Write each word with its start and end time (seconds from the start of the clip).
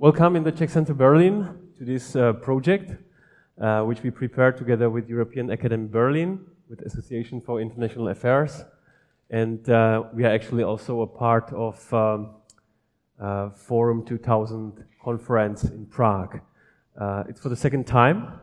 Welcome 0.00 0.36
in 0.36 0.44
the 0.44 0.52
Czech 0.52 0.70
Center 0.70 0.94
Berlin 0.94 1.48
to 1.76 1.84
this 1.84 2.14
uh, 2.14 2.32
project, 2.34 2.92
uh, 3.60 3.82
which 3.82 4.04
we 4.04 4.10
prepared 4.10 4.56
together 4.56 4.88
with 4.88 5.08
European 5.08 5.50
Academy 5.50 5.88
Berlin, 5.88 6.38
with 6.70 6.82
Association 6.82 7.40
for 7.40 7.60
International 7.60 8.08
Affairs, 8.08 8.64
and 9.30 9.68
uh, 9.68 10.04
we 10.14 10.24
are 10.24 10.30
actually 10.30 10.62
also 10.62 11.00
a 11.00 11.06
part 11.06 11.52
of 11.52 11.92
um, 11.92 12.30
uh, 13.20 13.50
Forum 13.50 14.06
2000 14.06 14.84
conference 15.02 15.64
in 15.64 15.84
Prague. 15.86 16.40
Uh, 16.96 17.24
it's 17.28 17.40
for 17.40 17.48
the 17.48 17.56
second 17.56 17.84
time. 17.84 18.40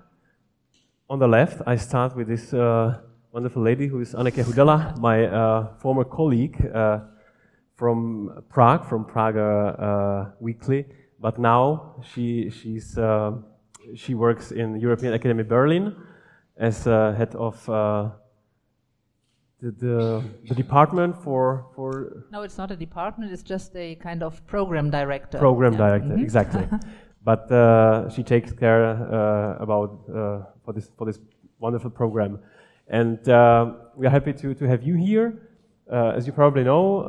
On 1.10 1.20
the 1.20 1.28
left, 1.28 1.62
I 1.66 1.78
start 1.78 2.18
with 2.18 2.28
this 2.28 2.54
uh, 2.54 3.00
wonderful 3.36 3.62
lady 3.62 3.88
who 3.88 4.00
is 4.00 4.14
Anneke 4.14 4.44
Hudela, 4.48 4.98
my 4.98 5.18
former 5.82 6.06
colleague 6.06 6.58
from 7.76 8.44
Prague, 8.50 8.84
from 8.90 9.06
Prague 9.06 9.40
Weekly 10.40 10.86
but 11.20 11.40
now 11.40 11.96
she, 12.14 12.50
she's, 12.50 12.98
uh, 12.98 13.32
she 13.96 14.14
works 14.14 14.52
in 14.52 14.80
European 14.80 15.14
Academy 15.14 15.44
Berlin 15.44 15.96
as 16.58 16.88
uh, 16.88 17.14
head 17.18 17.34
of 17.36 17.58
uh, 17.70 18.10
the, 19.62 19.72
the, 19.72 20.24
the, 20.48 20.56
department 20.56 21.16
for, 21.24 21.66
for. 21.76 22.26
No, 22.32 22.44
it's 22.44 22.58
not 22.58 22.70
a 22.72 22.76
department, 22.76 23.32
it's 23.32 23.44
just 23.44 23.76
a 23.76 23.96
kind 23.96 24.22
of 24.22 24.46
program 24.46 24.90
director. 24.90 25.38
Program 25.40 25.74
yeah. 25.74 25.86
director, 25.86 26.14
mm 26.14 26.20
-hmm. 26.20 26.28
exactly. 26.28 26.68
but 27.30 27.44
uh, 27.52 28.10
she 28.14 28.24
takes 28.24 28.52
care 28.54 28.84
uh, 28.86 29.66
about 29.66 29.90
uh, 30.10 30.46
for, 30.64 30.74
this, 30.74 30.92
for 30.98 31.06
this 31.08 31.20
wonderful 31.60 31.92
program. 31.92 32.40
And 32.88 33.20
we 33.96 34.08
are 34.08 34.12
happy 34.12 34.34
to, 34.34 34.54
to 34.54 34.68
have 34.68 34.84
you 34.84 34.96
here. 34.96 35.50
as 35.92 36.28
you 36.28 36.34
probably 36.34 36.64
know, 36.64 37.02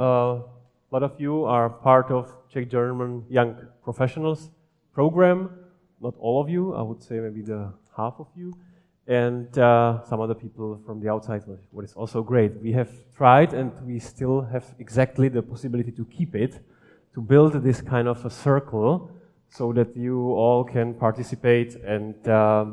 a 0.90 0.94
lot 0.94 1.02
of 1.02 1.20
you 1.20 1.44
are 1.44 1.68
part 1.68 2.10
of 2.10 2.30
Czech 2.48 2.70
German 2.70 3.24
Young 3.28 3.56
Professionals 3.82 4.50
program. 4.92 5.50
Not 6.00 6.14
all 6.18 6.40
of 6.40 6.48
you, 6.48 6.74
I 6.74 6.82
would 6.82 7.02
say 7.02 7.20
maybe 7.20 7.42
the 7.42 7.72
half 7.96 8.14
of 8.18 8.28
you, 8.36 8.52
and 9.06 9.58
uh, 9.58 10.02
some 10.04 10.20
other 10.20 10.34
people 10.34 10.80
from 10.84 11.00
the 11.00 11.08
outside, 11.08 11.42
what 11.70 11.84
is 11.84 11.94
also 11.94 12.22
great. 12.22 12.60
We 12.60 12.72
have 12.72 12.90
tried, 13.16 13.54
and 13.54 13.72
we 13.86 13.98
still 13.98 14.42
have 14.42 14.74
exactly 14.78 15.28
the 15.28 15.42
possibility 15.42 15.92
to 15.92 16.04
keep 16.06 16.34
it, 16.34 16.60
to 17.14 17.20
build 17.20 17.52
this 17.62 17.80
kind 17.80 18.08
of 18.08 18.24
a 18.24 18.30
circle, 18.30 19.10
so 19.48 19.72
that 19.72 19.96
you 19.96 20.32
all 20.32 20.64
can 20.64 20.94
participate 20.94 21.76
and 21.76 22.14
uh, 22.28 22.66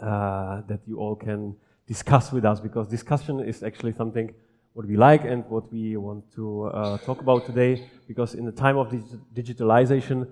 uh, 0.00 0.62
that 0.68 0.80
you 0.86 0.98
all 0.98 1.16
can 1.16 1.54
discuss 1.86 2.32
with 2.32 2.44
us, 2.44 2.60
because 2.60 2.88
discussion 2.88 3.40
is 3.40 3.62
actually 3.62 3.92
something 3.92 4.34
what 4.74 4.86
we 4.86 4.96
like 4.96 5.24
and 5.24 5.44
what 5.48 5.70
we 5.70 5.96
want 5.96 6.24
to 6.34 6.64
uh, 6.64 6.98
talk 6.98 7.20
about 7.20 7.44
today. 7.44 7.88
Because 8.08 8.34
in 8.34 8.44
the 8.44 8.52
time 8.52 8.76
of 8.78 8.90
dig 8.90 9.04
digitalization, 9.34 10.26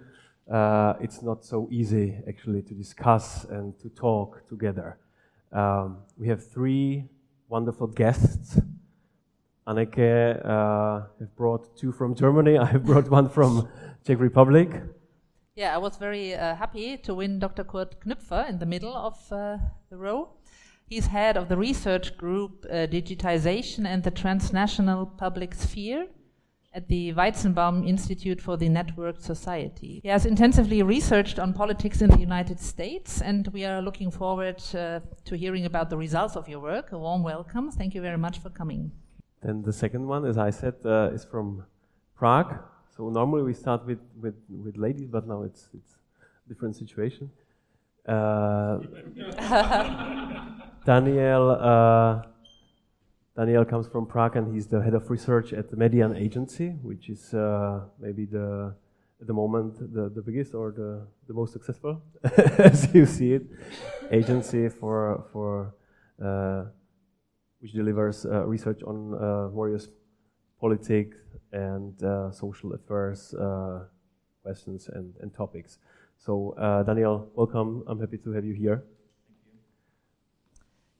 uh, 0.51 0.95
it's 1.01 1.23
not 1.23 1.45
so 1.45 1.69
easy 1.71 2.19
actually 2.29 2.63
to 2.63 2.75
discuss 2.75 3.45
and 3.45 3.79
to 3.81 3.89
talk 3.91 4.47
together. 4.49 4.99
Um, 5.53 5.99
we 6.17 6.29
have 6.29 6.47
three 6.47 7.05
wonderful 7.49 7.89
guests. 7.89 8.61
Anneke 9.67 10.45
uh, 10.45 11.07
have 11.19 11.37
brought 11.37 11.77
two 11.77 11.93
from 11.93 12.15
Germany. 12.15 12.59
I 12.65 12.65
have 12.65 12.85
brought 12.85 13.09
one 13.11 13.29
from 13.29 13.69
Czech 14.07 14.19
Republic. 14.19 14.71
Yeah, 15.55 15.75
I 15.75 15.79
was 15.79 15.97
very 15.97 16.35
uh, 16.35 16.55
happy 16.55 16.97
to 16.99 17.15
win 17.15 17.39
Dr. 17.39 17.65
Curd 17.65 17.97
Knüpfer 18.01 18.49
in 18.49 18.59
the 18.59 18.67
middle 18.67 18.97
of 18.97 19.17
uh, 19.31 19.59
the 19.91 19.97
row. 19.97 20.31
He's 20.91 21.07
head 21.07 21.37
of 21.37 21.49
the 21.49 21.57
research 21.57 22.17
group 22.17 22.67
uh, 22.69 22.89
Digitization 22.89 23.87
and 23.87 24.03
the 24.03 24.11
Transnational 24.11 25.07
Public 25.07 25.55
Sphere 25.55 26.09
at 26.75 26.89
the 26.89 27.13
Weizenbaum 27.13 27.87
Institute 27.89 28.41
for 28.41 28.57
the 28.57 28.69
Networked 28.69 29.23
Society. 29.23 30.01
He 30.03 30.09
has 30.09 30.27
intensively 30.27 30.83
researched 30.83 31.39
on 31.39 31.53
politics 31.53 32.03
in 32.03 32.11
the 32.11 32.19
United 32.19 32.59
States, 32.59 33.23
and 33.23 33.47
we 33.53 33.65
are 33.65 33.81
looking 33.81 34.11
forward 34.11 34.61
uh, 34.75 34.99
to 35.27 35.37
hearing 35.37 35.65
about 35.65 35.91
the 35.91 35.97
results 35.97 36.35
of 36.35 36.49
your 36.49 36.59
work. 36.59 36.91
A 36.91 36.99
warm 36.99 37.23
welcome. 37.23 37.71
Thank 37.71 37.95
you 37.95 38.03
very 38.03 38.19
much 38.19 38.41
for 38.41 38.51
coming. 38.51 38.91
Then 39.45 39.63
the 39.63 39.73
second 39.73 40.09
one, 40.09 40.25
as 40.25 40.39
I 40.39 40.51
said, 40.51 40.75
uh, 40.85 41.11
is 41.15 41.25
from 41.25 41.67
Prague. 42.17 42.59
So 42.97 43.11
normally 43.11 43.45
we 43.45 43.55
start 43.55 43.87
with, 43.87 44.01
with, 44.21 44.35
with 44.49 44.77
ladies, 44.77 45.07
but 45.07 45.25
now 45.29 45.45
it's, 45.45 45.69
it's 45.73 45.95
a 46.45 46.49
different 46.49 46.75
situation. 46.75 47.31
Uh, 48.09 48.81
Daniel, 50.85 51.51
uh, 51.51 52.23
Daniel 53.37 53.65
comes 53.67 53.87
from 53.87 54.07
Prague 54.07 54.37
and 54.37 54.55
he's 54.55 54.67
the 54.67 54.81
head 54.81 54.95
of 54.95 55.11
research 55.11 55.53
at 55.53 55.71
the 55.71 55.77
Median 55.77 56.17
Agency, 56.17 56.71
which 56.83 57.11
is 57.11 57.35
uh, 57.35 57.81
maybe 57.99 58.25
the 58.25 58.75
at 59.21 59.27
the 59.27 59.35
moment 59.35 59.75
the, 59.93 60.09
the 60.09 60.23
biggest 60.23 60.55
or 60.55 60.73
the, 60.73 61.07
the 61.29 61.35
most 61.35 61.53
successful, 61.53 62.01
as 62.59 62.95
you 62.95 63.05
see 63.05 63.35
it, 63.35 63.43
agency 64.11 64.71
for 64.71 65.27
for 65.33 65.75
uh, 66.25 66.65
which 67.61 67.73
delivers 67.73 68.25
uh, 68.25 68.47
research 68.47 68.83
on 68.83 69.13
uh, 69.15 69.49
various 69.49 69.89
politics 70.59 71.19
and 71.53 72.03
uh, 72.03 72.31
social 72.31 72.73
affairs 72.73 73.35
questions 74.43 74.89
and, 74.95 75.13
and 75.21 75.35
topics. 75.35 75.79
So, 76.17 76.55
Daniel, 76.87 77.29
welcome. 77.35 77.85
I'm 77.87 78.01
happy 78.01 78.17
to 78.17 78.33
have 78.33 78.45
you 78.47 78.55
here. 78.55 78.83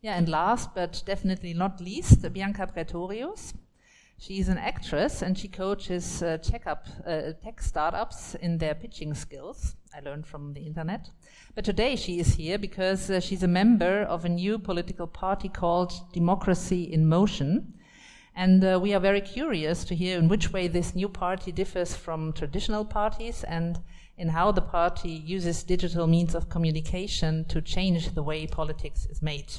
Yeah, 0.03 0.17
and 0.17 0.31
last 0.31 0.75
but 0.75 1.03
definitely 1.05 1.53
not 1.53 1.79
least, 1.79 2.33
Bianca 2.33 2.67
Praetorius. 2.67 3.53
She's 4.17 4.49
an 4.49 4.57
actress 4.57 5.21
and 5.21 5.37
she 5.37 5.47
coaches 5.47 6.23
uh, 6.23 6.39
up, 6.65 6.87
uh, 7.07 7.33
tech 7.45 7.61
startups 7.61 8.35
in 8.35 8.57
their 8.57 8.75
pitching 8.75 9.13
skills. 9.13 9.77
I 9.95 10.01
learned 10.01 10.27
from 10.27 10.55
the 10.55 10.67
internet. 10.67 11.11
But 11.55 11.67
today 11.67 11.97
she 11.97 12.19
is 12.19 12.37
here 12.37 12.57
because 12.57 13.11
uh, 13.11 13.21
she's 13.21 13.43
a 13.43 13.49
member 13.49 14.03
of 14.03 14.25
a 14.25 14.31
new 14.31 14.59
political 14.59 15.07
party 15.07 15.51
called 15.51 15.93
Democracy 16.15 16.85
in 16.85 17.07
Motion. 17.07 17.75
And 18.35 18.65
uh, 18.65 18.81
we 18.83 18.95
are 18.95 19.01
very 19.01 19.21
curious 19.21 19.85
to 19.85 19.95
hear 19.95 20.19
in 20.19 20.29
which 20.29 20.51
way 20.51 20.67
this 20.67 20.95
new 20.95 21.11
party 21.11 21.53
differs 21.53 21.95
from 21.95 22.33
traditional 22.33 22.87
parties 22.87 23.45
and 23.45 23.79
in 24.17 24.31
how 24.31 24.51
the 24.51 24.63
party 24.63 25.11
uses 25.11 25.63
digital 25.63 26.07
means 26.07 26.35
of 26.35 26.49
communication 26.49 27.45
to 27.49 27.61
change 27.61 28.15
the 28.15 28.23
way 28.23 28.47
politics 28.47 29.07
is 29.11 29.21
made. 29.21 29.53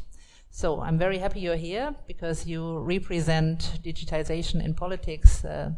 So 0.53 0.81
I'm 0.81 0.97
very 0.97 1.17
happy 1.17 1.39
you're 1.39 1.55
here 1.55 1.95
because 2.07 2.45
you 2.45 2.79
represent 2.79 3.79
digitization 3.85 4.63
in 4.63 4.73
politics 4.73 5.45
uh, 5.45 5.71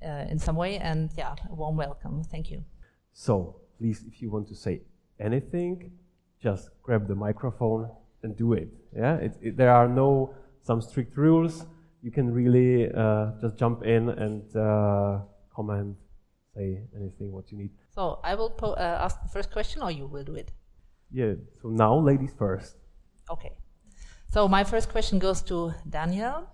uh, 0.00 0.06
in 0.30 0.38
some 0.38 0.54
way. 0.54 0.78
And 0.78 1.10
yeah, 1.18 1.34
a 1.50 1.54
warm 1.54 1.76
welcome. 1.76 2.22
Thank 2.22 2.50
you. 2.52 2.64
So 3.12 3.56
please, 3.78 4.04
if 4.06 4.22
you 4.22 4.30
want 4.30 4.46
to 4.48 4.54
say 4.54 4.82
anything, 5.18 5.90
just 6.40 6.70
grab 6.82 7.08
the 7.08 7.16
microphone 7.16 7.90
and 8.22 8.36
do 8.36 8.52
it. 8.52 8.68
Yeah, 8.96 9.16
it, 9.16 9.36
it, 9.42 9.56
there 9.56 9.72
are 9.72 9.88
no 9.88 10.34
some 10.62 10.80
strict 10.80 11.16
rules. 11.16 11.66
You 12.00 12.12
can 12.12 12.32
really 12.32 12.88
uh, 12.92 13.32
just 13.40 13.58
jump 13.58 13.82
in 13.82 14.10
and 14.10 14.44
uh, 14.54 15.18
comment, 15.52 15.96
say 16.54 16.80
anything 16.94 17.32
what 17.32 17.50
you 17.50 17.58
need. 17.58 17.70
So 17.92 18.20
I 18.22 18.36
will 18.36 18.54
uh, 18.62 18.78
ask 18.78 19.20
the 19.20 19.28
first 19.28 19.50
question, 19.50 19.82
or 19.82 19.90
you 19.90 20.06
will 20.06 20.24
do 20.24 20.36
it. 20.36 20.52
Yeah. 21.10 21.34
So 21.60 21.70
now, 21.70 21.98
ladies 21.98 22.32
first. 22.38 22.76
Okay. 23.28 23.56
So 24.28 24.48
my 24.48 24.64
first 24.64 24.90
question 24.90 25.18
goes 25.18 25.42
to 25.42 25.72
Daniel. 25.88 26.48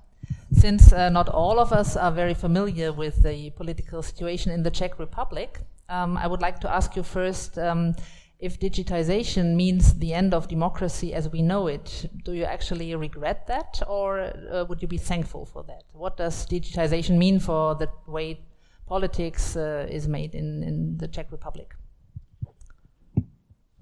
Since 0.53 0.93
uh, 0.93 1.09
not 1.09 1.29
all 1.29 1.59
of 1.59 1.73
us 1.73 1.97
are 1.97 2.13
very 2.13 2.35
familiar 2.35 2.93
with 2.93 3.23
the 3.23 3.51
political 3.51 4.03
situation 4.03 4.53
in 4.53 4.63
the 4.63 4.71
Czech 4.71 4.99
Republic, 4.99 5.59
um, 5.89 6.17
I 6.17 6.27
would 6.27 6.43
like 6.43 6.61
to 6.61 6.71
ask 6.71 6.95
you 6.95 7.03
first 7.03 7.59
um, 7.59 7.95
if 8.39 8.59
digitization 8.59 9.55
means 9.55 9.95
the 9.95 10.15
end 10.15 10.35
of 10.35 10.49
democracy 10.49 11.15
as 11.15 11.29
we 11.29 11.43
know 11.43 11.69
it. 11.69 12.11
Do 12.25 12.33
you 12.33 12.45
actually 12.45 12.95
regret 12.95 13.47
that, 13.47 13.83
or 13.89 14.21
uh, 14.21 14.65
would 14.69 14.83
you 14.83 14.89
be 14.89 14.99
thankful 14.99 15.47
for 15.47 15.63
that? 15.65 15.85
What 15.93 16.17
does 16.17 16.47
digitization 16.47 17.17
mean 17.19 17.41
for 17.41 17.75
the 17.75 17.89
way 18.07 18.41
politics 18.87 19.57
uh, 19.57 19.87
is 19.91 20.07
made 20.07 20.35
in, 20.35 20.63
in 20.63 20.99
the 20.99 21.09
Czech 21.09 21.33
Republic? 21.33 21.75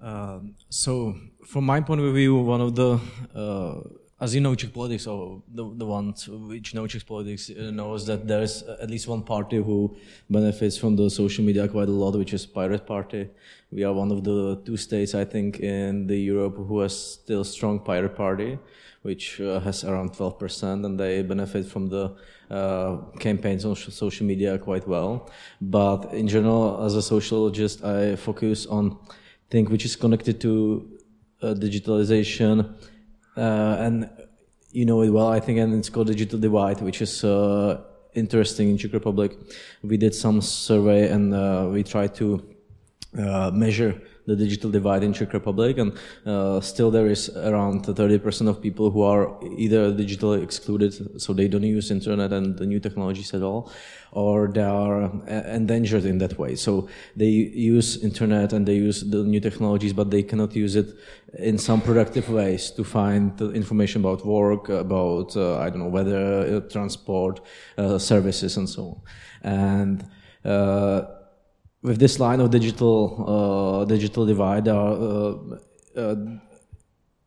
Um, 0.02 0.54
so, 0.70 1.14
from 1.46 1.64
my 1.64 1.80
point 1.80 2.00
of 2.00 2.14
view, 2.14 2.36
one 2.36 2.60
of 2.60 2.74
the, 2.74 2.98
uh, 3.34 3.80
as 4.20 4.34
you 4.34 4.40
know, 4.40 4.54
Czech 4.54 4.72
politics, 4.72 5.06
or 5.06 5.42
the, 5.52 5.64
the 5.76 5.84
ones 5.84 6.26
which 6.26 6.74
know 6.74 6.86
Czech 6.86 7.06
politics, 7.06 7.50
uh, 7.50 7.70
knows 7.70 8.06
that 8.06 8.26
there 8.26 8.40
is 8.40 8.62
at 8.62 8.88
least 8.88 9.08
one 9.08 9.22
party 9.22 9.56
who 9.56 9.94
benefits 10.30 10.78
from 10.78 10.96
the 10.96 11.10
social 11.10 11.44
media 11.44 11.68
quite 11.68 11.88
a 11.88 11.92
lot, 11.92 12.16
which 12.16 12.32
is 12.32 12.46
Pirate 12.46 12.86
Party. 12.86 13.28
We 13.70 13.84
are 13.84 13.92
one 13.92 14.10
of 14.10 14.24
the 14.24 14.62
two 14.64 14.76
states, 14.76 15.14
I 15.14 15.24
think, 15.24 15.60
in 15.60 16.06
the 16.06 16.16
Europe 16.16 16.56
who 16.56 16.80
has 16.80 16.96
still 16.96 17.44
strong 17.44 17.80
Pirate 17.80 18.16
Party, 18.16 18.58
which 19.02 19.40
uh, 19.40 19.60
has 19.60 19.84
around 19.84 20.12
12%, 20.12 20.84
and 20.84 20.98
they 20.98 21.22
benefit 21.22 21.66
from 21.66 21.88
the 21.88 22.16
uh, 22.50 22.96
campaigns 23.18 23.64
on 23.64 23.76
social 23.76 24.26
media 24.26 24.58
quite 24.58 24.88
well. 24.88 25.30
But 25.60 26.12
in 26.14 26.26
general, 26.26 26.82
as 26.84 26.94
a 26.94 27.02
sociologist, 27.02 27.84
I 27.84 28.16
focus 28.16 28.66
on 28.66 28.98
thing 29.50 29.66
which 29.66 29.84
is 29.84 29.96
connected 29.96 30.40
to 30.40 30.98
uh, 31.42 31.54
digitalization, 31.54 32.74
uh, 33.36 33.76
and 33.78 34.08
you 34.72 34.84
know 34.84 35.02
it 35.02 35.10
well, 35.10 35.28
I 35.28 35.40
think, 35.40 35.58
and 35.58 35.74
it's 35.74 35.88
called 35.88 36.06
digital 36.06 36.38
divide, 36.38 36.80
which 36.80 37.02
is 37.02 37.24
uh, 37.24 37.80
interesting 38.14 38.70
in 38.70 38.78
Czech 38.78 38.92
Republic. 38.92 39.32
We 39.82 39.96
did 39.96 40.14
some 40.14 40.40
survey 40.40 41.08
and 41.08 41.34
uh, 41.34 41.68
we 41.72 41.82
tried 41.82 42.14
to 42.16 42.42
measure 43.52 44.00
the 44.26 44.36
digital 44.36 44.70
divide 44.70 45.02
in 45.02 45.12
Czech 45.12 45.32
Republic, 45.32 45.78
and 45.78 45.92
uh, 46.26 46.60
still 46.60 46.90
there 46.90 47.06
is 47.06 47.28
around 47.36 47.84
30% 47.84 48.48
of 48.48 48.60
people 48.60 48.90
who 48.90 49.02
are 49.02 49.36
either 49.56 49.92
digitally 49.92 50.42
excluded, 50.42 51.20
so 51.20 51.32
they 51.32 51.48
don't 51.48 51.62
use 51.62 51.90
internet 51.90 52.32
and 52.32 52.56
the 52.56 52.66
new 52.66 52.80
technologies 52.80 53.34
at 53.34 53.42
all, 53.42 53.70
or 54.12 54.48
they 54.48 54.62
are 54.62 55.04
uh, 55.04 55.10
endangered 55.28 56.04
in 56.04 56.18
that 56.18 56.38
way. 56.38 56.54
So 56.54 56.88
they 57.16 57.28
use 57.28 57.96
internet 58.02 58.52
and 58.52 58.66
they 58.66 58.76
use 58.76 59.02
the 59.02 59.22
new 59.24 59.40
technologies, 59.40 59.92
but 59.92 60.10
they 60.10 60.22
cannot 60.22 60.54
use 60.54 60.76
it 60.76 60.88
in 61.38 61.58
some 61.58 61.80
productive 61.80 62.28
ways 62.28 62.70
to 62.72 62.84
find 62.84 63.40
information 63.40 64.00
about 64.00 64.26
work, 64.26 64.68
about 64.68 65.36
uh, 65.36 65.58
I 65.58 65.70
don't 65.70 65.78
know 65.78 65.88
weather, 65.88 66.56
uh, 66.56 66.60
transport, 66.68 67.40
uh, 67.78 67.98
services, 67.98 68.56
and 68.56 68.68
so 68.68 68.82
on. 68.82 69.00
And 69.42 70.04
uh, 70.44 71.02
with 71.82 71.98
this 71.98 72.18
line 72.20 72.40
of 72.40 72.50
digital 72.50 73.24
uh, 73.26 73.84
digital 73.84 74.26
divide, 74.26 74.68
uh, 74.68 74.74
uh, 74.74 75.58
uh, 75.96 76.14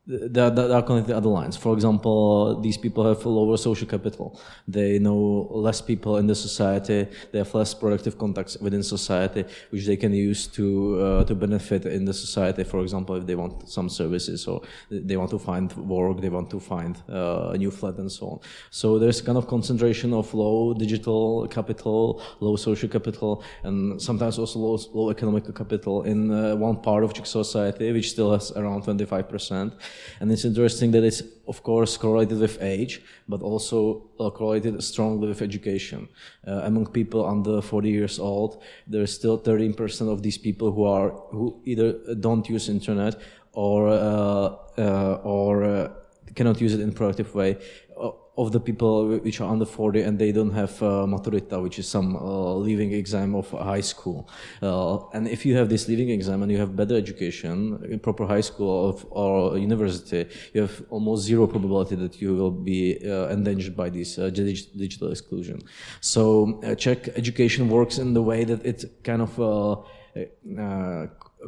there 0.06 0.50
there 0.50 0.72
are 0.72 0.82
connected 0.82 1.16
other 1.16 1.30
lines. 1.30 1.56
For 1.56 1.72
example, 1.72 2.60
these 2.60 2.76
people 2.76 3.06
have 3.08 3.24
lower 3.24 3.56
social 3.56 3.86
capital. 3.86 4.38
They 4.68 4.98
know 4.98 5.48
less 5.50 5.80
people 5.80 6.18
in 6.18 6.26
the 6.26 6.34
society. 6.34 7.08
They 7.32 7.38
have 7.38 7.54
less 7.54 7.72
productive 7.72 8.18
contacts 8.18 8.58
within 8.58 8.82
society, 8.82 9.44
which 9.70 9.86
they 9.86 9.96
can 9.96 10.12
use 10.12 10.46
to 10.48 11.00
uh, 11.00 11.24
to 11.24 11.34
benefit 11.34 11.86
in 11.86 12.04
the 12.04 12.12
society. 12.12 12.64
For 12.64 12.80
example, 12.82 13.16
if 13.16 13.26
they 13.26 13.34
want 13.34 13.68
some 13.68 13.88
services 13.88 14.46
or 14.46 14.60
they 14.90 15.16
want 15.16 15.30
to 15.30 15.38
find 15.38 15.72
work, 15.76 16.20
they 16.20 16.28
want 16.28 16.50
to 16.50 16.60
find 16.60 17.02
uh, 17.08 17.52
a 17.54 17.58
new 17.58 17.70
flat 17.70 17.96
and 17.96 18.12
so 18.12 18.26
on. 18.26 18.38
So 18.70 18.98
there's 18.98 19.22
kind 19.22 19.38
of 19.38 19.46
concentration 19.46 20.12
of 20.12 20.34
low 20.34 20.74
digital 20.74 21.48
capital, 21.48 22.20
low 22.40 22.56
social 22.56 22.90
capital, 22.90 23.42
and 23.62 24.00
sometimes 24.02 24.38
also 24.38 24.58
low, 24.58 24.78
low 24.92 25.10
economic 25.10 25.44
capital 25.54 26.02
in 26.02 26.30
uh, 26.30 26.56
one 26.56 26.76
part 26.76 27.04
of 27.04 27.14
Czech 27.14 27.26
society, 27.26 27.90
which 27.92 28.10
still 28.10 28.32
has 28.32 28.52
around 28.52 28.84
25 28.84 29.28
percent. 29.28 29.72
And 30.20 30.30
it's 30.32 30.44
interesting 30.44 30.90
that 30.92 31.04
it's, 31.04 31.22
of 31.46 31.62
course, 31.62 31.96
correlated 31.96 32.38
with 32.38 32.62
age, 32.62 33.02
but 33.28 33.42
also 33.42 34.04
uh, 34.20 34.30
correlated 34.30 34.82
strongly 34.82 35.28
with 35.28 35.42
education. 35.42 36.08
Uh, 36.46 36.62
among 36.64 36.86
people 36.86 37.26
under 37.26 37.60
40 37.60 37.88
years 37.88 38.18
old, 38.18 38.62
there's 38.86 39.12
still 39.12 39.38
13% 39.38 40.12
of 40.12 40.22
these 40.22 40.38
people 40.38 40.72
who 40.72 40.84
are, 40.84 41.10
who 41.30 41.60
either 41.64 42.14
don't 42.14 42.48
use 42.48 42.68
internet 42.68 43.16
or, 43.52 43.88
uh, 43.88 44.56
uh 44.78 45.20
or 45.22 45.90
cannot 46.34 46.60
use 46.60 46.74
it 46.74 46.80
in 46.80 46.88
a 46.88 46.92
productive 46.92 47.34
way 47.34 47.56
of 48.36 48.50
the 48.50 48.60
people 48.60 49.18
which 49.18 49.40
are 49.40 49.50
under 49.50 49.64
40 49.64 50.02
and 50.02 50.18
they 50.18 50.32
don't 50.32 50.50
have 50.50 50.82
uh, 50.82 51.06
maturita, 51.06 51.62
which 51.62 51.78
is 51.78 51.86
some 51.86 52.16
uh, 52.16 52.54
leaving 52.54 52.92
exam 52.92 53.34
of 53.34 53.48
high 53.50 53.80
school. 53.80 54.28
Uh, 54.60 54.98
and 55.12 55.28
if 55.28 55.46
you 55.46 55.56
have 55.56 55.68
this 55.68 55.86
leaving 55.88 56.10
exam 56.10 56.42
and 56.42 56.50
you 56.50 56.58
have 56.58 56.74
better 56.74 56.96
education, 56.96 57.98
proper 58.02 58.26
high 58.26 58.40
school 58.40 58.88
of, 58.88 59.06
or 59.10 59.56
university, 59.56 60.26
you 60.52 60.62
have 60.62 60.82
almost 60.90 61.24
zero 61.24 61.46
probability 61.46 61.94
that 61.94 62.20
you 62.20 62.34
will 62.34 62.50
be 62.50 62.98
uh, 63.08 63.28
endangered 63.28 63.76
by 63.76 63.88
this 63.88 64.18
uh, 64.18 64.30
digital 64.30 65.10
exclusion. 65.10 65.60
So 66.00 66.60
uh, 66.64 66.74
Czech 66.74 67.08
education 67.16 67.68
works 67.68 67.98
in 67.98 68.14
the 68.14 68.22
way 68.22 68.44
that 68.44 68.66
it 68.66 68.84
kind 69.04 69.22
of 69.22 69.38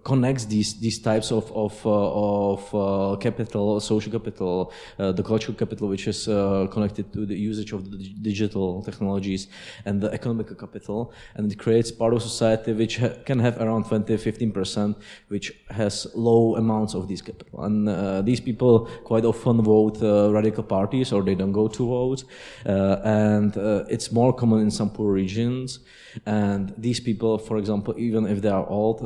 connects 0.04 0.44
these 0.46 0.74
these 0.80 0.98
types 0.98 1.30
of 1.32 1.50
of 1.52 1.74
uh, 1.86 1.90
of 1.90 2.74
uh, 2.74 3.16
capital, 3.16 3.80
social 3.80 4.12
capital, 4.12 4.72
uh, 4.98 5.12
the 5.12 5.22
cultural 5.22 5.56
capital, 5.56 5.88
which 5.88 6.06
is 6.06 6.28
uh, 6.28 6.66
connected 6.70 7.12
to 7.12 7.26
the 7.26 7.36
usage 7.36 7.72
of 7.72 7.90
the 7.90 7.98
digital 8.22 8.82
technologies, 8.82 9.48
and 9.84 10.00
the 10.00 10.12
economic 10.12 10.46
capital, 10.58 11.12
and 11.34 11.50
it 11.50 11.58
creates 11.58 11.90
part 11.90 12.12
of 12.14 12.22
society 12.22 12.72
which 12.72 12.98
ha 12.98 13.08
can 13.24 13.38
have 13.38 13.60
around 13.60 13.84
20, 13.84 14.16
15 14.16 14.52
percent, 14.52 14.96
which 15.28 15.52
has 15.70 16.06
low 16.14 16.56
amounts 16.56 16.94
of 16.94 17.08
this 17.08 17.22
capital, 17.22 17.64
and 17.64 17.88
uh, 17.88 18.22
these 18.22 18.40
people 18.40 18.88
quite 19.04 19.24
often 19.24 19.62
vote 19.62 20.02
uh, 20.02 20.32
radical 20.32 20.64
parties 20.64 21.12
or 21.12 21.22
they 21.22 21.34
don't 21.34 21.52
go 21.52 21.68
to 21.68 21.86
vote, 21.86 22.24
and 22.64 23.56
it's 23.88 24.12
more 24.12 24.32
common 24.32 24.60
in 24.60 24.70
some 24.70 24.90
poor 24.90 25.12
regions, 25.12 25.80
and 26.26 26.74
these 26.76 27.00
people, 27.00 27.38
for 27.38 27.56
example, 27.58 27.94
even 27.96 28.26
if 28.26 28.40
they 28.42 28.50
are 28.50 28.66
old 28.66 29.00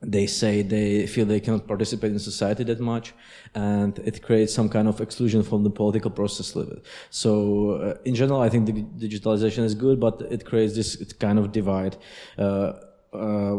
they 0.00 0.26
say 0.26 0.62
they 0.62 1.06
feel 1.06 1.26
they 1.26 1.40
cannot 1.40 1.66
participate 1.66 2.12
in 2.12 2.18
society 2.18 2.62
that 2.64 2.78
much 2.78 3.14
and 3.54 3.98
it 4.00 4.22
creates 4.22 4.54
some 4.54 4.68
kind 4.68 4.86
of 4.86 5.00
exclusion 5.00 5.42
from 5.42 5.64
the 5.64 5.70
political 5.70 6.10
process 6.10 6.54
level 6.54 6.78
so 7.10 7.72
uh, 7.72 7.94
in 8.04 8.14
general 8.14 8.40
i 8.40 8.48
think 8.48 8.66
the 8.66 9.08
digitalization 9.08 9.64
is 9.64 9.74
good 9.74 9.98
but 9.98 10.22
it 10.30 10.44
creates 10.44 10.74
this 10.76 10.96
kind 11.14 11.38
of 11.38 11.50
divide 11.50 11.96
uh, 12.38 12.72
uh, 13.12 13.54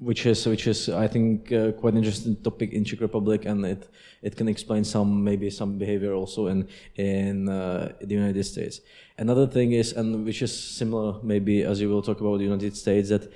which 0.00 0.26
is 0.26 0.46
which 0.46 0.66
is 0.66 0.88
i 0.90 1.08
think 1.08 1.50
uh, 1.50 1.72
quite 1.72 1.94
interesting 1.94 2.36
topic 2.36 2.72
in 2.72 2.84
czech 2.84 3.00
republic 3.00 3.46
and 3.46 3.64
it 3.64 3.88
it 4.22 4.36
can 4.36 4.48
explain 4.48 4.84
some 4.84 5.24
maybe 5.24 5.50
some 5.50 5.78
behavior 5.78 6.12
also 6.12 6.46
in 6.46 6.68
in 6.96 7.48
uh, 7.48 7.92
the 8.00 8.14
united 8.14 8.44
states. 8.44 8.80
Another 9.16 9.46
thing 9.46 9.72
is 9.72 9.92
and 9.92 10.24
which 10.24 10.42
is 10.42 10.52
similar 10.52 11.20
maybe 11.22 11.62
as 11.62 11.80
you 11.80 11.88
will 11.88 12.02
talk 12.02 12.20
about 12.20 12.38
the 12.38 12.44
united 12.44 12.76
states 12.76 13.08
that 13.08 13.30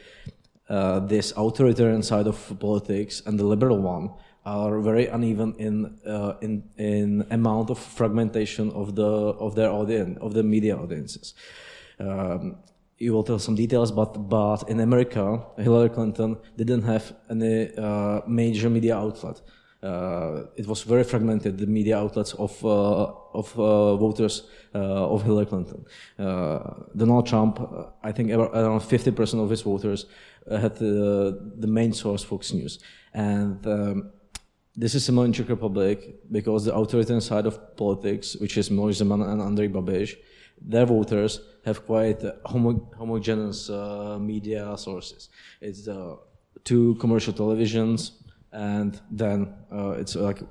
uh, 0.69 1.01
this 1.01 1.33
authoritarian 1.37 2.03
side 2.03 2.27
of 2.27 2.59
politics 2.61 3.23
and 3.27 3.39
the 3.39 3.45
liberal 3.45 3.79
one 3.79 4.11
are 4.45 4.81
very 4.81 5.07
uneven 5.07 5.55
in 5.59 5.99
uh, 6.07 6.35
in 6.41 6.65
in 6.77 7.25
amount 7.31 7.71
of 7.71 7.79
fragmentation 7.79 8.71
of 8.73 8.95
the 8.95 9.03
of 9.03 9.55
their 9.55 9.71
audience 9.71 10.19
of 10.21 10.35
the 10.35 10.43
media 10.43 10.77
audiences. 10.77 11.35
Um, 12.01 12.57
you 12.99 13.13
will 13.13 13.25
tell 13.25 13.39
some 13.39 13.55
details, 13.57 13.91
but 13.91 14.29
but 14.29 14.69
in 14.69 14.81
America, 14.81 15.45
Hillary 15.59 15.91
Clinton 15.91 16.37
didn't 16.57 16.83
have 16.83 17.13
any 17.31 17.77
uh, 17.77 18.21
major 18.27 18.71
media 18.71 18.97
outlet. 18.97 19.41
Uh, 19.83 20.45
it 20.57 20.67
was 20.67 20.83
very 20.83 21.03
fragmented, 21.03 21.59
the 21.59 21.67
media 21.67 21.99
outlets 21.99 22.35
of, 22.35 22.65
uh, 22.65 23.13
of 23.35 23.59
uh, 23.59 23.97
voters 23.97 24.43
of 24.73 25.23
Hillary 25.23 25.47
Clinton. 25.47 25.85
Donald 26.97 27.27
Trump, 27.27 27.61
I 28.03 28.13
think 28.13 28.31
around 28.31 28.81
50% 28.81 29.43
of 29.43 29.51
his 29.51 29.63
voters 29.63 30.07
had 30.51 30.77
the 30.77 31.67
main 31.67 31.93
source 31.93 32.23
Fox 32.23 32.53
News. 32.53 32.79
And 33.15 33.67
um, 33.67 34.11
this 34.75 34.95
is 34.95 35.05
similar 35.05 35.27
in 35.27 35.33
Czech 35.33 35.49
Republic 35.49 35.99
because 36.31 36.65
the 36.65 36.75
authoritarian 36.75 37.21
side 37.21 37.47
of 37.47 37.77
politics, 37.77 38.37
which 38.37 38.57
is 38.57 38.71
Miloš 38.71 39.03
Zeman 39.03 39.23
and 39.31 39.41
Andrej 39.41 39.71
Babiš, 39.71 40.17
their 40.61 40.87
voters 40.87 41.41
have 41.65 41.85
quite 41.85 42.23
homo 42.45 42.91
homogeneous 42.97 43.69
uh, 43.69 44.19
media 44.21 44.77
sources. 44.77 45.29
It's 45.61 45.89
uh, 45.89 46.17
two 46.65 46.95
commercial 46.97 47.33
televisions, 47.33 48.13
and 48.53 49.01
then 49.11 49.55
uh, 49.71 49.91
it's 49.91 50.15
like 50.15 50.43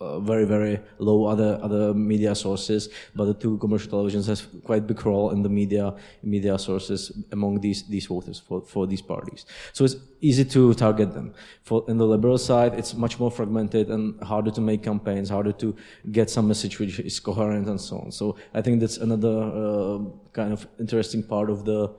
uh, 0.00 0.18
very 0.20 0.44
very 0.44 0.80
low 0.98 1.24
other 1.24 1.58
other 1.62 1.94
media 1.94 2.34
sources 2.34 2.88
but 3.14 3.26
the 3.26 3.34
two 3.34 3.56
commercial 3.58 3.90
televisions 3.92 4.26
has 4.26 4.46
quite 4.64 4.86
big 4.86 5.04
role 5.06 5.30
in 5.30 5.42
the 5.42 5.48
media 5.48 5.94
media 6.22 6.58
sources 6.58 7.12
among 7.32 7.60
these 7.60 7.84
these 7.84 8.06
voters 8.06 8.38
for, 8.40 8.60
for 8.62 8.86
these 8.86 9.02
parties. 9.02 9.46
So 9.72 9.84
it's 9.84 9.96
easy 10.20 10.44
to 10.46 10.74
target 10.74 11.12
them. 11.14 11.34
For 11.62 11.84
in 11.88 11.96
the 11.98 12.06
liberal 12.06 12.38
side 12.38 12.74
it's 12.74 12.94
much 12.94 13.20
more 13.20 13.30
fragmented 13.30 13.88
and 13.88 14.20
harder 14.22 14.50
to 14.50 14.60
make 14.60 14.82
campaigns 14.82 15.30
harder 15.30 15.52
to 15.52 15.76
get 16.10 16.28
some 16.28 16.48
message 16.48 16.78
which 16.80 16.98
is 16.98 17.20
coherent 17.20 17.68
and 17.68 17.80
so 17.80 17.98
on. 17.98 18.10
So 18.10 18.36
i 18.52 18.60
think 18.60 18.80
that's 18.80 18.96
another 18.96 19.36
uh, 19.62 19.98
kind 20.32 20.52
of 20.52 20.66
interesting 20.80 21.22
part 21.22 21.50
of 21.50 21.64
the 21.64 21.94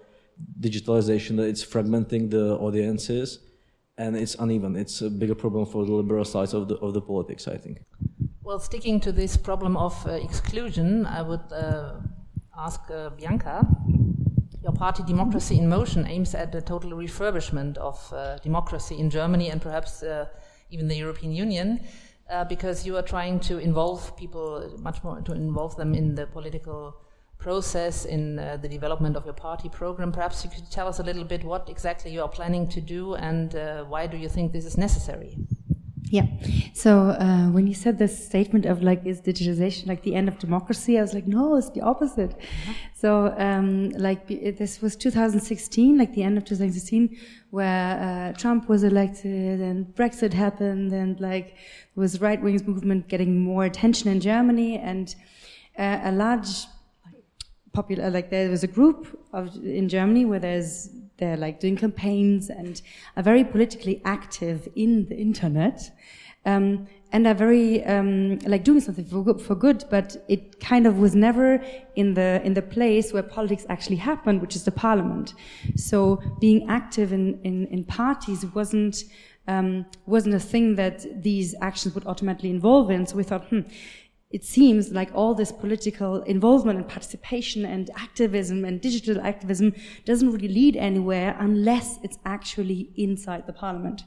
digitalization 0.59 1.37
that 1.37 1.47
it's 1.47 1.63
fragmenting 1.63 2.29
the 2.29 2.57
audiences 2.57 3.39
and 3.97 4.15
it's 4.15 4.35
uneven. 4.35 4.75
It's 4.75 5.01
a 5.01 5.09
bigger 5.09 5.35
problem 5.35 5.65
for 5.65 5.85
the 5.85 5.93
liberal 5.93 6.25
side 6.25 6.53
of 6.53 6.67
the 6.67 6.75
of 6.75 6.93
the 6.93 7.01
politics, 7.01 7.47
I 7.47 7.57
think. 7.57 7.81
Well, 8.43 8.59
sticking 8.59 8.99
to 9.01 9.11
this 9.11 9.37
problem 9.37 9.75
of 9.77 10.05
uh, 10.05 10.11
exclusion, 10.11 11.05
I 11.05 11.21
would 11.21 11.51
uh, 11.51 11.93
ask 12.57 12.81
uh, 12.91 13.09
Bianca. 13.09 13.67
Your 14.61 14.73
party, 14.73 15.03
Democracy 15.03 15.57
in 15.57 15.69
Motion, 15.69 16.07
aims 16.07 16.33
at 16.33 16.51
the 16.51 16.61
total 16.61 16.91
refurbishment 16.91 17.77
of 17.77 17.97
uh, 18.11 18.37
democracy 18.39 18.97
in 18.99 19.09
Germany 19.09 19.51
and 19.51 19.61
perhaps 19.61 20.01
uh, 20.01 20.25
even 20.71 20.87
the 20.87 20.95
European 20.95 21.31
Union, 21.31 21.79
uh, 22.31 22.43
because 22.45 22.85
you 22.85 22.97
are 22.97 23.03
trying 23.03 23.39
to 23.41 23.59
involve 23.59 24.17
people 24.17 24.75
much 24.79 25.03
more, 25.03 25.21
to 25.21 25.33
involve 25.33 25.75
them 25.75 25.93
in 25.93 26.15
the 26.15 26.25
political 26.25 26.95
process 27.37 28.05
in 28.05 28.39
uh, 28.39 28.57
the 28.57 28.67
development 28.67 29.15
of 29.15 29.25
your 29.25 29.33
party 29.33 29.69
program. 29.69 30.11
Perhaps 30.11 30.43
you 30.43 30.49
could 30.49 30.69
tell 30.71 30.87
us 30.87 30.99
a 30.99 31.03
little 31.03 31.23
bit 31.23 31.43
what 31.43 31.69
exactly 31.69 32.11
you 32.11 32.21
are 32.21 32.29
planning 32.29 32.67
to 32.69 32.81
do 32.81 33.15
and 33.15 33.55
uh, 33.55 33.83
why 33.83 34.07
do 34.07 34.17
you 34.17 34.29
think 34.29 34.51
this 34.51 34.65
is 34.65 34.77
necessary? 34.77 35.37
Yeah. 36.09 36.27
So 36.73 37.09
uh, 37.09 37.49
when 37.49 37.65
you 37.65 37.73
said 37.73 37.97
this 37.97 38.25
statement 38.25 38.65
of 38.65 38.83
like, 38.83 39.05
is 39.05 39.21
digitization 39.21 39.87
like 39.87 40.03
the 40.03 40.13
end 40.13 40.27
of 40.27 40.37
democracy? 40.37 40.99
I 40.99 41.01
was 41.01 41.13
like, 41.13 41.25
no, 41.25 41.55
it's 41.55 41.71
the 41.71 41.81
opposite. 41.81 42.31
Uh-huh. 42.31 42.73
So 42.93 43.35
um, 43.37 43.89
like 43.89 44.27
this 44.27 44.81
was 44.81 44.95
2016, 44.95 45.97
like 45.97 46.13
the 46.13 46.23
end 46.23 46.37
of 46.37 46.45
2016, 46.45 47.17
where 47.49 47.99
uh, 47.99 48.37
Trump 48.37 48.69
was 48.69 48.83
elected 48.83 49.59
and 49.59 49.87
Brexit 49.95 50.33
happened, 50.33 50.93
and 50.93 51.19
like 51.19 51.57
was 51.95 52.21
right 52.21 52.41
wing 52.41 52.61
movement 52.65 53.07
getting 53.07 53.39
more 53.39 53.65
attention 53.65 54.09
in 54.09 54.19
Germany, 54.19 54.77
and 54.77 55.15
uh, 55.77 55.99
a 56.03 56.11
large 56.11 56.65
popular, 57.75 58.09
like 58.09 58.29
there 58.29 58.49
was 58.49 58.63
a 58.63 58.71
group 58.79 58.99
of, 59.33 59.43
in 59.63 59.87
Germany 59.89 60.23
where 60.25 60.39
there's, 60.39 60.89
they're 61.17 61.37
like 61.45 61.59
doing 61.59 61.77
campaigns 61.85 62.49
and 62.49 62.81
are 63.15 63.23
very 63.23 63.43
politically 63.43 64.01
active 64.05 64.67
in 64.75 64.91
the 65.09 65.17
internet. 65.17 65.79
Um, 66.45 66.87
and 67.11 67.25
are 67.27 67.33
very 67.33 67.83
um, 67.85 68.39
like 68.39 68.63
doing 68.63 68.81
something 68.81 69.05
for 69.05 69.23
good, 69.23 69.41
for 69.41 69.55
good, 69.55 69.85
but 69.89 70.17
it 70.27 70.59
kind 70.59 70.85
of 70.85 70.99
was 70.99 71.15
never 71.15 71.63
in 71.95 72.13
the 72.13 72.41
in 72.43 72.53
the 72.53 72.61
place 72.61 73.13
where 73.13 73.23
politics 73.23 73.65
actually 73.69 73.95
happened, 73.95 74.41
which 74.41 74.55
is 74.55 74.63
the 74.65 74.71
parliament. 74.71 75.33
So 75.75 76.21
being 76.41 76.67
active 76.69 77.13
in 77.13 77.39
in, 77.43 77.67
in 77.67 77.85
parties 77.85 78.45
wasn't 78.57 79.05
um, 79.47 79.85
wasn't 80.05 80.35
a 80.35 80.39
thing 80.39 80.75
that 80.75 81.05
these 81.23 81.55
actions 81.61 81.95
would 81.95 82.05
automatically 82.05 82.49
involve 82.49 82.91
in. 82.91 83.05
So 83.05 83.15
we 83.15 83.23
thought, 83.23 83.45
hmm, 83.45 83.61
it 84.31 84.43
seems 84.43 84.91
like 84.91 85.09
all 85.13 85.33
this 85.33 85.51
political 85.51 86.21
involvement 86.23 86.77
and 86.79 86.87
participation 86.87 87.65
and 87.65 87.89
activism 87.95 88.65
and 88.65 88.81
digital 88.81 89.21
activism 89.21 89.73
doesn't 90.03 90.31
really 90.31 90.47
lead 90.47 90.75
anywhere 90.75 91.35
unless 91.39 91.99
it's 92.03 92.17
actually 92.25 92.91
inside 92.97 93.45
the 93.47 93.53
parliament. 93.53 94.03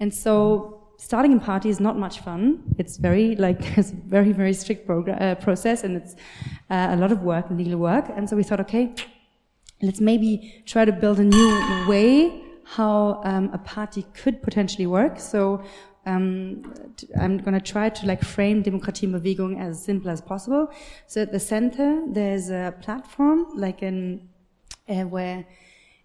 And 0.00 0.12
so 0.12 0.90
starting 0.98 1.34
a 1.34 1.40
party 1.40 1.70
is 1.70 1.80
not 1.80 1.96
much 1.98 2.20
fun. 2.20 2.62
It's 2.78 2.96
very 2.98 3.36
like 3.36 3.58
it's 3.78 3.90
a 3.90 3.94
very 3.94 4.32
very 4.32 4.52
strict 4.52 4.88
uh, 4.90 5.34
process, 5.36 5.84
and 5.84 5.96
it's 5.96 6.14
uh, 6.70 6.88
a 6.90 6.96
lot 6.96 7.12
of 7.12 7.22
work, 7.22 7.48
and 7.48 7.58
legal 7.58 7.78
work. 7.78 8.06
And 8.14 8.28
so 8.28 8.36
we 8.36 8.42
thought, 8.42 8.60
okay, 8.60 8.94
let's 9.82 10.00
maybe 10.00 10.62
try 10.66 10.84
to 10.84 10.92
build 10.92 11.18
a 11.20 11.24
new 11.24 11.88
way 11.88 12.42
how 12.64 13.20
um, 13.24 13.50
a 13.52 13.58
party 13.58 14.06
could 14.14 14.42
potentially 14.42 14.86
work. 14.86 15.18
So 15.18 15.62
um, 16.06 16.74
I'm 17.20 17.38
going 17.38 17.54
to 17.54 17.60
try 17.60 17.88
to 17.88 18.06
like 18.06 18.22
frame 18.22 18.62
Demokratie 18.62 19.10
Bewegung 19.10 19.60
as 19.60 19.82
simple 19.82 20.10
as 20.10 20.20
possible. 20.20 20.72
So 21.06 21.22
at 21.22 21.32
the 21.32 21.40
center, 21.40 22.02
there's 22.08 22.50
a 22.50 22.74
platform 22.80 23.46
like 23.54 23.82
an 23.82 24.28
uh, 24.88 25.02
where 25.02 25.44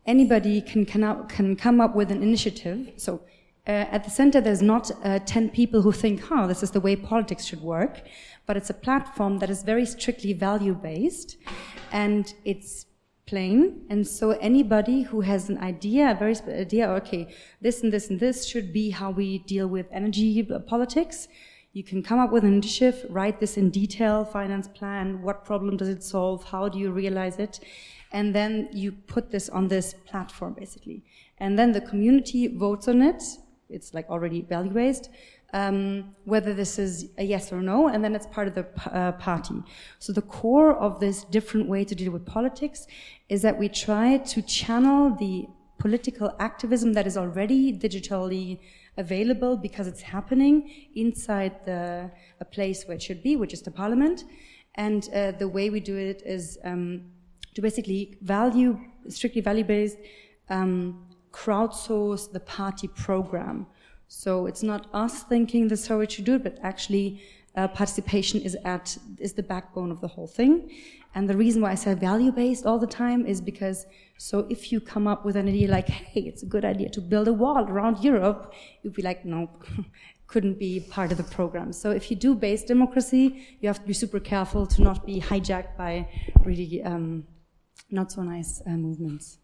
anybody 0.05 0.61
can, 0.61 0.85
can, 0.85 1.27
can 1.27 1.55
come 1.55 1.81
up 1.81 1.95
with 1.95 2.11
an 2.11 2.21
initiative. 2.21 2.91
So 2.97 3.21
uh, 3.67 3.71
at 3.71 4.03
the 4.03 4.09
center, 4.09 4.41
there's 4.41 4.61
not 4.61 4.91
uh, 5.03 5.19
10 5.19 5.49
people 5.49 5.81
who 5.81 5.91
think, 5.91 6.21
oh, 6.31 6.47
this 6.47 6.61
is 6.61 6.71
the 6.71 6.79
way 6.79 6.95
politics 6.95 7.45
should 7.45 7.61
work, 7.61 8.01
but 8.45 8.55
it's 8.57 8.69
a 8.69 8.75
platform 8.75 9.39
that 9.39 9.49
is 9.49 9.63
very 9.63 9.85
strictly 9.85 10.33
value 10.33 10.75
based 10.75 11.37
and 11.91 12.33
it's 12.43 12.85
plain. 13.25 13.85
And 13.89 14.07
so 14.07 14.31
anybody 14.31 15.01
who 15.03 15.21
has 15.21 15.49
an 15.49 15.57
idea, 15.57 16.11
a 16.11 16.15
very 16.15 16.35
idea, 16.47 16.89
okay, 16.91 17.33
this 17.61 17.81
and 17.81 17.91
this 17.91 18.09
and 18.09 18.19
this 18.19 18.45
should 18.45 18.71
be 18.71 18.89
how 18.91 19.11
we 19.11 19.39
deal 19.39 19.67
with 19.67 19.87
energy 19.91 20.47
uh, 20.51 20.59
politics. 20.59 21.27
You 21.73 21.83
can 21.83 22.01
come 22.03 22.19
up 22.19 22.31
with 22.31 22.43
an 22.43 22.53
initiative, 22.53 23.05
write 23.09 23.39
this 23.39 23.57
in 23.57 23.69
detail, 23.69 24.23
finance 24.23 24.67
plan, 24.67 25.21
what 25.21 25.43
problem 25.43 25.75
does 25.75 25.89
it 25.89 26.03
solve, 26.03 26.43
how 26.45 26.69
do 26.69 26.79
you 26.79 26.91
realize 26.91 27.37
it, 27.37 27.59
and 28.13 28.33
then 28.33 28.69
you 28.71 28.93
put 28.93 29.29
this 29.29 29.49
on 29.49 29.67
this 29.67 29.93
platform 30.05 30.53
basically. 30.53 31.03
And 31.37 31.59
then 31.59 31.73
the 31.73 31.81
community 31.81 32.47
votes 32.47 32.87
on 32.87 33.01
it, 33.01 33.21
it's 33.69 33.93
like 33.93 34.09
already 34.09 34.41
value 34.41 34.71
based. 34.71 35.09
Um, 35.53 36.15
whether 36.25 36.53
this 36.53 36.77
is 36.77 37.11
a 37.17 37.23
yes 37.23 37.53
or 37.53 37.61
no, 37.61 37.87
and 37.87 38.03
then 38.03 38.13
it's 38.13 38.27
part 38.27 38.47
of 38.49 38.55
the 38.55 38.65
uh, 38.93 39.13
party. 39.13 39.55
So 39.99 40.11
the 40.11 40.23
core 40.23 40.75
of 40.75 40.99
this 40.99 41.23
different 41.23 41.69
way 41.69 41.85
to 41.85 41.95
deal 41.95 42.11
with 42.11 42.25
politics 42.25 42.87
is 43.29 43.41
that 43.43 43.57
we 43.57 43.69
try 43.69 44.17
to 44.17 44.41
channel 44.41 45.15
the 45.15 45.47
political 45.77 46.35
activism 46.39 46.93
that 46.93 47.07
is 47.07 47.15
already 47.15 47.71
digitally 47.71 48.59
available 48.97 49.57
because 49.57 49.87
it's 49.87 50.01
happening 50.01 50.71
inside 50.95 51.53
the, 51.65 52.09
a 52.39 52.45
place 52.45 52.85
where 52.85 52.95
it 52.95 53.01
should 53.01 53.21
be, 53.21 53.35
which 53.35 53.53
is 53.53 53.61
the 53.61 53.71
parliament. 53.71 54.23
And 54.75 55.07
uh, 55.13 55.31
the 55.31 55.47
way 55.47 55.69
we 55.69 55.79
do 55.79 55.95
it 55.95 56.21
is 56.25 56.57
um, 56.63 57.03
to 57.53 57.61
basically 57.61 58.17
value, 58.21 58.79
strictly 59.07 59.41
value 59.41 59.63
based, 59.63 59.97
um, 60.49 61.05
crowdsource 61.31 62.31
the 62.31 62.39
party 62.39 62.87
program. 62.87 63.67
So 64.07 64.45
it's 64.45 64.63
not 64.63 64.87
us 64.93 65.23
thinking 65.23 65.67
this 65.67 65.81
is 65.81 65.87
how 65.87 65.99
we 65.99 66.09
should 66.09 66.25
do 66.25 66.35
it, 66.35 66.43
but 66.43 66.57
actually 66.61 67.21
uh, 67.55 67.67
participation 67.67 68.41
is 68.41 68.57
at 68.65 68.97
is 69.19 69.33
the 69.33 69.43
backbone 69.43 69.91
of 69.91 70.01
the 70.01 70.07
whole 70.07 70.27
thing. 70.27 70.69
And 71.15 71.29
the 71.29 71.37
reason 71.37 71.61
why 71.61 71.71
I 71.71 71.75
say 71.75 71.93
value 71.93 72.31
based 72.31 72.65
all 72.65 72.77
the 72.77 72.87
time 72.87 73.25
is 73.25 73.39
because 73.39 73.85
so 74.17 74.45
if 74.49 74.71
you 74.71 74.81
come 74.81 75.07
up 75.07 75.25
with 75.25 75.35
an 75.37 75.47
idea 75.47 75.69
like, 75.69 75.87
hey, 75.87 76.21
it's 76.21 76.43
a 76.43 76.45
good 76.45 76.65
idea 76.65 76.89
to 76.89 77.01
build 77.01 77.27
a 77.27 77.33
wall 77.33 77.65
around 77.69 78.03
Europe, 78.03 78.53
you'd 78.81 78.93
be 78.93 79.01
like, 79.01 79.23
no, 79.25 79.49
couldn't 80.27 80.59
be 80.59 80.81
part 80.81 81.11
of 81.11 81.17
the 81.17 81.23
program. 81.23 81.71
So 81.71 81.91
if 81.91 82.11
you 82.11 82.17
do 82.17 82.35
base 82.35 82.63
democracy, 82.63 83.57
you 83.61 83.67
have 83.69 83.79
to 83.79 83.87
be 83.87 83.93
super 83.93 84.19
careful 84.19 84.67
to 84.67 84.81
not 84.81 85.05
be 85.05 85.21
hijacked 85.21 85.77
by 85.77 86.09
really 86.43 86.83
um, 86.83 87.25
not 87.91 88.11
so 88.11 88.23
nice 88.23 88.61
uh, 88.67 88.71
movements 88.71 89.37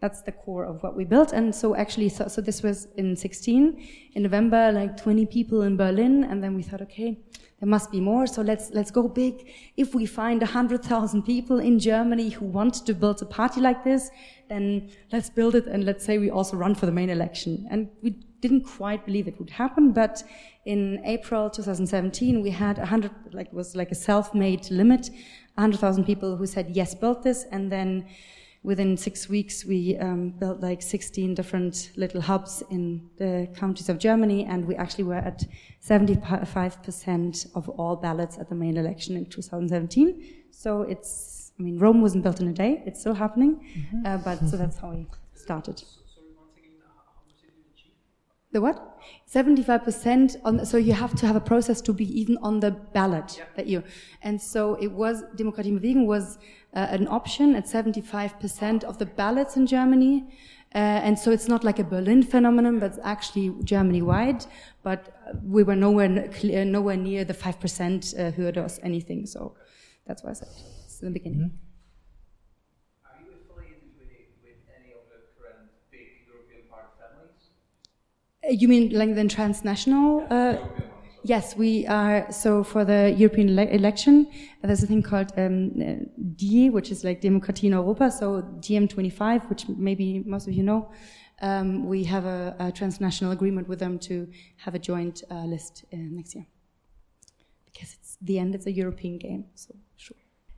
that's 0.00 0.22
the 0.22 0.32
core 0.32 0.64
of 0.64 0.82
what 0.82 0.96
we 0.96 1.04
built. 1.04 1.32
And 1.32 1.54
so 1.54 1.76
actually, 1.76 2.08
so, 2.08 2.26
so, 2.28 2.40
this 2.40 2.62
was 2.62 2.88
in 2.96 3.14
16. 3.14 3.86
In 4.14 4.22
November, 4.22 4.72
like 4.72 4.96
20 4.96 5.26
people 5.26 5.62
in 5.62 5.76
Berlin. 5.76 6.24
And 6.24 6.42
then 6.42 6.54
we 6.54 6.62
thought, 6.62 6.80
okay, 6.82 7.18
there 7.60 7.68
must 7.68 7.90
be 7.90 8.00
more. 8.00 8.26
So 8.26 8.40
let's, 8.40 8.70
let's 8.70 8.90
go 8.90 9.06
big. 9.06 9.52
If 9.76 9.94
we 9.94 10.06
find 10.06 10.40
100,000 10.40 11.22
people 11.22 11.60
in 11.60 11.78
Germany 11.78 12.30
who 12.30 12.46
want 12.46 12.86
to 12.86 12.94
build 12.94 13.20
a 13.20 13.26
party 13.26 13.60
like 13.60 13.84
this, 13.84 14.10
then 14.48 14.90
let's 15.12 15.28
build 15.28 15.54
it. 15.54 15.66
And 15.66 15.84
let's 15.84 16.04
say 16.04 16.16
we 16.16 16.30
also 16.30 16.56
run 16.56 16.74
for 16.74 16.86
the 16.86 16.92
main 16.92 17.10
election. 17.10 17.66
And 17.70 17.90
we 18.02 18.16
didn't 18.40 18.64
quite 18.64 19.04
believe 19.04 19.28
it 19.28 19.38
would 19.38 19.50
happen. 19.50 19.92
But 19.92 20.22
in 20.64 21.02
April 21.04 21.50
2017, 21.50 22.40
we 22.40 22.50
had 22.50 22.78
100, 22.78 23.10
like, 23.32 23.48
it 23.48 23.52
was 23.54 23.76
like 23.76 23.90
a 23.90 23.94
self-made 23.94 24.70
limit, 24.70 25.10
100,000 25.56 26.04
people 26.04 26.36
who 26.36 26.46
said, 26.46 26.70
yes, 26.70 26.94
build 26.94 27.22
this. 27.22 27.44
And 27.52 27.70
then 27.70 28.06
within 28.62 28.96
six 28.96 29.28
weeks, 29.28 29.64
we 29.64 29.96
um, 29.98 30.30
built 30.30 30.60
like 30.60 30.82
16 30.82 31.34
different 31.34 31.90
little 31.96 32.20
hubs 32.20 32.62
in 32.70 33.08
the 33.16 33.48
counties 33.56 33.88
of 33.88 33.98
Germany, 33.98 34.44
and 34.44 34.66
we 34.66 34.74
actually 34.76 35.04
were 35.04 35.14
at 35.14 35.44
75% 35.82 37.56
of 37.56 37.68
all 37.68 37.96
ballots 37.96 38.38
at 38.38 38.48
the 38.48 38.54
main 38.54 38.76
election 38.76 39.16
in 39.16 39.26
2017. 39.26 40.22
So 40.50 40.82
it's, 40.82 41.52
I 41.58 41.62
mean, 41.62 41.78
Rome 41.78 42.02
wasn't 42.02 42.22
built 42.22 42.40
in 42.40 42.48
a 42.48 42.52
day; 42.52 42.82
it's 42.86 43.00
still 43.00 43.14
happening. 43.14 43.60
Mm-hmm. 43.76 44.06
Uh, 44.06 44.18
but 44.18 44.38
so 44.48 44.56
that's 44.56 44.76
how 44.76 44.90
we 44.90 45.06
started. 45.34 45.82
The 48.52 48.60
what? 48.60 48.98
75% 49.32 50.36
on, 50.44 50.66
so 50.66 50.76
you 50.76 50.92
have 50.92 51.14
to 51.16 51.26
have 51.26 51.36
a 51.36 51.40
process 51.40 51.80
to 51.82 51.92
be 51.92 52.04
even 52.20 52.36
on 52.38 52.58
the 52.58 52.72
ballot 52.72 53.36
yeah. 53.38 53.44
that 53.56 53.66
you, 53.66 53.84
and 54.22 54.40
so 54.42 54.74
it 54.74 54.90
was, 54.90 55.22
Demokratiebewegung 55.36 56.06
was 56.06 56.36
uh, 56.74 56.86
an 56.90 57.06
option 57.08 57.54
at 57.54 57.66
75% 57.66 58.84
of 58.84 58.98
the 58.98 59.06
ballots 59.06 59.56
in 59.56 59.66
Germany. 59.66 60.24
Uh, 60.72 60.78
and 60.78 61.18
so 61.18 61.32
it's 61.32 61.48
not 61.48 61.64
like 61.64 61.80
a 61.80 61.84
Berlin 61.84 62.22
phenomenon, 62.22 62.78
but 62.78 62.98
actually 63.02 63.52
Germany 63.64 64.02
wide. 64.02 64.46
But 64.82 65.14
we 65.44 65.62
were 65.64 65.74
nowhere, 65.74 66.28
clear, 66.28 66.64
nowhere 66.64 66.96
near 66.96 67.24
the 67.24 67.34
5% 67.34 68.18
uh, 68.18 68.30
hurdle 68.32 68.64
or 68.64 68.68
anything. 68.82 69.26
So 69.26 69.56
that's 70.06 70.22
why 70.22 70.30
I 70.30 70.34
said 70.34 70.48
it's 70.84 71.00
in 71.00 71.08
the 71.08 71.12
beginning. 71.12 71.40
Mm-hmm. 71.40 71.56
Uh, 71.56 71.69
you 78.48 78.68
mean 78.68 78.90
like 78.90 79.14
the 79.14 79.28
transnational? 79.28 80.26
Uh, 80.30 80.56
Yes, 81.22 81.54
we 81.54 81.86
are. 81.86 82.30
So 82.32 82.64
for 82.64 82.84
the 82.84 83.14
European 83.16 83.50
ele 83.50 83.68
election, 83.68 84.26
there's 84.62 84.82
a 84.82 84.86
thing 84.86 85.02
called 85.02 85.32
um, 85.36 85.70
DIE, 86.36 86.70
which 86.70 86.90
is 86.90 87.04
like 87.04 87.20
Demokratie 87.20 87.64
in 87.64 87.72
Europa. 87.72 88.10
So 88.10 88.42
DiEM25, 88.60 89.50
which 89.50 89.68
maybe 89.68 90.22
most 90.24 90.48
of 90.48 90.54
you 90.54 90.62
know. 90.62 90.90
Um, 91.42 91.86
we 91.86 92.04
have 92.04 92.26
a, 92.26 92.54
a, 92.58 92.72
transnational 92.72 93.32
agreement 93.32 93.66
with 93.66 93.78
them 93.78 93.98
to 94.00 94.28
have 94.58 94.74
a 94.74 94.78
joint 94.78 95.22
uh, 95.30 95.44
list 95.46 95.86
uh, 95.90 95.96
next 95.96 96.34
year. 96.34 96.46
Because 97.64 97.94
it's 97.94 98.18
the 98.20 98.38
end, 98.38 98.54
it's 98.54 98.66
a 98.66 98.72
European 98.72 99.16
game. 99.16 99.46
So. 99.54 99.74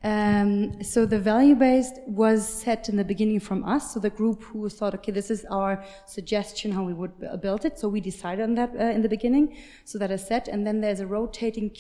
Um, 0.05 0.83
so 0.83 1.07
the 1.07 1.19
value 1.19 1.55
based 1.55 2.01
was 2.07 2.47
set 2.47 2.89
in 2.89 2.97
the 2.97 3.05
beginning 3.05 3.41
from 3.41 3.65
us. 3.65 3.95
So 3.95 4.01
the 4.01 4.11
group 4.11 4.43
who 4.43 4.69
thought, 4.69 4.95
okay, 4.95 5.13
this 5.13 5.31
is 5.31 5.45
our 5.51 5.85
suggestion 6.07 6.73
how 6.73 6.83
we 6.83 6.93
would 6.93 7.41
build 7.41 7.65
it. 7.65 7.79
So 7.79 7.89
we 7.89 8.01
decided 8.01 8.43
on 8.43 8.55
that 8.57 8.75
uh, 8.75 8.85
in 8.85 9.03
the 9.03 9.09
beginning. 9.09 9.57
So 9.85 9.99
that 9.99 10.11
is 10.11 10.27
set, 10.27 10.49
and 10.49 10.67
then 10.67 10.81
there's 10.81 11.01
a 11.01 11.07
rotating 11.07 11.71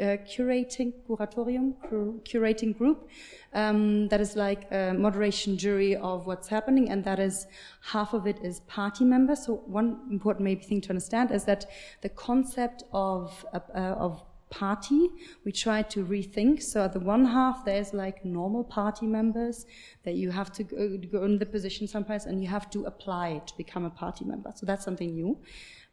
uh, 0.00 0.16
curating 0.28 0.92
curatorium 1.08 1.74
cur 1.88 2.12
curating 2.24 2.76
group 2.76 3.08
um, 3.54 4.08
that 4.08 4.20
is 4.20 4.36
like 4.36 4.70
a 4.70 4.92
moderation 4.92 5.56
jury 5.56 5.96
of 5.96 6.26
what's 6.26 6.48
happening 6.48 6.90
and 6.90 7.02
that 7.04 7.18
is 7.18 7.46
half 7.80 8.12
of 8.12 8.26
it 8.26 8.38
is 8.42 8.60
party 8.60 9.04
members 9.04 9.46
so 9.46 9.54
one 9.66 10.00
important 10.10 10.44
maybe 10.44 10.62
thing 10.62 10.80
to 10.80 10.90
understand 10.90 11.30
is 11.30 11.44
that 11.44 11.64
the 12.02 12.08
concept 12.10 12.82
of 12.92 13.46
uh, 13.54 13.78
of 13.78 14.22
party 14.50 15.08
we 15.44 15.52
try 15.52 15.82
to 15.82 16.04
rethink 16.04 16.62
so 16.62 16.84
at 16.84 16.92
the 16.92 17.00
one 17.00 17.24
half 17.24 17.64
there's 17.64 17.92
like 17.92 18.24
normal 18.24 18.62
party 18.62 19.06
members 19.06 19.66
that 20.04 20.14
you 20.14 20.30
have 20.30 20.52
to 20.52 20.62
go, 20.62 20.96
go 21.10 21.24
in 21.24 21.38
the 21.38 21.46
position 21.46 21.86
sometimes 21.88 22.26
and 22.26 22.40
you 22.40 22.48
have 22.48 22.70
to 22.70 22.84
apply 22.84 23.40
to 23.46 23.56
become 23.56 23.84
a 23.84 23.90
party 23.90 24.24
member 24.24 24.52
so 24.54 24.64
that's 24.64 24.84
something 24.84 25.14
new 25.14 25.36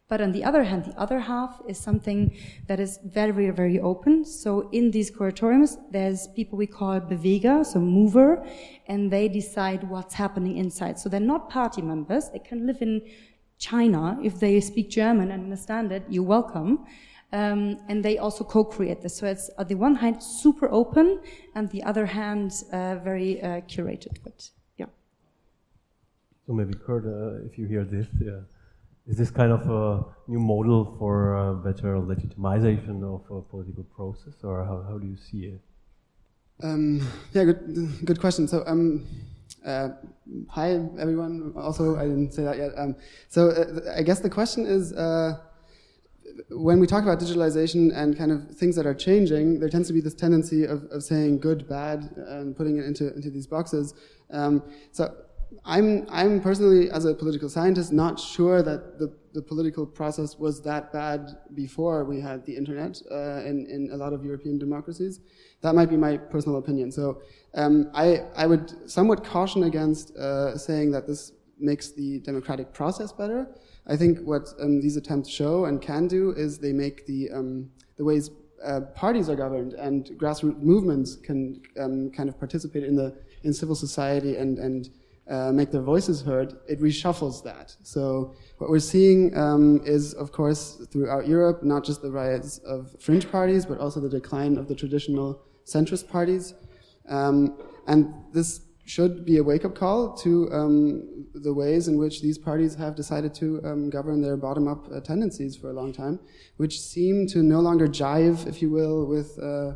But 0.06 0.20
on 0.20 0.32
the 0.32 0.44
other 0.44 0.64
hand, 0.64 0.84
the 0.84 1.00
other 1.00 1.18
half 1.18 1.62
is 1.66 1.78
something 1.78 2.36
that 2.66 2.78
is 2.78 2.98
very, 3.04 3.50
very 3.50 3.80
open. 3.80 4.24
So 4.24 4.68
in 4.70 4.90
these 4.90 5.10
curatoriums, 5.10 5.78
there's 5.90 6.28
people 6.28 6.58
we 6.58 6.66
call 6.66 7.00
beweger, 7.00 7.64
so 7.64 7.80
mover, 7.80 8.46
and 8.86 9.10
they 9.10 9.28
decide 9.28 9.88
what's 9.88 10.14
happening 10.14 10.58
inside. 10.58 10.98
So 10.98 11.08
they're 11.08 11.20
not 11.20 11.48
party 11.48 11.80
members. 11.80 12.28
They 12.28 12.38
can 12.38 12.66
live 12.66 12.82
in 12.82 13.00
China 13.58 14.18
if 14.22 14.38
they 14.40 14.60
speak 14.60 14.90
German 14.90 15.30
and 15.30 15.44
understand 15.44 15.90
it. 15.90 16.02
You're 16.10 16.22
welcome. 16.22 16.84
Um, 17.34 17.80
and 17.88 18.04
they 18.04 18.18
also 18.18 18.44
co-create 18.44 19.02
this. 19.02 19.16
So 19.16 19.26
it's 19.26 19.50
on 19.58 19.66
the 19.66 19.74
one 19.74 19.96
hand 19.96 20.22
super 20.22 20.68
open, 20.70 21.18
and 21.56 21.68
the 21.70 21.82
other 21.82 22.06
hand 22.06 22.52
uh, 22.72 22.94
very 23.02 23.42
uh, 23.42 23.60
curated. 23.72 24.22
But 24.22 24.50
yeah. 24.78 24.86
So 26.46 26.52
maybe 26.52 26.74
Curd, 26.86 27.04
uh, 27.06 27.44
if 27.44 27.58
you 27.58 27.66
hear 27.66 27.84
this, 27.84 28.06
yeah. 28.20 28.40
Is 29.06 29.18
this 29.18 29.30
kind 29.30 29.52
of 29.52 29.68
a 29.68 30.04
new 30.28 30.38
model 30.38 30.96
for 30.98 31.36
uh, 31.36 31.52
better 31.54 31.98
legitimization 31.98 33.02
of 33.02 33.22
a 33.30 33.42
political 33.42 33.84
process, 33.96 34.34
or 34.42 34.64
how, 34.64 34.82
how 34.88 34.96
do 34.96 35.06
you 35.06 35.16
see 35.16 35.46
it? 35.52 35.60
Um, 36.62 37.06
yeah, 37.34 37.44
good, 37.44 38.06
good 38.06 38.20
question. 38.20 38.48
So, 38.48 38.62
um, 38.66 39.04
uh, 39.66 39.88
hi 40.48 40.80
everyone. 40.98 41.52
Also, 41.54 41.96
I 41.96 42.04
didn't 42.04 42.32
say 42.32 42.44
that 42.44 42.56
yet. 42.56 42.70
Um, 42.78 42.96
so, 43.28 43.50
uh, 43.50 43.98
I 43.98 44.02
guess 44.02 44.20
the 44.20 44.30
question 44.30 44.64
is, 44.64 44.92
uh, 44.92 45.36
when 46.50 46.80
we 46.80 46.86
talk 46.86 47.02
about 47.02 47.20
digitalization 47.20 47.94
and 47.94 48.16
kind 48.16 48.32
of 48.32 48.50
things 48.56 48.76
that 48.76 48.86
are 48.86 48.94
changing, 48.94 49.60
there 49.60 49.68
tends 49.68 49.88
to 49.88 49.94
be 49.94 50.00
this 50.00 50.14
tendency 50.14 50.64
of, 50.64 50.84
of 50.90 51.02
saying 51.02 51.40
good, 51.40 51.68
bad, 51.68 52.10
and 52.28 52.56
putting 52.56 52.78
it 52.78 52.84
into 52.84 53.14
into 53.14 53.30
these 53.30 53.46
boxes. 53.46 53.94
Um, 54.30 54.62
so, 54.92 55.14
I'm, 55.64 56.06
I'm 56.10 56.40
personally, 56.40 56.90
as 56.90 57.04
a 57.04 57.14
political 57.14 57.48
scientist, 57.48 57.92
not 57.92 58.18
sure 58.18 58.62
that 58.62 58.98
the, 58.98 59.12
the 59.32 59.42
political 59.42 59.86
process 59.86 60.38
was 60.38 60.60
that 60.62 60.92
bad 60.92 61.36
before 61.54 62.04
we 62.04 62.20
had 62.20 62.44
the 62.44 62.56
internet 62.56 63.00
uh, 63.10 63.42
in, 63.44 63.66
in 63.70 63.90
a 63.92 63.96
lot 63.96 64.12
of 64.12 64.24
European 64.24 64.58
democracies. 64.58 65.20
That 65.60 65.74
might 65.74 65.90
be 65.90 65.96
my 65.96 66.16
personal 66.16 66.58
opinion. 66.58 66.90
So 66.90 67.22
um, 67.54 67.90
I, 67.94 68.24
I 68.36 68.46
would 68.46 68.90
somewhat 68.90 69.24
caution 69.24 69.64
against 69.64 70.16
uh, 70.16 70.56
saying 70.58 70.90
that 70.92 71.06
this 71.06 71.32
makes 71.58 71.92
the 71.92 72.20
democratic 72.20 72.72
process 72.72 73.12
better. 73.12 73.48
I 73.86 73.96
think 73.96 74.20
what 74.20 74.48
um, 74.60 74.80
these 74.80 74.96
attempts 74.96 75.28
show 75.28 75.66
and 75.66 75.80
can 75.80 76.08
do 76.08 76.30
is 76.30 76.58
they 76.58 76.72
make 76.72 77.06
the, 77.06 77.30
um, 77.30 77.70
the 77.96 78.04
ways 78.04 78.30
uh, 78.64 78.80
parties 78.94 79.28
are 79.28 79.36
governed 79.36 79.74
and 79.74 80.06
grassroots 80.18 80.58
movements 80.62 81.16
can 81.16 81.60
um, 81.78 82.10
kind 82.10 82.28
of 82.28 82.38
participate 82.38 82.84
in 82.84 82.96
the 82.96 83.14
in 83.42 83.52
civil 83.52 83.74
society 83.74 84.36
and 84.36 84.58
and 84.58 84.88
uh, 85.28 85.50
make 85.52 85.70
their 85.70 85.80
voices 85.80 86.20
heard, 86.20 86.54
it 86.68 86.80
reshuffles 86.80 87.42
that. 87.42 87.74
So 87.82 88.34
what 88.58 88.68
we're 88.68 88.78
seeing 88.78 89.36
um, 89.36 89.80
is, 89.84 90.12
of 90.14 90.32
course, 90.32 90.86
throughout 90.90 91.26
Europe, 91.26 91.62
not 91.62 91.82
just 91.82 92.02
the 92.02 92.10
rise 92.10 92.58
of 92.58 92.94
fringe 93.00 93.30
parties, 93.30 93.64
but 93.64 93.78
also 93.78 94.00
the 94.00 94.08
decline 94.08 94.58
of 94.58 94.68
the 94.68 94.74
traditional 94.74 95.40
centrist 95.64 96.08
parties. 96.08 96.52
Um, 97.08 97.58
and 97.86 98.12
this 98.32 98.60
should 98.84 99.24
be 99.24 99.38
a 99.38 99.42
wake-up 99.42 99.74
call 99.74 100.14
to 100.14 100.52
um, 100.52 101.26
the 101.34 101.52
ways 101.52 101.88
in 101.88 101.96
which 101.96 102.20
these 102.20 102.36
parties 102.36 102.74
have 102.74 102.94
decided 102.94 103.34
to 103.34 103.60
um, 103.64 103.88
govern 103.88 104.20
their 104.20 104.36
bottom-up 104.36 104.86
uh, 104.92 105.00
tendencies 105.00 105.56
for 105.56 105.70
a 105.70 105.72
long 105.72 105.92
time, 105.92 106.20
which 106.58 106.78
seem 106.80 107.26
to 107.28 107.42
no 107.42 107.60
longer 107.60 107.86
jive, 107.88 108.46
if 108.46 108.60
you 108.60 108.70
will, 108.70 109.06
with 109.06 109.38
uh, 109.38 109.72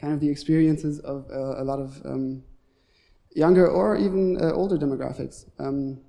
kind 0.00 0.12
of 0.12 0.20
the 0.20 0.28
experiences 0.28 0.98
of 1.00 1.26
uh, 1.30 1.62
a 1.62 1.64
lot 1.64 1.78
of 1.78 2.00
um, 2.04 2.42
younger 3.34 3.68
or 3.68 3.96
even 3.96 4.36
uh, 4.42 4.52
older 4.52 4.76
demographics. 4.76 5.44
Um, 5.58 6.00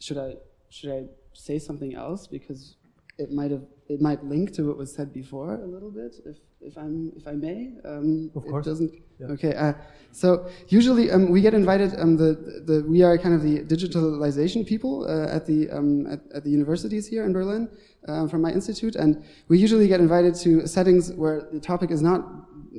should 0.00 0.18
I 0.18 0.34
should 0.68 0.90
I 0.90 1.04
say 1.32 1.58
something 1.58 1.94
else 1.94 2.26
because 2.26 2.76
it 3.22 3.30
might 3.32 3.50
have 3.50 3.64
it 3.88 4.00
might 4.00 4.24
link 4.24 4.52
to 4.56 4.60
what 4.68 4.76
was 4.76 4.90
said 4.92 5.12
before 5.12 5.54
a 5.54 5.66
little 5.74 5.90
bit 5.90 6.14
if 6.24 6.36
if 6.60 6.76
I'm 6.76 7.12
if 7.16 7.26
I 7.26 7.32
may. 7.32 7.58
Um, 7.84 8.30
of 8.34 8.44
course. 8.44 8.66
It 8.66 8.70
doesn't. 8.70 8.92
Yeah. 9.20 9.34
Okay. 9.34 9.54
Uh, 9.54 9.74
so 10.12 10.28
usually 10.68 11.10
um, 11.10 11.30
we 11.30 11.40
get 11.40 11.54
invited. 11.54 11.90
Um, 11.98 12.16
the 12.16 12.30
the 12.70 12.76
we 12.88 13.02
are 13.02 13.18
kind 13.18 13.34
of 13.34 13.42
the 13.42 13.54
digitalization 13.74 14.66
people 14.66 14.92
uh, 15.04 15.36
at 15.36 15.46
the 15.46 15.70
um, 15.70 16.06
at, 16.06 16.20
at, 16.36 16.44
the 16.44 16.50
universities 16.50 17.06
here 17.06 17.24
in 17.24 17.32
Berlin 17.32 17.68
uh, 18.08 18.26
from 18.28 18.40
my 18.42 18.52
institute, 18.58 18.94
and 18.96 19.22
we 19.48 19.58
usually 19.58 19.88
get 19.88 20.00
invited 20.00 20.34
to 20.44 20.66
settings 20.66 21.12
where 21.12 21.48
the 21.52 21.60
topic 21.60 21.90
is 21.90 22.02
not 22.02 22.20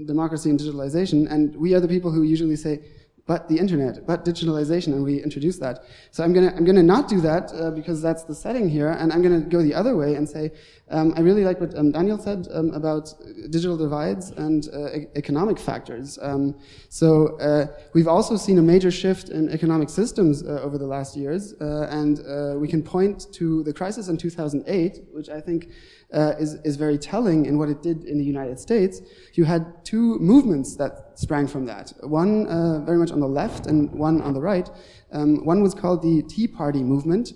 democracy 0.06 0.50
and 0.50 0.60
digitalization, 0.60 1.32
and 1.32 1.56
we 1.56 1.74
are 1.76 1.80
the 1.80 1.88
people 1.96 2.12
who 2.12 2.24
usually 2.24 2.56
say 2.56 2.82
but 3.26 3.48
the 3.48 3.58
internet, 3.58 4.06
but 4.06 4.26
digitalization, 4.26 4.88
and 4.88 5.04
we 5.04 5.24
introduce 5.24 5.58
that. 5.60 5.86
So 6.12 6.24
I'm 6.24 6.34
gonna 6.34 6.54
I'm 6.58 6.66
gonna 6.66 6.84
not 6.84 7.08
do 7.08 7.22
that 7.22 7.54
uh, 7.54 7.72
because 7.72 8.02
that's 8.02 8.24
the 8.24 8.36
setting 8.36 8.68
here, 8.68 8.90
and 8.90 9.14
I'm 9.14 9.22
gonna 9.22 9.40
go 9.40 9.62
the 9.62 9.74
other 9.74 9.96
way 9.96 10.16
and 10.16 10.28
say 10.28 10.52
um, 10.90 11.14
I 11.16 11.22
really 11.22 11.46
like 11.46 11.62
what 11.62 11.76
um, 11.78 11.92
Daniel 11.92 12.18
said 12.18 12.48
um, 12.52 12.72
about 12.72 13.14
digital 13.50 13.78
divides 13.78 14.32
and 14.32 14.68
uh, 14.74 14.98
e 14.98 15.08
economic 15.16 15.58
factors. 15.58 16.20
Um, 16.22 16.56
so 16.90 17.38
uh, 17.40 17.68
we've 17.94 18.10
also 18.10 18.36
seen 18.36 18.58
a 18.58 18.62
major 18.62 18.92
shift 18.92 19.30
in 19.30 19.50
economic 19.50 19.90
systems 19.90 20.44
uh, 20.44 20.62
over 20.62 20.78
the 20.78 20.90
last 20.96 21.16
years, 21.16 21.54
uh, 21.62 21.88
and 21.90 22.20
uh, 22.20 22.60
we 22.60 22.68
can 22.68 22.84
point 22.84 23.32
to 23.34 23.64
the 23.64 23.74
crisis 23.74 24.10
in 24.10 24.18
2008, 24.18 25.00
which 25.14 25.30
I 25.30 25.40
think 25.40 25.70
uh, 26.14 26.34
is, 26.40 26.56
is 26.64 26.76
very 26.76 26.98
telling 26.98 27.46
in 27.46 27.58
what 27.58 27.70
it 27.70 27.82
did 27.82 28.06
in 28.06 28.18
the 28.18 28.24
United 28.24 28.60
States. 28.60 29.02
You 29.34 29.46
had 29.46 29.84
two 29.84 30.20
movements 30.20 30.76
that 30.78 31.12
sprang 31.16 31.48
from 31.48 31.66
that. 31.66 31.94
One 32.02 32.48
uh, 32.48 32.80
very 32.86 32.98
much 32.98 33.12
on 33.12 33.20
the 33.20 33.28
left 33.28 33.66
and 33.68 33.92
one 33.92 34.22
on 34.22 34.34
the 34.34 34.42
right. 34.42 34.70
Um, 35.12 35.46
one 35.46 35.62
was 35.62 35.74
called 35.74 36.02
the 36.02 36.22
Tea 36.24 36.48
Party 36.48 36.84
movement. 36.84 37.34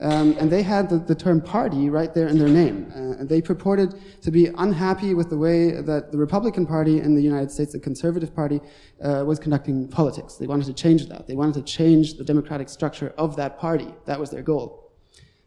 Um, 0.00 0.34
and 0.38 0.50
they 0.50 0.62
had 0.62 0.88
the, 0.88 0.96
the, 0.96 1.14
term 1.14 1.42
party 1.42 1.90
right 1.90 2.14
there 2.14 2.26
in 2.26 2.38
their 2.38 2.48
name. 2.48 2.90
Uh, 2.96 3.22
they 3.24 3.42
purported 3.42 3.94
to 4.22 4.30
be 4.30 4.46
unhappy 4.46 5.12
with 5.12 5.28
the 5.28 5.36
way 5.36 5.72
that 5.72 6.10
the 6.10 6.16
Republican 6.16 6.66
Party 6.66 7.00
in 7.00 7.14
the 7.14 7.20
United 7.20 7.50
States, 7.50 7.72
the 7.72 7.80
Conservative 7.80 8.34
Party, 8.34 8.62
uh, 9.04 9.24
was 9.26 9.38
conducting 9.38 9.88
politics. 9.88 10.36
They 10.36 10.46
wanted 10.46 10.64
to 10.66 10.72
change 10.72 11.06
that. 11.08 11.26
They 11.26 11.34
wanted 11.34 11.54
to 11.54 11.62
change 11.70 12.14
the 12.14 12.24
democratic 12.24 12.70
structure 12.70 13.12
of 13.18 13.36
that 13.36 13.58
party. 13.58 13.92
That 14.06 14.18
was 14.18 14.30
their 14.30 14.40
goal. 14.40 14.90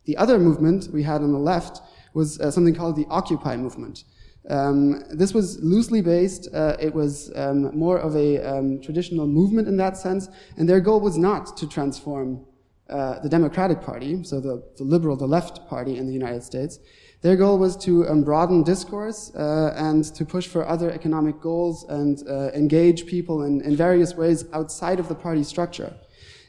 The 0.05 0.17
other 0.17 0.37
movement 0.37 0.89
we 0.93 1.01
had 1.01 1.21
on 1.21 1.31
the 1.31 1.39
left 1.39 1.81
was 2.13 2.39
uh, 2.39 2.51
something 2.51 2.75
called 2.75 2.95
the 2.95 3.05
Occupy 3.09 3.57
movement. 3.57 4.03
Um, 4.49 5.03
this 5.09 5.33
was 5.33 5.61
loosely 5.61 6.01
based. 6.01 6.49
Uh, 6.53 6.75
it 6.79 6.93
was 6.93 7.31
um, 7.35 7.75
more 7.77 7.97
of 7.97 8.15
a 8.15 8.39
um, 8.39 8.81
traditional 8.81 9.25
movement 9.25 9.67
in 9.67 9.77
that 9.77 9.97
sense, 9.97 10.27
and 10.57 10.67
their 10.67 10.81
goal 10.81 10.99
was 10.99 11.17
not 11.17 11.55
to 11.57 11.67
transform 11.67 12.45
uh, 12.89 13.19
the 13.19 13.29
Democratic 13.29 13.81
Party, 13.81 14.23
so 14.23 14.41
the, 14.41 14.61
the, 14.77 14.83
liberal, 14.83 15.15
the 15.15 15.25
left 15.25 15.67
party 15.67 15.97
in 15.97 16.05
the 16.05 16.13
United 16.13 16.43
States. 16.43 16.79
Their 17.21 17.37
goal 17.37 17.57
was 17.57 17.77
to 17.77 18.05
um, 18.09 18.23
broaden 18.23 18.63
discourse 18.63 19.33
uh, 19.35 19.73
and 19.77 20.03
to 20.13 20.25
push 20.25 20.45
for 20.45 20.67
other 20.67 20.91
economic 20.91 21.39
goals 21.39 21.85
and 21.87 22.21
uh, 22.27 22.51
engage 22.53 23.05
people 23.05 23.43
in, 23.43 23.61
in 23.61 23.77
various 23.77 24.13
ways 24.15 24.43
outside 24.51 24.99
of 24.99 25.07
the 25.07 25.15
party 25.15 25.43
structure. 25.43 25.93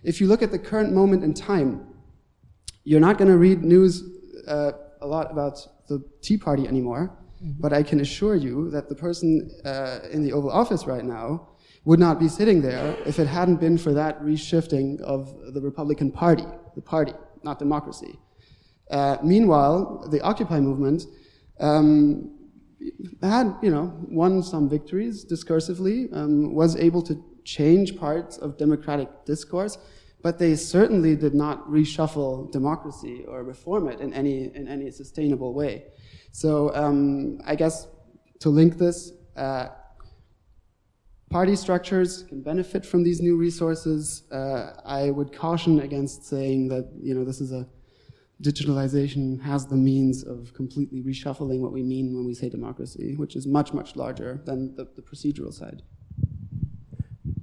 If 0.03 0.21
you 0.21 0.27
look 0.27 0.43
at 0.43 0.51
the 0.51 0.59
current 0.59 0.93
moment 0.93 1.23
in 1.23 1.33
time, 1.33 1.87
you're 2.83 3.01
not 3.01 3.17
going 3.17 3.31
to 3.31 3.39
read 3.39 3.63
news 3.63 4.03
uh, 4.49 4.73
a 5.05 5.07
lot 5.07 5.31
about 5.31 5.57
the 5.89 6.03
Tea 6.23 6.39
Party 6.39 6.67
anymore, 6.67 7.17
mm-hmm. 7.43 7.61
but 7.61 7.73
I 7.73 7.83
can 7.83 8.01
assure 8.01 8.35
you 8.35 8.71
that 8.71 8.89
the 8.89 8.95
person 8.95 9.51
uh, 9.65 9.99
in 10.11 10.23
the 10.25 10.33
Oval 10.33 10.51
Office 10.51 10.87
right 10.87 11.05
now 11.05 11.49
would 11.85 12.01
not 12.01 12.19
be 12.19 12.29
sitting 12.29 12.63
there 12.63 12.97
if 13.07 13.19
it 13.19 13.27
hadn't 13.27 13.61
been 13.61 13.77
for 13.77 13.93
that 13.93 14.21
reshifting 14.23 15.01
of 15.03 15.35
the 15.53 15.61
Republican 15.61 16.11
Party, 16.11 16.47
the 16.75 16.81
party, 16.81 17.13
not 17.43 17.59
democracy. 17.59 18.19
Uh, 18.91 19.19
meanwhile, 19.23 20.09
the 20.11 20.21
Occupy 20.23 20.61
movement 20.61 21.05
um, 21.61 22.31
had, 23.23 23.55
you 23.63 23.71
know, 23.71 23.95
won 24.09 24.43
some 24.43 24.69
victories 24.69 25.25
discursively, 25.25 26.15
um, 26.15 26.55
was 26.55 26.77
able 26.77 27.03
to 27.03 27.23
change 27.45 27.97
parts 27.97 28.39
of 28.39 28.57
democratic 28.57 29.09
discourse, 29.27 29.77
but 30.25 30.39
they 30.39 30.57
certainly 30.57 31.15
did 31.15 31.35
not 31.35 31.71
reshuffle 31.71 32.51
democracy 32.51 33.27
or 33.29 33.45
reform 33.45 33.89
it 33.89 34.01
in 34.01 34.11
any 34.15 34.37
in 34.59 34.67
any 34.67 34.91
sustainable 34.91 35.53
way. 35.53 35.85
So 36.33 36.75
um, 36.75 37.39
I 37.45 37.55
guess 37.55 37.87
to 38.41 38.49
link 38.49 38.79
this, 38.79 39.13
uh, 39.37 39.69
party 41.29 41.55
structures 41.55 42.23
can 42.23 42.41
benefit 42.41 42.87
from 42.87 43.03
these 43.05 43.21
new 43.21 43.37
resources. 43.37 44.23
Uh, 44.33 44.73
I 44.87 45.11
would 45.11 45.31
caution 45.31 45.81
against 45.81 46.25
saying 46.25 46.69
that 46.69 46.87
you 47.07 47.15
know 47.15 47.25
this 47.31 47.43
is 47.43 47.53
a 47.53 47.69
digitalization 48.43 49.41
has 49.43 49.67
the 49.67 49.77
means 49.77 50.25
of 50.25 50.55
completely 50.55 51.03
reshuffling 51.03 51.61
what 51.61 51.73
we 51.73 51.83
mean 51.83 52.15
when 52.15 52.25
we 52.25 52.33
say 52.33 52.49
democracy, 52.49 53.15
which 53.17 53.37
is 53.37 53.47
much 53.47 53.75
much 53.75 53.95
larger 53.95 54.41
than 54.47 54.75
the, 54.75 54.85
the 54.97 55.03
procedural 55.03 55.53
side. 55.53 55.83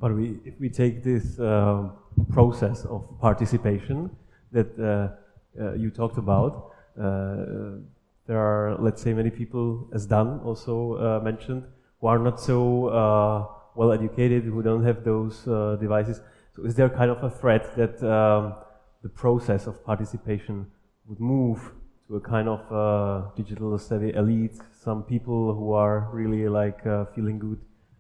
But 0.02 0.16
we, 0.16 0.40
if 0.46 0.60
we 0.60 0.68
take 0.68 1.04
this. 1.04 1.40
Uh 1.40 1.90
process 2.26 2.86
of 2.86 3.06
participation 3.20 4.10
that 4.52 4.70
uh, 4.80 5.62
uh, 5.62 5.74
you 5.74 5.90
talked 5.90 6.18
about. 6.18 6.72
Uh, 7.00 7.80
there 8.28 8.38
are, 8.38 8.78
let's 8.80 9.02
say, 9.02 9.14
many 9.14 9.30
people, 9.30 9.90
as 9.94 10.06
Dan 10.06 10.40
also 10.44 11.22
mentioned, 11.24 11.64
who 12.00 12.08
are 12.08 12.20
not 12.20 12.40
so 12.40 13.50
well 13.76 13.92
educated, 13.92 14.44
who 14.44 14.62
don't 14.62 14.84
have 14.84 15.04
those 15.04 15.44
devices. 15.80 16.22
So, 16.56 16.64
is 16.66 16.76
there 16.76 16.90
kind 16.90 17.10
of 17.10 17.24
a 17.24 17.30
threat 17.30 17.76
that 17.76 18.02
um, 18.04 18.56
the 19.02 19.10
process 19.10 19.68
of 19.68 19.84
participation 19.86 20.68
would 21.08 21.20
move 21.20 21.72
to 22.08 22.18
a 22.18 22.22
kind 22.22 22.50
of 22.50 22.62
uh, 22.72 23.30
digital 23.36 23.78
savvy 23.80 24.14
elite, 24.14 24.58
some 24.84 25.04
people 25.04 25.56
who 25.56 25.72
are 25.72 26.10
really 26.12 26.48
like 26.50 26.86
uh, 26.86 27.06
feeling 27.16 27.40
good 27.40 27.60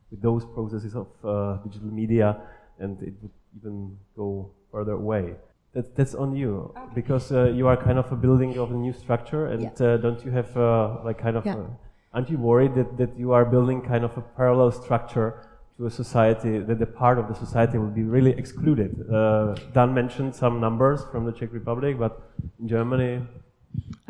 with 0.09 0.21
those 0.21 0.45
processes 0.45 0.95
of 0.95 1.07
uh, 1.23 1.57
digital 1.63 1.87
media, 1.87 2.37
and 2.79 3.01
it 3.01 3.13
would 3.21 3.31
even 3.57 3.97
go 4.15 4.49
further 4.71 4.93
away. 4.93 5.35
That, 5.73 5.95
that's 5.95 6.15
on 6.15 6.35
you 6.35 6.73
Okay. 6.75 6.81
because 6.95 7.31
uh, 7.31 7.45
you 7.45 7.67
are 7.67 7.77
kind 7.77 7.97
of 7.97 8.11
a 8.11 8.15
building 8.15 8.57
of 8.57 8.71
a 8.71 8.75
new 8.75 8.93
structure, 8.93 9.45
and 9.47 9.61
Yeah. 9.63 9.85
uh, 9.87 9.97
don't 9.97 10.23
you 10.25 10.31
have 10.31 10.55
uh, 10.57 10.97
like 11.05 11.17
kind 11.17 11.37
of? 11.37 11.45
Yeah. 11.45 11.55
A, 11.57 11.65
aren't 12.13 12.29
you 12.29 12.37
worried 12.37 12.75
that, 12.75 12.97
that 12.97 13.17
you 13.17 13.31
are 13.31 13.45
building 13.45 13.81
kind 13.81 14.03
of 14.03 14.17
a 14.17 14.21
parallel 14.21 14.71
structure 14.71 15.29
to 15.77 15.85
a 15.85 15.89
society 15.89 16.59
that 16.59 16.77
the 16.77 16.85
part 16.85 17.17
of 17.17 17.29
the 17.29 17.33
society 17.45 17.77
will 17.77 17.95
be 18.01 18.03
really 18.03 18.31
excluded? 18.31 18.91
Uh, 19.09 19.55
Dan 19.73 19.93
mentioned 19.93 20.35
some 20.35 20.59
numbers 20.59 21.05
from 21.09 21.25
the 21.25 21.31
Czech 21.31 21.53
Republic, 21.53 21.97
but 21.97 22.21
in 22.59 22.67
Germany, 22.67 23.21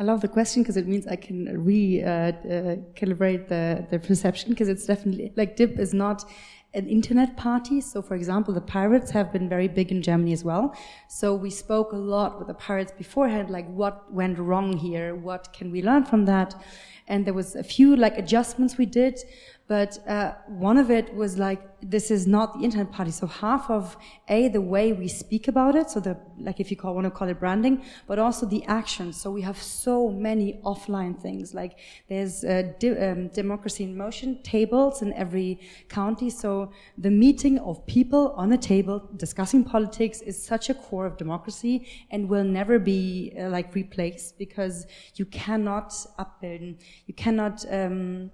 I 0.00 0.02
love 0.02 0.20
the 0.20 0.28
question 0.28 0.62
because 0.64 0.76
it 0.76 0.88
means 0.88 1.06
I 1.06 1.14
can 1.14 1.64
re 1.64 2.02
uh, 2.02 2.08
uh, 2.08 2.32
calibrate 2.98 3.46
the, 3.46 3.86
the 3.90 3.98
perception 4.00 4.50
because 4.50 4.68
it's 4.68 4.84
definitely 4.86 5.32
like 5.36 5.56
DiB 5.56 5.78
is 5.78 5.94
not 5.94 6.24
an 6.74 6.88
internet 6.88 7.36
party. 7.36 7.80
So, 7.80 8.00
for 8.02 8.14
example, 8.14 8.54
the 8.54 8.60
pirates 8.60 9.10
have 9.10 9.32
been 9.32 9.48
very 9.48 9.68
big 9.68 9.90
in 9.90 10.02
Germany 10.02 10.32
as 10.32 10.42
well. 10.42 10.74
So 11.08 11.34
we 11.34 11.50
spoke 11.50 11.92
a 11.92 11.96
lot 11.96 12.38
with 12.38 12.48
the 12.48 12.54
pirates 12.54 12.92
beforehand, 12.92 13.50
like 13.50 13.68
what 13.68 14.12
went 14.12 14.38
wrong 14.38 14.76
here, 14.76 15.14
what 15.14 15.52
can 15.52 15.70
we 15.70 15.82
learn 15.82 16.04
from 16.04 16.24
that, 16.26 16.54
and 17.08 17.26
there 17.26 17.34
was 17.34 17.54
a 17.56 17.62
few 17.62 17.96
like 17.96 18.16
adjustments 18.18 18.78
we 18.78 18.86
did. 18.86 19.18
But 19.68 20.06
uh, 20.06 20.34
one 20.48 20.76
of 20.76 20.90
it 20.90 21.14
was 21.14 21.38
like 21.38 21.62
this 21.80 22.10
is 22.10 22.26
not 22.26 22.52
the 22.54 22.64
internet 22.64 22.92
party. 22.92 23.10
So 23.10 23.26
half 23.26 23.70
of 23.70 23.96
a 24.28 24.48
the 24.48 24.60
way 24.60 24.92
we 24.92 25.08
speak 25.08 25.48
about 25.48 25.74
it, 25.74 25.90
so 25.90 25.98
the 26.00 26.16
like 26.38 26.60
if 26.60 26.70
you 26.70 26.76
call 26.76 26.94
want 26.94 27.06
to 27.06 27.10
call 27.10 27.28
it 27.28 27.40
branding, 27.40 27.82
but 28.06 28.18
also 28.18 28.44
the 28.44 28.64
action. 28.66 29.12
So 29.12 29.30
we 29.30 29.40
have 29.42 29.60
so 29.60 30.10
many 30.10 30.60
offline 30.64 31.18
things. 31.18 31.54
Like 31.54 31.78
there's 32.08 32.44
um, 32.44 33.28
democracy 33.28 33.84
in 33.84 33.96
motion 33.96 34.42
tables 34.42 35.00
in 35.00 35.12
every 35.14 35.60
county. 35.88 36.28
So 36.28 36.72
the 36.98 37.10
meeting 37.10 37.58
of 37.60 37.84
people 37.86 38.34
on 38.36 38.52
a 38.52 38.58
table 38.58 39.08
discussing 39.16 39.64
politics 39.64 40.20
is 40.20 40.40
such 40.40 40.70
a 40.70 40.74
core 40.74 41.06
of 41.06 41.16
democracy 41.16 41.86
and 42.10 42.28
will 42.28 42.44
never 42.44 42.78
be 42.78 43.32
uh, 43.38 43.48
like 43.48 43.74
replaced 43.74 44.38
because 44.38 44.86
you 45.14 45.24
cannot 45.26 45.92
abbilden, 46.18 46.78
you 47.06 47.14
cannot. 47.14 47.64
Um, 47.70 48.30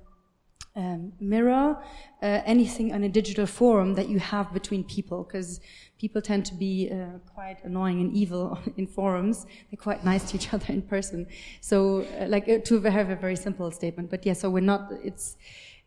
um, 0.76 1.12
mirror 1.18 1.76
uh, 2.22 2.40
anything 2.44 2.92
on 2.92 3.02
a 3.02 3.08
digital 3.08 3.46
forum 3.46 3.94
that 3.94 4.08
you 4.08 4.20
have 4.20 4.52
between 4.52 4.84
people 4.84 5.24
because 5.24 5.60
people 5.98 6.22
tend 6.22 6.46
to 6.46 6.54
be 6.54 6.88
uh, 6.92 7.18
quite 7.34 7.64
annoying 7.64 8.00
and 8.00 8.14
evil 8.14 8.58
in 8.76 8.86
forums 8.86 9.44
they're 9.70 9.82
quite 9.82 10.04
nice 10.04 10.30
to 10.30 10.36
each 10.36 10.52
other 10.54 10.72
in 10.72 10.82
person 10.82 11.26
so 11.60 12.02
uh, 12.20 12.26
like 12.28 12.48
uh, 12.48 12.58
to 12.58 12.80
have 12.82 13.10
a 13.10 13.16
very 13.16 13.36
simple 13.36 13.70
statement 13.70 14.08
but 14.08 14.24
yeah 14.24 14.32
so 14.32 14.48
we're 14.48 14.60
not 14.60 14.92
it's 15.02 15.36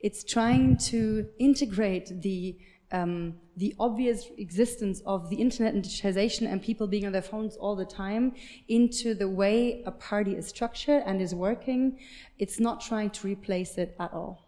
it's 0.01 0.23
trying 0.23 0.75
to 0.75 1.25
integrate 1.39 2.21
the 2.21 2.57
um, 2.91 3.35
the 3.57 3.73
obvious 3.79 4.27
existence 4.37 5.01
of 5.05 5.29
the 5.29 5.35
internet 5.35 5.73
and 5.73 5.83
digitization 5.83 6.51
and 6.51 6.61
people 6.61 6.87
being 6.87 7.05
on 7.05 7.11
their 7.11 7.21
phones 7.21 7.55
all 7.57 7.75
the 7.75 7.85
time 7.85 8.33
into 8.67 9.13
the 9.13 9.27
way 9.27 9.83
a 9.85 9.91
party 9.91 10.35
is 10.35 10.47
structured 10.47 11.03
and 11.05 11.21
is 11.21 11.33
working. 11.33 11.99
It's 12.39 12.59
not 12.59 12.81
trying 12.81 13.11
to 13.11 13.27
replace 13.27 13.77
it 13.77 13.95
at 13.99 14.13
all. 14.13 14.47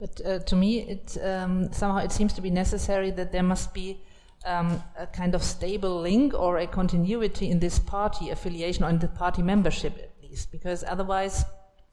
But 0.00 0.20
uh, 0.24 0.38
to 0.40 0.56
me, 0.56 0.80
it 0.80 1.16
um, 1.22 1.72
somehow 1.72 1.98
it 1.98 2.12
seems 2.12 2.32
to 2.34 2.42
be 2.42 2.50
necessary 2.50 3.10
that 3.12 3.32
there 3.32 3.42
must 3.42 3.72
be 3.72 4.00
um, 4.44 4.82
a 4.98 5.06
kind 5.06 5.34
of 5.34 5.42
stable 5.42 6.00
link 6.00 6.34
or 6.34 6.58
a 6.58 6.66
continuity 6.66 7.50
in 7.50 7.58
this 7.60 7.78
party 7.78 8.30
affiliation 8.30 8.84
or 8.84 8.90
in 8.90 8.98
the 8.98 9.08
party 9.08 9.42
membership 9.42 9.96
at 9.98 10.10
least, 10.22 10.52
because 10.52 10.84
otherwise, 10.84 11.44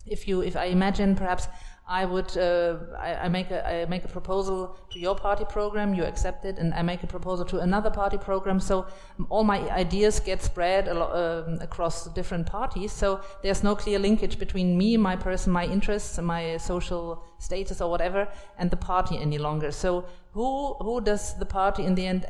if 0.05 0.27
you, 0.27 0.41
if 0.41 0.55
I 0.55 0.65
imagine 0.65 1.15
perhaps 1.15 1.47
I 1.91 2.05
would, 2.05 2.37
uh, 2.37 2.77
I, 2.97 3.25
I 3.25 3.27
make 3.29 3.51
a, 3.51 3.59
I 3.67 3.85
make 3.85 4.05
a 4.05 4.07
proposal 4.07 4.77
to 4.91 4.99
your 4.99 5.15
party 5.15 5.43
program, 5.43 5.93
you 5.93 6.05
accept 6.05 6.45
it, 6.45 6.57
and 6.57 6.73
I 6.73 6.81
make 6.83 7.03
a 7.03 7.07
proposal 7.07 7.45
to 7.45 7.59
another 7.59 7.91
party 7.91 8.17
program. 8.17 8.59
So 8.61 8.85
um, 9.19 9.27
all 9.29 9.43
my 9.43 9.59
ideas 9.83 10.21
get 10.21 10.41
spread 10.41 10.87
um 10.87 11.59
across 11.61 12.07
different 12.13 12.45
parties. 12.47 12.91
So 12.93 13.19
there's 13.43 13.63
no 13.63 13.75
clear 13.75 13.99
linkage 13.99 14.39
between 14.39 14.77
me, 14.77 14.97
my 14.97 15.17
person, 15.17 15.51
my 15.51 15.65
interests, 15.65 16.17
my 16.17 16.57
social 16.57 17.23
status 17.39 17.81
or 17.81 17.89
whatever, 17.89 18.27
and 18.57 18.71
the 18.71 18.77
party 18.77 19.17
any 19.17 19.37
longer. 19.37 19.71
So 19.71 20.05
who 20.31 20.75
who 20.85 21.01
does 21.01 21.37
the 21.39 21.45
party 21.45 21.83
in 21.83 21.95
the 21.95 22.07
end? 22.07 22.25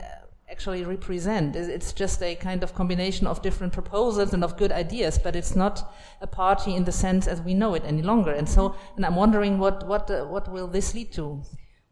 Actually, 0.51 0.83
represent. 0.83 1.55
It's- 1.55 1.93
just 1.93 2.21
a 2.21 2.35
kind 2.35 2.61
of 2.63 2.73
combination 2.73 3.25
of 3.25 3.41
different 3.41 3.73
proposals 3.73 4.33
and 4.33 4.43
of 4.43 4.57
good 4.57 4.71
ideas, 4.71 5.17
but 5.17 5.35
it's 5.35 5.55
not 5.55 5.93
a 6.19 6.27
party 6.27 6.75
in 6.75 6.83
the 6.83 6.91
sense 6.91 7.25
as 7.25 7.41
we 7.41 7.53
know 7.53 7.73
it 7.73 7.83
any 7.85 8.01
longer. 8.01 8.33
And 8.33 8.47
so, 8.49 8.75
and 8.95 9.05
I'm 9.05 9.15
wondering 9.15 9.57
what 9.59 9.87
what 9.87 10.09
uh, 10.11 10.25
what 10.25 10.51
will 10.51 10.67
this 10.67 10.93
lead 10.93 11.11
to? 11.13 11.41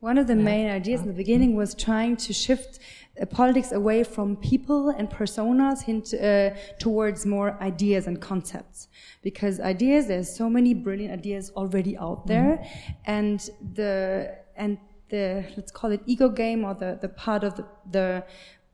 One 0.01 0.17
of 0.17 0.27
the 0.27 0.35
main 0.35 0.69
ideas 0.69 1.01
in 1.01 1.07
the 1.07 1.13
beginning 1.13 1.55
was 1.55 1.75
trying 1.75 2.15
to 2.17 2.31
shift 2.33 2.79
uh, 3.21 3.25
politics 3.25 3.71
away 3.73 4.03
from 4.05 4.37
people 4.37 4.89
and 4.97 5.09
personas 5.09 5.87
into, 5.89 6.15
uh, 6.17 6.55
towards 6.79 7.25
more 7.25 7.57
ideas 7.61 8.07
and 8.07 8.21
concepts. 8.21 8.87
Because 9.21 9.59
ideas, 9.59 10.07
there's 10.07 10.33
so 10.33 10.49
many 10.49 10.73
brilliant 10.73 11.13
ideas 11.13 11.51
already 11.55 11.97
out 11.97 12.27
there, 12.27 12.65
and 13.05 13.39
the 13.75 14.37
and 14.55 14.77
the 15.09 15.45
let's 15.57 15.71
call 15.71 15.91
it 15.91 16.01
ego 16.05 16.29
game 16.29 16.63
or 16.63 16.73
the 16.73 16.97
the 17.01 17.09
part 17.09 17.43
of 17.43 17.55
the, 17.55 17.65
the 17.91 18.23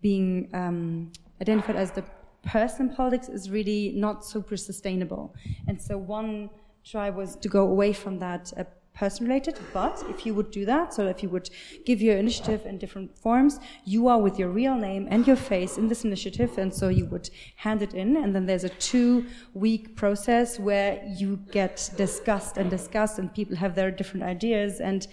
being 0.02 0.50
um, 0.54 1.12
identified 1.42 1.76
as 1.76 1.92
the 1.92 2.04
person 2.46 2.94
politics 2.94 3.28
is 3.28 3.50
really 3.50 3.92
not 3.96 4.24
super 4.24 4.56
sustainable. 4.56 5.34
And 5.68 5.82
so 5.82 5.98
one 5.98 6.50
try 6.84 7.10
was 7.10 7.36
to 7.38 7.50
go 7.50 7.68
away 7.68 7.92
from 7.92 8.20
that 8.20 8.54
uh, 8.58 8.64
person 8.94 9.28
related. 9.28 9.60
But 9.74 10.04
if 10.10 10.26
you 10.26 10.34
would 10.34 10.52
do 10.52 10.66
that, 10.66 10.94
so 10.94 11.08
if 11.08 11.22
you 11.22 11.30
would 11.30 11.50
give 11.86 12.02
your 12.02 12.18
initiative 12.18 12.66
in 12.66 12.78
different 12.78 13.18
forms, 13.18 13.60
you 13.84 14.08
are 14.08 14.20
with 14.20 14.40
your 14.40 14.50
real 14.50 14.76
name 14.76 15.08
and 15.12 15.28
your 15.28 15.36
face 15.36 15.78
in 15.78 15.88
this 15.88 16.06
initiative. 16.06 16.58
And 16.58 16.74
so 16.74 16.88
you 16.90 17.06
would 17.08 17.30
hand 17.58 17.82
it 17.82 17.94
in. 17.94 18.16
And 18.18 18.34
then 18.34 18.46
there's 18.46 18.64
a 18.64 18.70
two 18.70 19.26
week 19.54 19.96
process 19.96 20.60
where 20.60 21.04
you 21.18 21.40
get 21.52 21.90
discussed 21.98 22.58
and 22.58 22.70
discussed 22.70 23.20
and 23.20 23.34
people 23.34 23.56
have 23.58 23.76
their 23.76 23.92
different 23.92 24.24
ideas. 24.24 24.80
And 24.80 25.08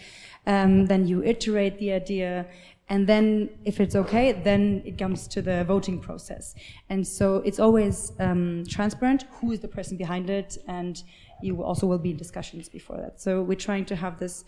um, 0.46 0.86
then 0.86 1.06
you 1.06 1.22
iterate 1.22 1.78
the 1.78 1.92
idea 1.92 2.46
and 2.88 3.06
then 3.06 3.48
if 3.64 3.80
it's 3.80 3.94
okay 3.94 4.32
then 4.32 4.82
it 4.84 4.98
comes 4.98 5.26
to 5.28 5.40
the 5.40 5.64
voting 5.64 5.98
process. 5.98 6.54
And 6.90 7.06
so 7.06 7.36
it's 7.36 7.60
always 7.60 8.12
um, 8.18 8.64
transparent 8.68 9.24
who 9.40 9.52
is 9.52 9.60
the 9.60 9.68
person 9.68 9.96
behind 9.96 10.30
it 10.30 10.58
and 10.68 11.02
you 11.42 11.62
also 11.62 11.86
will 11.86 11.98
be 11.98 12.10
in 12.10 12.16
discussions 12.16 12.68
before 12.68 12.96
that. 12.98 13.20
So 13.20 13.42
we're 13.42 13.64
trying 13.68 13.84
to 13.86 13.96
have 13.96 14.18
this 14.18 14.44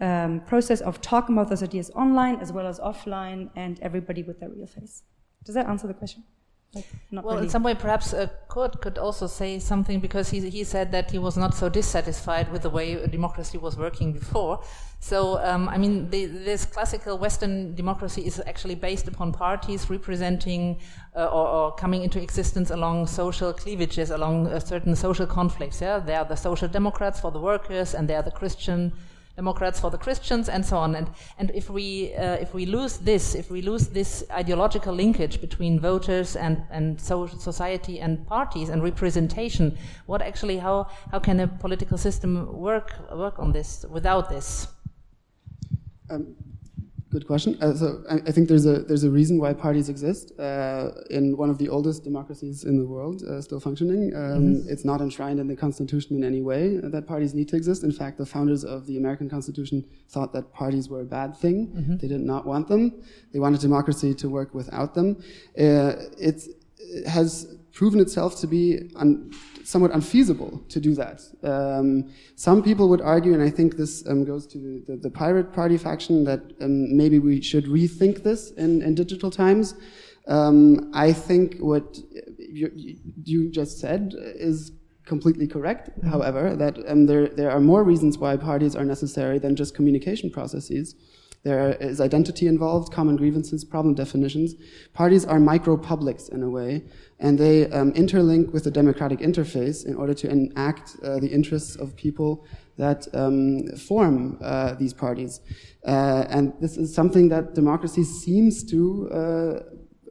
um, 0.00 0.40
process 0.40 0.80
of 0.80 1.00
talking 1.00 1.34
about 1.36 1.48
those 1.48 1.62
ideas 1.62 1.90
online 1.94 2.36
as 2.36 2.52
well 2.52 2.66
as 2.66 2.78
offline 2.78 3.50
and 3.56 3.78
everybody 3.80 4.22
with 4.22 4.40
their 4.40 4.48
real 4.48 4.66
face. 4.66 5.02
Does 5.44 5.54
that 5.54 5.66
answer 5.66 5.86
the 5.86 5.94
question 5.94 6.24
Well, 6.72 6.84
really. 7.24 7.42
in 7.44 7.50
some 7.50 7.64
way, 7.64 7.74
perhaps 7.74 8.14
uh, 8.14 8.28
Curd 8.48 8.80
could 8.80 8.96
also 8.96 9.26
say 9.26 9.58
something 9.58 9.98
because 9.98 10.30
he, 10.30 10.48
he 10.50 10.62
said 10.62 10.92
that 10.92 11.10
he 11.10 11.18
was 11.18 11.36
not 11.36 11.52
so 11.54 11.68
dissatisfied 11.68 12.52
with 12.52 12.62
the 12.62 12.70
way 12.70 13.04
democracy 13.08 13.58
was 13.58 13.76
working 13.76 14.12
before. 14.12 14.62
So, 15.00 15.42
um, 15.42 15.68
I 15.68 15.78
mean, 15.78 16.10
the, 16.10 16.26
this 16.26 16.64
classical 16.66 17.18
Western 17.18 17.74
democracy 17.74 18.22
is 18.22 18.40
actually 18.46 18.76
based 18.76 19.08
upon 19.08 19.32
parties 19.32 19.90
representing 19.90 20.78
uh, 21.16 21.24
or, 21.24 21.48
or 21.48 21.74
coming 21.74 22.02
into 22.02 22.22
existence 22.22 22.70
along 22.70 23.08
social 23.08 23.52
cleavages, 23.52 24.10
along 24.10 24.46
uh, 24.46 24.60
certain 24.60 24.94
social 24.94 25.26
conflicts. 25.26 25.80
Yeah, 25.80 25.98
they 25.98 26.14
are 26.14 26.24
the 26.24 26.36
social 26.36 26.68
democrats 26.68 27.18
for 27.18 27.32
the 27.32 27.40
workers, 27.40 27.94
and 27.94 28.06
they 28.06 28.14
are 28.14 28.22
the 28.22 28.30
Christian 28.30 28.92
Democrats 29.36 29.80
for 29.80 29.90
the 29.90 29.98
Christians, 29.98 30.48
and 30.48 30.64
so 30.64 30.76
on. 30.76 30.94
And 30.94 31.10
and 31.38 31.50
if 31.54 31.70
we 31.70 32.14
uh, 32.14 32.34
if 32.34 32.54
we 32.54 32.66
lose 32.66 32.98
this, 32.98 33.34
if 33.34 33.50
we 33.50 33.62
lose 33.62 33.88
this 33.88 34.24
ideological 34.30 34.94
linkage 34.94 35.40
between 35.40 35.80
voters 35.80 36.36
and 36.36 36.62
and 36.70 37.00
so 37.00 37.26
society 37.26 38.00
and 38.00 38.26
parties 38.26 38.68
and 38.68 38.82
representation, 38.82 39.76
what 40.06 40.22
actually 40.22 40.58
how 40.58 40.88
how 41.10 41.20
can 41.20 41.40
a 41.40 41.46
political 41.46 41.98
system 41.98 42.52
work 42.52 42.92
work 43.12 43.38
on 43.38 43.52
this 43.52 43.84
without 43.88 44.28
this? 44.28 44.66
Um, 46.10 46.34
good 47.10 47.26
question. 47.26 47.56
Uh, 47.60 47.74
so 47.74 47.86
I, 48.08 48.16
I 48.28 48.32
think 48.34 48.48
there's 48.48 48.66
a 48.66 48.76
there's 48.88 49.04
a 49.04 49.10
reason 49.10 49.38
why 49.42 49.52
parties 49.52 49.88
exist 49.88 50.32
uh, 50.38 50.90
in 51.10 51.36
one 51.36 51.50
of 51.50 51.58
the 51.58 51.68
oldest 51.68 52.04
democracies 52.04 52.64
in 52.64 52.76
the 52.82 52.86
world, 52.94 53.22
uh, 53.22 53.40
still 53.48 53.60
functioning. 53.68 54.02
Um, 54.14 54.44
It's 54.72 54.84
not 54.84 55.00
enshrined 55.00 55.38
in 55.42 55.48
the 55.52 55.56
Constitution 55.56 56.10
in 56.18 56.22
any 56.32 56.42
way 56.50 56.62
that 56.94 57.02
parties 57.06 57.32
need 57.38 57.48
to 57.52 57.56
exist. 57.56 57.80
In 57.84 57.92
fact, 57.92 58.14
the 58.18 58.26
founders 58.26 58.62
of 58.64 58.86
the 58.86 58.96
American 59.02 59.28
Constitution 59.28 59.84
thought 60.14 60.30
that 60.36 60.44
parties 60.52 60.88
were 60.92 61.00
a 61.00 61.10
bad 61.18 61.30
thing. 61.36 61.56
They 62.00 62.08
did 62.08 62.24
not 62.32 62.42
want 62.46 62.68
them. 62.68 62.82
They 63.32 63.40
wanted 63.44 63.60
democracy 63.60 64.10
to 64.22 64.26
work 64.28 64.54
without 64.60 64.90
them. 64.94 65.08
Uh, 65.58 65.92
it's, 66.28 66.44
it 66.78 67.06
has 67.06 67.30
proven 67.72 68.00
itself 68.00 68.30
to 68.42 68.46
be 68.46 68.64
somewhat 69.70 69.92
unfeasible 69.92 70.62
to 70.68 70.80
do 70.80 70.94
that. 70.94 71.22
Um, 71.42 72.10
some 72.34 72.62
people 72.62 72.88
would 72.88 73.00
argue, 73.00 73.32
and 73.34 73.42
I 73.42 73.50
think 73.50 73.76
this 73.76 74.06
um, 74.08 74.24
goes 74.24 74.46
to 74.48 74.58
the, 74.58 74.74
the, 74.88 74.96
the 74.96 75.10
Pirate 75.10 75.52
Party 75.52 75.78
faction, 75.78 76.24
that 76.24 76.40
um, 76.60 76.96
maybe 76.96 77.18
we 77.18 77.40
should 77.40 77.66
rethink 77.66 78.22
this 78.22 78.50
in, 78.52 78.82
in 78.82 78.94
digital 78.94 79.30
times. 79.30 79.74
Um, 80.26 80.90
I 80.94 81.12
think 81.12 81.58
what 81.58 81.98
you, 82.38 82.70
you, 83.24 83.50
just 83.50 83.78
said 83.78 84.14
is 84.18 84.72
completely 85.04 85.46
correct. 85.46 85.90
Mm-hmm. 85.90 86.08
However, 86.08 86.56
that 86.56 86.78
um, 86.88 87.06
there 87.06 87.28
there 87.28 87.50
are 87.50 87.60
more 87.60 87.82
reasons 87.82 88.18
why 88.18 88.36
parties 88.36 88.76
are 88.76 88.84
necessary 88.84 89.38
than 89.38 89.56
just 89.56 89.74
communication 89.74 90.30
processes. 90.30 90.94
There 91.42 91.72
is 91.80 92.00
identity 92.00 92.46
involved, 92.46 92.92
common 92.92 93.16
grievances, 93.16 93.64
problem 93.64 93.94
definitions. 93.94 94.54
Parties 94.92 95.24
are 95.24 95.40
micro 95.40 95.76
publics 95.76 96.28
in 96.28 96.42
a 96.42 96.50
way, 96.50 96.84
and 97.18 97.38
they 97.38 97.70
um, 97.70 97.92
interlink 97.92 98.52
with 98.52 98.64
the 98.64 98.70
democratic 98.70 99.20
interface 99.20 99.86
in 99.86 99.94
order 99.94 100.12
to 100.12 100.28
enact 100.28 100.96
uh, 101.02 101.18
the 101.18 101.28
interests 101.28 101.76
of 101.76 101.96
people 101.96 102.44
that 102.76 103.06
um, 103.14 103.66
form 103.76 104.38
uh, 104.42 104.74
these 104.74 104.92
parties. 104.92 105.40
Uh, 105.86 106.26
and 106.28 106.52
this 106.60 106.76
is 106.76 106.94
something 106.94 107.30
that 107.30 107.54
democracy 107.54 108.04
seems 108.04 108.62
to 108.64 109.08
uh, 109.10 109.60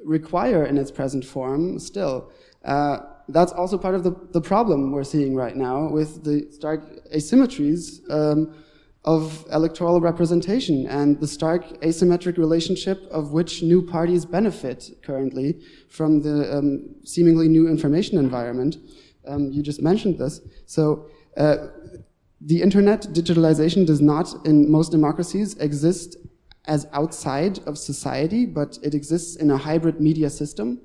require 0.04 0.66
in 0.66 0.78
its 0.78 0.90
present 0.90 1.24
form 1.24 1.78
still. 1.78 2.32
Uh, 2.66 3.00
that's 3.28 3.52
also 3.52 3.78
part 3.78 3.94
of 3.94 4.04
the, 4.04 4.16
the 4.32 4.42
problem 4.42 4.92
we're 4.92 5.04
seeing 5.04 5.36
right 5.36 5.56
now 5.56 5.88
with 5.90 6.24
the 6.24 6.48
stark 6.52 6.82
asymmetries 7.14 8.02
um, 8.10 8.54
of 9.06 9.46
electoral 9.52 10.02
representation 10.02 10.86
and 10.88 11.20
the 11.20 11.28
stark 11.28 11.66
asymmetric 11.82 12.38
relationship 12.38 13.02
of 13.12 13.32
which 13.32 13.64
new 13.64 13.82
parties 13.82 14.26
benefit 14.26 14.92
currently 15.02 15.62
from 15.90 16.22
the 16.22 16.58
um, 16.58 16.96
seemingly 17.06 17.48
new 17.48 17.68
information 17.68 18.18
environment. 18.18 18.78
Um, 19.26 19.52
you 19.52 19.64
just 19.64 19.82
mentioned 19.82 20.18
this. 20.18 20.42
So, 20.66 21.06
uh, 21.38 21.68
the 22.42 22.62
internet 22.62 23.02
digitalization 23.04 23.86
does 23.86 24.02
not, 24.02 24.34
in 24.46 24.72
most 24.72 24.92
democracies, 24.92 25.58
exist 25.58 26.16
as 26.66 26.88
outside 26.94 27.60
of 27.68 27.78
society, 27.78 28.46
but 28.46 28.78
it 28.82 28.94
exists 28.94 29.36
in 29.36 29.52
a 29.52 29.58
hybrid 29.58 30.00
media 30.00 30.30
system. 30.30 30.80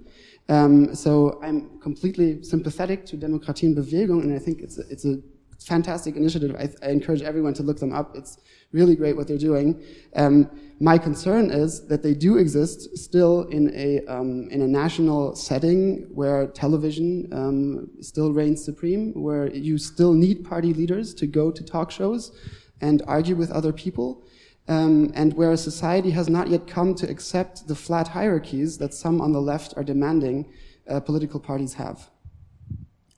Um, 0.48 0.94
so 0.94 1.40
I'm 1.42 1.79
completely 1.81 2.42
sympathetic 2.42 3.07
to 3.07 3.16
Demokratie 3.16 3.64
in 3.64 3.74
Bewegung, 3.74 4.22
and 4.22 4.35
I 4.35 4.38
think 4.38 4.61
it's 4.61 4.79
a, 4.79 4.83
it's 4.90 5.05
a 5.05 5.18
fantastic 5.66 6.16
initiative. 6.16 6.55
I, 6.59 6.68
I, 6.87 6.90
encourage 6.90 7.22
everyone 7.22 7.55
to 7.55 7.62
look 7.62 7.79
them 7.79 7.92
up. 7.92 8.16
It's 8.16 8.38
really 8.72 8.96
great 8.96 9.16
what 9.16 9.29
they're 9.29 9.38
doing. 9.38 9.83
Um, 10.14 10.50
my 10.81 10.98
concern 10.98 11.50
is 11.50 11.87
that 11.87 12.03
they 12.03 12.14
do 12.14 12.37
exist 12.37 12.96
still 12.98 13.42
in 13.48 13.72
a 13.74 14.05
um, 14.07 14.48
in 14.50 14.61
a 14.62 14.66
national 14.66 15.37
setting 15.37 16.09
where 16.12 16.46
television 16.48 17.29
um, 17.33 17.88
still 18.00 18.33
reigns 18.33 18.64
supreme, 18.64 19.12
where 19.14 19.50
you 19.50 19.79
still 19.79 20.12
need 20.12 20.44
party 20.44 20.72
leaders 20.72 21.14
to 21.14 21.27
go 21.27 21.50
to 21.50 21.64
talk 21.64 21.90
shows 21.90 22.33
and 22.81 23.03
argue 23.07 23.37
with 23.37 23.50
other 23.50 23.72
people. 23.72 24.22
Um, 24.66 25.12
and 25.14 25.35
where 25.35 25.55
society 25.59 26.11
has 26.12 26.31
not 26.31 26.48
yet 26.48 26.66
come 26.66 26.94
to 26.94 27.11
accept 27.11 27.68
the 27.68 27.74
flat 27.74 28.09
hierarchies 28.09 28.79
that 28.79 28.94
some 28.94 29.20
on 29.20 29.33
the 29.33 29.40
left 29.40 29.74
are 29.77 29.85
demanding 29.85 30.50
uh, 30.88 31.00
political 31.00 31.38
parties 31.38 31.74
have. 31.74 32.09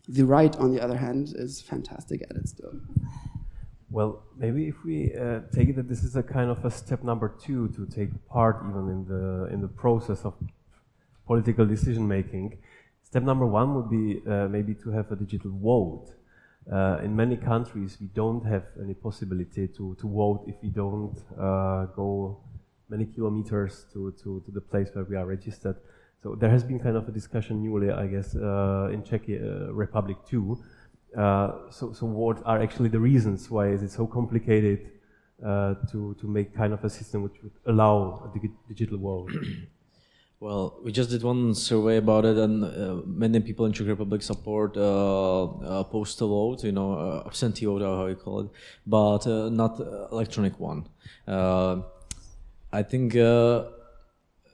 The 0.08 0.24
right, 0.24 0.54
on 0.56 0.72
the 0.72 0.80
other 0.80 0.96
hand, 0.96 1.32
is 1.34 1.60
fantastic 1.60 2.22
at 2.22 2.36
it 2.36 2.48
still. 2.48 2.72
Well, 3.90 4.22
maybe 4.36 4.68
if 4.68 4.84
we 4.84 5.14
uh, 5.14 5.40
take 5.52 5.68
it 5.70 5.76
that 5.76 5.88
this 5.88 6.04
is 6.04 6.16
a 6.16 6.22
kind 6.22 6.50
of 6.50 6.64
a 6.64 6.70
step 6.70 7.02
number 7.02 7.28
two 7.28 7.68
to 7.68 7.86
take 7.86 8.10
part 8.28 8.56
even 8.68 8.88
in 8.88 9.04
the 9.06 9.48
in 9.52 9.60
the 9.60 9.68
process 9.68 10.24
of 10.24 10.34
political 11.26 11.66
decision 11.66 12.06
making. 12.06 12.58
Step 13.02 13.22
number 13.22 13.46
one 13.46 13.74
would 13.74 13.90
be 13.90 14.20
uh, 14.28 14.48
maybe 14.48 14.74
to 14.74 14.90
have 14.90 15.10
a 15.12 15.16
digital 15.16 15.52
vote. 15.52 16.12
Uh, 16.70 16.98
in 17.04 17.14
many 17.14 17.36
countries, 17.36 17.96
we 18.00 18.08
don't 18.08 18.44
have 18.44 18.64
any 18.82 18.94
possibility 18.94 19.68
to, 19.68 19.96
to 20.00 20.08
vote 20.08 20.44
if 20.48 20.56
we 20.62 20.68
don't 20.68 21.16
uh, 21.38 21.86
go 21.94 22.40
many 22.88 23.06
kilometers 23.06 23.86
to, 23.92 24.12
to, 24.22 24.42
to 24.44 24.50
the 24.50 24.60
place 24.60 24.88
where 24.92 25.04
we 25.04 25.16
are 25.16 25.26
registered. 25.26 25.76
So 26.22 26.34
there 26.34 26.50
has 26.50 26.64
been 26.64 26.78
kind 26.78 26.96
of 26.96 27.08
a 27.08 27.12
discussion 27.12 27.62
newly, 27.62 27.90
I 27.90 28.06
guess, 28.06 28.34
uh, 28.34 28.88
in 28.92 29.02
Czech 29.02 29.22
uh, 29.28 29.72
Republic 29.72 30.16
too. 30.26 30.58
Uh, 31.16 31.70
so, 31.70 31.92
so 31.92 32.06
what 32.06 32.42
are 32.44 32.60
actually 32.60 32.88
the 32.88 32.98
reasons 32.98 33.50
why 33.50 33.68
is 33.68 33.82
it 33.82 33.90
so 33.90 34.06
complicated 34.06 34.90
to 35.90 36.16
to 36.20 36.26
make 36.26 36.54
kind 36.54 36.72
of 36.72 36.82
a 36.84 36.90
system 36.90 37.22
which 37.22 37.42
would 37.42 37.52
allow 37.66 38.22
a 38.24 38.38
dig 38.38 38.50
digital 38.68 38.98
world? 38.98 39.30
Well, 40.38 40.80
we 40.84 40.92
just 40.92 41.08
did 41.08 41.22
one 41.22 41.54
survey 41.54 41.96
about 41.96 42.26
it, 42.26 42.36
and 42.36 42.62
uh, 42.62 43.00
many 43.06 43.40
people 43.40 43.64
in 43.64 43.72
Czech 43.72 43.86
Republic 43.86 44.20
support 44.20 44.76
uh, 44.76 45.82
postal 45.84 46.28
vote, 46.28 46.62
you 46.62 46.72
know, 46.72 47.22
absentee 47.24 47.64
vote, 47.64 47.80
how 47.80 48.04
you 48.04 48.16
call 48.16 48.40
it, 48.40 48.50
but 48.86 49.24
not 49.50 49.80
electronic 50.12 50.60
one. 50.60 50.84
I 51.26 52.82
think 52.82 53.14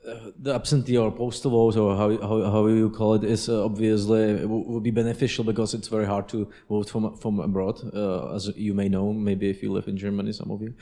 the 0.03 0.53
absentee 0.53 0.97
or 0.97 1.11
postal 1.11 1.51
vote 1.51 1.77
or 1.77 1.95
how, 1.95 2.09
how, 2.21 2.51
how 2.51 2.67
you 2.67 2.89
call 2.89 3.13
it 3.13 3.23
is 3.23 3.47
uh, 3.47 3.63
obviously 3.63 4.45
would 4.45 4.83
be 4.83 4.91
beneficial 4.91 5.43
because 5.43 5.73
it's 5.73 5.87
very 5.87 6.05
hard 6.05 6.27
to 6.27 6.47
vote 6.69 6.89
from 6.89 7.15
from 7.17 7.39
abroad 7.39 7.79
uh, 7.93 8.33
as 8.35 8.51
you 8.55 8.73
may 8.73 8.89
know 8.89 9.13
maybe 9.13 9.49
if 9.49 9.63
you 9.63 9.71
live 9.71 9.87
in 9.87 9.97
Germany 9.97 10.33
some 10.33 10.51
of 10.51 10.61
you 10.61 10.73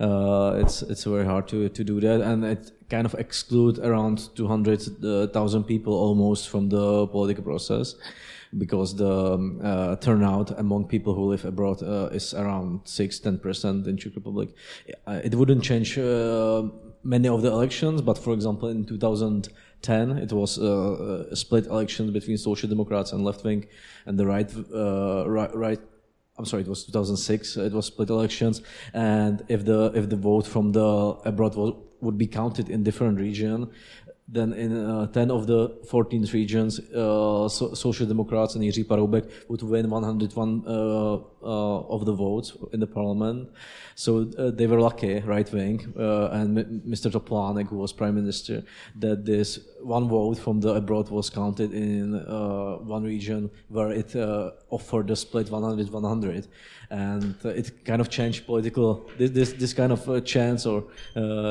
uh, 0.00 0.60
it's 0.60 0.82
it's 0.82 1.04
very 1.04 1.24
hard 1.24 1.48
to 1.48 1.68
to 1.68 1.84
do 1.84 2.00
that 2.00 2.20
and 2.20 2.44
it 2.44 2.72
kind 2.90 3.06
of 3.06 3.14
exclude 3.14 3.78
around 3.80 4.28
200,000 4.36 5.64
people 5.64 5.92
almost 5.92 6.48
from 6.48 6.68
the 6.68 7.06
political 7.08 7.42
process 7.42 7.96
because 8.58 8.94
the 8.96 9.34
um, 9.34 9.60
uh, 9.62 9.96
turnout 9.96 10.56
among 10.58 10.86
people 10.86 11.14
who 11.14 11.24
live 11.30 11.44
abroad 11.44 11.82
uh, 11.82 12.08
is 12.12 12.32
around 12.34 12.80
6 12.84 13.20
10% 13.20 13.86
in 13.86 13.96
Czech 13.96 14.14
Republic. 14.14 14.50
Uh, 15.06 15.20
it 15.24 15.34
wouldn't 15.34 15.64
change 15.64 15.98
uh, 15.98 16.62
many 17.06 17.28
of 17.28 17.42
the 17.42 17.50
elections, 17.50 18.02
but 18.02 18.18
for 18.18 18.32
example, 18.34 18.68
in 18.68 18.84
2010, 18.84 20.18
it 20.18 20.32
was 20.32 20.58
uh, 20.58 21.26
a 21.30 21.36
split 21.36 21.66
elections 21.66 22.10
between 22.10 22.36
Social 22.36 22.68
Democrats 22.68 23.12
and 23.12 23.24
left 23.24 23.44
wing, 23.44 23.66
and 24.06 24.18
the 24.18 24.26
right, 24.26 24.50
uh, 24.74 25.28
right, 25.28 25.54
right. 25.54 25.80
I'm 26.38 26.44
sorry, 26.44 26.62
it 26.62 26.68
was 26.68 26.84
2006. 26.84 27.56
It 27.56 27.72
was 27.72 27.86
split 27.86 28.10
elections, 28.10 28.60
and 28.92 29.44
if 29.48 29.64
the 29.64 29.92
if 29.94 30.10
the 30.10 30.16
vote 30.16 30.46
from 30.46 30.72
the 30.72 30.90
abroad 31.24 31.54
was, 31.54 31.72
would 32.00 32.18
be 32.18 32.26
counted 32.26 32.68
in 32.68 32.82
different 32.82 33.18
region, 33.18 33.70
then 34.28 34.52
in 34.54 34.76
uh, 34.76 35.06
10 35.06 35.30
of 35.30 35.46
the 35.46 35.78
14 35.88 36.26
regions, 36.32 36.80
uh, 36.80 37.48
so 37.48 37.74
Social 37.74 38.06
Democrats 38.06 38.56
and 38.56 38.64
Jiří 38.64 38.84
Paroubek 38.84 39.30
would 39.48 39.62
win 39.62 39.88
101 39.88 40.64
uh, 40.66 41.14
uh, 41.14 41.18
of 41.42 42.04
the 42.04 42.12
votes 42.12 42.52
in 42.72 42.80
the 42.80 42.88
parliament. 42.88 43.48
So 43.94 44.28
uh, 44.36 44.50
they 44.50 44.66
were 44.66 44.80
lucky, 44.80 45.20
right 45.20 45.50
wing, 45.52 45.94
uh, 45.96 46.30
and 46.30 46.58
M 46.58 46.82
Mr. 46.84 47.08
Topolánek, 47.10 47.68
who 47.68 47.76
was 47.76 47.92
prime 47.92 48.16
minister, 48.16 48.64
that 48.96 49.24
this 49.24 49.60
one 49.80 50.08
vote 50.08 50.38
from 50.38 50.60
the 50.60 50.74
abroad 50.74 51.08
was 51.08 51.30
counted 51.30 51.72
in 51.72 52.14
one 52.84 53.04
region 53.04 53.48
where 53.68 53.92
it 53.92 54.16
offered 54.70 55.06
the 55.06 55.14
split 55.14 55.46
100-100. 55.46 56.48
And 56.90 57.36
it 57.44 57.84
kind 57.84 58.00
of 58.00 58.10
changed 58.10 58.46
political, 58.46 59.08
this, 59.18 59.30
this, 59.30 59.52
this 59.52 59.72
kind 59.72 59.92
of 59.92 60.24
chance 60.24 60.66
or 60.66 60.84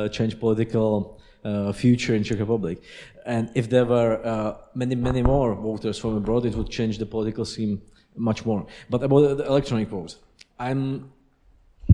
changed 0.09 0.39
political 0.39 1.19
uh, 1.45 1.71
future 1.71 2.15
in 2.15 2.23
Czech 2.23 2.39
Republic. 2.39 2.81
And 3.25 3.49
if 3.55 3.69
there 3.69 3.85
were 3.85 4.19
uh, 4.25 4.57
many, 4.73 4.95
many 4.95 5.21
more 5.21 5.55
voters 5.55 5.97
from 5.97 6.17
abroad, 6.17 6.45
it 6.45 6.55
would 6.55 6.69
change 6.69 6.97
the 6.97 7.05
political 7.05 7.45
scene 7.45 7.81
much 8.15 8.45
more. 8.45 8.65
But 8.89 9.03
about 9.03 9.37
the 9.37 9.45
electronic 9.45 9.89
vote, 9.89 10.15
I'm 10.59 11.11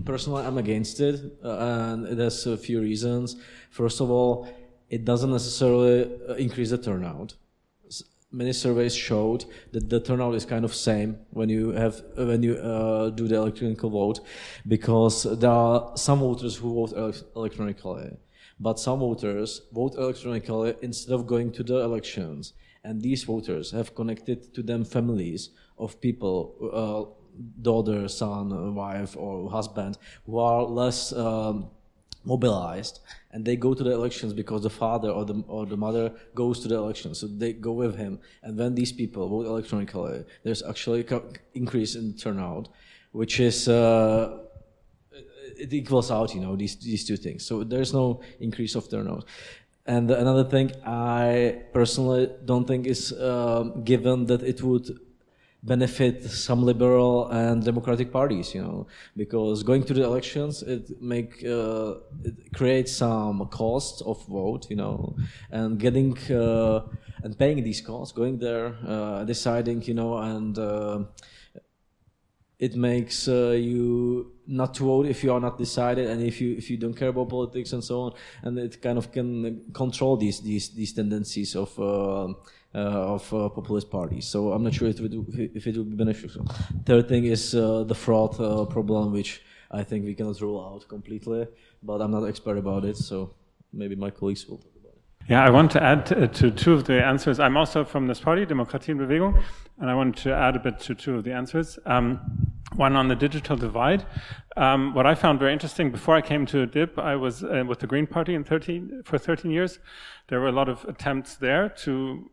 personally 0.04 0.44
I'm 0.44 0.58
against 0.58 1.00
it, 1.00 1.20
uh, 1.44 1.92
and 1.92 2.06
it 2.06 2.18
has 2.18 2.46
a 2.46 2.56
few 2.56 2.80
reasons. 2.80 3.36
First 3.70 4.00
of 4.00 4.10
all, 4.10 4.48
it 4.88 5.04
doesn't 5.04 5.30
necessarily 5.30 6.10
uh, 6.28 6.34
increase 6.34 6.70
the 6.70 6.78
turnout. 6.78 7.34
Many 8.34 8.54
surveys 8.54 8.94
showed 8.94 9.44
that 9.72 9.90
the 9.90 10.00
turnout 10.00 10.34
is 10.34 10.46
kind 10.46 10.64
of 10.64 10.74
same 10.74 11.18
when 11.30 11.50
you 11.50 11.72
have 11.72 12.02
when 12.16 12.42
you 12.42 12.54
uh, 12.54 13.10
do 13.10 13.28
the 13.28 13.36
electronic 13.36 13.82
vote, 13.82 14.20
because 14.66 15.24
there 15.24 15.50
are 15.50 15.92
some 15.96 16.20
voters 16.20 16.56
who 16.56 16.72
vote 16.74 16.92
ele 16.96 17.12
electronically 17.36 18.16
but 18.62 18.78
some 18.78 19.00
voters 19.00 19.62
vote 19.72 19.94
electronically 19.96 20.74
instead 20.82 21.12
of 21.14 21.26
going 21.26 21.50
to 21.52 21.62
the 21.62 21.78
elections. 21.78 22.52
And 22.84 23.02
these 23.02 23.24
voters 23.24 23.70
have 23.72 23.94
connected 23.94 24.54
to 24.54 24.62
them 24.62 24.84
families 24.84 25.50
of 25.78 26.00
people, 26.00 26.34
uh, 26.72 27.02
daughter, 27.60 28.08
son, 28.08 28.74
wife, 28.74 29.16
or 29.16 29.50
husband, 29.50 29.98
who 30.26 30.38
are 30.38 30.62
less 30.62 31.12
um, 31.12 31.70
mobilized. 32.24 33.00
And 33.32 33.44
they 33.44 33.56
go 33.56 33.74
to 33.74 33.82
the 33.82 33.92
elections 33.92 34.32
because 34.32 34.62
the 34.62 34.70
father 34.70 35.10
or 35.10 35.24
the, 35.24 35.42
or 35.48 35.66
the 35.66 35.76
mother 35.76 36.12
goes 36.34 36.60
to 36.60 36.68
the 36.68 36.76
elections. 36.76 37.18
So 37.18 37.26
they 37.26 37.52
go 37.52 37.72
with 37.72 37.96
him. 37.96 38.20
And 38.42 38.56
when 38.56 38.74
these 38.74 38.92
people 38.92 39.28
vote 39.28 39.46
electronically 39.46 40.24
there's 40.44 40.62
actually 40.62 41.06
an 41.08 41.22
increase 41.54 41.94
in 41.96 42.14
turnout 42.14 42.68
which 43.12 43.40
is 43.40 43.68
uh, 43.68 44.38
it 45.58 45.72
equals 45.72 46.10
out, 46.10 46.34
you 46.34 46.40
know, 46.40 46.56
these 46.56 46.76
these 46.76 47.04
two 47.04 47.16
things. 47.16 47.44
So 47.44 47.64
there's 47.64 47.92
no 47.92 48.20
increase 48.40 48.74
of 48.74 48.88
turnout. 48.88 49.24
And 49.84 50.10
another 50.10 50.44
thing, 50.44 50.70
I 50.86 51.62
personally 51.72 52.30
don't 52.44 52.66
think 52.66 52.86
is 52.86 53.12
um, 53.20 53.82
given 53.82 54.26
that 54.26 54.42
it 54.42 54.62
would 54.62 54.98
benefit 55.64 56.22
some 56.24 56.64
liberal 56.64 57.28
and 57.28 57.64
democratic 57.64 58.12
parties, 58.12 58.54
you 58.54 58.62
know, 58.62 58.86
because 59.16 59.62
going 59.62 59.84
to 59.84 59.94
the 59.94 60.02
elections 60.02 60.62
it 60.62 61.00
make 61.00 61.44
uh, 61.44 61.94
it 62.24 62.52
creates 62.52 62.92
some 62.92 63.46
cost 63.48 64.02
of 64.02 64.24
vote, 64.26 64.68
you 64.70 64.76
know, 64.76 65.16
and 65.50 65.78
getting 65.78 66.16
uh, 66.30 66.80
and 67.22 67.38
paying 67.38 67.62
these 67.62 67.80
costs, 67.80 68.12
going 68.12 68.38
there, 68.38 68.76
uh, 68.86 69.24
deciding, 69.24 69.82
you 69.82 69.94
know, 69.94 70.18
and 70.18 70.58
uh, 70.58 71.00
it 72.62 72.76
makes 72.76 73.26
uh, 73.26 73.50
you 73.50 74.30
not 74.46 74.72
to 74.74 74.84
vote 74.84 75.06
if 75.06 75.24
you 75.24 75.32
are 75.32 75.40
not 75.40 75.58
decided 75.58 76.06
and 76.10 76.22
if 76.22 76.40
you 76.40 76.56
if 76.56 76.70
you 76.70 76.76
don't 76.76 76.94
care 76.94 77.08
about 77.08 77.28
politics 77.28 77.72
and 77.72 77.82
so 77.82 78.02
on, 78.04 78.12
and 78.42 78.56
it 78.58 78.80
kind 78.80 78.98
of 78.98 79.10
can 79.10 79.28
control 79.72 80.16
these 80.16 80.40
these 80.40 80.66
these 80.70 80.92
tendencies 80.92 81.56
of. 81.56 81.70
Uh, 81.78 82.34
uh, 82.74 83.16
of 83.16 83.34
uh, 83.34 83.50
populist 83.50 83.90
parties. 83.90 84.26
So 84.26 84.50
I'm 84.50 84.62
not 84.62 84.72
sure 84.72 84.88
if 84.88 84.98
it 84.98 85.10
would, 85.10 85.50
if 85.54 85.66
it 85.66 85.76
would 85.76 85.90
be 85.90 85.96
beneficial. 86.04 86.46
Third 86.86 87.06
thing 87.06 87.24
is 87.26 87.54
uh, 87.54 87.84
the 87.84 87.94
fraud 87.94 88.34
problem, 88.70 89.12
which 89.12 89.42
I 89.70 89.82
think 89.84 90.06
we 90.06 90.14
cannot 90.14 90.40
rule 90.40 90.58
out 90.58 90.88
completely, 90.88 91.48
but 91.82 92.00
I'm 92.00 92.10
not 92.10 92.24
expert 92.24 92.56
about 92.56 92.86
it, 92.86 92.96
so 92.96 93.34
maybe 93.74 93.94
my 93.94 94.08
colleagues 94.08 94.48
will. 94.48 94.71
Yeah, 95.28 95.44
I 95.44 95.50
want 95.50 95.70
to 95.72 95.82
add 95.82 96.04
to, 96.06 96.26
to, 96.26 96.50
two 96.50 96.72
of 96.72 96.84
the 96.84 97.04
answers. 97.04 97.38
I'm 97.38 97.56
also 97.56 97.84
from 97.84 98.08
this 98.08 98.18
party, 98.18 98.44
Demokratie 98.44 98.88
in 98.88 98.98
Bewegung, 98.98 99.40
and 99.78 99.88
I 99.88 99.94
want 99.94 100.16
to 100.18 100.34
add 100.34 100.56
a 100.56 100.58
bit 100.58 100.80
to 100.80 100.96
two 100.96 101.14
of 101.14 101.22
the 101.22 101.32
answers. 101.32 101.78
Um, 101.86 102.20
one 102.74 102.96
on 102.96 103.06
the 103.06 103.14
digital 103.14 103.56
divide. 103.56 104.04
Um, 104.56 104.94
what 104.94 105.06
I 105.06 105.14
found 105.14 105.38
very 105.38 105.52
interesting 105.52 105.92
before 105.92 106.16
I 106.16 106.22
came 106.22 106.44
to 106.46 106.66
DiB, 106.66 106.98
I 106.98 107.14
was 107.14 107.44
uh, 107.44 107.62
with 107.66 107.78
the 107.78 107.86
Green 107.86 108.06
Party 108.06 108.34
in 108.34 108.42
13, 108.42 109.02
for 109.04 109.16
13 109.16 109.52
years. 109.52 109.78
There 110.26 110.40
were 110.40 110.48
a 110.48 110.52
lot 110.52 110.68
of 110.68 110.84
attempts 110.86 111.36
there 111.36 111.68
to 111.68 112.28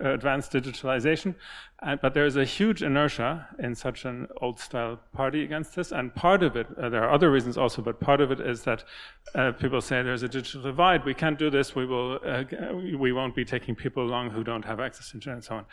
advanced 0.00 0.52
digitalization. 0.52 1.34
And, 1.82 2.00
but 2.00 2.14
there 2.14 2.26
is 2.26 2.36
a 2.36 2.44
huge 2.44 2.82
inertia 2.82 3.48
in 3.58 3.74
such 3.74 4.04
an 4.04 4.28
old 4.40 4.58
style 4.60 5.00
party 5.12 5.42
against 5.42 5.74
this. 5.74 5.92
And 5.92 6.14
part 6.14 6.42
of 6.42 6.56
it, 6.56 6.66
uh, 6.78 6.88
there 6.88 7.02
are 7.02 7.12
other 7.12 7.30
reasons 7.30 7.58
also, 7.58 7.82
but 7.82 8.00
part 8.00 8.20
of 8.20 8.30
it 8.30 8.40
is 8.40 8.62
that 8.62 8.84
uh, 9.34 9.52
people 9.52 9.80
say 9.80 10.02
there's 10.02 10.22
a 10.22 10.28
digital 10.28 10.62
divide. 10.62 11.04
We 11.04 11.14
can't 11.14 11.38
do 11.38 11.50
this. 11.50 11.74
We 11.74 11.86
will, 11.86 12.20
uh, 12.24 12.44
we 12.96 13.12
won't 13.12 13.34
be 13.34 13.44
taking 13.44 13.74
people 13.74 14.04
along 14.04 14.30
who 14.30 14.44
don't 14.44 14.64
have 14.64 14.80
access 14.80 15.10
to 15.10 15.16
internet 15.16 15.36
and 15.36 15.44
so 15.44 15.54
on. 15.56 15.64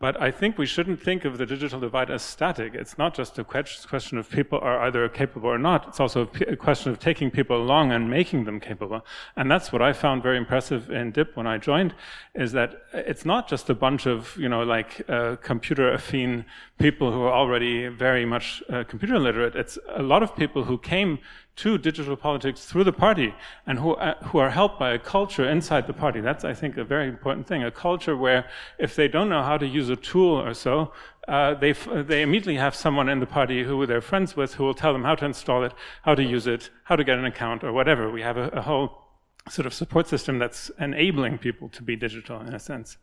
But 0.00 0.20
I 0.22 0.30
think 0.30 0.58
we 0.58 0.66
shouldn't 0.66 1.02
think 1.02 1.24
of 1.24 1.38
the 1.38 1.46
digital 1.46 1.80
divide 1.80 2.08
as 2.08 2.22
static. 2.22 2.74
It's 2.74 2.98
not 2.98 3.14
just 3.14 3.36
a 3.36 3.42
question 3.42 4.16
of 4.16 4.30
people 4.30 4.60
are 4.62 4.78
either 4.82 5.08
capable 5.08 5.50
or 5.50 5.58
not. 5.58 5.88
It's 5.88 5.98
also 5.98 6.30
a 6.46 6.54
question 6.54 6.92
of 6.92 7.00
taking 7.00 7.32
people 7.32 7.56
along 7.56 7.90
and 7.90 8.08
making 8.08 8.44
them 8.44 8.60
capable. 8.60 9.04
And 9.34 9.50
that's 9.50 9.72
what 9.72 9.82
I 9.82 9.92
found 9.92 10.22
very 10.22 10.36
impressive 10.36 10.88
in 10.88 11.12
DiB 11.12 11.34
when 11.34 11.48
I 11.48 11.58
joined, 11.58 11.96
is 12.36 12.52
that 12.52 12.82
it's 12.94 13.24
not 13.24 13.48
just 13.48 13.70
a 13.70 13.74
bunch 13.74 14.06
of, 14.06 14.36
you 14.36 14.48
know, 14.48 14.62
like 14.62 15.02
uh, 15.08 15.34
computer 15.42 15.92
affine 15.92 16.44
people 16.78 17.10
who 17.10 17.22
are 17.22 17.32
already 17.32 17.88
very 17.88 18.24
much 18.24 18.62
uh, 18.70 18.84
computer 18.84 19.18
literate. 19.18 19.56
It's 19.56 19.80
a 19.96 20.02
lot 20.02 20.22
of 20.22 20.36
people 20.36 20.62
who 20.62 20.78
came 20.78 21.18
to 21.58 21.76
digital 21.76 22.16
politics 22.16 22.64
through 22.64 22.84
the 22.84 22.92
party 22.92 23.34
and 23.66 23.78
who, 23.78 23.94
uh, 23.94 24.14
who 24.26 24.38
are 24.38 24.50
helped 24.50 24.78
by 24.78 24.92
a 24.92 24.98
culture 24.98 25.48
inside 25.48 25.86
the 25.86 25.92
party. 25.92 26.20
That's, 26.20 26.44
I 26.44 26.54
think, 26.54 26.76
a 26.76 26.84
very 26.84 27.08
important 27.08 27.46
thing. 27.46 27.64
A 27.64 27.70
culture 27.70 28.16
where 28.16 28.48
if 28.78 28.94
they 28.94 29.08
don't 29.08 29.28
know 29.28 29.42
how 29.42 29.58
to 29.58 29.66
use 29.66 29.88
a 29.88 29.96
tool 29.96 30.40
or 30.40 30.54
so, 30.54 30.92
uh, 31.26 31.54
they, 31.54 31.72
they 31.72 32.22
immediately 32.22 32.56
have 32.56 32.74
someone 32.74 33.08
in 33.08 33.20
the 33.20 33.26
party 33.26 33.64
who 33.64 33.86
they're 33.86 34.00
friends 34.00 34.36
with 34.36 34.54
who 34.54 34.64
will 34.64 34.74
tell 34.74 34.92
them 34.92 35.02
how 35.02 35.16
to 35.16 35.24
install 35.24 35.64
it, 35.64 35.72
how 36.02 36.14
to 36.14 36.22
use 36.22 36.46
it, 36.46 36.70
how 36.84 36.96
to 36.96 37.04
get 37.04 37.18
an 37.18 37.24
account, 37.24 37.64
or 37.64 37.72
whatever. 37.72 38.10
We 38.10 38.22
have 38.22 38.36
a, 38.36 38.48
a 38.48 38.62
whole 38.62 39.04
sort 39.50 39.66
of 39.66 39.74
support 39.74 40.06
system 40.06 40.38
that's 40.38 40.70
enabling 40.78 41.38
people 41.38 41.68
to 41.70 41.82
be 41.82 41.96
digital 41.96 42.40
in 42.40 42.54
a 42.54 42.58
sense. 42.58 42.98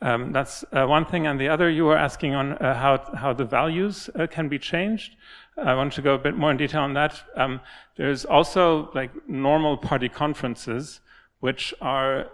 Um, 0.00 0.32
that's 0.32 0.64
uh, 0.72 0.86
one 0.86 1.04
thing. 1.04 1.26
And 1.26 1.40
the 1.40 1.48
other, 1.48 1.68
you 1.70 1.84
were 1.84 1.96
asking 1.96 2.34
on 2.34 2.52
uh, 2.52 2.74
how, 2.74 3.16
how 3.16 3.32
the 3.32 3.44
values 3.44 4.10
uh, 4.14 4.26
can 4.26 4.48
be 4.48 4.58
changed. 4.58 5.16
I 5.62 5.74
want 5.74 5.92
to 5.94 6.02
go 6.02 6.14
a 6.14 6.18
bit 6.18 6.36
more 6.36 6.50
in 6.50 6.56
detail 6.56 6.82
on 6.82 6.94
that. 6.94 7.22
Um, 7.36 7.60
there's 7.96 8.24
also 8.24 8.90
like 8.94 9.10
normal 9.28 9.76
party 9.76 10.08
conferences, 10.08 11.00
which 11.40 11.74
are 11.80 12.28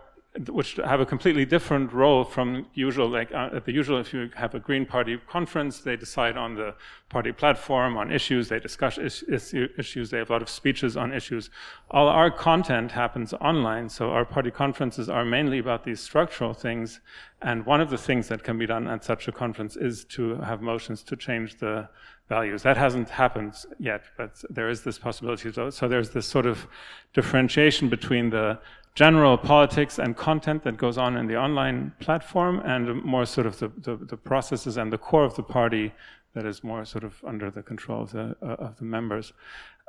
which 0.49 0.77
have 0.77 1.01
a 1.01 1.07
completely 1.07 1.45
different 1.45 1.93
role 1.93 2.25
from 2.25 2.67
usual. 2.75 3.09
Like 3.09 3.33
uh, 3.33 3.51
at 3.55 3.65
the 3.67 3.73
usual, 3.73 4.01
if 4.01 4.13
you 4.13 4.31
have 4.35 4.55
a 4.55 4.59
Green 4.59 4.85
Party 4.85 5.17
conference, 5.29 5.81
they 5.81 5.97
decide 5.97 6.37
on 6.37 6.57
the 6.57 6.75
party 7.09 7.31
platform, 7.31 7.97
on 7.97 8.11
issues, 8.11 8.49
they 8.49 8.59
discuss 8.59 8.99
is, 8.99 9.23
is, 9.29 9.55
issues, 9.79 10.11
they 10.11 10.19
have 10.19 10.31
a 10.31 10.33
lot 10.33 10.43
of 10.43 10.49
speeches 10.49 10.97
on 10.97 11.13
issues. 11.13 11.51
All 11.91 12.09
our 12.09 12.33
content 12.33 12.91
happens 12.91 13.33
online, 13.35 13.89
so 13.89 14.11
our 14.11 14.25
party 14.25 14.51
conferences 14.51 15.09
are 15.09 15.25
mainly 15.25 15.59
about 15.61 15.85
these 15.85 16.01
structural 16.01 16.53
things. 16.53 17.01
And 17.41 17.65
one 17.65 17.81
of 17.81 17.91
the 17.91 17.99
things 17.99 18.27
that 18.29 18.43
can 18.43 18.59
be 18.59 18.67
done 18.67 18.89
at 18.89 19.05
such 19.05 19.29
a 19.29 19.33
conference 19.33 19.77
is 19.77 20.05
to 20.07 20.37
have 20.37 20.61
motions 20.61 21.05
to 21.05 21.17
change 21.17 21.59
the 21.59 21.89
values. 22.29 22.63
That 22.63 22.77
hasn't 22.77 23.11
happened 23.11 23.55
yet, 23.79 24.03
but 24.17 24.43
there 24.51 24.69
is 24.69 24.83
this 24.83 24.99
possibility. 24.99 25.53
So 25.53 25.87
there's 25.87 26.11
this 26.11 26.27
sort 26.27 26.47
of 26.47 26.67
differentiation 27.13 27.89
between 27.89 28.31
the 28.31 28.59
general 28.95 29.37
politics 29.37 29.99
and 29.99 30.17
content 30.17 30.63
that 30.63 30.77
goes 30.77 30.97
on 30.99 31.17
in 31.17 31.27
the 31.27 31.37
online 31.37 31.93
platform 31.99 32.61
and 32.61 33.03
more 33.03 33.27
sort 33.27 33.47
of 33.47 33.59
the, 33.59 33.69
the, 33.79 33.97
the 33.97 34.17
processes 34.17 34.77
and 34.77 34.93
the 34.93 34.99
core 34.99 35.25
of 35.25 35.35
the 35.35 35.43
party 35.43 35.93
that 36.35 36.47
is 36.47 36.63
more 36.63 36.85
sort 36.85 37.05
of 37.05 37.15
under 37.25 37.51
the 37.51 37.63
control 37.63 38.03
of 38.03 38.13
the, 38.13 38.37
uh, 38.43 38.47
of 38.47 38.77
the 38.79 38.85
members. 38.85 39.33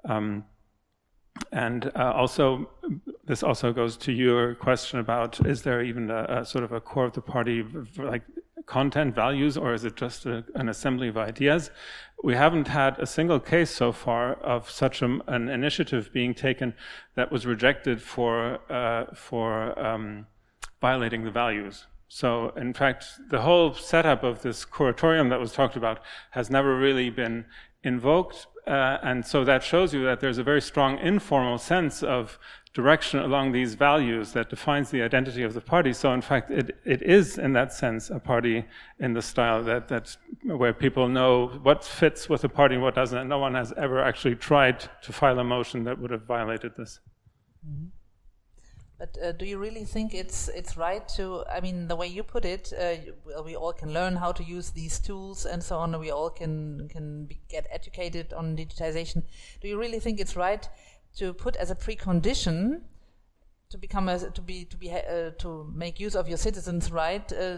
Um, 0.05 0.45
and 1.51 1.91
uh, 1.95 2.13
also, 2.13 2.69
this 3.25 3.43
also 3.43 3.73
goes 3.73 3.97
to 3.97 4.11
your 4.11 4.55
question 4.55 4.99
about 4.99 5.45
is 5.45 5.63
there 5.63 5.83
even 5.83 6.09
a, 6.09 6.23
a, 6.41 6.45
sort 6.45 6.63
of 6.63 6.71
a 6.71 6.79
core 6.79 7.05
of 7.05 7.13
the 7.13 7.21
party, 7.21 7.63
like 7.97 8.23
content 8.65 9.15
values, 9.15 9.58
or 9.58 9.73
is 9.73 9.84
it 9.84 9.95
just 9.95 10.25
a, 10.25 10.43
an 10.56 10.69
assembly 10.69 11.08
of 11.08 11.17
ideas? 11.17 11.71
We 12.23 12.36
haven't 12.36 12.67
had 12.67 12.97
a 12.99 13.06
single 13.06 13.39
case 13.39 13.69
so 13.69 13.91
far 13.91 14.34
of 14.36 14.69
such 14.69 15.01
a, 15.01 15.19
an 15.28 15.49
initiative 15.49 16.12
being 16.13 16.34
taken 16.34 16.73
that 17.15 17.32
was 17.32 17.45
rejected 17.45 18.01
for 18.01 18.60
uh, 18.71 19.13
for 19.13 19.78
um, 19.80 20.28
violating 20.82 21.23
the 21.23 21.32
values. 21.32 21.86
So, 22.08 22.49
in 22.56 22.73
fact, 22.73 23.06
the 23.30 23.41
whole 23.41 23.73
setup 23.73 24.23
of 24.23 24.41
this 24.41 24.63
curatorium 24.65 25.30
that 25.30 25.39
was 25.39 25.51
talked 25.51 25.75
about 25.75 25.99
has 26.32 26.49
never 26.49 26.78
really 26.78 27.10
been 27.10 27.45
invoked. 27.84 28.47
Uh, 28.67 28.97
and 29.04 29.25
so 29.25 29.43
that 29.43 29.63
shows 29.63 29.93
you 29.93 30.04
that 30.04 30.19
there's 30.19 30.39
a 30.39 30.43
very 30.43 30.62
strong 30.62 30.97
informal 30.97 31.58
sense 31.58 32.01
of 32.01 32.39
direction 32.73 33.19
along 33.19 33.51
these 33.51 33.75
values 33.75 34.34
that 34.34 34.49
defines 34.49 34.89
the 34.89 35.01
identity 35.01 35.43
of 35.43 35.54
the 35.54 35.62
party. 35.62 35.93
So 35.93 36.13
in 36.13 36.21
fact, 36.21 36.51
it, 36.51 36.78
it 36.84 37.01
is 37.01 37.38
in 37.38 37.54
that 37.54 37.71
sense 37.71 38.10
a 38.10 38.19
party 38.19 38.65
in 38.99 39.13
the 39.13 39.21
style 39.21 39.63
that, 39.63 39.88
that 39.88 40.17
where 40.43 40.73
people 40.73 41.08
know 41.08 41.47
what 41.63 41.86
fits 41.86 42.28
with 42.28 42.41
the 42.41 42.49
party 42.49 42.75
and 42.75 42.84
what 42.84 42.95
doesn't. 42.95 43.17
And 43.17 43.30
no 43.30 43.39
one 43.39 43.54
has 43.54 43.71
ever 43.78 44.01
actually 44.01 44.36
tried 44.36 44.89
to 45.04 45.13
file 45.13 45.39
a 45.39 45.43
motion 45.43 45.86
that 45.86 45.99
would 45.99 46.12
have 46.12 46.23
violated 46.23 46.73
this. 46.75 46.99
Mm-hmm. 47.65 47.86
But 48.97 49.17
uh, 49.21 49.34
do 49.34 49.45
you 49.45 49.58
really 49.58 49.84
think 49.84 50.13
it's 50.13 50.47
it's 50.47 50.77
right 50.77 51.05
to? 51.10 51.43
I 51.49 51.60
mean, 51.60 51.88
the 51.89 51.97
way 51.97 52.08
you 52.08 52.23
put 52.23 52.45
it, 52.45 52.71
uh, 52.79 53.41
we 53.43 53.55
all 53.55 53.73
can 53.73 53.93
learn 53.93 54.15
how 54.15 54.31
to 54.31 54.43
use 54.43 54.71
these 54.71 54.99
tools 54.99 55.45
and 55.45 55.62
so 55.62 55.77
on. 55.77 55.99
We 55.99 56.12
all 56.12 56.29
can 56.29 56.88
can 56.88 57.25
be, 57.25 57.41
get 57.49 57.67
educated 57.69 58.31
on 58.31 58.55
digitization. 58.55 59.23
Do 59.62 59.67
you 59.67 59.77
really 59.77 59.99
think 59.99 60.19
it's 60.19 60.38
right 60.38 60.67
to 61.17 61.34
put 61.34 61.58
as 61.58 61.71
a 61.71 61.75
precondition 61.75 62.84
to 63.69 63.77
become 63.77 64.08
a, 64.10 64.29
to 64.31 64.41
be 64.41 64.65
to 64.65 64.77
be 64.77 64.91
uh, 64.91 65.31
to 65.39 65.69
make 65.73 65.99
use 65.99 66.15
of 66.15 66.27
your 66.27 66.38
citizens' 66.38 66.91
right. 66.91 67.31
Uh, 67.34 67.58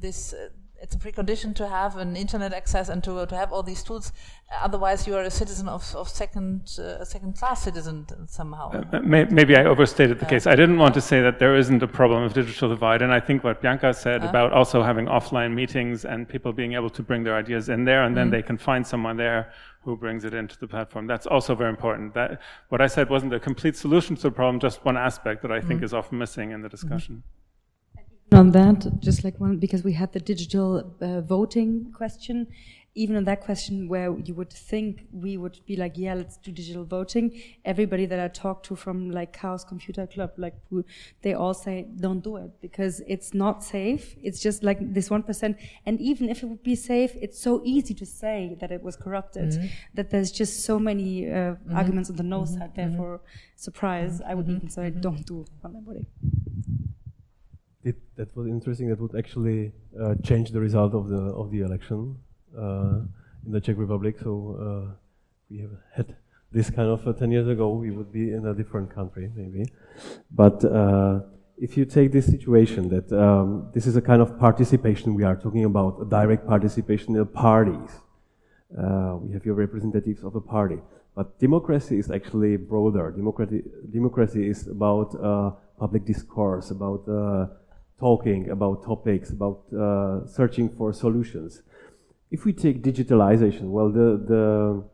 this 0.00 0.32
uh, 0.32 0.48
it's 0.80 0.94
a 0.94 0.98
precondition 0.98 1.54
to 1.56 1.68
have 1.68 1.96
an 1.96 2.16
internet 2.16 2.52
access 2.52 2.88
and 2.88 3.02
to 3.04 3.26
to 3.26 3.36
have 3.36 3.52
all 3.52 3.62
these 3.62 3.82
tools. 3.82 4.12
Otherwise, 4.62 5.06
you 5.06 5.14
are 5.16 5.22
a 5.22 5.30
citizen 5.30 5.68
of, 5.68 5.94
of 5.94 6.08
second 6.08 6.76
uh, 6.78 7.04
a 7.04 7.06
second 7.06 7.36
class 7.36 7.62
citizen 7.62 8.06
somehow. 8.26 8.70
Uh, 8.70 9.00
may, 9.00 9.24
maybe 9.24 9.56
I 9.56 9.64
overstated 9.64 10.18
the 10.20 10.26
case. 10.26 10.46
I 10.46 10.56
didn't 10.56 10.78
want 10.78 10.94
to 10.94 11.00
say 11.00 11.20
that 11.20 11.38
there 11.38 11.56
isn't 11.56 11.82
a 11.82 11.88
problem 11.88 12.22
of 12.22 12.32
digital 12.32 12.68
divide, 12.68 13.02
and 13.02 13.12
I 13.12 13.20
think 13.20 13.44
what 13.44 13.60
Bianca 13.60 13.92
said 13.92 14.20
uh-huh. 14.20 14.30
about 14.30 14.52
also 14.52 14.82
having 14.82 15.06
offline 15.06 15.52
meetings 15.54 16.04
and 16.04 16.28
people 16.28 16.52
being 16.52 16.74
able 16.74 16.90
to 16.90 17.02
bring 17.02 17.24
their 17.24 17.36
ideas 17.36 17.68
in 17.68 17.84
there, 17.84 18.04
and 18.04 18.16
then 18.16 18.26
mm-hmm. 18.26 18.36
they 18.36 18.42
can 18.42 18.56
find 18.56 18.86
someone 18.86 19.16
there 19.16 19.52
who 19.82 19.96
brings 19.96 20.24
it 20.24 20.34
into 20.34 20.58
the 20.58 20.66
platform. 20.66 21.06
That's 21.06 21.26
also 21.26 21.54
very 21.54 21.70
important. 21.70 22.14
That 22.14 22.40
what 22.68 22.80
I 22.80 22.86
said 22.86 23.08
wasn't 23.08 23.34
a 23.34 23.40
complete 23.40 23.76
solution 23.76 24.16
to 24.16 24.22
the 24.22 24.30
problem, 24.30 24.60
just 24.60 24.84
one 24.84 24.96
aspect 24.96 25.42
that 25.42 25.52
I 25.52 25.60
think 25.60 25.78
mm-hmm. 25.78 25.84
is 25.84 25.94
often 25.94 26.18
missing 26.18 26.50
in 26.52 26.62
the 26.62 26.68
discussion. 26.68 27.22
On 28.30 28.50
that, 28.50 29.00
just 29.00 29.24
like 29.24 29.40
one, 29.40 29.56
because 29.56 29.82
we 29.82 29.94
had 29.94 30.12
the 30.12 30.20
digital 30.20 30.94
uh, 31.00 31.22
voting 31.22 31.90
question, 31.92 32.46
even 32.94 33.16
on 33.16 33.24
that 33.24 33.40
question 33.40 33.88
where 33.88 34.18
you 34.18 34.34
would 34.34 34.52
think 34.52 35.06
we 35.12 35.36
would 35.36 35.60
be 35.66 35.76
like, 35.76 35.92
yeah, 35.96 36.14
let's 36.14 36.36
do 36.36 36.50
digital 36.50 36.84
voting. 36.84 37.40
Everybody 37.64 38.06
that 38.06 38.18
I 38.18 38.28
talked 38.28 38.66
to 38.66 38.76
from 38.76 39.10
like 39.10 39.32
Chaos 39.32 39.64
Computer 39.64 40.06
Club, 40.06 40.32
like 40.36 40.54
they 41.22 41.32
all 41.32 41.54
say, 41.54 41.86
don't 41.96 42.20
do 42.20 42.36
it 42.36 42.50
because 42.60 43.00
it's 43.06 43.32
not 43.32 43.62
safe. 43.62 44.16
It's 44.22 44.40
just 44.40 44.62
like 44.62 44.78
this 44.92 45.08
1%. 45.08 45.54
And 45.86 46.00
even 46.00 46.28
if 46.28 46.42
it 46.42 46.46
would 46.46 46.64
be 46.64 46.74
safe, 46.74 47.12
it's 47.14 47.40
so 47.40 47.62
easy 47.64 47.94
to 47.94 48.04
say 48.04 48.56
that 48.60 48.72
it 48.72 48.82
was 48.82 48.96
corrupted 48.96 49.50
mm-hmm. 49.50 49.66
that 49.94 50.10
there's 50.10 50.32
just 50.32 50.64
so 50.64 50.78
many 50.78 51.30
uh, 51.30 51.32
mm-hmm. 51.32 51.76
arguments 51.76 52.10
on 52.10 52.16
the 52.16 52.24
no 52.24 52.42
mm-hmm. 52.42 52.58
side. 52.58 52.72
Therefore, 52.74 53.20
surprise, 53.56 54.20
I 54.26 54.34
would 54.34 54.46
mm-hmm. 54.46 54.56
even 54.56 54.70
say, 54.70 54.90
mm-hmm. 54.90 55.00
don't 55.00 55.24
do 55.24 55.44
online 55.64 55.84
voting. 55.84 56.06
It, 57.84 57.96
that 58.16 58.34
was 58.36 58.48
interesting. 58.48 58.88
That 58.88 59.00
would 59.00 59.16
actually 59.16 59.72
uh, 60.00 60.14
change 60.22 60.50
the 60.50 60.60
result 60.60 60.94
of 60.94 61.08
the 61.08 61.22
of 61.40 61.50
the 61.50 61.60
election 61.60 62.18
uh, 62.56 63.00
in 63.46 63.52
the 63.52 63.60
Czech 63.60 63.76
Republic. 63.78 64.16
So 64.20 64.32
uh, 64.58 64.94
we 65.48 65.58
have 65.58 65.70
had 65.94 66.16
this 66.50 66.70
kind 66.70 66.88
of 66.88 67.06
uh, 67.06 67.12
10 67.12 67.30
years 67.30 67.48
ago, 67.48 67.70
we 67.70 67.90
would 67.90 68.12
be 68.12 68.32
in 68.32 68.46
a 68.46 68.54
different 68.54 68.94
country, 68.94 69.30
maybe. 69.34 69.66
But 70.30 70.64
uh, 70.64 71.20
if 71.58 71.76
you 71.76 71.84
take 71.84 72.10
this 72.10 72.26
situation 72.26 72.88
that 72.88 73.12
um, 73.12 73.68
this 73.74 73.86
is 73.86 73.96
a 73.96 74.00
kind 74.00 74.22
of 74.22 74.38
participation 74.38 75.14
we 75.14 75.24
are 75.24 75.36
talking 75.36 75.64
about, 75.64 75.98
a 76.00 76.04
direct 76.06 76.46
participation 76.46 77.16
in 77.16 77.26
parties. 77.26 77.90
Uh, 78.76 79.16
we 79.20 79.32
have 79.32 79.44
your 79.44 79.54
representatives 79.54 80.24
of 80.24 80.34
a 80.34 80.40
party. 80.40 80.78
But 81.14 81.38
democracy 81.38 81.98
is 81.98 82.10
actually 82.10 82.56
broader. 82.56 83.10
Democracy, 83.10 83.62
democracy 83.90 84.48
is 84.48 84.68
about 84.68 85.12
public 85.78 86.04
discourse, 86.04 86.70
about 86.70 87.04
talking 87.98 88.50
about 88.50 88.84
topics, 88.84 89.30
about 89.30 89.62
uh, 89.72 90.26
searching 90.26 90.68
for 90.68 90.92
solutions. 90.92 91.62
If 92.30 92.44
we 92.44 92.52
take 92.52 92.82
digitalization, 92.82 93.70
well, 93.70 93.90
the, 93.90 94.22
the, 94.32 94.84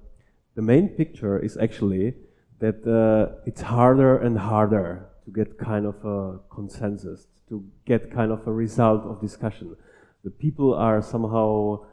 the 0.55 0.63
main 0.63 0.89
picture 0.89 1.39
is 1.39 1.57
actually 1.57 2.15
that 2.61 2.87
uh, 2.87 3.41
it's 3.45 3.61
harder 3.61 4.19
and 4.19 4.39
harder 4.39 5.07
to 5.25 5.31
get 5.31 5.59
kind 5.59 5.87
of 5.87 5.97
a 6.05 6.39
consensus, 6.55 7.27
to 7.49 7.65
get 7.85 8.13
kind 8.13 8.31
of 8.31 8.47
a 8.47 8.53
result 8.53 9.05
of 9.05 9.21
discussion. 9.21 9.77
The 10.23 10.31
people 10.31 10.75
are 10.75 11.03
somehow 11.03 11.85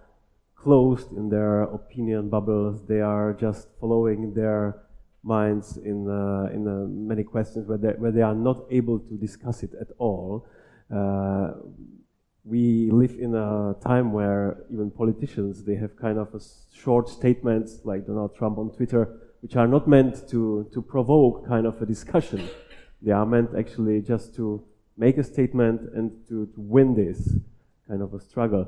closed 0.56 1.12
in 1.12 1.30
their 1.30 1.64
opinion 1.64 2.30
bubbles. 2.30 2.86
They 2.88 3.02
are 3.02 3.34
just 3.34 3.68
following 3.80 4.34
their 4.34 4.78
minds 5.24 5.78
in 5.78 6.10
uh, 6.10 6.50
in 6.54 6.68
uh, 6.68 6.88
many 6.88 7.24
questions 7.24 7.68
where 7.68 7.78
they, 7.78 7.90
where 7.90 8.12
they 8.12 8.22
are 8.22 8.36
not 8.36 8.66
able 8.72 9.00
to 9.00 9.18
discuss 9.18 9.64
it 9.64 9.72
at 9.80 9.88
all. 9.98 10.48
Uh, 10.94 11.54
we 12.44 12.90
live 12.92 13.16
in 13.20 13.36
a 13.36 13.76
time 13.84 14.12
where 14.12 14.64
even 14.72 14.90
politicians 14.90 15.64
they 15.64 15.76
have 15.76 15.96
kind 15.96 16.18
of 16.18 16.30
short 16.74 17.08
statements 17.08 17.80
like 17.84 18.06
Donald 18.08 18.36
Trump 18.36 18.58
on 18.58 18.72
Twitter, 18.72 19.20
which 19.42 19.56
are 19.56 19.68
not 19.68 19.88
meant 19.88 20.28
to 20.30 20.68
to 20.74 20.82
provoke 20.82 21.48
kind 21.48 21.66
of 21.66 21.82
a 21.82 21.86
discussion. 21.86 22.50
They 23.02 23.12
are 23.12 23.26
meant 23.26 23.52
actually 23.58 24.02
just 24.02 24.36
to 24.36 24.64
make 24.98 25.18
a 25.18 25.24
statement 25.24 25.82
and 25.96 26.12
to, 26.28 26.46
to 26.48 26.62
win 26.62 26.94
this 26.96 27.36
kind 27.88 28.02
of 28.02 28.14
a 28.14 28.20
struggle. 28.20 28.68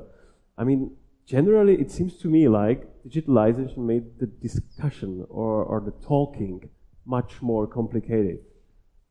I 0.56 0.64
mean, 0.64 0.96
generally, 1.26 1.74
it 1.74 1.90
seems 1.90 2.16
to 2.18 2.28
me 2.28 2.48
like 2.48 2.86
digitalization 3.06 3.78
made 3.78 4.18
the 4.18 4.26
discussion 4.26 5.26
or, 5.28 5.62
or 5.64 5.80
the 5.80 5.92
talking 6.06 6.68
much 7.06 7.42
more 7.42 7.66
complicated. 7.66 8.38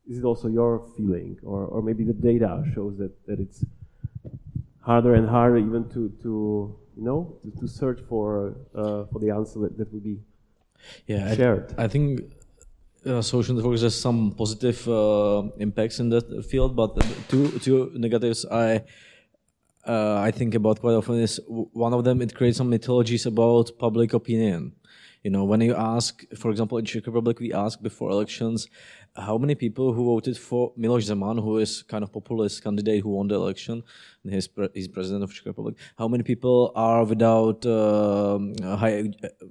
Is 0.09 0.17
it 0.19 0.25
also 0.25 0.47
your 0.49 0.85
feeling, 0.97 1.37
or, 1.43 1.65
or 1.65 1.81
maybe 1.81 2.03
the 2.03 2.13
data 2.13 2.63
shows 2.73 2.97
that, 2.97 3.13
that 3.25 3.39
it's 3.39 3.63
harder 4.81 5.15
and 5.15 5.29
harder 5.29 5.57
even 5.57 5.87
to, 5.89 6.09
to 6.21 6.75
you 6.97 7.03
know 7.03 7.37
to, 7.41 7.51
to 7.59 7.67
search 7.67 7.99
for 8.09 8.55
uh, 8.75 9.05
for 9.05 9.19
the 9.19 9.29
answer 9.29 9.59
that, 9.59 9.77
that 9.77 9.91
would 9.93 10.03
be 10.03 10.19
yeah, 11.07 11.33
shared. 11.35 11.73
I, 11.77 11.85
I 11.85 11.87
think 11.87 12.21
uh, 13.05 13.21
social 13.21 13.55
networks 13.55 13.81
has 13.81 13.99
some 13.99 14.33
positive 14.37 14.87
uh, 14.87 15.43
impacts 15.57 15.99
in 15.99 16.09
that 16.09 16.45
field, 16.49 16.75
but 16.75 16.91
two 17.29 17.59
two 17.59 17.91
negatives 17.95 18.45
I 18.45 18.83
uh, 19.87 20.19
I 20.19 20.31
think 20.31 20.55
about 20.55 20.79
quite 20.79 20.93
often 20.93 21.19
is 21.19 21.39
one 21.47 21.93
of 21.93 22.03
them 22.03 22.21
it 22.21 22.33
creates 22.35 22.57
some 22.57 22.69
mythologies 22.69 23.25
about 23.25 23.71
public 23.77 24.13
opinion. 24.13 24.73
You 25.23 25.31
know, 25.31 25.45
when 25.45 25.61
you 25.61 25.73
ask, 25.73 26.23
for 26.35 26.51
example, 26.51 26.77
in 26.77 26.85
Czech 26.85 27.05
Republic, 27.05 27.39
we 27.39 27.53
ask 27.53 27.81
before 27.81 28.11
elections, 28.11 28.67
how 29.15 29.37
many 29.37 29.55
people 29.55 29.93
who 29.93 30.03
voted 30.05 30.37
for 30.37 30.73
Miloš 30.77 31.09
Zeman, 31.09 31.41
who 31.41 31.59
is 31.59 31.81
kind 31.83 32.03
of 32.03 32.11
populist 32.11 32.61
candidate 32.61 33.01
who 33.03 33.09
won 33.09 33.29
the 33.29 33.35
election, 33.35 33.83
and 34.23 34.33
he's, 34.33 34.49
pre- 34.49 34.69
he's 34.73 34.89
president 34.89 35.23
of 35.23 35.33
Czech 35.33 35.45
Republic. 35.45 35.75
How 35.97 36.09
many 36.09 36.23
people 36.23 36.73
are 36.75 37.05
without 37.05 37.65
uh, 37.65 38.39
higher 38.75 39.05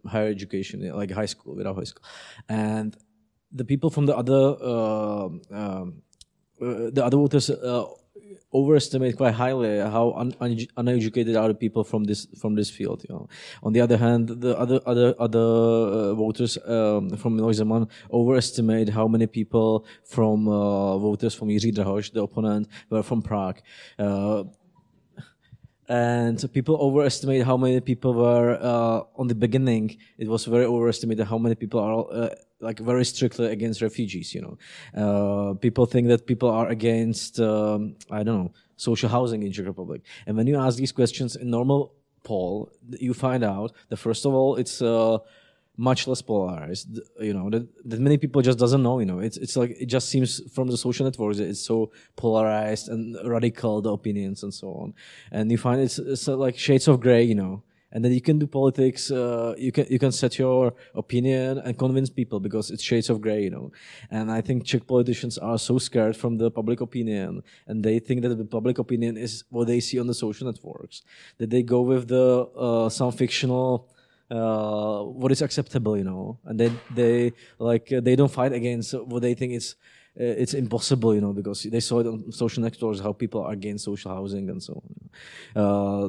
higher 0.07 0.29
education, 0.29 0.81
like 0.95 1.11
high 1.11 1.27
school, 1.27 1.55
without 1.55 1.77
high 1.77 1.85
school, 1.85 2.05
and 2.49 2.95
the 3.51 3.65
people 3.65 3.89
from 3.89 4.07
the 4.07 4.17
other 4.17 4.57
uh, 4.61 5.27
um, 5.51 6.03
uh, 6.61 6.91
the 6.93 7.03
other 7.05 7.17
voters 7.17 7.49
uh, 7.51 7.85
overestimate 8.55 9.17
quite 9.17 9.35
highly 9.35 9.79
how 9.79 10.13
un- 10.13 10.35
un- 10.41 10.67
uneducated 10.77 11.37
are 11.37 11.49
the 11.49 11.55
people 11.55 11.85
from 11.85 12.05
this 12.05 12.27
from 12.41 12.55
this 12.55 12.71
field. 12.71 13.05
You 13.09 13.15
know, 13.15 13.29
on 13.63 13.73
the 13.73 13.81
other 13.81 13.97
hand, 13.97 14.29
the 14.29 14.59
other 14.59 14.81
other 14.87 15.15
other 15.19 15.39
uh, 15.39 16.15
voters 16.15 16.59
um, 16.67 17.11
from 17.17 17.39
Miloš 17.39 17.89
overestimate 18.13 18.89
how 18.89 19.09
many 19.09 19.27
people 19.27 19.87
from 20.05 20.49
uh, 20.49 20.99
voters 20.99 21.35
from 21.35 21.49
Jiří 21.49 21.73
Drahoš, 21.75 22.13
the 22.13 22.23
opponent, 22.23 22.69
were 22.91 23.03
from 23.03 23.23
Prague. 23.23 23.61
Uh, 23.99 24.45
and 25.89 26.45
people 26.53 26.77
overestimate 26.81 27.45
how 27.45 27.57
many 27.57 27.81
people 27.81 28.15
were 28.15 28.59
uh, 28.61 29.03
on 29.17 29.27
the 29.27 29.35
beginning. 29.35 29.99
It 30.19 30.29
was 30.29 30.45
very 30.45 30.65
overestimated 30.65 31.27
how 31.27 31.39
many 31.39 31.55
people 31.55 31.81
are 31.81 32.07
uh, 32.11 32.35
like 32.61 32.79
very 32.79 33.05
strictly 33.05 33.47
against 33.47 33.83
refugees. 33.83 34.35
You 34.35 34.43
know, 34.43 34.59
uh, 35.03 35.55
people 35.55 35.87
think 35.87 36.09
that 36.09 36.27
people 36.27 36.51
are 36.51 36.69
against 36.69 37.41
um, 37.41 37.97
I 38.11 38.23
don't 38.23 38.45
know 38.45 38.53
social 38.77 39.09
housing 39.09 39.43
in 39.43 39.53
Czech 39.53 39.67
Republic. 39.67 40.03
And 40.27 40.37
when 40.37 40.47
you 40.47 40.57
ask 40.59 40.77
these 40.77 40.93
questions 40.93 41.37
in 41.37 41.51
normal 41.51 41.95
poll, 42.25 42.71
you 42.99 43.15
find 43.15 43.45
out 43.45 43.73
that 43.89 43.97
first 43.97 44.25
of 44.27 44.35
all 44.35 44.57
it's 44.57 44.83
uh, 44.83 45.19
much 45.77 46.07
less 46.07 46.23
polarized. 46.23 47.01
You 47.21 47.33
know 47.33 47.51
that, 47.51 47.67
that 47.89 48.01
many 48.01 48.19
people 48.19 48.43
just 48.43 48.59
doesn't 48.59 48.83
know. 48.83 48.99
You 48.99 49.07
know, 49.07 49.21
it's 49.21 49.37
it's 49.37 49.57
like 49.57 49.71
it 49.79 49.87
just 49.87 50.09
seems 50.09 50.41
from 50.53 50.69
the 50.69 50.77
social 50.77 51.05
networks 51.05 51.39
it's 51.39 51.61
so 51.61 51.91
polarized 52.17 52.89
and 52.89 53.17
radical 53.25 53.81
the 53.81 53.93
opinions 53.93 54.43
and 54.43 54.53
so 54.53 54.69
on. 54.69 54.95
And 55.31 55.51
you 55.51 55.59
find 55.59 55.81
it's, 55.81 55.99
it's 55.99 56.29
like 56.29 56.59
shades 56.59 56.89
of 56.89 57.01
gray. 57.01 57.23
You 57.23 57.35
know, 57.35 57.63
and 57.91 58.05
then 58.05 58.13
you 58.13 58.21
can 58.21 58.39
do 58.39 58.47
politics. 58.47 59.11
Uh, 59.11 59.55
you 59.57 59.73
can 59.73 59.87
you 59.89 59.99
can 59.99 60.13
set 60.13 60.39
your 60.39 60.75
opinion 60.95 61.59
and 61.59 61.79
convince 61.79 62.11
people 62.11 62.39
because 62.39 62.71
it's 62.71 62.83
shades 62.83 63.09
of 63.09 63.21
gray. 63.21 63.43
You 63.43 63.51
know, 63.51 63.73
and 64.11 64.31
I 64.31 64.41
think 64.43 64.65
Czech 64.65 64.87
politicians 64.87 65.39
are 65.39 65.59
so 65.59 65.79
scared 65.79 66.17
from 66.17 66.37
the 66.37 66.51
public 66.51 66.81
opinion, 66.83 67.43
and 67.67 67.83
they 67.83 67.99
think 67.99 68.23
that 68.23 68.35
the 68.37 68.45
public 68.45 68.79
opinion 68.79 69.17
is 69.17 69.45
what 69.51 69.69
they 69.69 69.81
see 69.81 69.99
on 69.99 70.07
the 70.07 70.15
social 70.15 70.47
networks 70.47 71.03
that 71.39 71.49
they 71.51 71.63
go 71.63 71.81
with 71.81 72.09
the 72.09 72.47
uh, 72.57 72.89
some 72.91 73.13
fictional 73.13 73.89
uh, 74.33 75.03
what 75.03 75.31
is 75.31 75.43
acceptable, 75.43 75.97
you 75.97 76.05
know, 76.05 76.39
and 76.47 76.59
they 76.59 76.71
they 76.95 77.33
like 77.59 77.93
uh, 77.93 78.01
they 78.01 78.17
don't 78.17 78.33
fight 78.33 78.53
against 78.53 78.95
what 78.95 79.21
they 79.23 79.35
think 79.35 79.53
is 79.53 79.77
uh, 80.21 80.25
it's 80.25 80.55
impossible, 80.55 81.15
you 81.15 81.21
know, 81.21 81.33
because 81.33 81.63
they 81.65 81.81
saw 81.81 82.01
it 82.01 82.07
on 82.07 82.33
social 82.33 82.63
networks 82.63 83.01
how 83.01 83.13
people 83.13 83.43
are 83.43 83.53
against 83.53 83.85
social 83.85 84.15
housing 84.15 84.49
and 84.51 84.63
so 84.63 84.83
on. 84.83 85.63
Uh, 85.63 86.09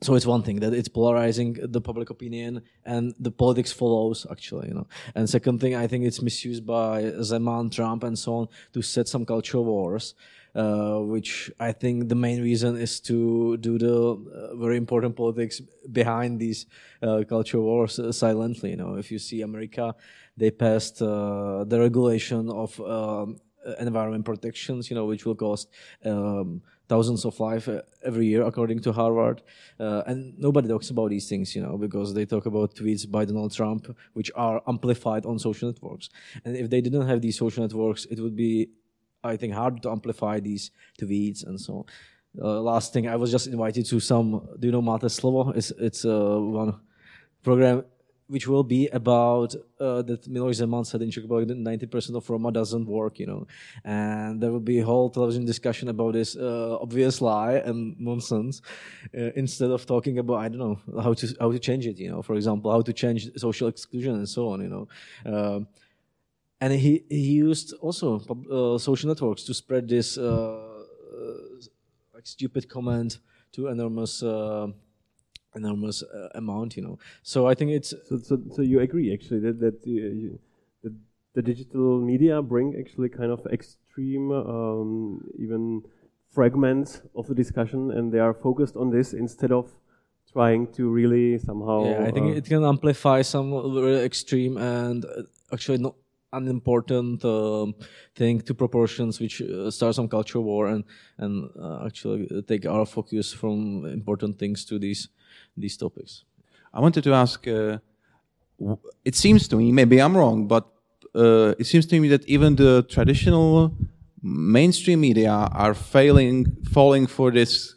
so 0.00 0.14
it's 0.14 0.26
one 0.26 0.44
thing 0.44 0.60
that 0.60 0.72
it's 0.72 0.88
polarizing 0.88 1.56
the 1.60 1.80
public 1.80 2.10
opinion 2.10 2.62
and 2.84 3.14
the 3.18 3.32
politics 3.32 3.72
follows 3.72 4.26
actually, 4.30 4.68
you 4.68 4.74
know. 4.74 4.86
And 5.16 5.28
second 5.28 5.60
thing, 5.60 5.74
I 5.74 5.88
think 5.88 6.04
it's 6.04 6.22
misused 6.22 6.64
by 6.64 7.02
Zeman, 7.20 7.72
Trump, 7.72 8.04
and 8.04 8.16
so 8.16 8.34
on 8.34 8.48
to 8.74 8.82
set 8.82 9.08
some 9.08 9.26
cultural 9.26 9.64
wars. 9.64 10.14
Uh, 10.58 10.98
which 11.14 11.52
I 11.60 11.70
think 11.70 12.08
the 12.08 12.16
main 12.16 12.42
reason 12.42 12.76
is 12.76 12.98
to 13.02 13.56
do 13.58 13.78
the 13.78 13.94
uh, 13.94 14.56
very 14.56 14.76
important 14.76 15.14
politics 15.14 15.60
behind 15.92 16.40
these 16.40 16.66
uh, 17.00 17.22
cultural 17.28 17.62
wars 17.62 18.00
uh, 18.00 18.10
silently. 18.10 18.70
You 18.70 18.76
know, 18.82 18.96
if 18.96 19.12
you 19.12 19.20
see 19.20 19.42
America, 19.42 19.94
they 20.36 20.50
passed 20.50 21.00
uh, 21.00 21.62
the 21.62 21.78
regulation 21.78 22.50
of 22.50 22.80
um, 22.80 23.36
environment 23.78 24.24
protections, 24.24 24.90
you 24.90 24.96
know, 24.96 25.06
which 25.06 25.24
will 25.24 25.36
cost. 25.36 25.68
Um, 26.04 26.62
thousands 26.88 27.24
of 27.24 27.38
life 27.38 27.68
every 28.02 28.26
year, 28.26 28.42
according 28.42 28.80
to 28.80 28.92
Harvard. 28.92 29.42
Uh, 29.78 30.02
and 30.06 30.38
nobody 30.38 30.68
talks 30.68 30.90
about 30.90 31.10
these 31.10 31.28
things, 31.28 31.54
you 31.54 31.62
know, 31.62 31.76
because 31.76 32.14
they 32.14 32.24
talk 32.24 32.46
about 32.46 32.74
tweets 32.74 33.08
by 33.08 33.24
Donald 33.24 33.54
Trump, 33.54 33.94
which 34.14 34.30
are 34.34 34.62
amplified 34.66 35.26
on 35.26 35.38
social 35.38 35.68
networks. 35.68 36.08
And 36.44 36.56
if 36.56 36.70
they 36.70 36.80
didn't 36.80 37.06
have 37.06 37.20
these 37.20 37.38
social 37.38 37.62
networks, 37.62 38.06
it 38.06 38.18
would 38.20 38.34
be 38.34 38.70
I 39.22 39.36
think, 39.36 39.54
hard 39.54 39.82
to 39.82 39.90
amplify 39.90 40.40
these 40.40 40.70
tweets 41.00 41.46
and 41.46 41.60
so. 41.60 41.86
Uh, 42.40 42.60
last 42.60 42.92
thing, 42.92 43.08
I 43.08 43.16
was 43.16 43.30
just 43.30 43.46
invited 43.46 43.86
to 43.86 44.00
some, 44.00 44.48
do 44.58 44.68
you 44.68 44.72
know 44.72 44.82
Máte 44.82 45.08
slovo? 45.10 45.56
It's, 45.56 45.72
it's 45.78 46.04
uh, 46.04 46.38
one 46.38 46.78
program 47.42 47.84
which 48.28 48.46
will 48.46 48.62
be 48.62 48.86
about 48.88 49.54
uh, 49.80 50.02
that 50.02 50.30
Miloš 50.30 50.60
Zeman 50.60 50.86
said 50.86 51.00
in 51.00 51.10
Czech 51.10 51.24
that 51.24 51.90
90% 51.90 52.14
of 52.14 52.28
Roma 52.28 52.52
doesn't 52.52 52.86
work, 52.86 53.18
you 53.18 53.26
know. 53.26 53.46
And 53.84 54.40
there 54.40 54.52
will 54.52 54.60
be 54.60 54.80
a 54.80 54.84
whole 54.84 55.08
television 55.08 55.46
discussion 55.46 55.88
about 55.88 56.12
this 56.12 56.36
uh, 56.36 56.76
obvious 56.78 57.22
lie 57.22 57.54
and 57.54 57.98
nonsense 57.98 58.60
uh, 59.16 59.30
instead 59.34 59.70
of 59.70 59.86
talking 59.86 60.18
about, 60.18 60.36
I 60.36 60.48
don't 60.48 60.58
know, 60.58 61.02
how 61.02 61.14
to, 61.14 61.36
how 61.40 61.50
to 61.50 61.58
change 61.58 61.86
it, 61.86 61.98
you 61.98 62.10
know. 62.10 62.20
For 62.20 62.34
example, 62.34 62.70
how 62.70 62.82
to 62.82 62.92
change 62.92 63.30
social 63.36 63.68
exclusion 63.68 64.14
and 64.14 64.28
so 64.28 64.50
on, 64.50 64.60
you 64.60 64.68
know. 64.68 64.88
Um, 65.24 65.66
and 66.60 66.72
he 66.72 67.04
he 67.08 67.32
used 67.46 67.74
also 67.80 68.20
uh, 68.50 68.78
social 68.78 69.08
networks 69.08 69.42
to 69.44 69.54
spread 69.54 69.88
this 69.88 70.18
uh, 70.18 70.22
uh 70.22 71.34
like 72.14 72.26
stupid 72.26 72.68
comment 72.68 73.18
to 73.52 73.68
enormous 73.68 74.22
uh, 74.22 74.66
enormous 75.54 76.02
uh, 76.02 76.28
amount 76.34 76.76
you 76.76 76.82
know 76.82 76.98
so 77.22 77.46
i 77.46 77.54
think 77.54 77.70
it's 77.70 77.94
so 78.08 78.18
so, 78.18 78.40
so 78.54 78.62
you 78.62 78.80
agree 78.80 79.12
actually 79.12 79.40
that 79.40 79.58
that 79.60 79.86
you, 79.86 80.38
the, 80.82 80.94
the 81.34 81.42
digital 81.42 82.00
media 82.00 82.42
bring 82.42 82.74
actually 82.78 83.08
kind 83.08 83.30
of 83.30 83.46
extreme 83.46 84.30
um, 84.32 85.24
even 85.38 85.82
fragments 86.30 87.00
of 87.14 87.26
the 87.26 87.34
discussion 87.34 87.90
and 87.92 88.12
they 88.12 88.18
are 88.18 88.34
focused 88.34 88.76
on 88.76 88.90
this 88.90 89.14
instead 89.14 89.50
of 89.50 89.70
trying 90.30 90.66
to 90.72 90.90
really 90.90 91.38
somehow. 91.38 91.84
Yeah, 91.84 92.04
I 92.04 92.10
think 92.10 92.26
uh, 92.26 92.38
it 92.38 92.44
can 92.44 92.64
amplify 92.64 93.22
some 93.22 93.54
extreme 94.10 94.58
and 94.58 95.06
actually 95.52 95.78
not 95.78 95.94
unimportant 96.32 97.24
um, 97.24 97.74
thing 98.14 98.40
to 98.40 98.54
proportions 98.54 99.20
which 99.20 99.40
uh, 99.42 99.70
start 99.70 99.94
some 99.94 100.08
culture 100.08 100.40
war 100.40 100.66
and 100.66 100.84
and 101.18 101.50
uh, 101.58 101.86
actually 101.86 102.42
take 102.46 102.66
our 102.66 102.86
focus 102.86 103.32
from 103.32 103.84
important 103.86 104.38
things 104.38 104.64
to 104.64 104.78
these 104.78 105.08
these 105.56 105.76
topics. 105.76 106.24
I 106.72 106.80
wanted 106.80 107.04
to 107.04 107.12
ask. 107.14 107.46
Uh, 107.46 107.78
it 109.04 109.14
seems 109.14 109.46
to 109.48 109.56
me, 109.56 109.70
maybe 109.70 110.00
I'm 110.00 110.16
wrong, 110.16 110.48
but 110.48 110.66
uh, 111.14 111.54
it 111.58 111.66
seems 111.66 111.86
to 111.86 112.00
me 112.00 112.08
that 112.08 112.24
even 112.26 112.56
the 112.56 112.82
traditional 112.88 113.72
mainstream 114.22 115.00
media 115.00 115.30
are 115.30 115.74
failing, 115.74 116.56
falling 116.72 117.06
for 117.06 117.30
this 117.30 117.74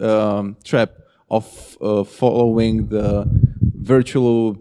um, 0.00 0.56
trap 0.64 0.92
of 1.30 1.76
uh, 1.80 2.04
following 2.04 2.88
the 2.88 3.28
virtual 3.60 4.56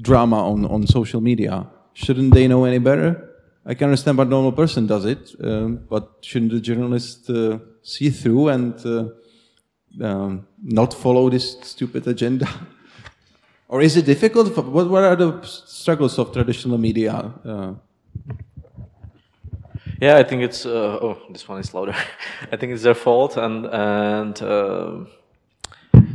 drama 0.00 0.36
on, 0.36 0.66
on 0.66 0.86
social 0.86 1.20
media. 1.20 1.66
Shouldn't 1.94 2.34
they 2.34 2.48
know 2.48 2.64
any 2.64 2.78
better? 2.78 3.30
I 3.66 3.74
can 3.74 3.86
understand 3.86 4.18
why 4.18 4.24
a 4.24 4.28
normal 4.28 4.52
person 4.52 4.86
does 4.86 5.04
it, 5.04 5.34
um, 5.42 5.84
but 5.88 6.18
shouldn't 6.22 6.52
the 6.52 6.60
journalist 6.60 7.28
uh, 7.28 7.58
see 7.82 8.10
through 8.10 8.48
and 8.48 8.74
uh, 8.86 9.08
um, 10.02 10.46
not 10.62 10.94
follow 10.94 11.28
this 11.28 11.56
stupid 11.62 12.06
agenda? 12.06 12.48
or 13.68 13.82
is 13.82 13.96
it 13.96 14.06
difficult? 14.06 14.54
For, 14.54 14.62
what, 14.62 14.88
what 14.88 15.04
are 15.04 15.16
the 15.16 15.42
struggles 15.42 16.18
of 16.18 16.32
traditional 16.32 16.78
media? 16.78 17.32
Uh, 17.44 17.74
Yeah, 20.00 20.16
I 20.16 20.22
think 20.22 20.42
it's. 20.42 20.64
Uh, 20.64 20.98
oh, 21.02 21.18
this 21.30 21.46
one 21.46 21.60
is 21.60 21.74
louder. 21.74 21.94
I 22.52 22.56
think 22.56 22.72
it's 22.72 22.82
their 22.82 22.94
fault, 22.94 23.36
and 23.36 23.66
and 23.66 24.42
uh, 24.42 25.04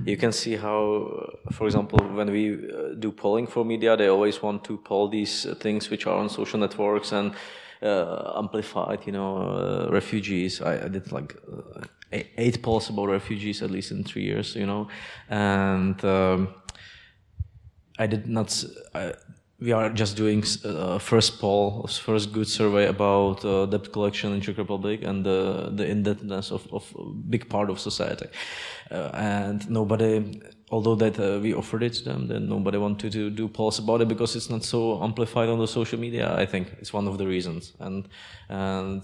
you 0.05 0.17
can 0.17 0.31
see 0.31 0.55
how, 0.55 1.37
uh, 1.47 1.51
for 1.51 1.65
example, 1.65 1.99
when 1.99 2.31
we 2.31 2.53
uh, 2.53 2.93
do 2.99 3.11
polling 3.11 3.47
for 3.47 3.65
media, 3.65 3.97
they 3.97 4.07
always 4.07 4.41
want 4.41 4.63
to 4.65 4.77
poll 4.77 5.09
these 5.09 5.45
uh, 5.45 5.55
things 5.55 5.89
which 5.89 6.07
are 6.07 6.17
on 6.17 6.29
social 6.29 6.59
networks 6.59 7.11
and 7.11 7.33
uh, 7.81 8.33
amplified. 8.37 9.05
You 9.05 9.13
know, 9.13 9.37
uh, 9.37 9.91
refugees. 9.91 10.61
I, 10.61 10.85
I 10.85 10.87
did 10.87 11.11
like 11.11 11.35
uh, 11.51 11.85
eight, 12.37 12.61
polls 12.61 12.89
about 12.89 13.09
refugees 13.09 13.61
at 13.61 13.71
least 13.71 13.91
in 13.91 14.03
three 14.03 14.23
years. 14.23 14.55
You 14.55 14.65
know, 14.65 14.87
and. 15.29 16.03
Um, 16.05 16.55
I 17.97 18.07
did 18.07 18.27
not. 18.27 18.63
I, 18.93 19.13
we 19.59 19.71
are 19.71 19.89
just 19.89 20.17
doing 20.17 20.43
uh, 20.65 20.99
first 20.99 21.39
poll, 21.39 21.87
first 21.87 22.33
good 22.33 22.47
survey 22.47 22.87
about 22.87 23.45
uh, 23.45 23.65
debt 23.65 23.91
collection 23.93 24.33
in 24.33 24.41
Czech 24.41 24.57
Republic 24.57 25.03
and 25.03 25.25
the 25.25 25.71
the 25.75 25.85
indebtedness 25.85 26.51
of, 26.51 26.67
of 26.73 26.93
big 27.29 27.47
part 27.47 27.69
of 27.69 27.79
society. 27.79 28.27
Uh, 28.91 29.09
and 29.13 29.69
nobody, 29.69 30.41
although 30.69 30.95
that 30.95 31.17
uh, 31.19 31.39
we 31.41 31.53
offered 31.53 31.83
it 31.83 31.93
to 31.93 32.03
them, 32.03 32.27
then 32.27 32.49
nobody 32.49 32.77
wanted 32.77 33.11
to 33.11 33.29
do 33.29 33.47
polls 33.47 33.79
about 33.79 34.01
it 34.01 34.07
because 34.07 34.35
it's 34.35 34.49
not 34.49 34.63
so 34.63 35.01
amplified 35.01 35.49
on 35.49 35.59
the 35.59 35.67
social 35.67 35.99
media. 35.99 36.35
I 36.35 36.45
think 36.45 36.75
it's 36.79 36.93
one 36.93 37.07
of 37.07 37.17
the 37.17 37.25
reasons. 37.25 37.73
And 37.79 38.07
and 38.49 39.03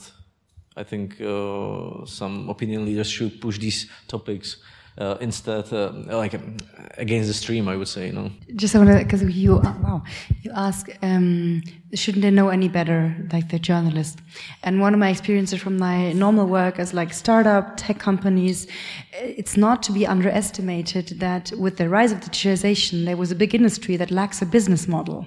I 0.75 0.83
think 0.83 1.21
uh, 1.21 2.05
some 2.05 2.49
opinion 2.49 2.85
leaders 2.85 3.09
should 3.09 3.39
push 3.39 3.57
these 3.57 3.89
topics. 4.07 4.57
Uh, 4.97 5.15
instead, 5.21 5.71
uh, 5.71 5.89
like 6.07 6.33
um, 6.33 6.57
against 6.97 7.27
the 7.29 7.33
stream, 7.33 7.69
I 7.69 7.77
would 7.77 7.87
say, 7.87 8.07
you 8.07 8.13
know. 8.13 8.29
Just 8.55 8.73
because 8.73 9.23
you, 9.23 9.55
uh, 9.55 9.73
wow, 9.81 10.03
you 10.41 10.51
ask, 10.53 10.89
um, 11.01 11.63
shouldn't 11.93 12.23
they 12.23 12.29
know 12.29 12.49
any 12.49 12.67
better, 12.67 13.15
like 13.31 13.47
the 13.49 13.57
journalist? 13.57 14.19
And 14.63 14.81
one 14.81 14.93
of 14.93 14.99
my 14.99 15.09
experiences 15.09 15.61
from 15.61 15.77
my 15.77 16.11
normal 16.11 16.45
work 16.45 16.77
as 16.77 16.93
like 16.93 17.13
startup 17.13 17.77
tech 17.77 17.99
companies, 17.99 18.67
it's 19.13 19.55
not 19.55 19.81
to 19.83 19.93
be 19.93 20.05
underestimated 20.05 21.19
that 21.19 21.53
with 21.57 21.77
the 21.77 21.87
rise 21.87 22.11
of 22.11 22.19
digitization, 22.19 23.05
there 23.05 23.15
was 23.15 23.31
a 23.31 23.35
big 23.35 23.55
industry 23.55 23.95
that 23.95 24.11
lacks 24.11 24.41
a 24.41 24.45
business 24.45 24.89
model. 24.89 25.25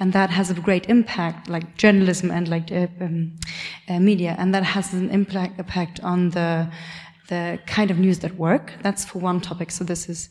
And 0.00 0.12
that 0.12 0.30
has 0.30 0.50
a 0.50 0.54
great 0.54 0.88
impact, 0.88 1.48
like 1.48 1.76
journalism 1.76 2.30
and 2.30 2.48
like 2.48 2.70
uh, 2.72 2.88
um, 3.00 3.32
uh, 3.88 3.98
media, 3.98 4.36
and 4.38 4.54
that 4.54 4.64
has 4.64 4.92
an 4.92 5.10
impact, 5.10 5.58
impact 5.58 6.00
on 6.00 6.30
the 6.30 6.70
the 7.28 7.58
kind 7.66 7.90
of 7.90 7.98
news 7.98 8.18
that 8.20 8.36
work. 8.36 8.72
That's 8.82 9.04
for 9.04 9.18
one 9.18 9.40
topic. 9.40 9.70
So 9.70 9.84
this 9.84 10.08
is 10.08 10.28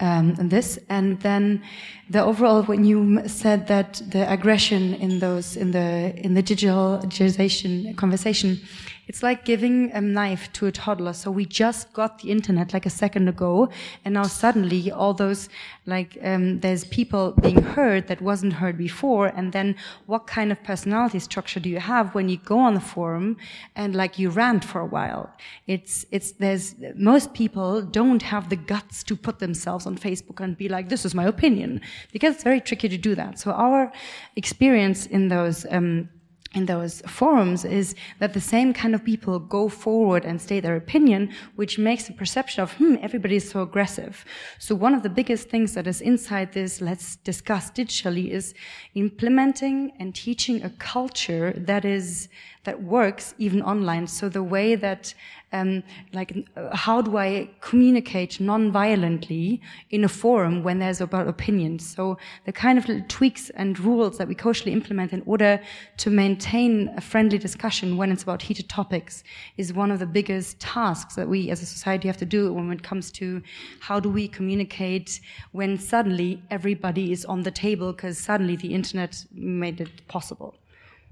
um, 0.00 0.34
this, 0.34 0.78
and 0.88 1.20
then 1.20 1.62
the 2.10 2.22
overall. 2.22 2.62
When 2.64 2.84
you 2.84 3.28
said 3.28 3.68
that 3.68 4.02
the 4.08 4.30
aggression 4.30 4.94
in 4.94 5.20
those 5.20 5.56
in 5.56 5.70
the 5.70 6.12
in 6.16 6.34
the 6.34 6.42
digital 6.42 7.00
digitalization 7.04 7.96
conversation, 7.96 8.60
it's 9.06 9.22
like 9.22 9.44
giving 9.44 9.92
a 9.92 10.00
knife 10.00 10.52
to 10.54 10.66
a 10.66 10.72
toddler. 10.72 11.12
So 11.12 11.30
we 11.30 11.44
just 11.44 11.92
got 11.92 12.18
the 12.20 12.30
internet 12.30 12.72
like 12.72 12.86
a 12.86 12.90
second 12.90 13.28
ago, 13.28 13.68
and 14.04 14.14
now 14.14 14.24
suddenly 14.24 14.90
all 14.90 15.14
those 15.14 15.48
like 15.86 16.18
um, 16.22 16.60
there's 16.60 16.84
people 16.84 17.32
being 17.32 17.62
heard 17.62 18.08
that 18.08 18.20
wasn't 18.20 18.54
heard 18.54 18.78
before, 18.78 19.26
and 19.26 19.52
then 19.52 19.76
what 20.06 20.26
kind 20.26 20.50
of 20.52 20.62
personality 20.62 21.18
structure 21.18 21.60
do 21.60 21.68
you 21.68 21.80
have 21.80 22.14
when 22.14 22.28
you 22.28 22.38
go 22.38 22.58
on 22.58 22.74
the 22.74 22.80
forum 22.80 23.36
and 23.76 23.94
like 23.94 24.18
you 24.18 24.30
rant 24.30 24.64
for 24.64 24.80
a 24.80 24.86
while? 24.86 25.30
It's 25.66 26.06
it's 26.10 26.32
there's 26.32 26.74
most 26.94 27.34
people 27.34 27.82
don't 27.82 28.22
have 28.22 28.48
the 28.48 28.56
guts 28.56 29.02
to 29.04 29.16
put 29.16 29.38
themselves 29.38 29.86
on 29.86 29.98
Facebook 29.98 30.40
and 30.40 30.56
be 30.56 30.68
like 30.68 30.88
this 30.88 31.04
is 31.04 31.14
my 31.14 31.24
opinion 31.24 31.80
because 32.12 32.34
it's 32.34 32.44
very 32.44 32.60
tricky 32.60 32.88
to 32.88 32.98
do 32.98 33.14
that. 33.14 33.38
So 33.38 33.50
our 33.52 33.92
experience 34.36 35.06
in 35.06 35.28
those. 35.28 35.66
Um, 35.70 36.08
in 36.54 36.66
those 36.66 37.02
forums 37.02 37.64
is 37.64 37.94
that 38.20 38.32
the 38.32 38.40
same 38.40 38.72
kind 38.72 38.94
of 38.94 39.04
people 39.04 39.38
go 39.38 39.68
forward 39.68 40.24
and 40.24 40.40
state 40.40 40.60
their 40.60 40.76
opinion, 40.76 41.30
which 41.56 41.78
makes 41.78 42.04
the 42.06 42.12
perception 42.12 42.62
of, 42.62 42.72
hmm, 42.74 42.96
everybody 43.02 43.36
is 43.36 43.50
so 43.50 43.62
aggressive. 43.62 44.24
So 44.58 44.74
one 44.74 44.94
of 44.94 45.02
the 45.02 45.10
biggest 45.10 45.48
things 45.48 45.74
that 45.74 45.86
is 45.86 46.00
inside 46.00 46.52
this, 46.52 46.80
let's 46.80 47.16
discuss 47.16 47.70
digitally, 47.70 48.30
is 48.30 48.54
implementing 48.94 49.92
and 49.98 50.14
teaching 50.14 50.62
a 50.62 50.70
culture 50.70 51.52
that 51.56 51.84
is, 51.84 52.28
that 52.64 52.82
works 52.82 53.34
even 53.38 53.60
online. 53.60 54.06
So 54.06 54.28
the 54.28 54.42
way 54.42 54.76
that, 54.76 55.14
um, 55.54 55.82
like, 56.12 56.36
how 56.72 57.00
do 57.00 57.16
I 57.16 57.48
communicate 57.60 58.40
non-violently 58.40 59.60
in 59.90 60.04
a 60.04 60.08
forum 60.08 60.64
when 60.64 60.80
there's 60.80 61.00
about 61.00 61.28
opinions? 61.28 61.86
So 61.94 62.18
the 62.44 62.52
kind 62.52 62.76
of 62.76 62.88
little 62.88 63.04
tweaks 63.08 63.50
and 63.50 63.78
rules 63.78 64.18
that 64.18 64.28
we 64.28 64.36
socially 64.36 64.72
implement 64.72 65.12
in 65.12 65.22
order 65.26 65.60
to 65.98 66.10
maintain 66.10 66.92
a 66.96 67.00
friendly 67.00 67.38
discussion 67.38 67.96
when 67.96 68.10
it's 68.10 68.24
about 68.24 68.42
heated 68.42 68.68
topics 68.68 69.22
is 69.56 69.72
one 69.72 69.90
of 69.90 70.00
the 70.00 70.06
biggest 70.06 70.58
tasks 70.60 71.14
that 71.14 71.28
we 71.28 71.50
as 71.50 71.62
a 71.62 71.66
society 71.66 72.08
have 72.08 72.16
to 72.18 72.26
do 72.26 72.52
when 72.52 72.70
it 72.72 72.82
comes 72.82 73.10
to 73.12 73.40
how 73.80 74.00
do 74.00 74.08
we 74.10 74.26
communicate 74.28 75.20
when 75.52 75.78
suddenly 75.78 76.42
everybody 76.50 77.12
is 77.12 77.24
on 77.24 77.42
the 77.44 77.50
table 77.50 77.92
because 77.92 78.18
suddenly 78.18 78.56
the 78.56 78.74
internet 78.74 79.24
made 79.32 79.80
it 79.80 80.06
possible. 80.08 80.54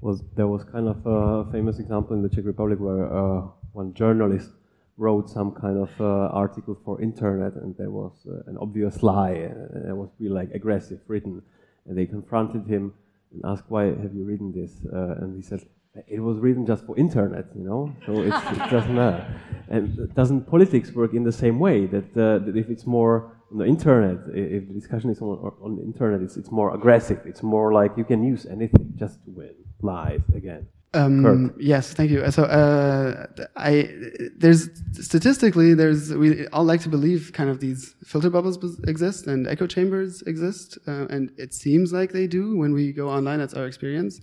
was 0.03 0.23
there 0.35 0.49
was 0.49 0.63
kind 0.65 0.89
of 0.89 0.99
a 1.07 1.51
famous 1.53 1.79
example 1.79 2.17
in 2.17 2.23
the 2.23 2.29
Czech 2.29 2.45
Republic 2.45 2.79
where 2.87 3.05
uh, 3.21 3.43
one 3.73 3.95
journalist 3.95 4.51
wrote 4.97 5.29
some 5.29 5.53
kind 5.53 5.79
of 5.79 5.91
uh, 6.01 6.29
article 6.29 6.79
for 6.85 7.01
internet, 7.01 7.55
and 7.55 7.77
there 7.77 7.91
was 7.91 8.13
uh, 8.29 8.51
an 8.51 8.57
obvious 8.59 9.03
lie, 9.03 9.31
and 9.31 9.89
it 9.89 9.97
was 9.97 10.11
really 10.19 10.35
like 10.35 10.51
aggressive 10.53 11.01
written, 11.09 11.43
and 11.87 11.97
they 11.97 12.07
confronted 12.07 12.67
him 12.67 12.93
and 13.33 13.43
asked, 13.45 13.65
"Why 13.69 13.85
have 13.87 14.15
you 14.15 14.25
written 14.25 14.53
this?" 14.53 14.73
Uh, 14.93 15.23
and 15.23 15.37
he 15.37 15.43
said. 15.43 15.63
It 16.09 16.21
was 16.21 16.39
written 16.39 16.65
just 16.65 16.87
for 16.87 16.97
internet, 16.97 17.49
you 17.55 17.65
know, 17.65 17.95
so 18.07 18.23
it's, 18.23 18.35
it 18.59 18.71
doesn't 18.71 18.95
matter. 18.95 19.27
And 19.69 20.15
doesn't 20.15 20.49
politics 20.49 20.91
work 20.93 21.13
in 21.13 21.23
the 21.23 21.33
same 21.33 21.59
way? 21.59 21.85
That, 21.85 22.17
uh, 22.17 22.39
that 22.47 22.57
if 22.57 22.71
it's 22.71 22.87
more 22.87 23.37
on 23.51 23.59
the 23.59 23.67
internet, 23.67 24.17
if 24.33 24.69
the 24.69 24.73
discussion 24.73 25.11
is 25.11 25.21
on, 25.21 25.53
on 25.61 25.77
the 25.77 25.83
internet, 25.83 26.23
it's, 26.23 26.39
it's 26.39 26.51
more 26.51 26.75
aggressive. 26.75 27.21
It's 27.27 27.43
more 27.43 27.75
like 27.75 27.99
you 27.99 28.05
can 28.05 28.25
use 28.25 28.47
anything 28.47 28.95
just 28.97 29.23
to 29.27 29.31
win 29.33 29.55
live 29.83 30.23
again. 30.35 30.67
Um, 30.95 31.55
yes, 31.59 31.95
thank 31.95 32.11
you. 32.11 32.31
So, 32.31 32.45
uh, 32.45 33.27
I 33.57 33.89
there's 34.37 34.69
statistically 34.93 35.73
there's 35.73 36.13
we 36.13 36.47
all 36.49 36.65
like 36.65 36.83
to 36.83 36.91
believe 36.91 37.33
kind 37.33 37.49
of 37.49 37.61
these 37.61 37.95
filter 38.05 38.29
bubbles 38.29 38.59
exist 38.87 39.27
and 39.27 39.47
echo 39.47 39.67
chambers 39.67 40.23
exist, 40.23 40.79
uh, 40.87 41.07
and 41.09 41.31
it 41.39 41.55
seems 41.55 41.93
like 41.93 42.13
they 42.13 42.27
do 42.27 42.59
when 42.59 42.75
we 42.75 42.93
go 42.93 43.09
online. 43.09 43.39
That's 43.39 43.55
our 43.55 43.67
experience. 43.67 44.21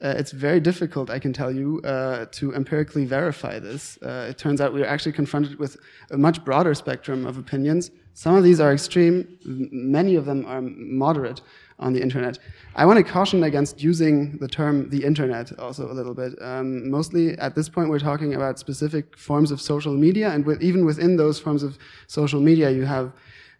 Uh, 0.00 0.14
it's 0.16 0.30
very 0.30 0.60
difficult, 0.60 1.10
I 1.10 1.18
can 1.18 1.32
tell 1.32 1.50
you, 1.50 1.80
uh, 1.82 2.26
to 2.30 2.54
empirically 2.54 3.04
verify 3.04 3.58
this. 3.58 3.98
Uh, 4.00 4.28
it 4.30 4.38
turns 4.38 4.60
out 4.60 4.72
we're 4.72 4.86
actually 4.86 5.12
confronted 5.12 5.58
with 5.58 5.76
a 6.12 6.16
much 6.16 6.44
broader 6.44 6.72
spectrum 6.74 7.26
of 7.26 7.36
opinions. 7.36 7.90
Some 8.14 8.36
of 8.36 8.44
these 8.44 8.60
are 8.60 8.72
extreme, 8.72 9.26
many 9.44 10.14
of 10.14 10.24
them 10.24 10.46
are 10.46 10.62
moderate 10.62 11.40
on 11.78 11.92
the 11.92 12.02
internet. 12.02 12.38
I 12.74 12.86
want 12.86 13.04
to 13.04 13.12
caution 13.12 13.44
against 13.44 13.82
using 13.82 14.38
the 14.38 14.48
term 14.48 14.90
the 14.90 15.04
internet 15.04 15.58
also 15.58 15.90
a 15.90 15.94
little 15.94 16.14
bit. 16.14 16.40
Um, 16.40 16.90
mostly 16.90 17.38
at 17.38 17.54
this 17.54 17.68
point, 17.68 17.88
we're 17.88 17.98
talking 17.98 18.34
about 18.34 18.58
specific 18.58 19.16
forms 19.16 19.50
of 19.50 19.60
social 19.60 19.94
media, 19.94 20.30
and 20.30 20.44
with, 20.44 20.62
even 20.62 20.84
within 20.84 21.16
those 21.16 21.38
forms 21.38 21.62
of 21.62 21.78
social 22.06 22.40
media, 22.40 22.70
you 22.70 22.84
have 22.84 23.12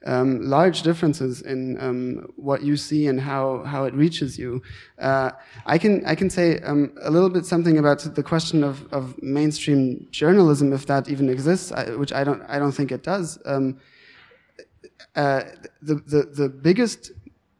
um, 0.06 0.40
large 0.42 0.82
differences 0.82 1.42
in 1.42 1.80
um, 1.80 2.32
what 2.36 2.62
you 2.62 2.76
see 2.76 3.08
and 3.08 3.20
how, 3.20 3.64
how 3.64 3.84
it 3.84 3.94
reaches 3.94 4.38
you. 4.38 4.62
Uh, 4.98 5.32
I 5.66 5.76
can 5.78 6.04
I 6.06 6.14
can 6.14 6.30
say 6.30 6.60
um, 6.60 6.92
a 7.02 7.10
little 7.10 7.28
bit 7.28 7.44
something 7.44 7.78
about 7.78 7.98
the 8.14 8.22
question 8.22 8.62
of, 8.62 8.92
of 8.92 9.20
mainstream 9.22 10.06
journalism, 10.10 10.72
if 10.72 10.86
that 10.86 11.08
even 11.08 11.28
exists, 11.28 11.72
I, 11.72 11.96
which 11.96 12.12
I 12.12 12.24
don't 12.24 12.42
I 12.48 12.58
don't 12.58 12.72
think 12.72 12.92
it 12.92 13.02
does. 13.02 13.38
Um, 13.44 13.78
uh, 15.16 15.42
the, 15.82 15.96
the, 15.96 16.22
the 16.32 16.48
biggest 16.48 17.10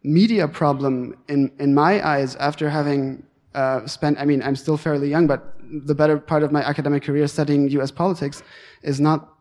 media 0.03 0.49
problem 0.49 1.17
in, 1.29 1.51
in 1.59 1.75
my 1.75 2.07
eyes 2.07 2.37
after 2.37 2.71
having 2.71 3.23
uh, 3.55 3.87
spent, 3.87 4.19
I 4.19 4.25
mean, 4.25 4.43
I'm 4.43 4.57
still 4.57 4.77
fairly 4.77 5.09
young, 5.09 5.27
but 5.27 5.55
the 5.71 5.95
better 5.95 6.19
part 6.19 6.43
of 6.43 6.53
my 6.53 6.63
academic 6.63 7.03
career 7.03 7.27
studying 7.27 7.69
US 7.71 7.91
politics 7.91 8.43
is 8.83 9.01
not 9.01 9.35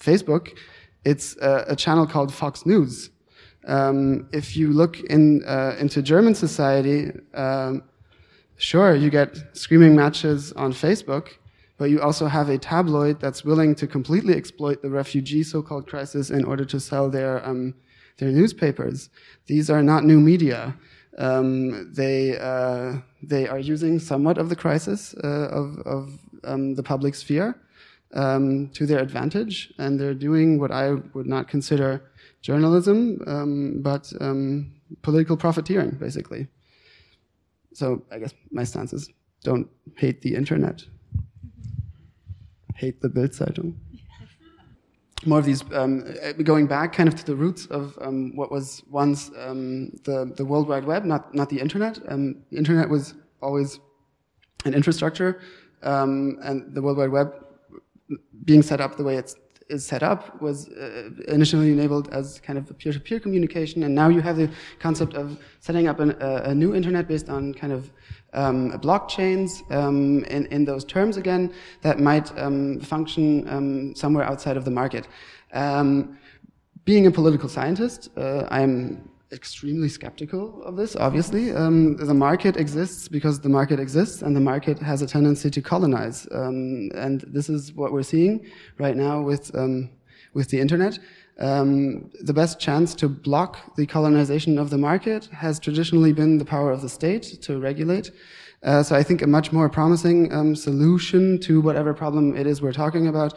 Facebook. 0.00 0.56
It's 1.04 1.36
a, 1.38 1.64
a 1.68 1.76
channel 1.76 2.06
called 2.06 2.32
Fox 2.32 2.64
News. 2.64 3.10
Um, 3.66 4.28
if 4.32 4.56
you 4.56 4.72
look 4.72 5.00
in, 5.00 5.44
uh, 5.44 5.76
into 5.78 6.00
German 6.00 6.34
society, 6.34 7.10
um, 7.34 7.82
sure, 8.56 8.94
you 8.94 9.10
get 9.10 9.36
screaming 9.52 9.94
matches 9.94 10.52
on 10.52 10.72
Facebook, 10.72 11.28
but 11.76 11.90
you 11.90 12.00
also 12.00 12.26
have 12.26 12.48
a 12.48 12.58
tabloid 12.58 13.20
that's 13.20 13.44
willing 13.44 13.74
to 13.76 13.86
completely 13.86 14.34
exploit 14.34 14.82
the 14.82 14.90
refugee 14.90 15.42
so-called 15.42 15.86
crisis 15.86 16.30
in 16.30 16.44
order 16.44 16.64
to 16.64 16.80
sell 16.80 17.10
their 17.10 17.44
um, 17.46 17.74
their 18.18 18.30
newspapers. 18.30 19.10
These 19.46 19.70
are 19.70 19.82
not 19.82 20.04
new 20.04 20.20
media. 20.20 20.76
Um, 21.18 21.92
they 21.92 22.38
uh, 22.38 22.98
they 23.22 23.48
are 23.48 23.58
using 23.58 23.98
somewhat 23.98 24.38
of 24.38 24.48
the 24.48 24.56
crisis 24.56 25.14
uh, 25.24 25.48
of 25.50 25.78
of 25.86 26.18
um, 26.44 26.74
the 26.74 26.82
public 26.82 27.14
sphere 27.14 27.56
um, 28.14 28.68
to 28.74 28.86
their 28.86 29.00
advantage, 29.00 29.72
and 29.78 29.98
they're 29.98 30.14
doing 30.14 30.60
what 30.60 30.70
I 30.70 30.92
would 31.14 31.26
not 31.26 31.48
consider 31.48 32.10
journalism, 32.40 33.20
um, 33.26 33.82
but 33.82 34.12
um, 34.20 34.72
political 35.02 35.36
profiteering, 35.36 35.90
basically. 35.90 36.46
So 37.72 38.04
I 38.12 38.18
guess 38.18 38.34
my 38.50 38.64
stance 38.64 38.92
is 38.92 39.10
don't 39.42 39.68
hate 39.96 40.22
the 40.22 40.34
internet 40.34 40.84
hate 42.78 43.00
the 43.02 43.08
Bildzeitung. 43.08 43.74
More 45.26 45.40
of 45.40 45.44
these 45.44 45.64
um, 45.72 46.04
uh, 46.22 46.32
going 46.32 46.66
back 46.68 46.92
kind 46.92 47.08
of 47.08 47.16
to 47.16 47.24
the 47.24 47.34
roots 47.34 47.66
of 47.66 47.98
um, 48.00 48.36
what 48.36 48.52
was 48.52 48.84
once 48.88 49.30
um, 49.36 49.90
the 50.04 50.32
the 50.36 50.44
World 50.44 50.68
Wide 50.68 50.84
Web, 50.84 51.04
not 51.04 51.34
not 51.34 51.48
the 51.48 51.58
internet. 51.58 51.98
Um, 52.08 52.36
the 52.50 52.56
internet 52.56 52.88
was 52.88 53.14
always 53.42 53.80
an 54.64 54.74
infrastructure, 54.74 55.40
um, 55.82 56.38
and 56.42 56.72
the 56.74 56.80
World 56.80 56.98
Wide 56.98 57.10
Web 57.10 57.34
being 58.44 58.62
set 58.62 58.80
up 58.80 58.96
the 58.96 59.02
way 59.02 59.16
it's 59.16 59.34
is 59.68 59.84
set 59.84 60.02
up 60.02 60.40
was 60.40 60.68
uh, 60.68 61.10
initially 61.28 61.72
enabled 61.72 62.08
as 62.10 62.40
kind 62.40 62.58
of 62.58 62.70
a 62.70 62.74
peer-to-peer 62.74 63.20
communication, 63.20 63.82
and 63.82 63.94
now 63.94 64.08
you 64.08 64.20
have 64.20 64.36
the 64.36 64.50
concept 64.78 65.14
of 65.14 65.38
setting 65.60 65.88
up 65.88 66.00
an, 66.00 66.12
uh, 66.22 66.42
a 66.44 66.54
new 66.54 66.74
internet 66.74 67.06
based 67.06 67.28
on 67.28 67.52
kind 67.52 67.72
of 67.72 67.90
um, 68.32 68.72
blockchains 68.72 69.70
um, 69.72 70.24
in, 70.24 70.46
in 70.46 70.64
those 70.64 70.84
terms 70.84 71.16
again 71.16 71.52
that 71.82 71.98
might 71.98 72.36
um, 72.38 72.80
function 72.80 73.48
um, 73.48 73.94
somewhere 73.94 74.24
outside 74.24 74.56
of 74.56 74.64
the 74.64 74.70
market. 74.70 75.08
Um, 75.52 76.18
being 76.84 77.06
a 77.06 77.10
political 77.10 77.48
scientist, 77.48 78.10
uh, 78.16 78.46
I'm 78.50 79.10
extremely 79.30 79.90
skeptical 79.90 80.62
of 80.62 80.76
this, 80.76 80.96
obviously. 80.96 81.52
Um, 81.52 81.96
the 81.96 82.14
market 82.14 82.56
exists 82.56 83.08
because 83.08 83.40
the 83.40 83.50
market 83.50 83.78
exists, 83.78 84.22
and 84.22 84.34
the 84.34 84.40
market 84.40 84.78
has 84.78 85.02
a 85.02 85.06
tendency 85.06 85.50
to 85.50 85.60
colonize. 85.60 86.26
and 86.26 87.20
this 87.26 87.50
is 87.50 87.74
what 87.74 87.92
we're 87.92 88.02
seeing 88.02 88.46
right 88.78 88.96
now 88.96 89.20
with, 89.20 89.54
with 90.32 90.48
the 90.48 90.58
internet. 90.58 90.98
Um, 91.38 92.10
the 92.20 92.32
best 92.32 92.58
chance 92.58 92.94
to 92.96 93.08
block 93.08 93.76
the 93.76 93.86
colonization 93.86 94.58
of 94.58 94.70
the 94.70 94.78
market 94.78 95.26
has 95.26 95.60
traditionally 95.60 96.12
been 96.12 96.38
the 96.38 96.44
power 96.44 96.72
of 96.72 96.82
the 96.82 96.88
state 96.88 97.40
to 97.42 97.60
regulate. 97.60 98.10
Uh, 98.64 98.82
so 98.82 98.96
I 98.96 99.04
think 99.04 99.22
a 99.22 99.26
much 99.26 99.52
more 99.52 99.68
promising 99.68 100.32
um, 100.32 100.56
solution 100.56 101.38
to 101.40 101.60
whatever 101.60 101.94
problem 101.94 102.36
it 102.36 102.44
is 102.44 102.60
we're 102.60 102.72
talking 102.72 103.06
about 103.06 103.34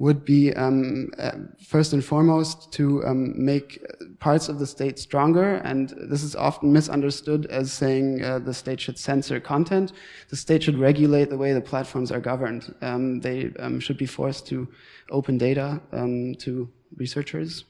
would 0.00 0.24
be 0.24 0.52
um, 0.54 1.10
uh, 1.18 1.30
first 1.64 1.92
and 1.92 2.04
foremost 2.04 2.72
to 2.72 3.04
um, 3.06 3.32
make 3.36 3.80
parts 4.18 4.48
of 4.48 4.58
the 4.58 4.66
state 4.66 4.98
stronger. 4.98 5.56
And 5.56 5.90
this 6.08 6.24
is 6.24 6.34
often 6.34 6.72
misunderstood 6.72 7.46
as 7.46 7.72
saying 7.72 8.24
uh, 8.24 8.40
the 8.40 8.52
state 8.52 8.80
should 8.80 8.98
censor 8.98 9.38
content. 9.38 9.92
The 10.30 10.36
state 10.36 10.64
should 10.64 10.78
regulate 10.78 11.30
the 11.30 11.38
way 11.38 11.52
the 11.52 11.60
platforms 11.60 12.10
are 12.10 12.20
governed. 12.20 12.74
Um, 12.82 13.20
they 13.20 13.52
um, 13.60 13.78
should 13.78 13.98
be 13.98 14.06
forced 14.06 14.48
to 14.48 14.66
open 15.10 15.38
data 15.38 15.80
um, 15.92 16.34
to 16.40 16.68
researchers 16.96 17.64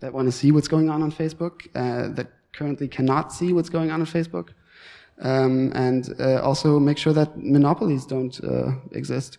that 0.00 0.12
want 0.12 0.26
to 0.26 0.32
see 0.32 0.52
what's 0.52 0.68
going 0.68 0.90
on 0.90 1.02
on 1.02 1.10
Facebook, 1.10 1.66
uh, 1.74 2.14
that 2.14 2.28
currently 2.52 2.88
cannot 2.88 3.32
see 3.32 3.52
what's 3.52 3.68
going 3.68 3.90
on 3.90 4.00
on 4.00 4.06
Facebook, 4.06 4.50
um, 5.22 5.72
and 5.74 6.14
uh, 6.20 6.40
also 6.42 6.78
make 6.78 6.98
sure 6.98 7.12
that 7.12 7.36
monopolies 7.36 8.04
don't 8.06 8.42
uh, 8.44 8.72
exist. 8.92 9.38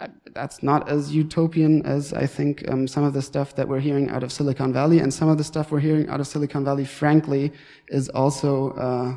Uh, 0.00 0.08
that's 0.32 0.62
not 0.62 0.88
as 0.88 1.14
utopian 1.14 1.84
as 1.86 2.12
I 2.12 2.26
think 2.26 2.68
um, 2.68 2.88
some 2.88 3.04
of 3.04 3.12
the 3.12 3.22
stuff 3.22 3.54
that 3.54 3.68
we're 3.68 3.80
hearing 3.80 4.10
out 4.10 4.22
of 4.22 4.32
Silicon 4.32 4.72
Valley, 4.72 4.98
and 5.00 5.12
some 5.12 5.28
of 5.28 5.38
the 5.38 5.44
stuff 5.44 5.70
we're 5.70 5.80
hearing 5.80 6.08
out 6.08 6.20
of 6.20 6.26
Silicon 6.26 6.64
Valley, 6.64 6.84
frankly, 6.84 7.52
is 7.88 8.08
also 8.08 8.72
uh, 8.72 9.14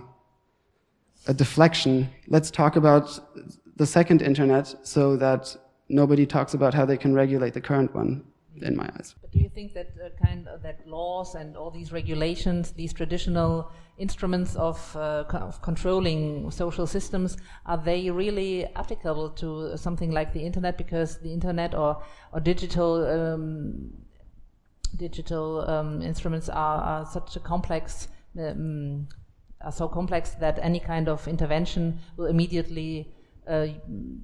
a 1.27 1.33
deflection. 1.33 2.09
Let's 2.27 2.51
talk 2.51 2.75
about 2.75 3.19
the 3.75 3.85
second 3.85 4.21
internet 4.21 4.75
so 4.83 5.15
that 5.17 5.55
nobody 5.89 6.25
talks 6.25 6.53
about 6.53 6.73
how 6.73 6.85
they 6.85 6.97
can 6.97 7.13
regulate 7.13 7.53
the 7.53 7.61
current 7.61 7.93
one 7.95 8.23
in 8.63 8.75
my 8.75 8.89
eyes. 8.95 9.15
But 9.21 9.31
do 9.31 9.39
you 9.39 9.49
think 9.49 9.73
that 9.73 9.91
uh, 10.03 10.09
kind 10.25 10.47
of 10.47 10.61
that 10.63 10.87
laws 10.87 11.35
and 11.35 11.55
all 11.57 11.71
these 11.71 11.91
regulations, 11.91 12.71
these 12.71 12.93
traditional 12.93 13.71
instruments 13.97 14.55
of, 14.55 14.95
uh, 14.95 15.23
of 15.33 15.61
controlling 15.61 16.51
social 16.51 16.87
systems, 16.87 17.37
are 17.65 17.77
they 17.77 18.09
really 18.09 18.65
applicable 18.75 19.29
to 19.31 19.77
something 19.77 20.11
like 20.11 20.33
the 20.33 20.45
internet? 20.45 20.77
Because 20.77 21.17
the 21.19 21.33
internet 21.33 21.73
or 21.75 22.01
or 22.33 22.39
digital 22.39 23.05
um, 23.05 23.93
digital 24.95 25.69
um, 25.69 26.01
instruments 26.01 26.49
are, 26.49 26.81
are, 26.81 27.05
such 27.05 27.35
a 27.35 27.39
complex. 27.39 28.07
Um, 28.39 29.07
are 29.61 29.71
so 29.71 29.87
complex 29.87 30.31
that 30.35 30.59
any 30.61 30.79
kind 30.79 31.09
of 31.09 31.27
intervention 31.27 31.99
will 32.15 32.27
immediately 32.27 33.11
uh, 33.47 33.67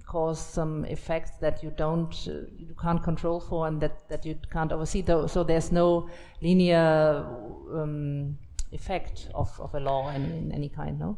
cause 0.06 0.40
some 0.40 0.86
effects 0.86 1.32
that 1.42 1.64
you 1.64 1.72
don't, 1.78 2.14
uh, 2.28 2.46
you 2.58 2.76
can't 2.82 3.02
control 3.04 3.40
for, 3.40 3.68
and 3.68 3.82
that, 3.82 4.08
that 4.10 4.26
you 4.26 4.38
can't 4.52 4.72
oversee. 4.72 5.02
though, 5.02 5.28
So 5.28 5.44
there's 5.44 5.72
no 5.72 6.10
linear 6.42 7.26
um, 7.74 8.38
effect 8.74 9.30
of, 9.34 9.50
of 9.60 9.74
a 9.76 9.80
law 9.80 10.10
in, 10.10 10.24
in, 10.32 10.52
any 10.52 10.70
kind, 10.70 11.00
no? 11.00 11.18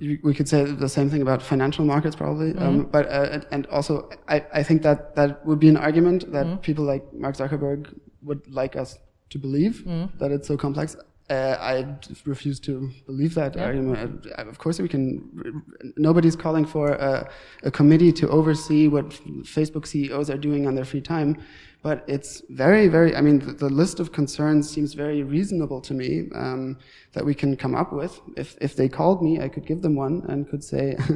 We 0.00 0.34
could 0.34 0.48
say 0.48 0.64
the 0.64 0.88
same 0.88 1.08
thing 1.08 1.22
about 1.22 1.42
financial 1.42 1.84
markets, 1.84 2.16
probably. 2.16 2.52
Mm 2.52 2.58
-hmm. 2.58 2.68
um, 2.68 2.88
but 2.90 3.06
uh, 3.06 3.40
and 3.50 3.66
also, 3.68 4.08
I, 4.28 4.44
I 4.60 4.62
think 4.64 4.82
that 4.82 5.14
that 5.14 5.30
would 5.44 5.60
be 5.60 5.68
an 5.68 5.76
argument 5.76 6.32
that 6.32 6.46
mm 6.46 6.52
-hmm. 6.52 6.60
people 6.60 6.84
like 6.92 7.04
Mark 7.12 7.36
Zuckerberg 7.36 7.80
would 8.22 8.42
like 8.46 8.80
us 8.80 8.98
to 9.30 9.38
believe 9.38 9.74
mm 9.84 9.92
-hmm. 9.92 10.18
that 10.18 10.30
it's 10.30 10.46
so 10.46 10.56
complex. 10.56 10.96
Uh, 11.30 11.56
I 11.60 11.86
refuse 12.24 12.58
to 12.60 12.90
believe 13.04 13.34
that 13.34 13.54
yeah. 13.54 13.64
argument. 13.64 14.26
Of 14.38 14.56
course, 14.56 14.80
we 14.80 14.88
can. 14.88 15.62
Nobody's 15.98 16.34
calling 16.34 16.64
for 16.64 16.92
a, 16.92 17.28
a, 17.64 17.70
committee 17.70 18.12
to 18.12 18.28
oversee 18.30 18.88
what 18.88 19.10
Facebook 19.44 19.86
CEOs 19.86 20.30
are 20.30 20.38
doing 20.38 20.66
on 20.66 20.74
their 20.74 20.86
free 20.86 21.02
time, 21.02 21.36
but 21.82 22.02
it's 22.08 22.42
very, 22.48 22.88
very. 22.88 23.14
I 23.14 23.20
mean, 23.20 23.40
the, 23.40 23.52
the 23.52 23.68
list 23.68 24.00
of 24.00 24.10
concerns 24.10 24.70
seems 24.70 24.94
very 24.94 25.22
reasonable 25.22 25.82
to 25.82 25.92
me 25.92 26.30
um, 26.34 26.78
that 27.12 27.26
we 27.26 27.34
can 27.34 27.56
come 27.58 27.74
up 27.74 27.92
with. 27.92 28.18
If 28.38 28.56
if 28.62 28.74
they 28.74 28.88
called 28.88 29.22
me, 29.22 29.38
I 29.38 29.48
could 29.48 29.66
give 29.66 29.82
them 29.82 29.96
one 29.96 30.24
and 30.28 30.48
could 30.48 30.64
say. 30.64 30.96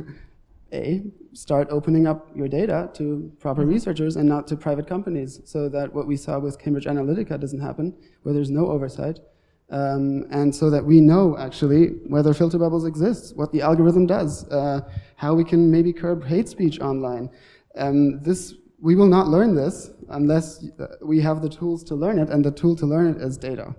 A, 0.75 1.03
start 1.35 1.69
opening 1.71 2.07
up 2.07 2.35
your 2.35 2.49
data 2.49 2.89
to 2.95 3.31
proper 3.41 3.61
mm-hmm. 3.61 3.73
researchers 3.73 4.17
and 4.17 4.27
not 4.27 4.47
to 4.47 4.57
private 4.57 4.87
companies, 4.87 5.43
so 5.45 5.69
that 5.69 5.93
what 5.93 6.07
we 6.07 6.17
saw 6.17 6.39
with 6.39 6.59
Cambridge 6.59 6.87
Analytica 6.87 7.39
doesn't 7.39 7.61
happen, 7.61 7.95
where 8.23 8.33
there's 8.33 8.51
no 8.51 8.69
oversight. 8.69 9.19
Um, 9.73 10.27
and 10.31 10.55
so 10.55 10.69
that 10.69 10.85
we 10.85 11.01
know 11.01 11.39
actually 11.39 11.87
whether 12.07 12.35
filter 12.35 12.59
bubbles 12.59 12.85
exist, 12.85 13.35
what 13.37 13.53
the 13.53 13.63
algorithm 13.63 14.07
does, 14.07 14.47
uh, 14.51 14.83
how 15.17 15.33
we 15.33 15.45
can 15.45 15.71
maybe 15.71 15.95
curb 15.95 16.23
hate 16.25 16.47
speech 16.47 16.79
online. 16.81 17.31
Um, 17.77 18.21
this 18.21 18.55
we 18.83 18.97
will 18.97 19.07
not 19.07 19.29
learn 19.29 19.55
this 19.55 19.91
unless 20.11 20.65
uh, 20.79 20.89
we 21.01 21.21
have 21.21 21.41
the 21.41 21.49
tools 21.49 21.83
to 21.85 21.95
learn 21.95 22.19
it, 22.19 22.29
and 22.29 22.45
the 22.45 22.51
tool 22.51 22.77
to 22.77 22.85
learn 22.85 23.07
it 23.15 23.23
is 23.23 23.39
data, 23.39 23.75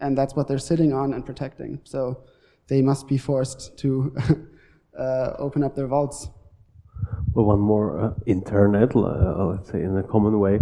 and 0.00 0.18
that's 0.18 0.34
what 0.34 0.48
they're 0.48 0.58
sitting 0.58 0.92
on 0.92 1.14
and 1.14 1.24
protecting. 1.24 1.78
So 1.84 2.24
they 2.66 2.82
must 2.82 3.06
be 3.06 3.16
forced 3.16 3.78
to 3.78 4.16
uh, 4.98 5.34
open 5.38 5.62
up 5.62 5.76
their 5.76 5.86
vaults. 5.86 6.28
Well, 7.34 7.44
one 7.44 7.60
more 7.60 8.00
uh, 8.00 8.14
internet, 8.26 8.96
uh, 8.96 9.44
let's 9.44 9.70
say 9.70 9.82
in 9.82 9.96
a 9.96 10.02
common 10.02 10.40
way, 10.40 10.58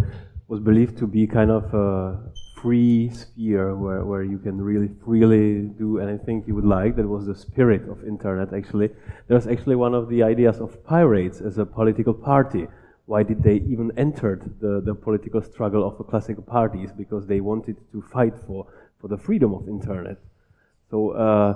was 0.49 0.61
believed 0.61 0.99
to 0.99 1.07
be 1.07 1.27
kind 1.27 1.51
of 1.51 1.75
uh, 1.75 2.17
free 2.65 3.11
sphere 3.11 3.77
where, 3.77 4.03
where 4.05 4.23
you 4.23 4.39
can 4.39 4.59
really 4.59 4.89
freely 5.05 5.69
do 5.85 5.99
anything 5.99 6.43
you 6.47 6.55
would 6.55 6.65
like. 6.65 6.97
That 6.97 7.07
was 7.07 7.27
the 7.27 7.35
spirit 7.35 7.83
of 7.91 8.03
internet, 8.09 8.55
actually. 8.55 8.89
that 9.27 9.35
was 9.35 9.47
actually 9.47 9.77
one 9.77 9.95
of 9.95 10.09
the 10.09 10.23
ideas 10.23 10.61
of 10.61 10.83
pirates 10.83 11.43
as 11.43 11.59
a 11.59 11.67
political 11.67 12.15
party. 12.15 12.67
Why 13.05 13.23
did 13.23 13.43
they 13.43 13.57
even 13.73 13.93
enter 13.99 14.41
the, 14.63 14.81
the 14.81 14.95
political 14.95 15.43
struggle 15.43 15.87
of 15.87 15.99
the 15.99 16.05
classical 16.05 16.43
parties? 16.43 16.91
Because 16.91 17.27
they 17.27 17.41
wanted 17.43 17.77
to 17.93 18.01
fight 18.01 18.33
for, 18.47 18.67
for 18.99 19.09
the 19.09 19.19
freedom 19.19 19.53
of 19.53 19.69
internet. 19.69 20.17
So 20.91 21.11
uh, 21.11 21.55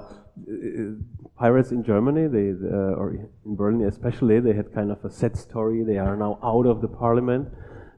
pirates 1.39 1.71
in 1.71 1.85
Germany, 1.85 2.27
they, 2.27 2.51
uh, 2.51 3.01
or 3.01 3.15
in 3.47 3.57
Berlin 3.57 3.89
especially, 3.89 4.41
they 4.41 4.53
had 4.53 4.75
kind 4.75 4.91
of 4.91 5.03
a 5.07 5.11
sad 5.11 5.39
story. 5.39 5.85
They 5.85 5.97
are 5.97 6.17
now 6.17 6.39
out 6.43 6.67
of 6.67 6.83
the 6.83 6.89
parliament, 6.89 7.49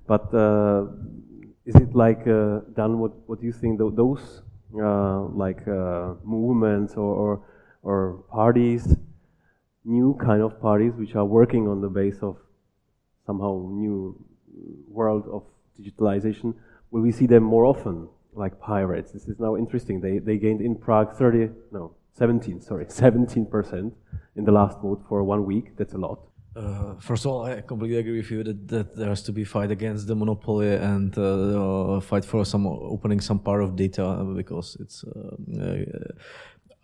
but 0.07 0.33
uh, 0.33 0.87
is 1.71 1.77
it 1.77 1.95
like 1.95 2.27
uh, 2.27 2.61
done? 2.81 2.99
What 3.03 3.13
What 3.29 3.41
do 3.41 3.47
you 3.47 3.57
think? 3.63 3.79
Th 3.81 3.91
those 4.03 4.25
uh, 4.89 5.21
like 5.45 5.63
uh, 5.69 6.15
movements 6.37 6.93
or, 7.03 7.13
or 7.23 7.33
or 7.91 7.99
parties, 8.39 8.85
new 9.85 10.09
kind 10.29 10.43
of 10.47 10.53
parties 10.69 10.93
which 11.03 11.15
are 11.21 11.29
working 11.39 11.65
on 11.73 11.81
the 11.87 11.93
base 12.01 12.19
of 12.29 12.37
somehow 13.27 13.53
new 13.83 13.99
world 14.99 15.25
of 15.37 15.43
digitalization. 15.79 16.55
Will 16.91 17.03
we 17.09 17.13
see 17.13 17.27
them 17.35 17.45
more 17.55 17.65
often, 17.73 18.09
like 18.43 18.55
pirates? 18.61 19.13
This 19.13 19.27
is 19.33 19.39
now 19.47 19.53
interesting. 19.57 20.01
They 20.07 20.15
they 20.29 20.37
gained 20.47 20.61
in 20.69 20.75
Prague 20.87 21.11
30 21.17 21.51
no 21.73 21.83
17 22.15 22.61
sorry 22.61 22.87
17 23.03 23.47
percent 23.47 23.95
in 24.37 24.45
the 24.45 24.53
last 24.61 24.77
vote 24.81 25.01
for 25.09 25.23
one 25.35 25.43
week. 25.53 25.67
That's 25.79 25.95
a 25.95 26.03
lot. 26.09 26.30
Uh, 26.57 26.95
first 26.99 27.25
of 27.25 27.31
all, 27.31 27.45
I 27.45 27.61
completely 27.61 27.99
agree 27.99 28.17
with 28.17 28.31
you 28.31 28.43
that, 28.43 28.69
that 28.69 28.97
there 28.97 29.09
has 29.09 29.23
to 29.23 29.33
be 29.33 29.45
fight 29.45 29.71
against 29.71 30.09
the 30.09 30.17
monopoly 30.17 30.75
and 30.75 31.17
uh, 31.17 31.97
uh, 31.97 32.01
fight 32.01 32.25
for 32.25 32.45
some 32.45 32.67
opening 32.67 33.21
some 33.21 33.39
part 33.39 33.63
of 33.63 33.77
data 33.77 34.25
because 34.35 34.77
it's 34.81 35.05
uh, 35.05 35.37
uh, 35.63 35.85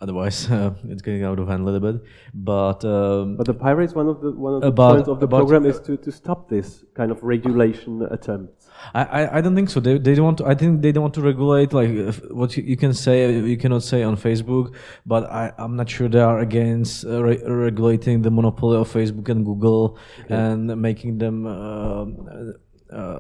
otherwise 0.00 0.48
uh, 0.50 0.72
it's 0.88 1.02
getting 1.02 1.24
out 1.24 1.40
of 1.40 1.48
hand 1.48 1.62
a 1.62 1.64
little 1.64 1.92
bit. 1.92 2.02
But 2.32 2.84
um, 2.84 3.36
but 3.36 3.46
the 3.46 3.54
pirates 3.54 3.92
one 3.92 4.08
of 4.08 4.20
the 4.20 4.30
one 4.30 4.54
of 4.54 4.60
the 4.60 4.70
points 4.70 5.08
of 5.08 5.18
the 5.18 5.28
program 5.28 5.66
is 5.66 5.80
to, 5.80 5.96
to 5.96 6.12
stop 6.12 6.48
this 6.48 6.84
kind 6.94 7.10
of 7.10 7.20
regulation 7.24 8.06
attempts. 8.10 8.65
I, 8.94 9.02
I, 9.02 9.38
I 9.38 9.40
don't 9.40 9.54
think 9.54 9.70
so. 9.70 9.80
They 9.80 9.98
they 9.98 10.14
don't 10.14 10.24
want. 10.24 10.38
To, 10.38 10.46
I 10.46 10.54
think 10.54 10.82
they 10.82 10.92
don't 10.92 11.02
want 11.02 11.14
to 11.14 11.20
regulate 11.22 11.72
like 11.72 11.90
what 12.30 12.56
you, 12.56 12.62
you, 12.62 12.76
can 12.76 12.94
say 12.94 13.32
you 13.32 13.56
cannot 13.56 13.82
say 13.82 14.02
on 14.02 14.16
Facebook. 14.16 14.74
But 15.04 15.30
I 15.30 15.52
I'm 15.58 15.76
not 15.76 15.88
sure 15.88 16.08
they 16.08 16.20
are 16.20 16.40
against 16.40 17.04
uh, 17.04 17.22
re 17.22 17.38
regulating 17.44 18.22
the 18.22 18.30
monopoly 18.30 18.78
of 18.78 18.92
Facebook 18.92 19.28
and 19.28 19.44
Google 19.44 19.98
okay. 20.20 20.34
and 20.34 20.80
making 20.80 21.18
them. 21.18 21.46
Uh, 21.46 22.52
uh, 22.92 23.18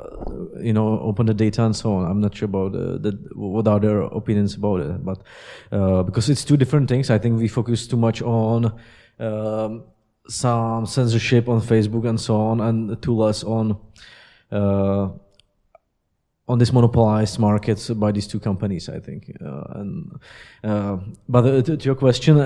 you 0.60 0.72
know 0.72 1.00
open 1.00 1.26
the 1.26 1.34
data 1.34 1.64
and 1.64 1.74
so 1.74 1.92
on. 1.94 2.08
I'm 2.08 2.20
not 2.20 2.36
sure 2.36 2.46
about 2.46 2.74
uh, 2.74 2.98
the, 2.98 3.18
what 3.34 3.66
are 3.66 3.80
their 3.80 4.00
opinions 4.02 4.54
about 4.54 4.80
it, 4.80 5.04
but 5.04 5.22
uh, 5.72 6.02
because 6.04 6.30
it's 6.30 6.44
two 6.44 6.56
different 6.56 6.88
things, 6.88 7.10
I 7.10 7.18
think 7.18 7.38
we 7.38 7.48
focus 7.48 7.86
too 7.86 7.96
much 7.96 8.22
on 8.22 8.80
um, 9.18 9.84
some 10.28 10.86
censorship 10.86 11.48
on 11.48 11.60
Facebook 11.60 12.08
and 12.08 12.20
so 12.20 12.36
on, 12.36 12.60
and 12.60 13.02
too 13.02 13.16
less 13.16 13.42
on 13.42 13.76
uh, 14.52 15.08
on 16.48 16.58
this 16.58 16.72
monopolized 16.72 17.38
market 17.38 17.90
by 17.96 18.12
these 18.12 18.26
two 18.26 18.40
companies. 18.40 18.88
I 18.88 19.00
think, 19.00 19.36
uh, 19.44 19.80
and 19.80 20.20
uh, 20.62 20.96
but 21.28 21.42
to, 21.64 21.76
to, 21.76 21.84
your 21.84 21.94
question 21.94 22.38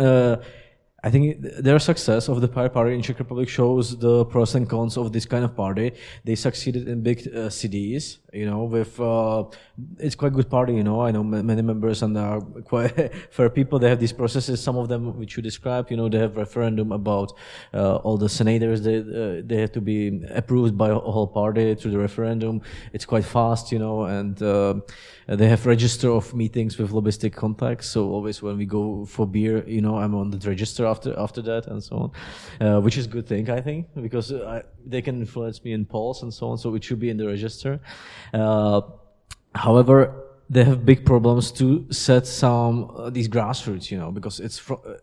I 1.03 1.11
think 1.11 1.41
their 1.41 1.79
success 1.79 2.29
of 2.29 2.41
the 2.43 2.49
Pirate 2.49 2.75
Party 2.75 2.95
in 2.95 3.03
Czech 3.03 3.19
Republic 3.19 3.49
shows 3.49 3.99
the 3.99 4.27
pros 4.27 4.55
and 4.55 4.69
cons 4.69 4.99
of 4.99 5.13
this 5.13 5.25
kind 5.25 5.45
of 5.45 5.57
party. 5.57 5.93
They 6.25 6.35
succeeded 6.35 6.89
in 6.89 7.03
big 7.03 7.27
uh, 7.35 7.49
cities, 7.49 8.19
you 8.35 8.45
know, 8.45 8.65
with 8.65 9.01
uh, 9.01 9.45
it's 9.99 10.15
quite 10.15 10.35
good 10.35 10.51
party, 10.51 10.75
you 10.75 10.85
know. 10.85 11.01
I 11.01 11.11
know 11.11 11.25
many 11.25 11.63
members 11.63 12.03
and 12.03 12.19
are 12.19 12.41
quite 12.41 13.15
fair 13.31 13.49
people. 13.49 13.79
They 13.79 13.89
have 13.89 13.99
these 13.99 14.13
processes. 14.13 14.63
Some 14.63 14.77
of 14.77 14.89
them 14.89 15.19
which 15.19 15.37
you 15.39 15.43
described, 15.43 15.91
you 15.91 15.97
know, 15.97 16.11
they 16.11 16.19
have 16.19 16.37
referendum 16.37 16.93
about 16.93 17.33
uh, 17.73 17.97
all 17.97 18.19
the 18.19 18.29
senators. 18.29 18.83
They 18.83 18.99
uh, 18.99 19.43
they 19.45 19.57
have 19.57 19.73
to 19.73 19.81
be 19.81 20.23
approved 20.29 20.77
by 20.77 20.91
a 20.91 20.99
whole 20.99 21.29
party 21.29 21.75
through 21.77 21.93
the 21.93 21.99
referendum. 21.99 22.61
It's 22.93 23.07
quite 23.07 23.25
fast, 23.25 23.73
you 23.73 23.79
know, 23.79 24.05
and 24.05 24.43
uh, 25.31 25.37
they 25.37 25.49
have 25.49 25.65
register 25.65 26.11
of 26.11 26.35
meetings 26.35 26.77
with 26.79 26.91
lobbyistic 26.91 27.33
contacts. 27.33 27.87
So 27.89 28.11
always 28.11 28.43
when 28.43 28.59
we 28.59 28.67
go 28.67 29.05
for 29.05 29.27
beer, 29.27 29.67
you 29.67 29.81
know, 29.81 29.97
I'm 29.97 30.15
on 30.15 30.31
the 30.31 30.49
register 30.49 30.87
after 30.87 31.19
after 31.19 31.41
that 31.43 31.67
and 31.69 31.83
so 31.83 31.97
on, 31.97 32.67
uh, 32.67 32.81
which 32.81 32.99
is 32.99 33.07
good 33.07 33.27
thing 33.27 33.49
I 33.51 33.61
think 33.61 33.87
because 34.03 34.33
I, 34.33 34.63
they 34.85 35.03
can 35.03 35.21
influence 35.21 35.63
me 35.65 35.73
in 35.73 35.85
polls 35.87 36.23
and 36.23 36.35
so 36.35 36.49
on. 36.51 36.59
So 36.59 36.75
it 36.75 36.85
should 36.85 37.01
be 37.01 37.11
in 37.11 37.17
the 37.17 37.27
register. 37.27 37.81
Uh, 38.35 38.81
however, 39.55 40.27
they 40.51 40.65
have 40.65 40.85
big 40.85 41.07
problems 41.07 41.53
to 41.53 41.87
set 41.93 42.27
some 42.27 42.91
uh, 42.97 43.09
these 43.09 43.29
grassroots, 43.29 43.91
you 43.91 43.99
know, 43.99 44.11
because 44.11 44.41
it's 44.41 44.59
fr- 44.59 44.75
uh, 44.85 44.95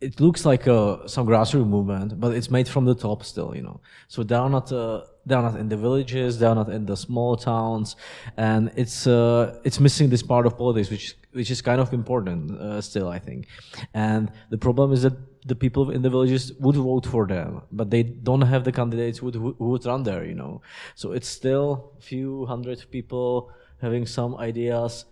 it 0.00 0.18
looks 0.18 0.46
like 0.46 0.66
a, 0.66 1.06
some 1.06 1.26
grassroots 1.26 1.66
movement, 1.66 2.18
but 2.18 2.34
it's 2.34 2.50
made 2.50 2.68
from 2.68 2.86
the 2.86 2.94
top 2.94 3.22
still, 3.22 3.54
you 3.54 3.62
know. 3.62 3.80
So 4.08 4.22
they 4.22 4.34
are 4.34 4.48
not 4.48 4.72
uh, 4.72 5.02
they 5.26 5.34
are 5.34 5.42
not 5.42 5.60
in 5.60 5.68
the 5.68 5.76
villages, 5.76 6.38
they 6.38 6.46
are 6.46 6.54
not 6.54 6.70
in 6.70 6.86
the 6.86 6.96
small 6.96 7.36
towns, 7.36 7.96
and 8.36 8.72
it's 8.76 9.06
uh, 9.06 9.60
it's 9.64 9.78
missing 9.78 10.08
this 10.08 10.22
part 10.22 10.46
of 10.46 10.56
politics, 10.56 10.90
which 10.90 11.16
which 11.32 11.50
is 11.50 11.60
kind 11.60 11.80
of 11.80 11.92
important 11.92 12.50
uh, 12.52 12.80
still, 12.80 13.08
I 13.08 13.18
think. 13.18 13.46
And 13.92 14.32
the 14.48 14.58
problem 14.58 14.92
is 14.92 15.02
that 15.02 15.16
the 15.46 15.54
people 15.54 15.90
in 15.90 16.02
the 16.02 16.10
villages 16.10 16.52
would 16.58 16.76
vote 16.76 17.06
for 17.06 17.26
them, 17.26 17.62
but 17.70 17.90
they 17.90 18.02
don't 18.02 18.42
have 18.42 18.64
the 18.64 18.72
candidates 18.72 19.18
who 19.18 19.26
would, 19.26 19.34
who 19.34 19.54
would 19.58 19.84
run 19.84 20.02
there, 20.02 20.24
you 20.24 20.34
know. 20.34 20.62
So 20.94 21.12
it's 21.12 21.28
still 21.28 21.92
a 21.98 22.02
few 22.02 22.46
hundred 22.46 22.84
people 22.90 23.50
having 23.80 24.06
some 24.06 24.36
ideas, 24.36 25.04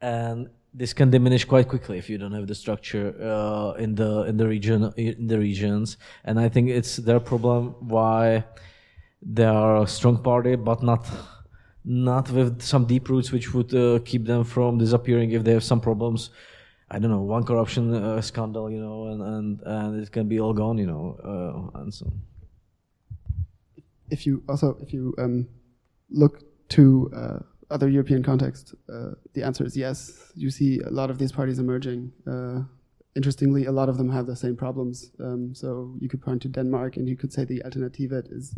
and 0.00 0.48
this 0.72 0.92
can 0.92 1.10
diminish 1.10 1.44
quite 1.44 1.68
quickly 1.68 1.98
if 1.98 2.08
you 2.08 2.18
don't 2.18 2.32
have 2.32 2.46
the 2.46 2.54
structure 2.54 3.14
uh, 3.20 3.72
in 3.72 3.94
the 3.94 4.22
in 4.24 4.36
the 4.36 4.46
region 4.46 4.92
in 4.96 5.26
the 5.26 5.38
regions. 5.38 5.96
And 6.24 6.38
I 6.38 6.48
think 6.48 6.68
it's 6.68 6.96
their 6.96 7.20
problem 7.20 7.74
why 7.80 8.44
they 9.22 9.44
are 9.44 9.82
a 9.82 9.86
strong 9.86 10.22
party, 10.22 10.56
but 10.56 10.82
not 10.82 11.06
not 11.84 12.30
with 12.30 12.62
some 12.62 12.84
deep 12.84 13.08
roots 13.08 13.32
which 13.32 13.54
would 13.54 13.74
uh, 13.74 13.98
keep 14.04 14.26
them 14.26 14.44
from 14.44 14.78
disappearing 14.78 15.32
if 15.32 15.44
they 15.44 15.52
have 15.52 15.64
some 15.64 15.80
problems 15.80 16.30
I 16.90 16.98
don't 16.98 17.10
know, 17.10 17.20
one 17.20 17.44
corruption 17.44 17.94
uh, 17.94 18.20
scandal, 18.20 18.68
you 18.68 18.80
know, 18.80 19.06
and, 19.06 19.22
and, 19.22 19.60
and 19.62 20.02
it 20.02 20.10
can 20.10 20.26
be 20.26 20.40
all 20.40 20.52
gone, 20.52 20.76
you 20.76 20.86
know, 20.86 21.16
uh, 21.22 21.80
and 21.80 21.94
so. 21.94 22.12
If 24.10 24.26
you 24.26 24.42
also, 24.48 24.76
if 24.82 24.92
you 24.92 25.14
um, 25.18 25.46
look 26.10 26.42
to 26.70 27.12
uh, 27.14 27.38
other 27.70 27.88
European 27.88 28.22
context, 28.22 28.74
uh, 28.92 29.10
the 29.34 29.42
answer 29.42 29.64
is 29.64 29.76
yes. 29.76 30.32
You 30.34 30.50
see 30.50 30.80
a 30.80 30.90
lot 30.90 31.10
of 31.10 31.18
these 31.18 31.32
parties 31.32 31.58
emerging. 31.58 32.12
Uh, 32.26 32.62
interestingly, 33.14 33.66
a 33.66 33.72
lot 33.72 33.88
of 33.88 33.96
them 33.96 34.10
have 34.10 34.26
the 34.26 34.36
same 34.36 34.56
problems. 34.56 35.12
Um, 35.20 35.54
so 35.54 35.94
you 36.00 36.08
could 36.08 36.22
point 36.22 36.42
to 36.42 36.48
Denmark, 36.48 36.96
and 36.96 37.08
you 37.08 37.16
could 37.16 37.32
say 37.32 37.44
the 37.44 37.62
Alternativet 37.64 38.32
is 38.32 38.54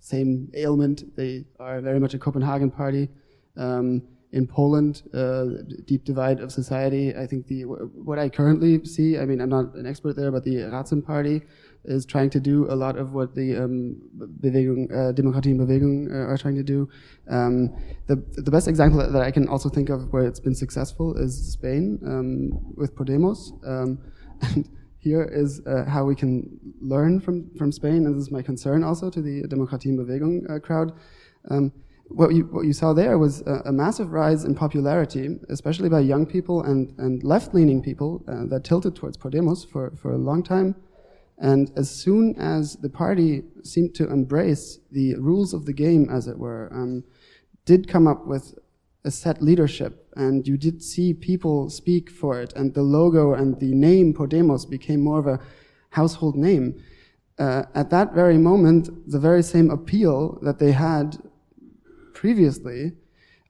same 0.00 0.50
ailment. 0.54 1.16
They 1.16 1.44
are 1.58 1.80
very 1.80 2.00
much 2.00 2.14
a 2.14 2.18
Copenhagen 2.18 2.70
party. 2.70 3.08
Um, 3.56 4.02
in 4.32 4.46
Poland, 4.46 5.02
uh, 5.14 5.44
deep 5.86 6.04
divide 6.04 6.40
of 6.40 6.52
society. 6.52 7.14
I 7.16 7.26
think 7.26 7.46
the 7.46 7.62
what 7.62 8.18
I 8.18 8.28
currently 8.28 8.84
see. 8.84 9.18
I 9.18 9.24
mean, 9.24 9.40
I'm 9.40 9.48
not 9.48 9.74
an 9.74 9.86
expert 9.86 10.16
there, 10.16 10.30
but 10.30 10.44
the 10.44 10.56
Razem 10.56 11.04
Party 11.04 11.42
is 11.86 12.04
trying 12.06 12.30
to 12.30 12.40
do 12.40 12.66
a 12.70 12.76
lot 12.76 12.96
of 12.96 13.12
what 13.12 13.34
the 13.34 13.56
um, 13.56 13.96
Bewegung, 14.40 14.90
uh, 14.90 15.12
Demokratie 15.12 15.46
in 15.46 15.58
Bewegung 15.58 16.10
uh, 16.10 16.30
are 16.30 16.36
trying 16.36 16.56
to 16.56 16.62
do. 16.62 16.88
Um, 17.28 17.74
the 18.06 18.16
the 18.36 18.50
best 18.50 18.68
example 18.68 18.98
that 18.98 19.22
I 19.22 19.30
can 19.30 19.48
also 19.48 19.68
think 19.68 19.88
of 19.88 20.12
where 20.12 20.24
it's 20.24 20.40
been 20.40 20.54
successful 20.54 21.16
is 21.16 21.52
Spain 21.52 21.98
um, 22.04 22.74
with 22.76 22.94
Podemos. 22.94 23.52
Um, 23.66 23.98
and 24.42 24.68
here 24.98 25.22
is 25.22 25.60
uh, 25.66 25.84
how 25.84 26.04
we 26.04 26.14
can 26.14 26.58
learn 26.80 27.20
from 27.20 27.50
from 27.56 27.72
Spain, 27.72 28.06
and 28.06 28.14
this 28.14 28.22
is 28.22 28.30
my 28.30 28.42
concern 28.42 28.82
also 28.84 29.10
to 29.10 29.22
the 29.22 29.42
Demokratie 29.44 29.86
in 29.86 29.96
Bewegung 29.96 30.50
uh, 30.50 30.58
crowd. 30.58 30.92
Um, 31.48 31.72
what 32.08 32.34
you, 32.34 32.44
what 32.44 32.64
you 32.64 32.72
saw 32.72 32.92
there 32.92 33.18
was 33.18 33.40
a, 33.42 33.62
a, 33.66 33.72
massive 33.72 34.12
rise 34.12 34.44
in 34.44 34.54
popularity, 34.54 35.38
especially 35.48 35.88
by 35.88 36.00
young 36.00 36.24
people 36.24 36.62
and, 36.62 36.94
and 36.98 37.22
left 37.24 37.54
leaning 37.54 37.82
people 37.82 38.24
uh, 38.28 38.46
that 38.46 38.64
tilted 38.64 38.94
towards 38.94 39.16
Podemos 39.16 39.68
for, 39.68 39.92
for 39.96 40.12
a 40.12 40.18
long 40.18 40.42
time. 40.42 40.74
And 41.38 41.70
as 41.76 41.90
soon 41.90 42.34
as 42.36 42.76
the 42.76 42.88
party 42.88 43.42
seemed 43.62 43.94
to 43.96 44.10
embrace 44.10 44.78
the 44.90 45.16
rules 45.16 45.52
of 45.52 45.66
the 45.66 45.72
game, 45.72 46.08
as 46.10 46.28
it 46.28 46.38
were, 46.38 46.70
um, 46.72 47.04
did 47.64 47.88
come 47.88 48.06
up 48.06 48.26
with 48.26 48.58
a 49.04 49.10
set 49.10 49.42
leadership, 49.42 50.08
and 50.16 50.48
you 50.48 50.56
did 50.56 50.82
see 50.82 51.12
people 51.14 51.70
speak 51.70 52.10
for 52.10 52.40
it, 52.40 52.52
and 52.54 52.74
the 52.74 52.82
logo 52.82 53.34
and 53.34 53.60
the 53.60 53.72
name 53.72 54.14
Podemos 54.14 54.68
became 54.68 55.00
more 55.00 55.18
of 55.18 55.26
a 55.26 55.40
household 55.90 56.36
name. 56.36 56.82
Uh, 57.38 57.64
at 57.74 57.90
that 57.90 58.14
very 58.14 58.38
moment, 58.38 58.88
the 59.10 59.18
very 59.18 59.42
same 59.42 59.70
appeal 59.70 60.38
that 60.42 60.58
they 60.58 60.72
had 60.72 61.18
previously 62.14 62.92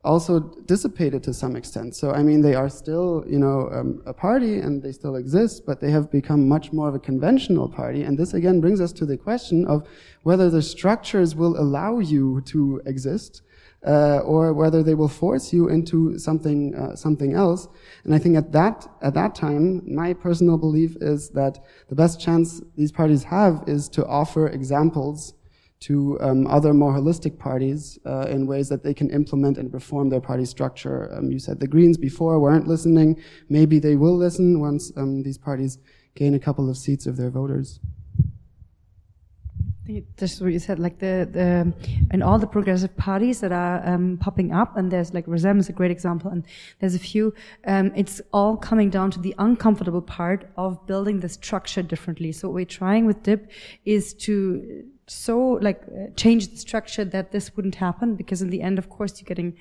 also 0.07 0.41
dissipated 0.67 1.23
to 1.25 1.35
some 1.35 1.57
extent. 1.57 1.95
So, 1.95 2.13
I 2.13 2.23
mean, 2.23 2.41
they 2.41 2.55
are 2.55 2.69
still, 2.69 3.25
you 3.27 3.39
know, 3.39 3.69
um, 3.73 4.03
a 4.07 4.15
party 4.15 4.61
and 4.61 4.83
they 4.83 4.93
still 4.93 5.17
exist, 5.17 5.67
but 5.67 5.81
they 5.81 5.91
have 5.91 6.11
become 6.11 6.49
much 6.49 6.73
more 6.73 6.89
of 6.89 6.95
a 6.95 6.99
conventional 6.99 7.69
party. 7.69 8.05
And 8.05 8.17
this 8.17 8.33
again 8.33 8.61
brings 8.61 8.81
us 8.81 8.93
to 8.93 9.05
the 9.05 9.17
question 9.17 9.67
of 9.67 9.87
whether 10.23 10.49
the 10.49 10.63
structures 10.63 11.35
will 11.35 11.59
allow 11.59 11.99
you 11.99 12.41
to 12.53 12.81
exist. 12.87 13.43
Uh, 13.87 14.19
or 14.25 14.53
whether 14.53 14.83
they 14.83 14.95
will 14.95 15.07
force 15.07 15.53
you 15.53 15.69
into 15.69 16.19
something 16.19 16.75
uh, 16.75 16.97
something 16.97 17.35
else. 17.35 17.69
And 18.05 18.15
I 18.15 18.19
think 18.19 18.37
at 18.37 18.51
that 18.51 18.89
at 19.01 19.15
that 19.15 19.37
time, 19.37 19.83
my 19.87 20.13
personal 20.13 20.57
belief 20.59 20.97
is 21.01 21.29
that 21.41 21.63
the 21.89 21.95
best 21.95 22.19
chance 22.19 22.61
these 22.77 22.91
parties 22.91 23.23
have 23.25 23.63
is 23.69 23.89
to 23.91 24.05
offer 24.07 24.49
examples 24.49 25.35
to 25.81 26.19
um, 26.21 26.47
other 26.47 26.73
more 26.73 26.93
holistic 26.93 27.39
parties 27.39 27.99
uh, 28.07 28.27
in 28.29 28.47
ways 28.47 28.69
that 28.69 28.83
they 28.83 28.95
can 28.95 29.11
implement 29.11 29.59
and 29.59 29.73
reform 29.73 30.09
their 30.09 30.21
party 30.21 30.45
structure. 30.45 31.13
Um, 31.15 31.31
you 31.31 31.39
said 31.39 31.61
the 31.61 31.67
Greens 31.67 31.99
before 31.99 32.39
weren't 32.41 32.67
listening. 32.67 33.23
Maybe 33.49 33.79
they 33.79 33.97
will 33.97 34.17
listen 34.17 34.61
once 34.61 34.93
um, 34.97 35.23
these 35.23 35.39
parties 35.39 35.79
gain 36.15 36.35
a 36.35 36.39
couple 36.39 36.71
of 36.71 36.77
seats 36.79 37.07
of 37.07 37.17
their 37.17 37.31
voters. 37.31 37.79
just 40.17 40.41
what 40.41 40.53
you 40.53 40.59
said, 40.59 40.79
like 40.79 40.99
the, 40.99 41.29
the 41.31 41.73
and 42.11 42.23
all 42.23 42.39
the 42.39 42.47
progressive 42.47 42.97
parties 42.97 43.41
that 43.41 43.53
are 43.53 43.87
um, 43.87 44.17
popping 44.19 44.53
up, 44.53 44.77
and 44.77 44.91
there's 44.91 45.15
like 45.15 45.27
Razem 45.27 45.61
is 45.61 45.69
a 45.69 45.73
great 45.73 45.91
example, 45.91 46.31
and 46.31 46.45
there's 46.81 46.95
a 46.95 46.99
few. 46.99 47.35
Um, 47.67 47.93
it's 47.95 48.21
all 48.33 48.57
coming 48.57 48.91
down 48.91 49.11
to 49.13 49.21
the 49.21 49.35
uncomfortable 49.39 50.03
part 50.03 50.51
of 50.57 50.87
building 50.87 51.21
the 51.21 51.29
structure 51.29 51.83
differently. 51.83 52.33
So 52.33 52.49
what 52.49 52.55
we're 52.55 52.65
trying 52.65 53.07
with 53.07 53.23
DiB 53.23 53.47
is 53.85 54.15
to 54.15 54.85
so 55.07 55.59
like 55.63 55.83
uh, 55.83 56.11
change 56.17 56.49
the 56.49 56.57
structure 56.57 57.05
that 57.05 57.33
this 57.33 57.57
wouldn't 57.57 57.77
happen, 57.77 58.17
because 58.17 58.43
in 58.43 58.51
the 58.51 58.63
end, 58.63 58.79
of 58.79 58.89
course, 58.89 59.21
you're 59.21 59.27
getting, 59.27 59.57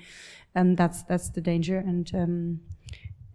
and 0.54 0.70
um, 0.70 0.76
that's 0.76 1.02
that's 1.04 1.30
the 1.30 1.40
danger, 1.40 1.78
and 1.78 2.10
um, 2.14 2.60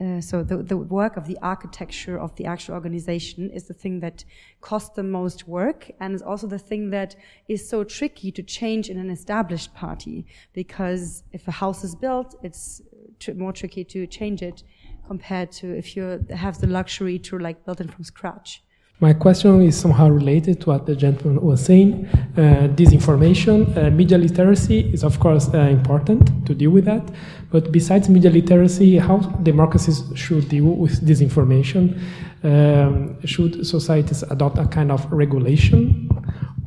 uh, 0.02 0.20
so 0.20 0.42
the, 0.42 0.58
the 0.58 0.78
work 0.78 1.16
of 1.16 1.28
the 1.28 1.38
architecture 1.44 2.20
of 2.20 2.36
the 2.36 2.46
actual 2.46 2.74
organization 2.74 3.52
is 3.52 3.66
the 3.66 3.74
thing 3.74 4.00
that 4.00 4.26
costs 4.60 4.96
the 4.96 5.04
most 5.04 5.48
work 5.48 5.92
and 6.00 6.16
is 6.16 6.24
also 6.24 6.48
the 6.48 6.58
thing 6.58 6.90
that 6.90 7.16
is 7.48 7.70
so 7.70 7.84
tricky 7.84 8.32
to 8.32 8.42
change 8.42 8.90
in 8.90 8.98
an 8.98 9.12
established 9.12 9.74
party 9.76 10.26
because 10.54 11.24
if 11.34 11.48
a 11.48 11.52
house 11.52 11.84
is 11.84 11.94
built 11.94 12.36
it's 12.42 12.82
tr 13.20 13.34
more 13.34 13.54
tricky 13.54 13.84
to 13.84 14.08
change 14.08 14.42
it 14.42 14.64
compared 15.06 15.52
to 15.52 15.68
if 15.78 15.96
you 15.96 16.26
have 16.32 16.60
the 16.62 16.68
luxury 16.68 17.20
to 17.20 17.38
like 17.38 17.64
build 17.66 17.80
it 17.80 17.94
from 17.94 18.04
scratch 18.04 18.64
my 19.02 19.14
question 19.14 19.64
is 19.64 19.76
somehow 19.76 20.08
related 20.08 20.62
to 20.62 20.70
what 20.70 20.86
the 20.86 20.96
gentleman 20.96 21.42
was 21.42 21.66
saying. 21.66 22.08
Uh, 22.38 22.70
disinformation, 22.76 23.76
uh, 23.76 23.90
media 23.90 24.16
literacy 24.16 24.82
is 24.94 25.04
of 25.04 25.20
course 25.20 25.50
uh, 25.56 25.58
important 25.58 26.46
to 26.46 26.54
deal 26.54 26.70
with 26.70 26.86
that. 26.86 27.02
But 27.50 27.72
besides 27.72 28.10
media 28.10 28.30
literacy, 28.30 29.00
how 29.00 29.18
democracies 29.42 30.04
should 30.14 30.48
deal 30.50 30.66
with 30.66 31.02
disinformation? 31.04 32.00
Um, 32.44 33.20
should 33.26 33.66
societies 33.66 34.22
adopt 34.24 34.60
a 34.60 34.68
kind 34.68 34.92
of 34.92 35.12
regulation 35.12 36.08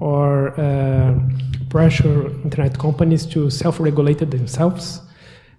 or 0.01 0.59
uh, 0.61 1.16
pressure 1.70 2.26
internet 2.43 2.76
companies 2.76 3.26
to 3.26 3.49
self-regulate 3.49 4.28
themselves? 4.28 5.01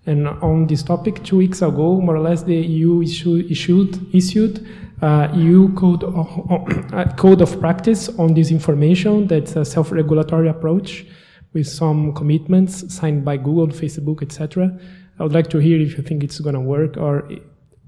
And 0.07 0.27
on 0.27 0.67
this 0.67 0.83
topic, 0.83 1.23
two 1.23 1.37
weeks 1.37 1.61
ago, 1.61 1.99
more 2.01 2.17
or 2.17 2.19
less, 2.19 2.43
the 2.43 2.55
EU 2.55 3.01
issue, 3.01 3.47
issued 3.49 4.13
issued 4.13 4.67
uh, 5.01 5.27
EU 5.33 5.73
code 5.73 6.03
of, 6.03 6.93
uh, 6.93 7.05
code 7.15 7.41
of 7.41 7.59
practice 7.59 8.09
on 8.17 8.33
disinformation. 8.33 9.27
That's 9.27 9.55
a 9.55 9.65
self-regulatory 9.65 10.47
approach 10.47 11.05
with 11.53 11.67
some 11.67 12.13
commitments 12.13 12.93
signed 12.93 13.23
by 13.23 13.37
Google, 13.37 13.67
Facebook, 13.67 14.21
etc. 14.21 14.77
I 15.19 15.23
would 15.23 15.33
like 15.33 15.49
to 15.49 15.57
hear 15.57 15.79
if 15.79 15.97
you 15.97 16.03
think 16.03 16.23
it's 16.23 16.39
going 16.39 16.55
to 16.55 16.61
work 16.61 16.97
or 16.97 17.29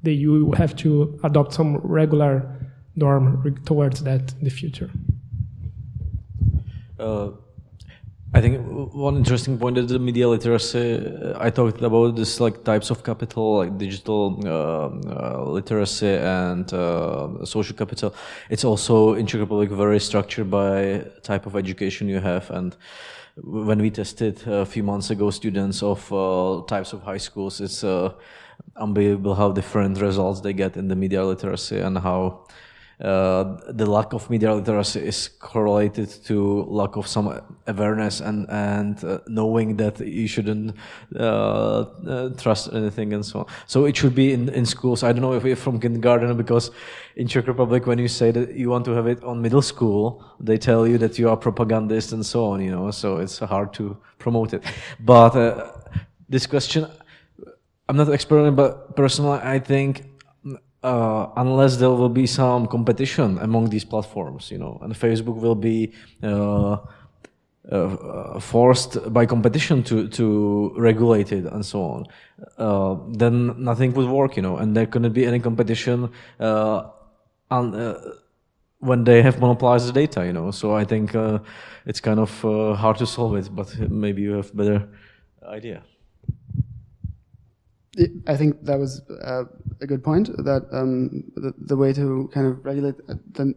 EU 0.03 0.45
will 0.45 0.55
have 0.55 0.75
to 0.77 1.19
adopt 1.23 1.53
some 1.53 1.77
regular 1.77 2.49
norm 2.95 3.55
towards 3.65 4.03
that 4.03 4.33
in 4.39 4.43
the 4.45 4.49
future. 4.49 4.89
Uh, 6.99 7.31
I 8.33 8.41
think 8.41 8.59
one 8.93 9.15
interesting 9.15 9.57
point 9.57 9.77
is 9.77 9.87
the 9.87 9.99
media 9.99 10.27
literacy. 10.27 10.97
Uh, 10.97 11.37
I 11.39 11.49
talked 11.49 11.81
about 11.81 12.15
this 12.17 12.39
like 12.41 12.63
types 12.65 12.89
of 12.89 13.03
capital, 13.03 13.57
like 13.57 13.77
digital 13.77 14.39
uh, 14.45 14.89
uh, 15.09 15.43
literacy 15.45 16.09
and 16.09 16.71
uh, 16.73 17.45
social 17.45 17.75
capital. 17.75 18.13
It's 18.49 18.65
also 18.65 19.13
in 19.13 19.27
Czech 19.27 19.39
Republic 19.39 19.69
very 19.71 19.99
structured 19.99 20.51
by 20.51 21.05
type 21.23 21.45
of 21.45 21.55
education 21.55 22.09
you 22.09 22.19
have. 22.19 22.49
And 22.51 22.75
when 23.37 23.79
we 23.79 23.89
tested 23.89 24.45
a 24.45 24.65
few 24.65 24.83
months 24.83 25.09
ago 25.09 25.29
students 25.29 25.81
of 25.81 26.11
uh, 26.11 26.63
types 26.67 26.91
of 26.91 27.03
high 27.03 27.19
schools, 27.19 27.61
it's 27.61 27.83
uh, 27.83 28.11
unbelievable 28.75 29.35
how 29.35 29.53
different 29.53 30.01
results 30.01 30.41
they 30.41 30.53
get 30.53 30.75
in 30.75 30.89
the 30.89 30.95
media 30.95 31.23
literacy 31.23 31.79
and 31.79 31.97
how 31.97 32.45
the 32.99 33.85
lack 33.85 34.13
of 34.13 34.29
media 34.29 34.53
literacy 34.53 34.99
is 34.99 35.27
correlated 35.39 36.09
to 36.25 36.63
lack 36.63 36.95
of 36.95 37.07
some 37.07 37.41
awareness 37.67 38.21
and 38.21 38.49
and 38.49 39.03
uh, 39.03 39.19
knowing 39.27 39.77
that 39.77 39.99
you 39.99 40.27
shouldn't 40.27 40.75
uh, 41.15 41.19
uh, 41.19 42.29
trust 42.37 42.73
anything 42.73 43.13
and 43.13 43.25
so 43.25 43.39
on. 43.39 43.45
So 43.67 43.85
it 43.85 43.95
should 43.95 44.15
be 44.15 44.33
in, 44.33 44.49
in 44.49 44.65
schools. 44.65 45.03
I 45.03 45.11
don't 45.11 45.21
know 45.21 45.33
if 45.33 45.45
it's 45.45 45.61
from 45.61 45.79
kindergarten 45.79 46.35
because 46.37 46.71
in 47.15 47.27
Czech 47.27 47.47
Republic 47.47 47.85
when 47.85 47.99
you 47.99 48.07
say 48.07 48.31
that 48.31 48.55
you 48.55 48.69
want 48.69 48.85
to 48.85 48.91
have 48.91 49.07
it 49.07 49.23
on 49.23 49.41
middle 49.41 49.61
school, 49.61 50.23
they 50.39 50.57
tell 50.57 50.87
you 50.87 50.97
that 50.97 51.19
you 51.19 51.29
are 51.29 51.37
propagandist 51.37 52.13
and 52.13 52.25
so 52.25 52.45
on. 52.45 52.61
You 52.61 52.71
know, 52.71 52.91
so 52.91 53.17
it's 53.17 53.39
hard 53.39 53.73
to 53.73 53.97
promote 54.17 54.53
it. 54.53 54.63
But 54.99 55.35
uh, 55.35 55.71
this 56.29 56.47
question, 56.47 56.87
I'm 57.89 57.95
not 57.95 58.11
expert, 58.11 58.51
but 58.51 58.95
personally, 58.95 59.39
I 59.43 59.59
think 59.59 60.16
uh, 60.83 61.27
unless 61.35 61.77
there 61.77 61.89
will 61.89 62.09
be 62.09 62.27
some 62.27 62.67
competition 62.67 63.37
among 63.39 63.69
these 63.69 63.85
platforms, 63.85 64.51
you 64.51 64.57
know, 64.57 64.79
and 64.81 64.93
Facebook 64.93 65.35
will 65.35 65.55
be 65.55 65.91
uh, 66.23 66.77
uh, 67.69 68.39
forced 68.39 69.11
by 69.11 69.25
competition 69.25 69.83
to 69.83 70.07
to 70.07 70.73
regulate 70.77 71.31
it 71.31 71.45
and 71.45 71.65
so 71.65 71.81
on, 71.81 72.05
uh, 72.57 72.95
then 73.17 73.61
nothing 73.61 73.93
would 73.93 74.07
work, 74.07 74.37
you 74.37 74.41
know, 74.41 74.57
and 74.57 74.75
there 74.75 74.85
couldn't 74.85 75.13
be 75.13 75.25
any 75.25 75.39
competition 75.39 76.09
uh, 76.39 76.83
uh, 77.49 77.93
when 78.79 79.03
they 79.03 79.21
have 79.21 79.39
monopolized 79.39 79.87
the 79.87 79.91
data, 79.91 80.25
you 80.25 80.31
know. 80.31 80.51
So 80.51 80.75
I 80.75 80.85
think 80.85 81.15
it's 81.85 81.99
kind 81.99 82.19
of 82.19 82.41
hard 82.77 82.97
to 82.97 83.05
solve 83.05 83.35
it, 83.35 83.49
but 83.53 83.67
maybe 83.89 84.21
you 84.21 84.33
have 84.33 84.55
better 84.55 84.87
idea. 85.43 85.81
I 88.27 88.35
think 88.35 88.63
that 88.63 88.77
was 88.79 89.01
uh, 89.09 89.45
a 89.81 89.87
good 89.87 90.03
point. 90.03 90.29
That 90.43 90.67
um, 90.71 91.23
the, 91.35 91.53
the, 91.57 91.75
way 91.75 91.93
to 91.93 92.29
kind 92.33 92.47
of 92.47 92.63
regulate 92.63 92.95
the, 93.07 93.55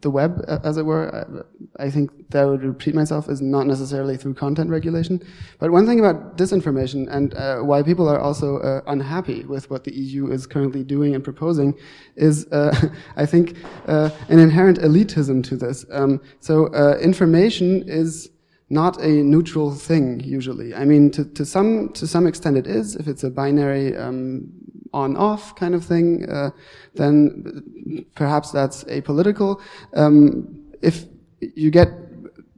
the 0.00 0.10
web, 0.10 0.44
as 0.64 0.76
it 0.76 0.84
were, 0.84 1.44
I, 1.78 1.84
I 1.84 1.90
think 1.90 2.30
that 2.30 2.42
I 2.42 2.44
would 2.46 2.62
repeat 2.62 2.94
myself 2.94 3.28
is 3.28 3.40
not 3.40 3.66
necessarily 3.66 4.16
through 4.16 4.34
content 4.34 4.70
regulation. 4.70 5.20
But 5.58 5.70
one 5.70 5.86
thing 5.86 5.98
about 5.98 6.36
disinformation 6.36 7.08
and 7.10 7.34
uh, 7.34 7.58
why 7.60 7.82
people 7.82 8.08
are 8.08 8.20
also 8.20 8.58
uh, 8.58 8.82
unhappy 8.86 9.44
with 9.44 9.70
what 9.70 9.84
the 9.84 9.94
EU 9.94 10.30
is 10.30 10.46
currently 10.46 10.84
doing 10.84 11.14
and 11.14 11.24
proposing 11.24 11.78
is, 12.16 12.46
uh, 12.52 12.90
I 13.16 13.26
think, 13.26 13.56
uh, 13.86 14.10
an 14.28 14.38
inherent 14.38 14.78
elitism 14.78 15.42
to 15.44 15.56
this. 15.56 15.84
Um, 15.90 16.20
so 16.40 16.66
uh, 16.68 16.98
information 16.98 17.82
is 17.88 18.30
not 18.72 19.00
a 19.02 19.08
neutral 19.08 19.70
thing 19.70 20.20
usually. 20.20 20.74
I 20.74 20.84
mean, 20.86 21.10
to, 21.12 21.24
to 21.24 21.44
some 21.44 21.90
to 21.90 22.06
some 22.06 22.26
extent 22.26 22.56
it 22.56 22.66
is. 22.66 22.96
If 22.96 23.06
it's 23.06 23.22
a 23.22 23.30
binary 23.30 23.94
um, 23.96 24.48
on-off 24.94 25.54
kind 25.56 25.74
of 25.74 25.84
thing, 25.84 26.28
uh, 26.28 26.50
then 26.94 28.06
perhaps 28.14 28.50
that's 28.50 28.84
apolitical. 28.84 29.60
Um, 29.94 30.72
if 30.80 31.04
you 31.40 31.70
get 31.70 31.88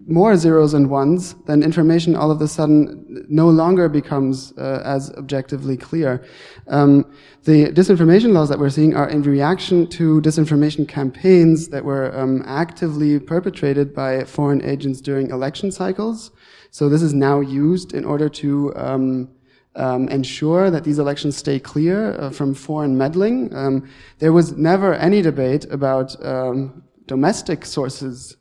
more 0.07 0.36
zeros 0.36 0.74
and 0.74 0.90
ones, 0.90 1.34
then 1.46 1.62
information 1.62 2.14
all 2.14 2.30
of 2.30 2.40
a 2.40 2.48
sudden 2.48 3.26
no 3.28 3.48
longer 3.48 3.88
becomes 3.88 4.52
uh, 4.59 4.82
as 4.84 5.11
objectively 5.12 5.76
clear. 5.76 6.24
Um, 6.68 7.11
the 7.44 7.66
disinformation 7.66 8.32
laws 8.32 8.48
that 8.48 8.59
we're 8.59 8.70
seeing 8.70 8.94
are 8.94 9.09
in 9.09 9.22
reaction 9.22 9.86
to 9.88 10.20
disinformation 10.20 10.86
campaigns 10.86 11.68
that 11.68 11.84
were 11.84 12.16
um, 12.18 12.42
actively 12.46 13.18
perpetrated 13.18 13.94
by 13.94 14.24
foreign 14.24 14.62
agents 14.62 15.00
during 15.00 15.30
election 15.30 15.70
cycles. 15.70 16.30
So 16.70 16.88
this 16.88 17.02
is 17.02 17.14
now 17.14 17.40
used 17.40 17.94
in 17.94 18.05
order 18.05 18.28
to 18.28 18.72
um, 18.76 19.28
um, 19.76 20.09
ensure 20.09 20.70
that 20.70 20.84
these 20.84 20.98
elections 20.98 21.36
stay 21.36 21.59
clear 21.59 22.18
uh, 22.20 22.30
from 22.30 22.55
foreign 22.55 22.96
meddling. 22.96 23.55
Um, 23.55 23.88
there 24.18 24.32
was 24.32 24.52
never 24.52 24.94
any 24.94 25.22
debate 25.22 25.66
about 25.70 26.22
um, 26.24 26.82
domestic 27.07 27.64
sources 27.64 28.36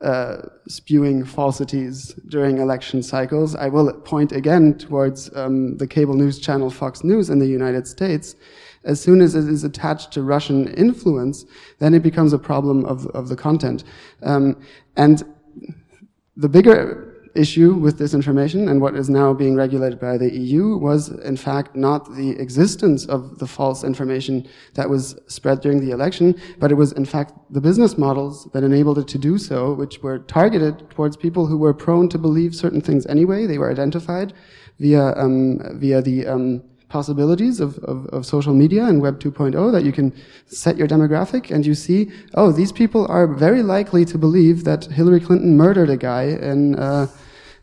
uh, 0.00 0.42
spewing 0.68 1.24
falsities 1.24 2.14
during 2.28 2.58
election 2.58 3.02
cycles. 3.02 3.54
I 3.56 3.68
will 3.68 3.92
point 3.92 4.32
again 4.32 4.78
towards 4.78 5.34
um, 5.34 5.76
the 5.76 5.86
cable 5.86 6.14
news 6.14 6.38
channel 6.38 6.70
Fox 6.70 7.02
News 7.02 7.30
in 7.30 7.38
the 7.38 7.46
United 7.46 7.86
States. 7.86 8.36
As 8.84 9.00
soon 9.00 9.20
as 9.20 9.34
it 9.34 9.48
is 9.48 9.64
attached 9.64 10.12
to 10.12 10.22
Russian 10.22 10.68
influence, 10.74 11.44
then 11.80 11.94
it 11.94 12.02
becomes 12.02 12.32
a 12.32 12.38
problem 12.38 12.84
of, 12.84 13.06
of 13.08 13.28
the 13.28 13.36
content. 13.36 13.84
Um, 14.22 14.62
and 14.96 15.24
the 16.36 16.48
bigger 16.48 17.17
issue 17.38 17.74
with 17.74 17.98
this 17.98 18.14
information 18.14 18.68
and 18.68 18.80
what 18.80 18.96
is 18.96 19.08
now 19.08 19.32
being 19.32 19.54
regulated 19.54 20.00
by 20.00 20.18
the 20.18 20.30
EU 20.30 20.76
was 20.76 21.08
in 21.30 21.36
fact 21.36 21.76
not 21.76 22.14
the 22.16 22.30
existence 22.38 23.06
of 23.06 23.38
the 23.38 23.46
false 23.46 23.84
information 23.84 24.46
that 24.74 24.90
was 24.90 25.16
spread 25.28 25.60
during 25.60 25.80
the 25.80 25.92
election, 25.92 26.34
but 26.58 26.72
it 26.72 26.74
was 26.74 26.92
in 26.92 27.04
fact 27.04 27.32
the 27.50 27.60
business 27.60 27.96
models 27.96 28.48
that 28.52 28.64
enabled 28.64 28.98
it 28.98 29.08
to 29.08 29.18
do 29.18 29.38
so, 29.38 29.72
which 29.72 30.02
were 30.02 30.18
targeted 30.18 30.90
towards 30.90 31.16
people 31.16 31.46
who 31.46 31.56
were 31.56 31.72
prone 31.72 32.08
to 32.08 32.18
believe 32.18 32.54
certain 32.54 32.80
things 32.80 33.06
anyway. 33.06 33.46
They 33.46 33.58
were 33.58 33.70
identified 33.70 34.32
via, 34.80 35.14
um, 35.16 35.60
via 35.78 36.02
the, 36.02 36.26
um, 36.26 36.62
possibilities 36.88 37.60
of, 37.60 37.78
of, 37.80 38.06
of, 38.06 38.24
social 38.24 38.54
media 38.54 38.84
and 38.86 39.02
Web 39.02 39.20
2.0 39.20 39.72
that 39.72 39.84
you 39.84 39.92
can 39.92 40.10
set 40.46 40.76
your 40.76 40.88
demographic 40.88 41.50
and 41.50 41.66
you 41.66 41.74
see, 41.74 42.10
oh, 42.34 42.50
these 42.50 42.72
people 42.72 43.06
are 43.08 43.26
very 43.26 43.62
likely 43.62 44.06
to 44.06 44.16
believe 44.16 44.64
that 44.64 44.84
Hillary 44.86 45.20
Clinton 45.20 45.56
murdered 45.56 45.90
a 45.90 45.96
guy 45.96 46.32
uh, 46.40 46.80
uh, 46.80 47.06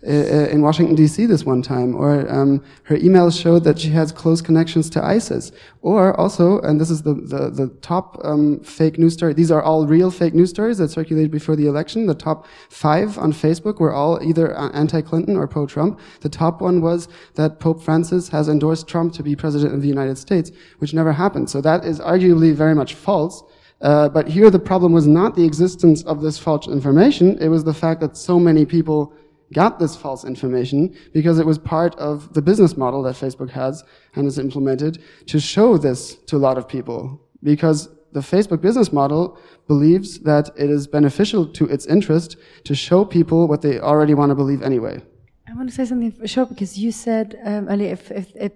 in 0.06 0.62
Washington 0.62 0.96
D.C. 0.96 1.26
this 1.26 1.44
one 1.44 1.62
time, 1.62 1.96
or 1.96 2.30
um, 2.32 2.64
her 2.84 2.98
emails 2.98 3.40
showed 3.42 3.64
that 3.64 3.80
she 3.80 3.90
has 3.90 4.12
close 4.12 4.42
connections 4.42 4.90
to 4.92 5.04
ISIS, 5.04 5.52
or 5.82 6.20
also, 6.20 6.60
and 6.62 6.80
this 6.80 6.90
is 6.90 7.02
the 7.02 7.14
the, 7.14 7.50
the 7.50 7.68
top 7.82 8.20
um, 8.24 8.60
fake 8.60 9.00
news 9.00 9.14
story. 9.14 9.34
These 9.34 9.52
are 9.52 9.64
all 9.64 9.88
real 9.88 10.12
fake 10.12 10.34
news 10.34 10.52
stories 10.52 10.78
that 10.78 10.90
circulated 10.90 11.32
before 11.32 11.56
the 11.56 11.68
election. 11.68 12.06
The 12.06 12.14
top 12.14 12.46
five 12.70 13.18
on 13.18 13.34
Facebook 13.34 13.80
were 13.80 13.94
all 13.94 14.22
either 14.24 14.56
anti-Clinton 14.56 15.36
or 15.36 15.48
pro-Trump. 15.48 16.00
The 16.22 16.30
top 16.30 16.62
one 16.62 16.82
was 16.82 17.08
that 17.34 17.60
Pope 17.60 17.82
Francis 17.82 18.30
has 18.30 18.48
endorsed 18.48 18.88
Trump 18.88 19.14
to 19.14 19.24
be 19.24 19.36
president 19.36 19.74
of 19.74 19.82
the 19.82 19.88
United 19.88 20.18
States, 20.18 20.52
which 20.78 20.94
never 20.94 21.14
happened. 21.14 21.50
So 21.50 21.62
that 21.62 21.84
is 21.84 22.00
arguably 22.00 22.54
very 22.54 22.76
much 22.76 22.94
false. 22.94 23.44
Uh, 23.82 24.08
but 24.10 24.28
here 24.28 24.50
the 24.50 24.60
problem 24.60 24.94
was 24.94 25.06
not 25.06 25.36
the 25.36 25.44
existence 25.44 26.04
of 26.04 26.22
this 26.22 26.38
false 26.40 26.68
information, 26.68 27.38
it 27.40 27.50
was 27.50 27.64
the 27.64 27.74
fact 27.74 28.00
that 28.00 28.16
so 28.16 28.40
many 28.40 28.66
people 28.66 29.14
got 29.54 29.80
this 29.80 29.96
false 29.96 30.26
information 30.26 30.96
because 31.14 31.40
it 31.40 31.46
was 31.46 31.58
part 31.58 31.96
of 31.96 32.34
the 32.34 32.42
business 32.42 32.76
model 32.78 33.04
that 33.04 33.16
Facebook 33.16 33.50
has 33.52 33.84
and 34.16 34.26
has 34.26 34.40
implemented 34.40 35.02
to 35.28 35.40
show 35.40 35.78
this 35.78 36.16
to 36.28 36.36
a 36.36 36.40
lot 36.40 36.58
of 36.58 36.68
people. 36.68 37.22
Because 37.44 37.90
the 38.12 38.22
Facebook 38.22 38.62
business 38.62 38.92
model 38.94 39.38
believes 39.68 40.20
that 40.20 40.50
it 40.58 40.70
is 40.70 40.88
beneficial 40.88 41.46
to 41.46 41.66
its 41.66 41.86
interest 41.86 42.38
to 42.64 42.74
show 42.74 43.04
people 43.04 43.48
what 43.48 43.62
they 43.62 43.80
already 43.80 44.14
want 44.14 44.30
to 44.30 44.36
believe 44.36 44.62
anyway. 44.62 45.02
I 45.48 45.54
want 45.54 45.70
to 45.70 45.76
say 45.76 45.86
something 45.86 46.26
short 46.26 46.50
because 46.50 46.78
you 46.78 46.92
said 46.92 47.40
um, 47.44 47.70
earlier 47.70 47.92
if, 47.92 48.12
if, 48.12 48.32
if 48.36 48.52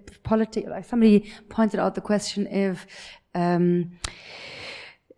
like 0.66 0.84
somebody 0.84 1.32
pointed 1.48 1.78
out 1.78 1.94
the 1.94 2.00
question 2.00 2.46
if 2.46 2.86
um, 3.34 3.92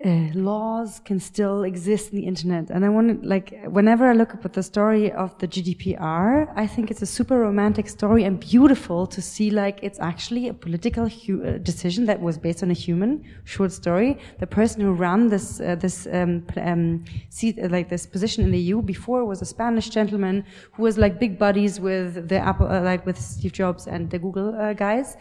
uh, 0.04 0.30
laws 0.34 1.00
can 1.04 1.20
still 1.20 1.62
exist 1.62 2.12
in 2.12 2.16
the 2.16 2.26
internet. 2.26 2.70
And 2.70 2.84
I 2.84 2.88
want 2.88 3.22
to, 3.22 3.28
like, 3.28 3.56
whenever 3.66 4.08
I 4.08 4.14
look 4.14 4.34
up 4.34 4.44
at 4.44 4.52
the 4.52 4.62
story 4.62 5.12
of 5.12 5.38
the 5.38 5.46
GDPR, 5.46 6.52
I 6.56 6.66
think 6.66 6.90
it's 6.90 7.02
a 7.02 7.06
super 7.06 7.38
romantic 7.38 7.88
story 7.88 8.24
and 8.24 8.40
beautiful 8.40 9.06
to 9.06 9.22
see, 9.22 9.50
like, 9.50 9.78
it's 9.82 10.00
actually 10.00 10.48
a 10.48 10.54
political 10.54 11.04
uh, 11.04 11.58
decision 11.58 12.06
that 12.06 12.20
was 12.20 12.36
based 12.36 12.64
on 12.64 12.70
a 12.70 12.74
human 12.74 13.24
short 13.44 13.70
story. 13.70 14.18
The 14.40 14.46
person 14.46 14.80
who 14.80 14.92
ran 14.92 15.28
this, 15.28 15.60
uh, 15.60 15.76
this, 15.76 16.08
um, 16.12 16.44
um, 16.56 17.04
seat, 17.28 17.58
uh, 17.62 17.68
like, 17.68 17.88
this 17.88 18.04
position 18.04 18.42
in 18.42 18.50
the 18.50 18.58
EU 18.58 18.82
before 18.82 19.24
was 19.24 19.40
a 19.40 19.46
Spanish 19.46 19.88
gentleman 19.88 20.44
who 20.72 20.82
was, 20.82 20.98
like, 20.98 21.20
big 21.20 21.38
buddies 21.38 21.78
with 21.78 22.28
the 22.28 22.38
Apple, 22.38 22.66
uh, 22.66 22.80
like, 22.80 23.06
with 23.06 23.18
Steve 23.20 23.52
Jobs 23.52 23.86
and 23.86 24.10
the 24.10 24.18
Google 24.18 24.54
uh, 24.60 24.72
guys. 24.72 25.16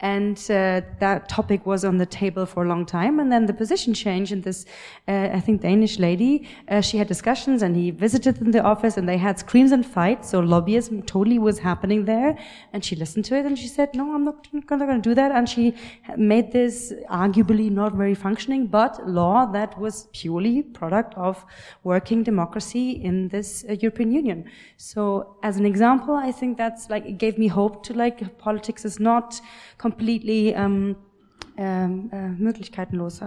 And 0.00 0.36
that 0.36 1.28
topic 1.30 1.64
was 1.64 1.84
on 1.86 1.96
the 1.96 2.04
table 2.04 2.44
for 2.44 2.64
a 2.64 2.68
long 2.68 2.84
time. 2.84 3.18
And 3.18 3.32
then 3.32 3.46
the 3.46 3.54
position 3.54 3.94
changed 3.94 4.25
mentioned 4.26 4.42
this, 4.42 4.66
uh, 5.06 5.36
I 5.38 5.40
think, 5.40 5.60
Danish 5.62 5.98
lady. 6.00 6.48
Uh, 6.68 6.80
she 6.80 6.98
had 6.98 7.06
discussions 7.06 7.62
and 7.62 7.76
he 7.76 7.92
visited 7.92 8.40
in 8.40 8.50
the 8.50 8.62
office 8.62 8.96
and 8.96 9.08
they 9.08 9.18
had 9.18 9.38
screams 9.38 9.70
and 9.70 9.86
fights. 9.86 10.30
So 10.30 10.40
lobbyism 10.40 11.06
totally 11.06 11.38
was 11.38 11.60
happening 11.60 12.04
there. 12.06 12.36
And 12.72 12.84
she 12.84 12.96
listened 12.96 13.24
to 13.26 13.36
it 13.36 13.46
and 13.46 13.56
she 13.56 13.68
said, 13.68 13.94
no, 13.94 14.14
I'm 14.14 14.24
not, 14.24 14.48
not 14.52 14.66
going 14.66 15.00
to 15.00 15.08
do 15.10 15.14
that. 15.14 15.30
And 15.30 15.48
she 15.48 15.74
made 16.16 16.50
this 16.50 16.92
arguably 17.08 17.70
not 17.70 17.92
very 17.92 18.16
functioning, 18.16 18.66
but 18.66 18.92
law 19.06 19.46
that 19.52 19.78
was 19.78 20.08
purely 20.12 20.62
product 20.62 21.14
of 21.14 21.44
working 21.84 22.24
democracy 22.24 22.90
in 22.90 23.28
this 23.28 23.64
uh, 23.68 23.74
European 23.74 24.10
Union. 24.10 24.44
So 24.76 25.36
as 25.44 25.56
an 25.56 25.66
example, 25.66 26.14
I 26.14 26.32
think 26.32 26.58
that's 26.58 26.90
like, 26.90 27.06
it 27.06 27.18
gave 27.18 27.38
me 27.38 27.46
hope 27.46 27.84
to 27.84 27.94
like, 27.94 28.38
politics 28.38 28.84
is 28.84 28.98
not 28.98 29.40
completely, 29.78 30.52
um, 30.56 30.96
um, 31.58 32.10
uh, 32.12 32.28
möglichkeitenlos. 32.38 33.20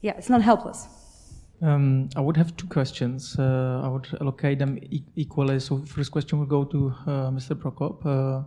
Yeah, 0.00 0.14
it's 0.18 0.28
not 0.28 0.42
helpless. 0.42 0.88
Um, 1.62 2.08
I 2.16 2.20
would 2.20 2.36
have 2.36 2.56
two 2.56 2.66
questions. 2.66 3.38
Uh, 3.38 3.80
I 3.82 3.88
would 3.88 4.08
allocate 4.20 4.58
them 4.58 4.76
e 4.78 5.02
equally. 5.16 5.60
So, 5.60 5.84
first 5.86 6.10
question 6.10 6.38
will 6.38 6.46
go 6.46 6.64
to 6.64 6.92
uh, 7.06 7.30
Mr. 7.30 7.54
Prokop, 7.54 8.04
uh, 8.04 8.42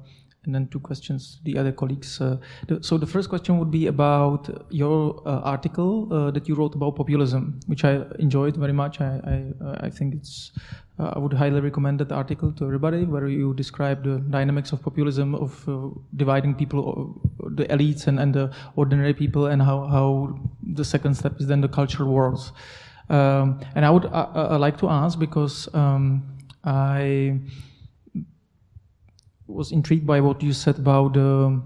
and 0.47 0.55
then 0.55 0.67
two 0.69 0.79
questions 0.79 1.35
to 1.35 1.43
the 1.43 1.59
other 1.59 1.71
colleagues. 1.71 2.19
Uh, 2.19 2.37
the, 2.67 2.81
so, 2.81 2.97
the 2.97 3.05
first 3.05 3.29
question 3.29 3.59
would 3.59 3.69
be 3.69 3.85
about 3.85 4.65
your 4.71 5.21
uh, 5.27 5.41
article 5.41 6.07
that 6.31 6.47
you 6.47 6.55
wrote 6.55 6.73
about 6.73 6.95
populism, 6.95 7.59
which 7.67 7.85
I 7.85 8.01
enjoyed 8.17 8.57
very 8.57 8.73
much. 8.73 8.99
I 8.99 9.21
I, 9.35 9.87
I 9.87 9.89
think 9.91 10.15
it's 10.15 10.51
uh, 10.99 11.13
I 11.15 11.19
would 11.19 11.33
highly 11.33 11.61
recommend 11.61 11.99
that 11.99 12.11
article 12.11 12.51
to 12.53 12.65
everybody, 12.65 13.03
where 13.05 13.27
you 13.27 13.53
describe 13.53 14.03
the 14.03 14.17
dynamics 14.31 14.71
of 14.71 14.81
populism, 14.81 15.35
of 15.35 15.69
uh, 15.69 15.89
dividing 16.15 16.55
people, 16.55 17.21
uh, 17.43 17.49
the 17.51 17.65
elites 17.65 18.07
and, 18.07 18.19
and 18.19 18.33
the 18.33 18.51
ordinary 18.75 19.13
people, 19.13 19.45
and 19.45 19.61
how, 19.61 19.85
how 19.85 20.39
the 20.63 20.83
second 20.83 21.15
step 21.15 21.39
is 21.39 21.47
then 21.47 21.61
the 21.61 21.67
cultural 21.67 22.09
wars. 22.09 22.51
Um, 23.09 23.61
and 23.75 23.85
I 23.85 23.89
would 23.89 24.05
uh, 24.05 24.27
uh 24.53 24.57
like 24.59 24.77
to 24.79 24.89
ask 24.89 25.17
because 25.17 25.73
um, 25.73 26.23
I 26.63 27.39
was 29.47 29.71
intrigued 29.71 30.05
by 30.05 30.21
what 30.21 30.43
you 30.43 30.53
said 30.53 30.77
about 30.77 31.13
the 31.13 31.61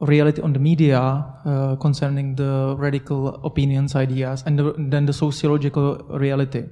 reality 0.00 0.42
on 0.42 0.52
the 0.52 0.58
media 0.58 1.00
uh, 1.00 1.76
concerning 1.76 2.34
the 2.34 2.74
radical 2.76 3.28
opinions, 3.44 3.94
ideas, 3.94 4.42
and 4.46 4.58
the, 4.58 4.74
then 4.76 5.06
the 5.06 5.12
sociological 5.12 5.96
reality. 6.10 6.64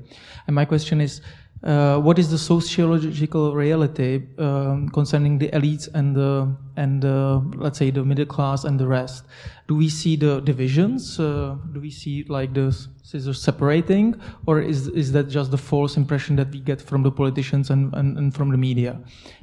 And 0.46 0.54
my 0.54 0.64
question 0.64 1.00
is, 1.00 1.20
uh, 1.62 1.98
what 1.98 2.18
is 2.18 2.30
the 2.30 2.38
sociological 2.38 3.54
reality 3.54 4.22
um, 4.38 4.88
concerning 4.88 5.38
the 5.38 5.48
elites 5.48 5.88
and 5.92 6.16
the 6.16 6.56
and 6.76 7.02
the, 7.02 7.44
let's 7.56 7.78
say 7.78 7.90
the 7.90 8.02
middle 8.02 8.24
class 8.24 8.64
and 8.64 8.80
the 8.80 8.86
rest? 8.86 9.26
Do 9.68 9.76
we 9.76 9.90
see 9.90 10.16
the 10.16 10.40
divisions? 10.40 11.20
Uh, 11.20 11.56
do 11.72 11.80
we 11.80 11.90
see 11.90 12.24
like 12.28 12.54
the 12.54 12.74
scissors 13.02 13.42
separating, 13.42 14.18
or 14.46 14.61
is 14.62 14.88
is 14.88 15.12
that 15.12 15.28
just 15.28 15.50
the 15.50 15.58
false 15.58 15.98
impression 15.98 16.36
that 16.36 16.50
we 16.50 16.61
get 16.61 16.80
from 16.80 17.02
the 17.02 17.11
politicians 17.11 17.68
and, 17.68 17.92
and, 17.94 18.16
and 18.16 18.34
from 18.34 18.50
the 18.50 18.56
media 18.56 18.98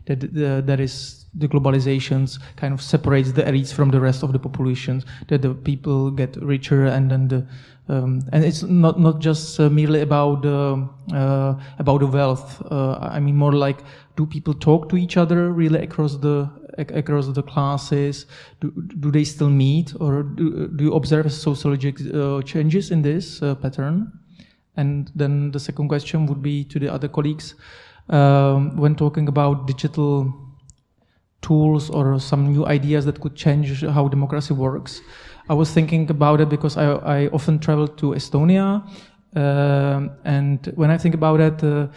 that 0.07 0.21
the, 0.21 0.63
that 0.65 0.79
is 0.79 1.25
the 1.35 1.47
globalizations 1.47 2.39
kind 2.55 2.73
of 2.73 2.81
separates 2.81 3.31
the 3.33 3.43
elites 3.43 3.71
from 3.71 3.91
the 3.91 3.99
rest 3.99 4.23
of 4.23 4.31
the 4.33 4.39
populations 4.39 5.05
that 5.27 5.41
the 5.41 5.53
people 5.53 6.09
get 6.09 6.35
richer 6.37 6.85
and 6.85 7.11
then 7.11 7.27
the 7.27 7.45
um, 7.89 8.21
and 8.31 8.43
it's 8.43 8.63
not 8.63 8.99
not 8.99 9.19
just 9.19 9.59
uh, 9.59 9.69
merely 9.69 10.01
about 10.01 10.41
the 10.41 10.87
uh, 11.13 11.55
about 11.79 11.99
the 11.99 12.07
wealth. 12.07 12.61
Uh, 12.69 12.97
I 12.99 13.19
mean, 13.19 13.35
more 13.35 13.53
like 13.53 13.79
do 14.15 14.25
people 14.25 14.53
talk 14.53 14.89
to 14.89 14.97
each 14.97 15.17
other 15.17 15.51
really 15.51 15.79
across 15.79 16.17
the 16.17 16.49
across 16.77 17.27
the 17.27 17.43
classes? 17.43 18.25
Do, 18.59 18.71
do 18.99 19.11
they 19.11 19.23
still 19.23 19.49
meet, 19.49 19.93
or 19.99 20.23
do, 20.23 20.67
do 20.67 20.83
you 20.83 20.93
observe 20.93 21.31
sociological 21.31 22.37
uh, 22.37 22.41
changes 22.41 22.91
in 22.91 23.01
this 23.01 23.41
uh, 23.41 23.55
pattern? 23.55 24.11
And 24.75 25.11
then 25.15 25.51
the 25.51 25.59
second 25.59 25.87
question 25.87 26.27
would 26.27 26.41
be 26.41 26.63
to 26.65 26.79
the 26.79 26.93
other 26.93 27.07
colleagues 27.07 27.55
um, 28.09 28.77
when 28.77 28.95
talking 28.95 29.27
about 29.27 29.65
digital 29.65 30.33
tools 31.41 31.89
or 31.89 32.19
some 32.19 32.51
new 32.51 32.65
ideas 32.65 33.05
that 33.05 33.19
could 33.21 33.35
change 33.35 33.83
how 33.83 34.07
democracy 34.07 34.53
works. 34.53 35.01
I 35.49 35.53
was 35.53 35.71
thinking 35.71 36.09
about 36.09 36.41
it 36.41 36.49
because 36.49 36.77
I, 36.77 36.85
I 36.85 37.27
often 37.27 37.59
travel 37.59 37.87
to 37.87 38.13
Estonia, 38.13 38.83
uh, 39.35 40.07
and 40.25 40.65
when 40.75 40.91
I 40.91 40.97
think 40.97 41.15
about 41.15 41.39
it, 41.39 41.63
uh, 41.63 41.87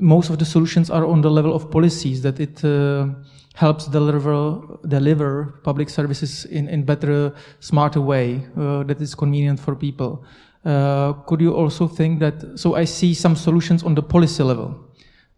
most 0.00 0.30
of 0.30 0.38
the 0.38 0.44
solutions 0.44 0.90
are 0.90 1.06
on 1.06 1.20
the 1.20 1.30
level 1.30 1.54
of 1.54 1.70
policies 1.70 2.22
that 2.22 2.40
it 2.40 2.64
uh, 2.64 3.08
helps 3.54 3.86
deliver 3.86 4.60
deliver 4.86 5.60
public 5.62 5.88
services 5.88 6.44
in 6.46 6.68
in 6.68 6.84
better, 6.84 7.32
smarter 7.60 8.00
way 8.00 8.46
uh, 8.56 8.82
that 8.84 9.00
is 9.00 9.14
convenient 9.14 9.60
for 9.60 9.74
people. 9.74 10.24
Uh, 10.64 11.12
could 11.26 11.40
you 11.40 11.54
also 11.54 11.88
think 11.88 12.20
that? 12.20 12.58
So 12.58 12.74
I 12.74 12.84
see 12.84 13.14
some 13.14 13.36
solutions 13.36 13.82
on 13.82 13.94
the 13.94 14.02
policy 14.02 14.42
level. 14.42 14.74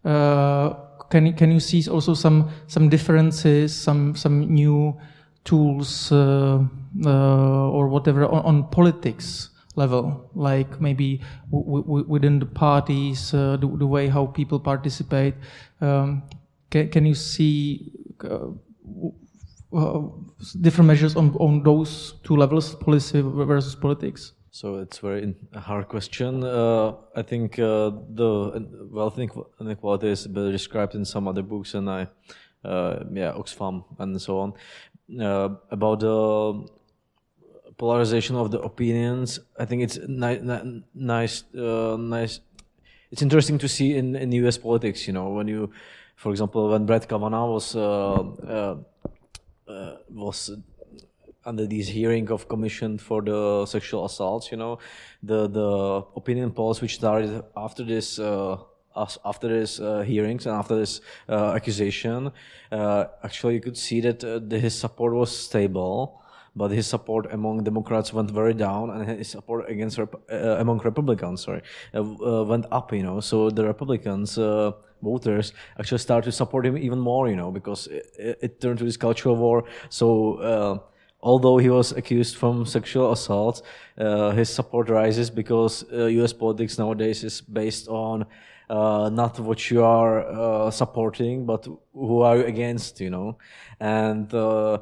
Uh, 0.03 0.73
can 1.09 1.33
can 1.33 1.51
you 1.51 1.59
see 1.59 1.87
also 1.89 2.13
some 2.13 2.49
some 2.67 2.89
differences, 2.89 3.73
some 3.73 4.15
some 4.15 4.53
new 4.53 4.97
tools 5.43 6.11
uh, 6.11 6.59
uh, 7.05 7.69
or 7.69 7.87
whatever 7.87 8.25
on, 8.25 8.45
on, 8.45 8.69
politics 8.69 9.49
level, 9.75 10.29
like 10.35 10.81
maybe 10.81 11.21
within 11.49 12.39
the 12.39 12.45
parties, 12.45 13.33
uh, 13.33 13.57
the, 13.57 13.67
the, 13.77 13.87
way 13.87 14.07
how 14.07 14.25
people 14.25 14.59
participate. 14.59 15.33
Um, 15.79 16.23
can, 16.69 16.89
can 16.89 17.05
you 17.05 17.15
see 17.15 17.91
different 20.59 20.87
measures 20.87 21.15
on, 21.15 21.33
on 21.39 21.63
those 21.63 22.15
two 22.23 22.35
levels, 22.35 22.75
policy 22.75 23.21
versus 23.21 23.75
politics? 23.75 24.33
So 24.51 24.79
it's 24.79 24.97
very 24.97 25.33
a 25.53 25.61
hard 25.61 25.87
question. 25.87 26.43
Uh, 26.43 26.95
I 27.15 27.21
think 27.21 27.57
uh, 27.57 27.91
the 28.09 28.67
wealth 28.91 29.17
inequality 29.17 30.09
is 30.09 30.27
better 30.27 30.51
described 30.51 30.93
in 30.93 31.05
some 31.05 31.29
other 31.29 31.41
books, 31.41 31.73
and 31.73 31.89
I, 31.89 32.07
uh, 32.65 33.05
yeah, 33.13 33.31
Oxfam 33.31 33.85
and 33.97 34.21
so 34.21 34.39
on. 34.39 34.53
Uh, 35.19 35.49
about 35.69 35.99
the 35.99 36.65
polarization 37.77 38.35
of 38.35 38.51
the 38.51 38.59
opinions, 38.61 39.39
I 39.59 39.65
think 39.65 39.83
it's 39.83 39.97
ni 40.07 40.39
ni 40.39 40.83
nice, 40.93 41.43
uh, 41.53 41.97
nice. 41.99 42.39
It's 43.11 43.21
interesting 43.21 43.57
to 43.57 43.67
see 43.67 43.97
in, 43.97 44.15
in 44.15 44.31
U.S. 44.43 44.57
politics. 44.57 45.07
You 45.07 45.13
know, 45.13 45.29
when 45.29 45.49
you, 45.49 45.71
for 46.15 46.31
example, 46.31 46.69
when 46.69 46.85
Brett 46.85 47.09
Kavanaugh 47.09 47.51
was 47.51 47.75
uh, 47.75 48.75
was 50.09 50.51
under 51.43 51.65
this 51.65 51.87
hearing 51.87 52.29
of 52.31 52.47
commission 52.47 52.97
for 52.97 53.21
the 53.21 53.65
sexual 53.65 54.05
assaults, 54.05 54.51
you 54.51 54.57
know, 54.57 54.79
the 55.23 55.47
the 55.47 56.05
opinion 56.15 56.51
polls 56.51 56.81
which 56.81 56.95
started 56.95 57.43
after 57.57 57.83
this 57.83 58.19
uh, 58.19 58.57
after 58.95 59.47
this 59.47 59.79
uh, 59.79 60.01
hearings 60.01 60.45
and 60.45 60.55
after 60.55 60.75
this 60.75 61.01
uh, 61.29 61.53
accusation, 61.53 62.31
uh, 62.71 63.05
actually 63.23 63.55
you 63.55 63.61
could 63.61 63.77
see 63.77 64.01
that 64.01 64.23
uh, 64.23 64.39
his 64.55 64.77
support 64.77 65.13
was 65.13 65.35
stable, 65.35 66.21
but 66.55 66.71
his 66.71 66.87
support 66.87 67.31
among 67.31 67.63
Democrats 67.63 68.13
went 68.13 68.29
very 68.31 68.53
down, 68.53 68.89
and 68.89 69.07
his 69.07 69.29
support 69.29 69.69
against 69.69 69.99
uh, 69.99 70.05
among 70.31 70.79
Republicans, 70.79 71.41
sorry, 71.41 71.61
uh, 71.95 72.03
went 72.43 72.65
up. 72.71 72.91
You 72.93 73.03
know, 73.03 73.19
so 73.19 73.49
the 73.49 73.65
Republicans. 73.65 74.37
Voters 75.03 75.53
actually 75.79 75.97
started 75.97 76.25
to 76.25 76.31
support 76.31 76.63
him 76.63 76.77
even 76.77 76.99
more, 76.99 77.27
you 77.27 77.35
know, 77.35 77.49
because 77.49 77.87
it, 77.87 78.37
it 78.39 78.61
turned 78.61 78.77
to 78.77 78.85
this 78.85 78.97
cultural 78.97 79.35
war. 79.35 79.63
So, 79.89 80.83
although 81.21 81.57
he 81.57 81.69
was 81.69 81.91
accused 81.91 82.35
from 82.35 82.65
sexual 82.65 83.11
assault, 83.11 83.61
uh, 83.97 84.31
his 84.31 84.49
support 84.49 84.89
rises 84.89 85.29
because 85.29 85.85
uh, 85.91 86.05
U.S. 86.05 86.33
politics 86.33 86.77
nowadays 86.77 87.23
is 87.23 87.41
based 87.41 87.87
on 87.87 88.25
uh, 88.71 89.09
not 89.09 89.37
what 89.39 89.69
you 89.69 89.83
are 89.83 90.15
uh, 90.23 90.71
supporting, 90.71 91.45
but 91.45 91.67
who 91.93 92.21
are 92.21 92.37
you 92.37 92.45
against, 92.45 93.01
you 93.01 93.09
know. 93.09 93.37
And 93.79 94.33
uh, 94.33 94.77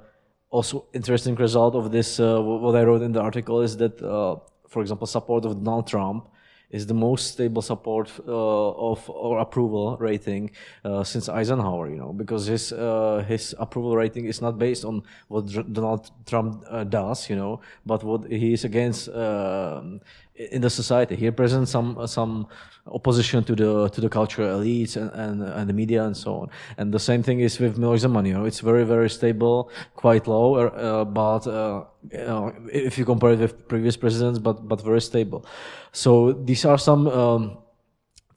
also, 0.51 0.85
interesting 0.93 1.35
result 1.35 1.73
of 1.75 1.91
this, 1.91 2.19
uh, 2.19 2.39
what 2.39 2.75
I 2.75 2.83
wrote 2.83 3.01
in 3.01 3.13
the 3.13 3.21
article 3.21 3.61
is 3.61 3.77
that, 3.77 3.99
uh, 4.01 4.35
for 4.67 4.81
example, 4.81 5.07
support 5.07 5.43
of 5.45 5.63
Donald 5.63 5.87
Trump 5.87 6.29
is 6.69 6.85
the 6.85 6.93
most 6.93 7.31
stable 7.33 7.63
support 7.63 8.11
uh, 8.27 8.91
of 8.91 9.09
or 9.09 9.39
approval 9.39 9.97
rating 9.97 10.51
uh, 10.85 11.03
since 11.03 11.27
Eisenhower. 11.27 11.89
You 11.89 11.95
know, 11.95 12.13
because 12.13 12.45
his 12.45 12.71
uh, 12.71 13.25
his 13.27 13.55
approval 13.57 13.95
rating 13.95 14.25
is 14.25 14.39
not 14.39 14.59
based 14.59 14.85
on 14.85 15.01
what 15.29 15.47
Donald 15.73 16.11
Trump 16.27 16.63
does, 16.89 17.27
you 17.27 17.35
know, 17.35 17.61
but 17.87 18.03
what 18.03 18.31
he 18.31 18.53
is 18.53 18.65
against 18.65 19.09
um 19.09 19.99
in 20.39 20.61
the 20.61 20.69
society. 20.69 21.15
He 21.15 21.25
represents 21.25 21.71
some 21.71 22.07
some 22.07 22.47
opposition 22.91 23.43
to 23.43 23.55
the 23.55 23.89
to 23.89 24.01
the 24.01 24.09
cultural 24.09 24.59
elites 24.59 24.95
and, 24.95 25.11
and, 25.11 25.43
and 25.43 25.69
the 25.69 25.73
media 25.73 26.03
and 26.03 26.15
so 26.15 26.41
on. 26.41 26.49
And 26.77 26.93
the 26.93 26.99
same 26.99 27.23
thing 27.23 27.39
is 27.39 27.59
with 27.59 27.77
Miloš 27.77 28.05
Zeman. 28.05 28.27
You 28.27 28.33
know, 28.33 28.45
it's 28.45 28.59
very 28.59 28.83
very 28.83 29.09
stable, 29.09 29.69
quite 29.95 30.27
low, 30.27 30.55
uh, 30.55 31.05
but 31.05 31.47
uh, 31.47 31.83
you 32.11 32.17
know, 32.17 32.53
if 32.71 32.97
you 32.97 33.05
compare 33.05 33.31
it 33.31 33.39
with 33.39 33.67
previous 33.67 33.97
presidents, 33.97 34.39
but 34.39 34.67
but 34.67 34.81
very 34.81 35.01
stable. 35.01 35.45
So 35.91 36.33
these 36.33 36.65
are 36.65 36.77
some 36.77 37.07
um, 37.07 37.57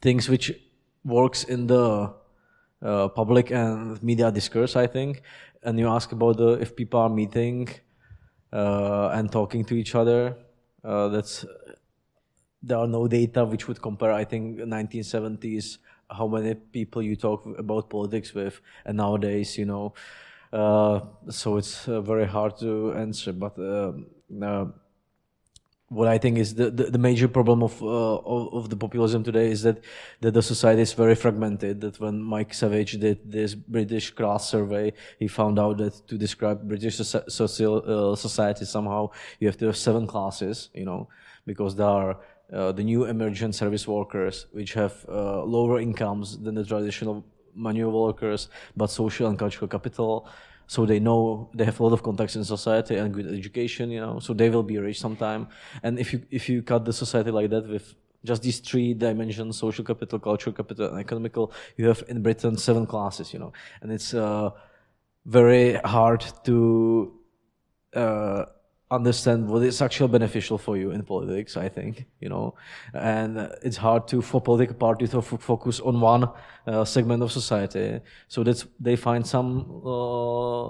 things 0.01 0.29
which 0.29 0.51
works 1.03 1.43
in 1.43 1.67
the 1.67 2.13
uh, 2.81 3.07
public 3.09 3.51
and 3.51 4.01
media 4.03 4.31
discourse, 4.31 4.75
I 4.75 4.87
think. 4.87 5.21
And 5.63 5.79
you 5.79 5.87
ask 5.87 6.11
about 6.11 6.37
the 6.37 6.49
if 6.61 6.75
people 6.75 6.99
are 6.99 7.09
meeting 7.09 7.69
uh, 8.51 9.09
and 9.13 9.31
talking 9.31 9.65
to 9.65 9.75
each 9.75 9.95
other. 9.95 10.35
Uh, 10.83 11.07
that's 11.07 11.45
there 12.63 12.77
are 12.77 12.87
no 12.87 13.07
data 13.07 13.45
which 13.45 13.67
would 13.67 13.81
compare. 13.81 14.11
I 14.11 14.23
think 14.23 14.59
1970s 14.59 15.77
how 16.09 16.27
many 16.27 16.53
people 16.53 17.01
you 17.01 17.15
talk 17.15 17.45
about 17.57 17.89
politics 17.89 18.33
with, 18.33 18.61
and 18.85 18.97
nowadays, 18.97 19.57
you 19.57 19.65
know. 19.65 19.93
Uh, 20.51 20.99
so 21.29 21.57
it's 21.57 21.87
uh, 21.87 22.01
very 22.01 22.27
hard 22.27 22.57
to 22.59 22.93
answer, 22.93 23.33
but. 23.33 23.57
um 23.59 24.07
uh, 24.41 24.65
what 25.89 26.07
I 26.07 26.17
think 26.17 26.37
is 26.39 26.55
the, 26.55 26.71
the, 26.71 26.85
the 26.85 26.97
major 26.97 27.27
problem 27.27 27.61
of, 27.61 27.81
uh, 27.81 28.15
of 28.17 28.53
of 28.53 28.69
the 28.69 28.75
populism 28.75 29.23
today 29.23 29.51
is 29.51 29.61
that 29.61 29.83
that 30.21 30.33
the 30.33 30.41
society 30.41 30.81
is 30.81 30.93
very 30.93 31.15
fragmented. 31.15 31.81
That 31.81 31.99
when 31.99 32.21
Mike 32.21 32.53
Savage 32.53 32.93
did 32.99 33.31
this 33.31 33.53
British 33.53 34.09
class 34.11 34.49
survey, 34.49 34.93
he 35.19 35.27
found 35.27 35.59
out 35.59 35.77
that 35.77 36.07
to 36.07 36.17
describe 36.17 36.67
British 36.67 36.97
soci- 36.97 37.29
social 37.31 37.75
uh, 37.85 38.15
society 38.15 38.65
somehow 38.65 39.11
you 39.39 39.47
have 39.47 39.57
to 39.57 39.67
have 39.67 39.77
seven 39.77 40.07
classes. 40.07 40.69
You 40.73 40.85
know, 40.85 41.09
because 41.45 41.75
there 41.75 41.87
are 41.87 42.17
uh, 42.53 42.71
the 42.71 42.83
new 42.83 43.05
emergent 43.05 43.55
service 43.55 43.87
workers 43.87 44.47
which 44.51 44.73
have 44.73 45.05
uh, 45.09 45.43
lower 45.43 45.79
incomes 45.79 46.37
than 46.37 46.55
the 46.55 46.63
traditional 46.63 47.25
manual 47.55 48.05
workers, 48.05 48.49
but 48.75 48.87
social 48.87 49.27
and 49.27 49.37
cultural 49.37 49.67
capital. 49.67 50.27
So 50.67 50.85
they 50.85 50.99
know 50.99 51.49
they 51.53 51.65
have 51.65 51.79
a 51.79 51.83
lot 51.83 51.93
of 51.93 52.03
contacts 52.03 52.35
in 52.35 52.43
society 52.43 52.95
and 52.95 53.13
good 53.13 53.27
education 53.27 53.91
you 53.91 53.99
know 53.99 54.19
so 54.19 54.33
they 54.33 54.49
will 54.49 54.63
be 54.63 54.77
rich 54.77 54.99
sometime. 54.99 55.47
And 55.83 55.99
if 55.99 56.13
you 56.13 56.21
if 56.31 56.47
you 56.49 56.61
cut 56.61 56.85
the 56.85 56.93
society 56.93 57.31
like 57.31 57.49
that 57.49 57.67
with 57.67 57.95
just 58.23 58.41
these 58.41 58.59
three 58.59 58.93
dimensions 58.93 59.57
social 59.57 59.83
capital 59.83 60.19
cultural 60.19 60.55
capital 60.55 60.87
and 60.91 60.99
economical 60.99 61.51
you 61.75 61.85
have 61.87 62.01
in 62.07 62.21
britain 62.23 62.57
seven 62.57 62.85
classes 62.85 63.33
you 63.33 63.39
know. 63.39 63.51
And 63.81 63.91
it's 63.91 64.13
uh, 64.13 64.51
very 65.25 65.73
hard 65.73 66.23
to 66.45 67.13
uh, 67.93 68.45
understand 68.95 69.47
what 69.47 69.63
is 69.63 69.81
actually 69.81 70.11
beneficial 70.11 70.57
for 70.57 70.77
you 70.77 70.91
in 70.91 71.03
politics 71.03 71.57
i 71.57 71.67
think 71.69 72.05
you 72.19 72.29
know. 72.29 72.55
And 72.93 73.37
it's 73.61 73.77
hard 73.77 74.07
to 74.09 74.21
for 74.21 74.41
political 74.41 74.75
parties 74.75 75.11
to 75.11 75.21
focus 75.21 75.79
on 75.79 75.99
one 75.99 76.29
uh, 76.67 76.85
segment 76.85 77.23
of 77.23 77.31
society. 77.31 77.99
So 78.27 78.43
that's 78.43 78.65
they 78.79 78.95
find 78.95 79.25
some 79.25 79.47
uh, 79.85 80.67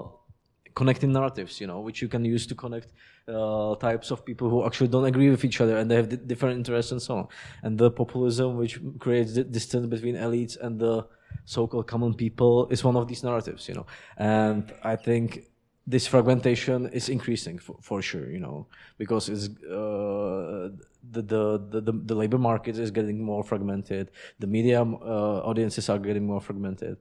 connecting 0.74 1.12
narratives 1.12 1.60
you 1.60 1.68
know 1.68 1.80
which 1.80 2.02
you 2.02 2.08
can 2.08 2.24
use 2.24 2.46
to 2.48 2.54
connect 2.54 2.92
uh, 3.28 3.76
types 3.76 4.10
of 4.10 4.24
people 4.24 4.50
who 4.50 4.66
actually 4.66 4.88
don't 4.88 5.04
agree 5.04 5.30
with 5.30 5.44
each 5.44 5.60
other 5.60 5.76
and 5.78 5.90
they 5.90 5.96
have 5.96 6.08
di- 6.08 6.16
different 6.16 6.56
interests 6.56 6.92
and 6.92 7.00
so 7.00 7.16
on. 7.16 7.28
And 7.62 7.78
the 7.78 7.90
populism 7.90 8.56
which 8.56 8.80
creates 8.98 9.34
the 9.34 9.44
distance 9.44 9.86
between 9.86 10.16
elites 10.16 10.56
and 10.60 10.80
the 10.80 11.06
so-called 11.44 11.86
common 11.86 12.14
people 12.14 12.68
is 12.68 12.84
one 12.84 12.96
of 12.96 13.06
these 13.08 13.22
narratives 13.22 13.68
you 13.68 13.74
know. 13.74 13.86
And 14.16 14.72
i 14.82 14.96
think 14.96 15.44
this 15.86 16.06
fragmentation 16.06 16.86
is 16.88 17.08
increasing 17.08 17.58
for, 17.58 17.76
for 17.80 18.00
sure, 18.00 18.30
you 18.30 18.40
know, 18.40 18.66
because 18.96 19.28
it's 19.28 19.48
uh, 19.66 20.70
the, 21.10 21.22
the 21.22 21.80
the 21.80 21.92
the 21.92 22.14
labor 22.14 22.38
market 22.38 22.78
is 22.78 22.90
getting 22.90 23.22
more 23.22 23.44
fragmented. 23.44 24.10
The 24.38 24.46
media 24.46 24.80
uh, 24.80 25.50
audiences 25.50 25.90
are 25.90 25.98
getting 25.98 26.26
more 26.26 26.40
fragmented. 26.40 26.96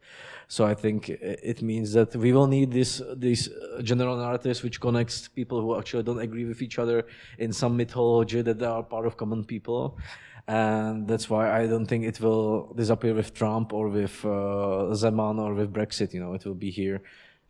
So 0.49 0.65
I 0.65 0.73
think 0.73 1.09
it 1.09 1.61
means 1.61 1.93
that 1.93 2.13
we 2.15 2.33
will 2.33 2.47
need 2.47 2.71
this 2.71 3.01
these 3.15 3.49
general 3.83 4.17
narratives 4.17 4.63
which 4.63 4.81
connects 4.81 5.29
people 5.29 5.61
who 5.61 5.77
actually 5.77 6.03
don't 6.03 6.19
agree 6.19 6.45
with 6.45 6.61
each 6.61 6.77
other 6.77 7.05
in 7.37 7.53
some 7.53 7.77
mythology 7.77 8.41
that 8.41 8.59
they 8.59 8.65
are 8.65 8.83
part 8.83 9.05
of 9.05 9.15
common 9.15 9.45
people. 9.45 9.97
And 10.45 11.07
that's 11.07 11.29
why 11.29 11.49
I 11.57 11.67
don't 11.67 11.85
think 11.85 12.03
it 12.03 12.19
will 12.19 12.73
disappear 12.73 13.13
with 13.13 13.33
Trump 13.33 13.71
or 13.71 13.87
with 13.87 14.25
uh, 14.25 14.91
Zeman 14.91 15.39
or 15.39 15.53
with 15.53 15.71
Brexit. 15.71 16.13
You 16.13 16.19
know, 16.19 16.33
it 16.33 16.43
will 16.45 16.53
be 16.53 16.69
here 16.69 17.01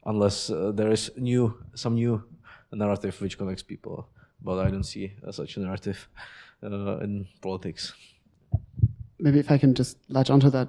unless 0.05 0.49
uh, 0.49 0.71
there 0.75 0.91
is 0.91 1.11
new 1.17 1.53
some 1.75 1.95
new 1.95 2.23
narrative 2.71 3.19
which 3.21 3.37
connects 3.37 3.63
people. 3.63 4.07
But 4.41 4.59
I 4.67 4.69
don't 4.71 4.83
see 4.85 5.13
uh, 5.25 5.31
such 5.31 5.57
a 5.57 5.59
narrative 5.61 6.07
uh, 6.63 6.97
in 7.03 7.27
politics. 7.41 7.93
maybe 9.19 9.39
if 9.39 9.49
I 9.51 9.57
can 9.57 9.73
just 9.73 9.97
latch 10.09 10.29
onto 10.29 10.49
that 10.49 10.67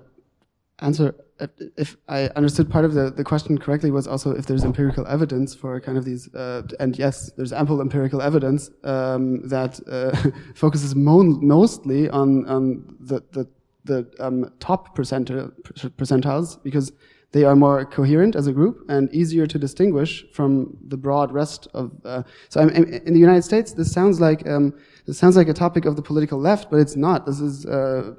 answer, 0.80 1.14
if- 1.40 1.70
if 1.76 1.96
I 2.08 2.28
understood 2.36 2.68
part 2.70 2.84
of 2.84 2.94
the, 2.94 3.10
the 3.10 3.24
question 3.24 3.58
correctly, 3.58 3.90
was 3.90 4.06
also 4.06 4.30
if 4.32 4.46
there's 4.46 4.64
empirical 4.64 5.06
evidence 5.06 5.54
for 5.54 5.80
kind 5.80 5.98
of 5.98 6.04
these, 6.04 6.32
uh, 6.34 6.62
and 6.80 6.96
yes, 6.98 7.30
there's 7.36 7.52
ample 7.52 7.80
empirical 7.80 8.20
evidence 8.22 8.70
um, 8.84 9.48
that 9.48 9.80
uh, 9.88 10.30
focuses 10.54 10.94
mo- 10.94 11.22
mostly 11.56 12.08
on, 12.10 12.46
on 12.46 12.96
the, 13.00 13.20
the, 13.32 13.46
the 13.84 14.06
um, 14.20 14.50
top 14.60 14.96
percentile, 14.96 15.50
percentiles 15.96 16.62
because 16.62 16.92
they 17.34 17.42
are 17.42 17.56
more 17.56 17.84
coherent 17.84 18.36
as 18.36 18.46
a 18.46 18.52
group 18.52 18.88
and 18.88 19.12
easier 19.12 19.44
to 19.44 19.58
distinguish 19.58 20.24
from 20.32 20.76
the 20.86 20.96
broad 20.96 21.32
rest 21.32 21.66
of. 21.74 21.90
Uh, 22.04 22.22
so 22.48 22.60
I'm, 22.60 22.70
in 22.70 23.12
the 23.12 23.18
United 23.18 23.42
States, 23.42 23.72
this 23.72 23.90
sounds 23.90 24.20
like 24.20 24.46
um, 24.46 24.72
this 25.04 25.18
sounds 25.18 25.36
like 25.36 25.48
a 25.48 25.52
topic 25.52 25.84
of 25.84 25.96
the 25.96 26.02
political 26.02 26.38
left, 26.38 26.70
but 26.70 26.78
it's 26.78 26.94
not. 26.94 27.26
This 27.26 27.40
is 27.40 27.66
uh, 27.66 28.14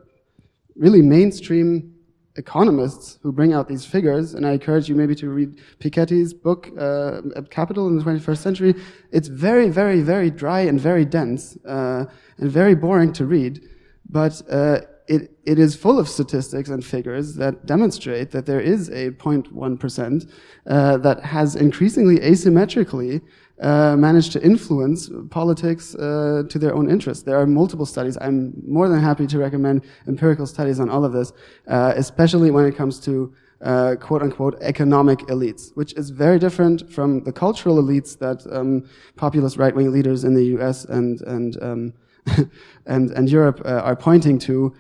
really 0.76 1.02
mainstream 1.02 1.96
economists 2.36 3.18
who 3.24 3.32
bring 3.32 3.54
out 3.54 3.70
these 3.70 3.86
figures. 3.86 4.34
And 4.34 4.46
I 4.46 4.52
encourage 4.52 4.90
you 4.90 4.96
maybe 4.96 5.16
to 5.16 5.30
read 5.30 5.62
Piketty's 5.80 6.34
book, 6.34 6.70
uh, 6.78 7.22
Capital 7.50 7.88
in 7.88 7.96
the 7.98 8.04
21st 8.04 8.38
Century. 8.38 8.76
It's 9.14 9.30
very, 9.30 9.70
very, 9.70 10.02
very 10.02 10.30
dry 10.30 10.60
and 10.60 10.78
very 10.78 11.06
dense 11.06 11.58
uh, 11.66 12.04
and 12.38 12.52
very 12.52 12.76
boring 12.76 13.14
to 13.14 13.26
read. 13.26 13.62
But 14.10 14.42
uh, 14.52 14.82
it, 15.08 15.32
it 15.46 15.60
is 15.60 15.76
full 15.76 16.00
of 16.00 16.10
statistics 16.10 16.70
and 16.70 16.84
figures 16.84 17.36
that 17.36 17.66
demonstrate 17.66 18.32
that 18.32 18.46
there 18.46 18.60
is 18.60 18.90
a 18.90 19.12
0.1% 19.12 20.32
uh, 20.68 20.98
that 20.98 21.24
has 21.24 21.56
increasingly 21.56 22.18
asymmetrically 22.20 23.22
uh, 23.62 23.96
managed 23.96 24.32
to 24.34 24.44
influence 24.44 25.10
politics 25.30 25.96
uh, 25.96 26.44
to 26.50 26.60
their 26.60 26.76
own 26.76 26.90
interests. 26.90 27.24
There 27.24 27.40
are 27.40 27.46
multiple 27.46 27.86
studies. 27.86 28.18
I'm 28.20 28.54
more 28.68 28.90
than 28.90 29.00
happy 29.00 29.28
to 29.28 29.38
recommend 29.38 29.86
empirical 30.08 30.46
studies 30.46 30.80
on 30.80 30.90
all 30.90 31.06
of 31.06 31.14
this, 31.14 31.32
uh, 31.68 31.94
especially 31.96 32.52
when 32.52 32.66
it 32.66 32.76
comes 32.76 33.00
to 33.02 33.34
uh, 33.62 33.96
quote 34.00 34.22
unquote 34.22 34.58
economic 34.62 35.20
elites, 35.20 35.72
which 35.76 35.94
is 35.94 36.10
very 36.10 36.38
different 36.38 36.92
from 36.92 37.24
the 37.24 37.32
cultural 37.32 37.82
elites 37.82 38.18
that 38.20 38.46
um, 38.52 38.84
populist 39.16 39.58
right 39.58 39.74
wing 39.76 39.92
leaders 39.92 40.24
in 40.24 40.34
the 40.34 40.46
US 40.58 40.86
and, 40.86 41.22
and, 41.22 41.62
um, 41.64 41.94
and, 42.86 43.12
and 43.12 43.30
Europe 43.30 43.62
uh, 43.64 43.80
are 43.80 43.96
pointing 43.96 44.38
to, 44.40 44.76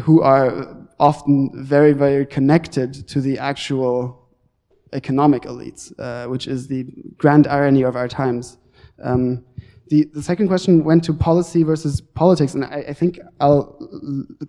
who 0.00 0.22
are 0.22 0.76
often 0.98 1.50
very, 1.54 1.92
very 1.92 2.26
connected 2.26 3.06
to 3.08 3.20
the 3.20 3.38
actual 3.38 4.28
economic 4.92 5.42
elites, 5.42 5.92
uh, 5.98 6.28
which 6.28 6.48
is 6.48 6.66
the 6.66 6.84
grand 7.16 7.46
irony 7.46 7.82
of 7.82 7.96
our 7.96 8.08
times. 8.08 8.58
Um, 9.02 9.44
the, 9.88 10.04
the 10.14 10.22
second 10.22 10.48
question 10.48 10.84
went 10.84 11.04
to 11.04 11.12
policy 11.12 11.62
versus 11.62 12.00
politics, 12.00 12.54
and 12.54 12.64
I, 12.64 12.84
I 12.88 12.92
think 12.92 13.18
I'll 13.40 13.76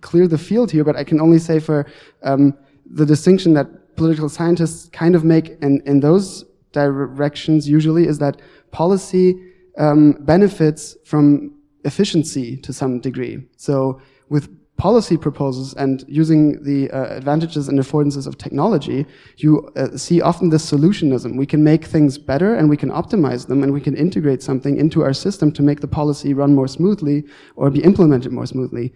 clear 0.00 0.28
the 0.28 0.38
field 0.38 0.70
here, 0.70 0.84
but 0.84 0.96
I 0.96 1.04
can 1.04 1.20
only 1.20 1.38
say 1.38 1.58
for 1.58 1.86
um, 2.22 2.56
the 2.86 3.06
distinction 3.06 3.54
that 3.54 3.96
political 3.96 4.28
scientists 4.28 4.88
kind 4.88 5.14
of 5.14 5.24
make 5.24 5.50
in, 5.60 5.82
in 5.86 6.00
those 6.00 6.44
directions 6.72 7.68
usually 7.68 8.06
is 8.06 8.18
that 8.18 8.40
policy 8.70 9.36
um, 9.78 10.12
benefits 10.20 10.96
from 11.04 11.54
efficiency 11.84 12.56
to 12.58 12.72
some 12.72 13.00
degree. 13.00 13.44
So 13.56 14.00
with 14.28 14.48
policy 14.82 15.16
proposals 15.16 15.74
and 15.74 16.04
using 16.08 16.60
the 16.64 16.90
uh, 16.90 17.16
advantages 17.16 17.68
and 17.68 17.78
affordances 17.78 18.26
of 18.26 18.36
technology, 18.36 19.06
you 19.36 19.70
uh, 19.76 19.96
see 19.96 20.20
often 20.20 20.48
this 20.48 20.68
solutionism. 20.68 21.36
We 21.36 21.46
can 21.46 21.62
make 21.62 21.84
things 21.84 22.18
better 22.18 22.56
and 22.56 22.68
we 22.68 22.76
can 22.76 22.90
optimize 22.90 23.46
them 23.46 23.62
and 23.62 23.72
we 23.72 23.80
can 23.80 23.96
integrate 23.96 24.42
something 24.42 24.76
into 24.76 25.02
our 25.04 25.12
system 25.12 25.52
to 25.52 25.62
make 25.62 25.78
the 25.82 25.86
policy 25.86 26.34
run 26.34 26.52
more 26.56 26.66
smoothly 26.66 27.22
or 27.54 27.70
be 27.70 27.80
implemented 27.84 28.32
more 28.32 28.44
smoothly. 28.44 28.92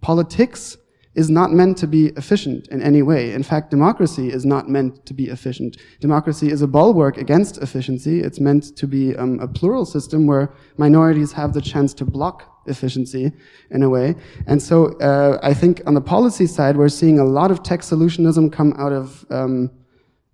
Politics 0.00 0.76
is 1.14 1.28
not 1.28 1.52
meant 1.52 1.76
to 1.78 1.86
be 1.86 2.06
efficient 2.16 2.68
in 2.68 2.80
any 2.82 3.02
way. 3.02 3.32
In 3.32 3.42
fact, 3.42 3.70
democracy 3.70 4.32
is 4.32 4.44
not 4.44 4.68
meant 4.68 5.04
to 5.06 5.14
be 5.14 5.28
efficient. 5.28 5.76
Democracy 6.00 6.50
is 6.50 6.62
a 6.62 6.66
bulwark 6.66 7.18
against 7.18 7.58
efficiency. 7.58 8.20
It's 8.20 8.40
meant 8.40 8.76
to 8.76 8.86
be 8.86 9.14
um, 9.16 9.38
a 9.40 9.48
plural 9.48 9.84
system 9.84 10.26
where 10.26 10.54
minorities 10.78 11.32
have 11.32 11.52
the 11.52 11.60
chance 11.60 11.92
to 11.94 12.04
block 12.04 12.48
efficiency 12.66 13.32
in 13.70 13.82
a 13.82 13.90
way. 13.90 14.14
And 14.46 14.62
so 14.62 14.98
uh, 15.00 15.38
I 15.42 15.52
think 15.52 15.82
on 15.86 15.94
the 15.94 16.00
policy 16.00 16.46
side, 16.46 16.76
we're 16.76 16.88
seeing 16.88 17.18
a 17.18 17.24
lot 17.24 17.50
of 17.50 17.62
tech 17.62 17.80
solutionism 17.80 18.52
come 18.52 18.72
out 18.78 18.92
of 18.92 19.26
um, 19.30 19.70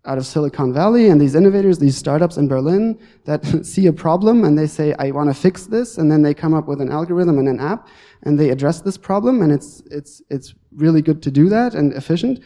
out 0.08 0.16
of 0.16 0.26
Silicon 0.26 0.72
Valley 0.72 1.10
and 1.10 1.20
these 1.20 1.34
innovators, 1.34 1.78
these 1.78 1.96
startups 1.96 2.38
in 2.38 2.48
Berlin 2.48 2.98
that 3.26 3.44
see 3.64 3.86
a 3.86 3.92
problem 3.92 4.42
and 4.42 4.58
they 4.58 4.66
say, 4.66 4.94
I 4.98 5.10
want 5.10 5.28
to 5.28 5.34
fix 5.34 5.66
this. 5.66 5.98
And 5.98 6.10
then 6.10 6.22
they 6.22 6.32
come 6.32 6.54
up 6.54 6.66
with 6.66 6.80
an 6.80 6.90
algorithm 6.90 7.38
and 7.38 7.46
an 7.46 7.60
app 7.60 7.88
and 8.22 8.40
they 8.40 8.48
address 8.48 8.80
this 8.80 8.96
problem. 8.96 9.42
And 9.42 9.52
it's, 9.52 9.82
it's, 9.90 10.22
it's 10.30 10.54
really 10.72 11.02
good 11.02 11.22
to 11.24 11.30
do 11.30 11.50
that 11.50 11.74
and 11.74 11.92
efficient. 11.92 12.40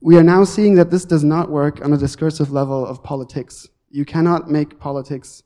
We 0.00 0.16
are 0.16 0.24
now 0.24 0.42
seeing 0.44 0.74
that 0.74 0.90
this 0.90 1.04
does 1.04 1.22
not 1.22 1.48
work 1.48 1.84
on 1.84 1.92
a 1.92 1.96
discursive 1.96 2.50
level 2.50 2.84
of 2.84 3.02
politics. 3.04 3.68
You 3.90 4.04
cannot 4.04 4.50
make 4.50 4.80
politics 4.80 5.44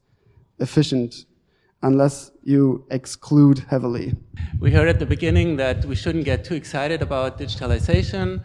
efficient 0.58 1.26
unless 1.82 2.30
you 2.42 2.86
exclude 2.90 3.58
heavily. 3.68 4.14
We 4.58 4.70
heard 4.70 4.88
at 4.88 4.98
the 4.98 5.06
beginning 5.06 5.56
that 5.56 5.84
we 5.84 5.94
shouldn't 5.94 6.24
get 6.24 6.42
too 6.42 6.54
excited 6.54 7.02
about 7.02 7.38
digitalization 7.38 8.42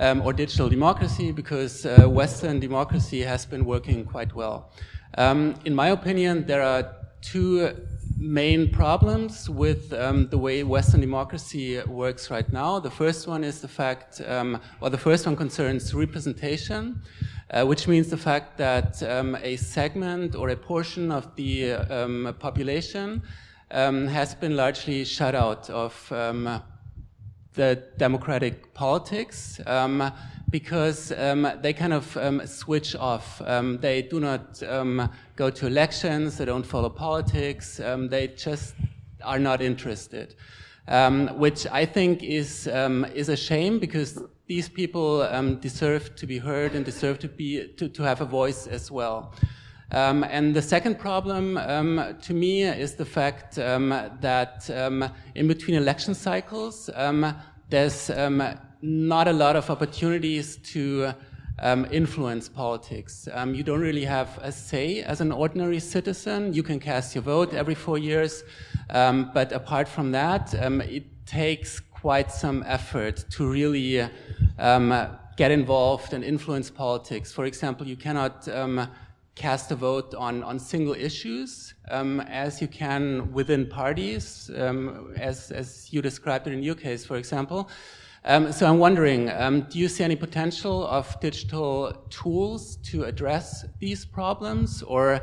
um, 0.00 0.22
or 0.22 0.32
digital 0.32 0.68
democracy 0.68 1.30
because 1.30 1.86
uh, 1.86 2.08
Western 2.08 2.58
democracy 2.58 3.20
has 3.20 3.46
been 3.46 3.64
working 3.64 4.04
quite 4.04 4.34
well. 4.34 4.72
Um, 5.16 5.54
in 5.64 5.74
my 5.74 5.88
opinion, 5.88 6.46
there 6.46 6.62
are 6.62 6.96
two 7.20 7.76
main 8.16 8.70
problems 8.70 9.48
with 9.48 9.92
um, 9.92 10.28
the 10.28 10.38
way 10.38 10.62
Western 10.62 11.00
democracy 11.00 11.80
works 11.82 12.30
right 12.30 12.50
now. 12.52 12.78
The 12.78 12.90
first 12.90 13.26
one 13.26 13.44
is 13.44 13.60
the 13.60 13.68
fact, 13.68 14.20
um, 14.26 14.60
or 14.80 14.90
the 14.90 14.98
first 14.98 15.26
one 15.26 15.36
concerns 15.36 15.94
representation, 15.94 17.00
uh, 17.50 17.64
which 17.64 17.88
means 17.88 18.08
the 18.08 18.16
fact 18.16 18.58
that 18.58 19.02
um, 19.02 19.36
a 19.42 19.56
segment 19.56 20.34
or 20.34 20.50
a 20.50 20.56
portion 20.56 21.10
of 21.10 21.34
the 21.36 21.72
um, 21.72 22.34
population 22.38 23.22
um, 23.70 24.06
has 24.06 24.34
been 24.34 24.56
largely 24.56 25.04
shut 25.04 25.34
out 25.34 25.70
of 25.70 26.12
um, 26.12 26.62
the 27.54 27.82
democratic 27.96 28.72
politics 28.74 29.60
um, 29.66 30.12
because 30.50 31.12
um, 31.12 31.50
they 31.62 31.72
kind 31.72 31.92
of 31.92 32.16
um, 32.16 32.46
switch 32.46 32.94
off. 32.96 33.40
Um, 33.44 33.78
they 33.78 34.02
do 34.02 34.20
not 34.20 34.62
um, 34.62 35.10
go 35.36 35.50
to 35.50 35.66
elections, 35.66 36.38
they 36.38 36.44
don't 36.44 36.66
follow 36.66 36.88
politics, 36.88 37.80
um, 37.80 38.08
they 38.08 38.28
just 38.28 38.74
are 39.22 39.38
not 39.38 39.60
interested. 39.60 40.34
which 41.36 41.66
I 41.66 41.84
think 41.86 42.22
is, 42.22 42.66
is 42.66 43.28
a 43.28 43.36
shame 43.36 43.78
because 43.78 44.22
these 44.46 44.68
people 44.68 45.20
deserve 45.60 46.16
to 46.16 46.26
be 46.26 46.38
heard 46.38 46.74
and 46.74 46.84
deserve 46.84 47.18
to, 47.20 47.28
be, 47.28 47.68
to, 47.76 47.88
to 47.88 48.02
have 48.02 48.20
a 48.20 48.24
voice 48.24 48.66
as 48.66 48.90
well. 48.90 49.32
Um, 49.92 50.22
and 50.22 50.54
the 50.54 50.62
second 50.62 51.00
problem 51.00 51.56
um, 51.56 52.16
to 52.22 52.32
me 52.32 52.62
is 52.62 52.94
the 52.94 53.04
fact 53.04 53.58
um, 53.58 53.88
that 54.20 54.70
um, 54.70 55.04
in 55.34 55.48
between 55.48 55.76
election 55.76 56.14
cycles, 56.14 56.88
um, 56.94 57.34
there's 57.70 58.08
um, 58.10 58.40
not 58.82 59.26
a 59.26 59.32
lot 59.32 59.56
of 59.56 59.68
opportunities 59.68 60.58
to 60.58 61.12
influence 61.90 62.48
politics. 62.48 63.28
you 63.48 63.62
don't 63.62 63.80
really 63.80 64.04
have 64.04 64.38
a 64.42 64.50
say 64.50 65.02
as 65.02 65.20
an 65.20 65.30
ordinary 65.30 65.78
citizen. 65.78 66.54
You 66.54 66.62
can 66.62 66.80
cast 66.80 67.14
your 67.14 67.22
vote 67.22 67.52
every 67.52 67.74
four 67.74 67.98
years, 67.98 68.44
but 68.88 69.52
apart 69.52 69.86
from 69.86 70.12
that, 70.12 70.54
it 70.54 71.26
takes 71.26 71.78
quite 71.80 72.30
some 72.32 72.64
effort 72.66 73.24
to 73.32 73.46
really 73.46 74.08
get 75.36 75.50
involved 75.50 76.14
and 76.14 76.24
influence 76.24 76.70
politics. 76.70 77.30
For 77.30 77.44
example, 77.44 77.86
you 77.86 77.96
cannot 77.96 78.48
cast 79.40 79.70
a 79.70 79.74
vote 79.74 80.14
on, 80.14 80.42
on 80.42 80.58
single 80.58 80.94
issues 80.94 81.72
um, 81.90 82.20
as 82.20 82.60
you 82.60 82.68
can 82.68 83.32
within 83.32 83.66
parties, 83.66 84.50
um, 84.58 85.14
as, 85.16 85.50
as 85.50 85.90
you 85.92 86.02
described 86.02 86.46
it 86.46 86.52
in 86.52 86.62
your 86.62 86.74
case, 86.74 87.06
for 87.06 87.16
example. 87.16 87.70
Um, 88.26 88.52
so 88.52 88.66
I'm 88.68 88.78
wondering, 88.78 89.30
um, 89.30 89.62
do 89.70 89.78
you 89.78 89.88
see 89.88 90.04
any 90.04 90.16
potential 90.16 90.86
of 90.86 91.18
digital 91.20 91.72
tools 92.10 92.76
to 92.90 93.04
address 93.04 93.64
these 93.78 94.04
problems, 94.04 94.82
or 94.82 95.20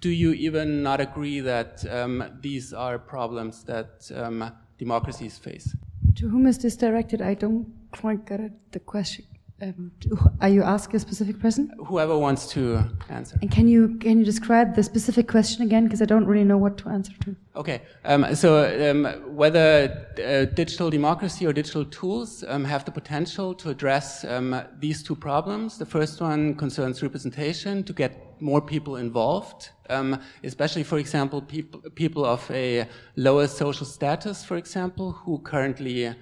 do 0.00 0.10
you 0.10 0.32
even 0.32 0.82
not 0.82 1.00
agree 1.00 1.38
that 1.38 1.84
um, 1.88 2.24
these 2.40 2.72
are 2.72 2.98
problems 2.98 3.62
that 3.64 4.10
um, 4.16 4.50
democracies 4.76 5.38
face? 5.38 5.76
To 6.16 6.28
whom 6.28 6.48
is 6.48 6.58
this 6.58 6.76
directed? 6.76 7.22
I 7.22 7.34
don't 7.34 7.66
quite 7.92 8.26
get 8.26 8.40
it, 8.40 8.52
the 8.72 8.80
question. 8.80 9.24
Um, 9.62 9.92
are 10.40 10.48
you 10.48 10.64
asking 10.64 10.96
a 10.96 10.98
specific 10.98 11.38
person? 11.38 11.70
Whoever 11.86 12.18
wants 12.18 12.48
to 12.48 12.82
answer. 13.08 13.38
And 13.40 13.48
can 13.48 13.68
you 13.68 13.96
can 13.98 14.18
you 14.18 14.24
describe 14.24 14.74
the 14.74 14.82
specific 14.82 15.28
question 15.28 15.62
again? 15.62 15.84
Because 15.84 16.02
I 16.02 16.04
don't 16.04 16.26
really 16.26 16.44
know 16.44 16.58
what 16.58 16.76
to 16.78 16.88
answer 16.88 17.12
to. 17.20 17.36
Okay. 17.54 17.82
Um, 18.04 18.34
so 18.34 18.48
um, 18.90 19.04
whether 19.36 20.08
uh, 20.18 20.46
digital 20.52 20.90
democracy 20.90 21.46
or 21.46 21.52
digital 21.52 21.84
tools 21.84 22.42
um, 22.48 22.64
have 22.64 22.84
the 22.84 22.90
potential 22.90 23.54
to 23.54 23.70
address 23.70 24.24
um, 24.24 24.60
these 24.80 25.00
two 25.00 25.14
problems. 25.14 25.78
The 25.78 25.86
first 25.86 26.20
one 26.20 26.56
concerns 26.56 27.00
representation 27.00 27.84
to 27.84 27.92
get 27.92 28.40
more 28.40 28.60
people 28.60 28.96
involved, 28.96 29.70
um, 29.90 30.18
especially, 30.42 30.82
for 30.82 30.98
example, 30.98 31.40
people 31.40 31.80
people 31.94 32.24
of 32.24 32.50
a 32.50 32.88
lower 33.14 33.46
social 33.46 33.86
status, 33.86 34.44
for 34.44 34.56
example, 34.56 35.12
who 35.12 35.38
currently, 35.38 36.12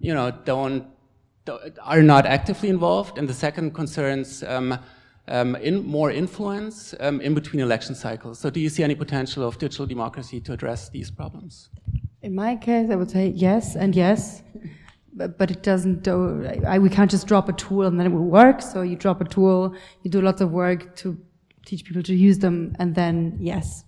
you 0.00 0.12
know, 0.14 0.30
don't 0.44 0.93
are 1.82 2.02
not 2.02 2.26
actively 2.26 2.68
involved, 2.68 3.18
and 3.18 3.28
the 3.28 3.34
second 3.34 3.74
concerns 3.74 4.42
um, 4.44 4.78
um, 5.28 5.56
in 5.56 5.84
more 5.86 6.10
influence 6.10 6.94
um, 7.00 7.20
in 7.20 7.34
between 7.34 7.60
election 7.60 7.94
cycles. 7.94 8.38
So, 8.38 8.50
do 8.50 8.60
you 8.60 8.68
see 8.68 8.82
any 8.82 8.94
potential 8.94 9.46
of 9.46 9.58
digital 9.58 9.86
democracy 9.86 10.40
to 10.40 10.52
address 10.52 10.88
these 10.88 11.10
problems? 11.10 11.70
In 12.22 12.34
my 12.34 12.56
case, 12.56 12.90
I 12.90 12.96
would 12.96 13.10
say 13.10 13.28
yes 13.28 13.76
and 13.76 13.94
yes, 13.94 14.42
but, 15.12 15.38
but 15.38 15.50
it 15.50 15.62
doesn't. 15.62 16.02
Do, 16.02 16.46
I, 16.66 16.78
we 16.78 16.88
can't 16.88 17.10
just 17.10 17.26
drop 17.26 17.48
a 17.48 17.52
tool 17.52 17.82
and 17.82 17.98
then 17.98 18.06
it 18.06 18.10
will 18.10 18.30
work. 18.42 18.62
So 18.62 18.82
you 18.82 18.96
drop 18.96 19.20
a 19.20 19.24
tool, 19.24 19.74
you 20.02 20.10
do 20.10 20.20
lots 20.20 20.40
of 20.40 20.50
work 20.50 20.96
to 20.96 21.18
teach 21.66 21.84
people 21.84 22.02
to 22.02 22.14
use 22.14 22.38
them, 22.38 22.74
and 22.78 22.94
then 22.94 23.36
yes, 23.40 23.84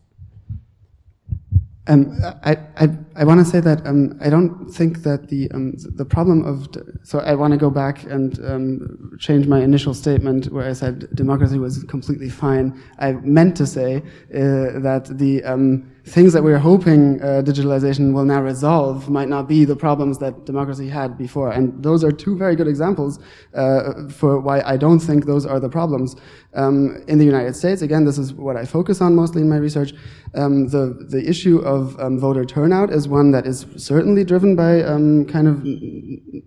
um, 1.89 2.19
I, 2.43 2.59
I, 2.77 2.89
I 3.15 3.25
want 3.25 3.39
to 3.41 3.45
say 3.45 3.61
that 3.61 3.87
um, 3.87 4.19
I 4.21 4.29
don't 4.29 4.69
think 4.69 5.03
that 5.03 5.29
the 5.29 5.51
um, 5.53 5.75
the 5.77 6.05
problem 6.05 6.45
of 6.45 6.69
so 7.03 7.21
I 7.21 7.35
want 7.35 7.53
to 7.53 7.57
go 7.57 7.71
back 7.71 8.05
and 8.05 8.39
um, 8.45 9.17
change 9.21 9.47
my 9.47 9.61
initial 9.61 9.95
statement 9.95 10.53
where 10.53 10.69
I 10.69 10.73
said 10.73 11.09
democracy 11.15 11.59
was 11.59 11.85
completely 11.85 12.29
fine. 12.29 12.83
I 12.99 13.13
meant 13.13 13.57
to 13.59 13.67
say 13.67 13.99
uh, 13.99 14.81
that 14.81 15.09
the 15.11 15.45
um, 15.45 15.96
things 16.07 16.33
that 16.33 16.43
we're 16.43 16.59
hoping 16.59 17.21
uh, 17.21 17.43
digitalization 17.45 18.13
will 18.13 18.25
now 18.25 18.41
resolve 18.41 19.11
might 19.11 19.29
not 19.29 19.49
be 19.49 19.65
the 19.65 19.75
problems 19.75 20.19
that 20.19 20.45
democracy 20.45 20.89
had 20.89 21.19
before. 21.19 21.51
And 21.51 21.83
those 21.83 22.05
are 22.05 22.13
two 22.13 22.37
very 22.37 22.55
good 22.55 22.69
examples 22.69 23.19
uh, 23.55 24.09
for 24.09 24.39
why 24.39 24.61
I 24.61 24.77
don't 24.77 25.01
think 25.01 25.27
those 25.27 25.45
are 25.45 25.59
the 25.59 25.69
problems. 25.69 26.15
Um, 26.55 27.05
in 27.09 27.19
the 27.19 27.25
United 27.25 27.57
States, 27.57 27.83
again, 27.83 28.05
this 28.05 28.19
is 28.19 28.33
what 28.33 28.57
I 28.57 28.65
focus 28.65 29.01
on 29.01 29.15
mostly 29.17 29.43
in 29.43 29.49
my 29.49 29.57
research. 29.57 29.93
Um, 30.35 30.69
the 30.69 31.07
the 31.09 31.29
issue 31.29 31.59
of 31.59 31.99
um, 31.99 32.19
voter 32.19 32.45
turnout 32.45 32.91
is 32.91 33.09
one 33.09 33.31
that 33.33 33.47
is 33.47 33.67
certainly 33.77 34.25
driven 34.25 34.57
by 34.57 34.83
um, 34.83 35.27
kind 35.27 35.49
of 35.49 35.63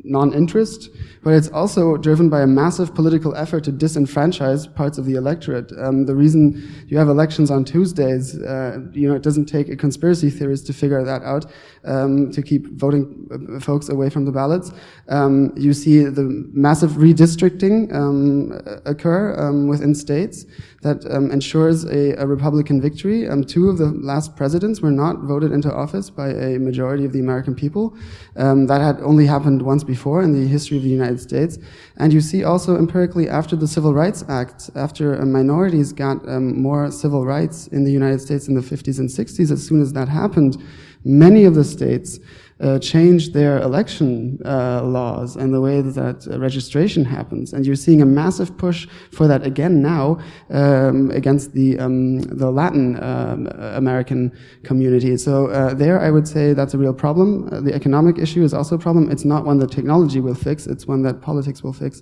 non-interest, 0.04 0.90
but 1.24 1.34
it's 1.34 1.50
also 1.50 1.98
driven 1.98 2.30
by 2.30 2.42
a 2.42 2.48
massive 2.48 2.96
political 2.96 3.36
effort 3.36 3.64
to 3.66 3.72
disenfranchise 3.72 4.74
parts 4.74 4.98
of 4.98 5.06
the 5.06 5.16
electorate. 5.16 5.72
Um, 5.78 6.06
the 6.06 6.16
reason 6.16 6.86
you 6.88 6.98
have 6.98 7.10
elections 7.10 7.52
on 7.52 7.66
Tuesdays, 7.66 8.40
uh, 8.42 8.80
you 8.94 9.08
know, 9.08 9.16
it 9.16 9.22
doesn't 9.22 9.49
take 9.50 9.70
a 9.70 9.76
conspiracy 9.76 10.30
theorist 10.30 10.68
to 10.68 10.74
figure 10.74 11.04
that 11.04 11.24
out, 11.24 11.46
um, 11.86 12.32
to 12.32 12.42
keep 12.42 12.68
voting 12.74 13.28
uh, 13.32 13.60
folks 13.60 13.90
away 13.90 14.10
from 14.10 14.26
the 14.26 14.32
ballots. 14.32 14.72
Um, 15.08 15.54
you 15.56 15.74
see 15.74 16.04
the 16.04 16.24
massive 16.54 16.92
redistricting 16.92 17.94
um, 17.94 18.60
occur 18.86 19.36
um, 19.40 19.68
within 19.68 19.96
states 19.96 20.46
that 20.82 21.06
um, 21.12 21.32
ensures 21.32 21.84
a, 21.86 22.14
a, 22.22 22.26
Republican 22.26 22.80
victory. 22.80 23.28
Um, 23.28 23.44
two 23.44 23.70
of 23.70 23.78
the 23.78 23.88
last 23.88 24.36
presidents 24.38 24.82
were 24.82 24.92
not 24.92 25.20
voted 25.20 25.52
into 25.52 25.74
office 25.74 26.10
by 26.10 26.30
a 26.30 26.58
majority 26.58 27.04
of 27.04 27.12
the 27.12 27.20
American 27.20 27.54
people. 27.54 27.98
that 28.36 28.82
had 28.82 29.02
only 29.02 29.26
happened 29.26 29.62
once 29.62 29.84
before 29.84 30.22
in 30.22 30.32
the 30.32 30.48
history 30.48 30.78
of 30.78 30.84
the 30.84 30.90
United 30.90 31.20
States. 31.20 31.58
And 31.98 32.14
you 32.14 32.22
see 32.22 32.44
also 32.44 32.78
empirically 32.78 33.28
after 33.28 33.56
the 33.56 33.68
Civil 33.68 33.94
Rights 33.94 34.24
Act, 34.30 34.70
after 34.76 35.22
uh, 35.22 35.26
minorities 35.26 35.92
got 35.92 36.26
more 36.28 36.92
civil 36.92 37.26
rights 37.26 37.68
in 37.68 37.84
the 37.84 37.92
United 37.92 38.22
States 38.22 38.48
in 38.48 38.56
the 38.56 38.62
50s 38.62 39.00
and 39.00 39.10
60s, 39.10 39.52
as 39.52 39.66
soon 39.66 39.82
as 39.82 39.94
that 39.94 40.08
happened, 40.08 40.58
many 41.04 41.46
of 41.46 41.56
the 41.56 41.64
states 41.64 42.20
uh, 42.62 42.78
changed 42.80 43.34
their 43.34 43.60
election 43.60 44.38
uh, 44.44 44.84
laws 44.84 45.38
and 45.38 45.54
the 45.54 45.62
way 45.62 45.82
that 45.82 46.28
uh, 46.28 46.38
registration 46.40 47.06
happens. 47.06 47.54
And 47.54 47.66
you're 47.66 47.76
seeing 47.76 48.02
a 48.02 48.06
massive 48.06 48.58
push 48.58 48.88
for 49.12 49.28
that 49.28 49.46
again 49.46 49.82
now 49.82 50.20
um, 50.50 51.10
against 51.12 51.54
the 51.54 51.80
um, 51.80 52.20
the 52.22 52.52
Latin 52.52 53.02
um, 53.02 53.48
American 53.48 54.32
community. 54.64 55.16
So 55.16 55.48
uh, 55.48 55.74
there, 55.74 56.02
I 56.02 56.12
would 56.12 56.28
say 56.28 56.54
that's 56.54 56.74
a 56.74 56.78
real 56.78 56.94
problem. 56.94 57.48
Uh, 57.52 57.62
the 57.62 57.74
economic 57.74 58.18
issue 58.18 58.44
is 58.44 58.54
also 58.54 58.76
a 58.76 58.80
problem. 58.80 59.10
It's 59.10 59.26
not 59.26 59.46
one 59.46 59.60
that 59.60 59.72
technology 59.72 60.20
will 60.20 60.36
fix. 60.36 60.68
It's 60.68 60.86
one 60.86 61.02
that 61.04 61.22
politics 61.22 61.64
will 61.64 61.74
fix. 61.74 62.02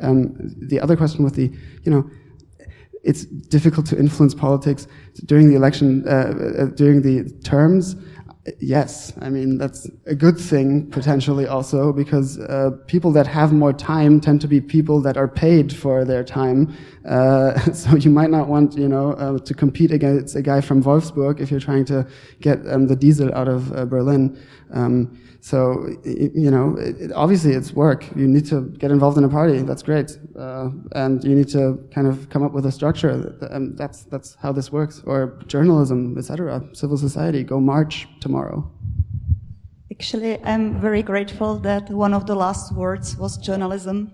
Um, 0.00 0.34
the 0.68 0.80
other 0.80 0.96
question 0.96 1.24
with 1.24 1.34
the, 1.34 1.50
you 1.84 1.90
know, 1.90 2.10
it's 3.04 3.24
difficult 3.24 3.86
to 3.86 3.98
influence 3.98 4.34
politics 4.34 4.86
during 5.26 5.48
the 5.48 5.56
election, 5.56 6.06
uh, 6.08 6.70
during 6.74 7.02
the 7.02 7.30
terms 7.42 7.96
yes, 8.60 9.12
I 9.20 9.30
mean, 9.30 9.58
that's 9.58 9.88
a 10.06 10.14
good 10.14 10.38
thing 10.38 10.90
potentially 10.90 11.46
also 11.46 11.92
because 11.92 12.38
uh, 12.38 12.70
people 12.86 13.10
that 13.12 13.26
have 13.26 13.52
more 13.52 13.72
time 13.72 14.20
tend 14.20 14.40
to 14.42 14.48
be 14.48 14.60
people 14.60 15.00
that 15.02 15.16
are 15.16 15.28
paid 15.28 15.74
for 15.74 16.04
their 16.04 16.22
time. 16.22 16.74
Uh, 17.08 17.58
so 17.72 17.96
you 17.96 18.10
might 18.10 18.30
not 18.30 18.48
want, 18.48 18.76
you 18.76 18.88
know, 18.88 19.12
uh, 19.12 19.38
to 19.38 19.54
compete 19.54 19.90
against 19.90 20.36
a 20.36 20.42
guy 20.42 20.60
from 20.60 20.82
Wolfsburg 20.82 21.40
if 21.40 21.50
you're 21.50 21.60
trying 21.60 21.84
to 21.86 22.06
get 22.40 22.66
um, 22.68 22.86
the 22.86 22.96
diesel 22.96 23.34
out 23.34 23.48
of 23.48 23.72
uh, 23.72 23.86
Berlin. 23.86 24.38
Um, 24.74 25.20
so, 25.40 25.86
you 26.04 26.50
know, 26.50 26.76
it, 26.78 27.12
obviously 27.12 27.52
it's 27.52 27.72
work. 27.72 28.04
You 28.16 28.26
need 28.26 28.46
to 28.46 28.62
get 28.78 28.90
involved 28.90 29.16
in 29.18 29.24
a 29.24 29.28
party. 29.28 29.58
That's 29.62 29.82
great. 29.82 30.18
Uh, 30.36 30.70
and 30.92 31.22
you 31.22 31.34
need 31.34 31.48
to 31.48 31.86
kind 31.94 32.06
of 32.06 32.28
come 32.28 32.42
up 32.42 32.52
with 32.52 32.66
a 32.66 32.72
structure. 32.72 33.36
And 33.50 33.78
that's, 33.78 34.04
that's 34.04 34.34
how 34.36 34.52
this 34.52 34.72
works. 34.72 35.02
Or 35.06 35.38
journalism, 35.46 36.16
etc. 36.18 36.62
Civil 36.72 36.96
society. 36.96 37.44
Go 37.44 37.60
march 37.60 38.08
tomorrow. 38.20 38.68
Actually, 39.92 40.42
I'm 40.42 40.80
very 40.80 41.02
grateful 41.02 41.56
that 41.58 41.88
one 41.90 42.14
of 42.14 42.26
the 42.26 42.34
last 42.34 42.74
words 42.74 43.16
was 43.16 43.36
journalism. 43.36 44.12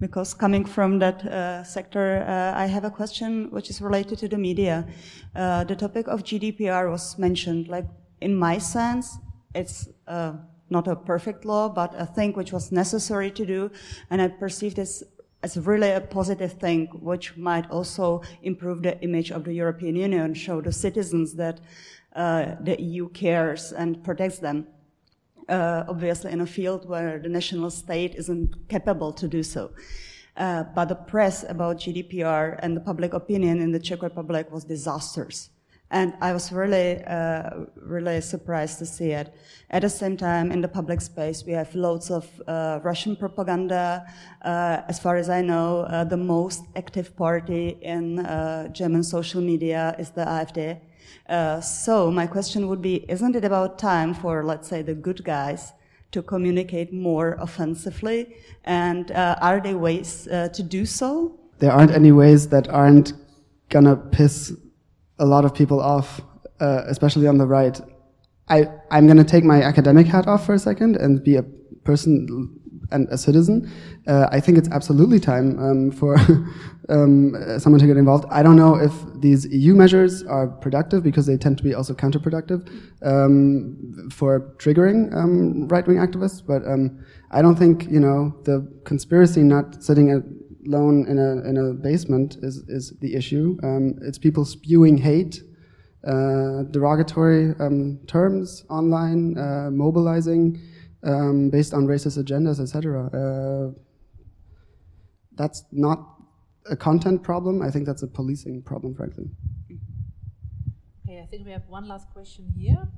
Because 0.00 0.34
coming 0.34 0.64
from 0.64 0.98
that 0.98 1.24
uh, 1.24 1.62
sector, 1.62 2.26
uh, 2.28 2.58
I 2.58 2.66
have 2.66 2.84
a 2.84 2.90
question 2.90 3.48
which 3.52 3.70
is 3.70 3.80
related 3.80 4.18
to 4.18 4.28
the 4.28 4.36
media. 4.36 4.86
Uh, 5.34 5.64
the 5.64 5.76
topic 5.76 6.08
of 6.08 6.24
GDPR 6.24 6.90
was 6.90 7.16
mentioned. 7.16 7.68
Like, 7.68 7.86
in 8.20 8.34
my 8.34 8.58
sense, 8.58 9.16
it's 9.54 9.88
uh, 10.06 10.34
not 10.70 10.88
a 10.88 10.96
perfect 10.96 11.44
law, 11.44 11.68
but 11.68 11.94
a 11.96 12.06
thing 12.06 12.32
which 12.32 12.52
was 12.52 12.72
necessary 12.72 13.30
to 13.30 13.46
do. 13.46 13.70
And 14.10 14.20
I 14.20 14.28
perceive 14.28 14.74
this 14.74 15.02
as 15.42 15.58
really 15.58 15.90
a 15.90 16.00
positive 16.00 16.54
thing, 16.54 16.86
which 17.00 17.36
might 17.36 17.70
also 17.70 18.22
improve 18.42 18.82
the 18.82 18.98
image 19.02 19.30
of 19.30 19.44
the 19.44 19.52
European 19.52 19.94
Union, 19.94 20.32
show 20.32 20.62
the 20.62 20.72
citizens 20.72 21.34
that 21.34 21.60
uh, 22.16 22.54
the 22.60 22.80
EU 22.80 23.08
cares 23.10 23.72
and 23.72 24.02
protects 24.02 24.38
them. 24.38 24.66
Uh, 25.46 25.84
obviously, 25.86 26.32
in 26.32 26.40
a 26.40 26.46
field 26.46 26.88
where 26.88 27.18
the 27.18 27.28
national 27.28 27.70
state 27.70 28.14
isn't 28.14 28.68
capable 28.68 29.12
to 29.12 29.28
do 29.28 29.42
so. 29.42 29.70
Uh, 30.36 30.64
but 30.74 30.86
the 30.86 30.94
press 30.94 31.44
about 31.46 31.76
GDPR 31.76 32.58
and 32.62 32.74
the 32.74 32.80
public 32.80 33.12
opinion 33.12 33.60
in 33.60 33.70
the 33.70 33.78
Czech 33.78 34.02
Republic 34.02 34.50
was 34.50 34.64
disastrous. 34.64 35.50
And 35.90 36.14
I 36.20 36.32
was 36.32 36.50
really, 36.50 37.04
uh, 37.04 37.50
really 37.76 38.20
surprised 38.20 38.78
to 38.80 38.86
see 38.86 39.10
it. 39.10 39.32
At 39.70 39.82
the 39.82 39.90
same 39.90 40.16
time, 40.16 40.50
in 40.50 40.60
the 40.60 40.68
public 40.68 41.00
space, 41.00 41.44
we 41.44 41.52
have 41.52 41.74
loads 41.74 42.10
of 42.10 42.26
uh, 42.46 42.80
Russian 42.82 43.16
propaganda. 43.16 44.04
Uh, 44.42 44.80
as 44.88 44.98
far 44.98 45.16
as 45.16 45.28
I 45.28 45.40
know, 45.40 45.80
uh, 45.82 46.04
the 46.04 46.16
most 46.16 46.64
active 46.74 47.14
party 47.16 47.78
in 47.82 48.20
uh, 48.20 48.68
German 48.68 49.02
social 49.02 49.40
media 49.40 49.94
is 49.98 50.10
the 50.10 50.24
AfD. 50.24 50.80
Uh, 51.28 51.60
so 51.60 52.10
my 52.10 52.26
question 52.26 52.68
would 52.68 52.82
be, 52.82 53.04
isn't 53.08 53.36
it 53.36 53.44
about 53.44 53.78
time 53.78 54.14
for, 54.14 54.42
let's 54.44 54.68
say, 54.68 54.82
the 54.82 54.94
good 54.94 55.22
guys 55.22 55.72
to 56.12 56.22
communicate 56.22 56.92
more 56.92 57.36
offensively? 57.40 58.36
And 58.64 59.10
are 59.12 59.60
there 59.60 59.78
ways 59.78 60.24
to 60.24 60.62
do 60.62 60.86
so? 60.86 61.38
There 61.58 61.72
aren't 61.72 61.92
any 61.92 62.12
ways 62.12 62.48
that 62.48 62.68
aren't 62.68 63.12
gonna 63.68 63.96
piss 63.96 64.52
a 65.18 65.26
lot 65.26 65.44
of 65.44 65.54
people 65.54 65.80
off, 65.80 66.20
uh, 66.60 66.82
especially 66.86 67.26
on 67.26 67.38
the 67.38 67.46
right. 67.46 67.80
I, 68.48 68.66
I'm 68.90 69.06
going 69.06 69.16
to 69.16 69.24
take 69.24 69.44
my 69.44 69.62
academic 69.62 70.06
hat 70.06 70.26
off 70.26 70.44
for 70.44 70.54
a 70.54 70.58
second 70.58 70.96
and 70.96 71.22
be 71.22 71.36
a 71.36 71.42
person 71.84 72.60
and 72.90 73.08
a 73.10 73.18
citizen. 73.18 73.70
Uh, 74.06 74.28
I 74.30 74.40
think 74.40 74.58
it's 74.58 74.68
absolutely 74.70 75.18
time 75.18 75.58
um, 75.58 75.90
for 75.90 76.16
um, 76.88 77.34
someone 77.58 77.80
to 77.80 77.86
get 77.86 77.96
involved. 77.96 78.26
I 78.30 78.42
don't 78.42 78.56
know 78.56 78.76
if 78.76 78.92
these 79.16 79.46
EU 79.46 79.74
measures 79.74 80.22
are 80.24 80.46
productive 80.46 81.02
because 81.02 81.26
they 81.26 81.36
tend 81.36 81.58
to 81.58 81.64
be 81.64 81.74
also 81.74 81.94
counterproductive 81.94 82.68
um, 83.02 84.08
for 84.12 84.54
triggering 84.58 85.14
um, 85.14 85.68
right-wing 85.68 85.98
activists. 85.98 86.42
But 86.46 86.66
um, 86.66 87.04
I 87.30 87.42
don't 87.42 87.56
think 87.56 87.84
you 87.90 88.00
know 88.00 88.34
the 88.44 88.70
conspiracy 88.84 89.42
nut 89.42 89.82
sitting 89.82 90.10
at 90.10 90.22
alone 90.66 91.06
in 91.08 91.18
a 91.18 91.48
in 91.48 91.56
a 91.56 91.72
basement 91.72 92.36
is 92.42 92.58
is 92.68 92.94
the 93.00 93.14
issue. 93.14 93.58
Um, 93.62 93.98
it's 94.02 94.18
people 94.18 94.44
spewing 94.44 94.98
hate, 94.98 95.42
uh, 96.06 96.62
derogatory 96.70 97.54
um, 97.60 97.98
terms 98.06 98.64
online, 98.68 99.38
uh, 99.38 99.70
mobilizing 99.70 100.60
um, 101.02 101.50
based 101.50 101.74
on 101.74 101.86
racist 101.86 102.18
agendas, 102.22 102.60
etc. 102.60 103.06
Uh, 103.12 103.78
that's 105.36 105.64
not 105.72 105.98
a 106.70 106.76
content 106.76 107.22
problem. 107.22 107.62
I 107.62 107.70
think 107.70 107.86
that's 107.86 108.02
a 108.02 108.06
policing 108.06 108.62
problem, 108.62 108.94
frankly. 108.94 109.30
Okay, 111.04 111.20
I 111.20 111.26
think 111.26 111.44
we 111.44 111.52
have 111.52 111.66
one 111.68 111.86
last 111.88 112.10
question 112.12 112.52
here. 112.56 112.88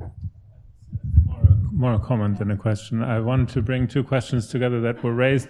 More 1.77 1.93
a, 1.93 1.99
comment 1.99 2.39
than 2.39 2.51
a 2.51 2.57
question. 2.57 3.03
I 3.03 3.21
wanted 3.21 3.51
to 3.51 3.61
bring 3.61 3.87
two 3.87 4.03
questions 4.03 4.47
together 4.47 4.81
that 4.81 5.05
were 5.05 5.13
raised. 5.13 5.49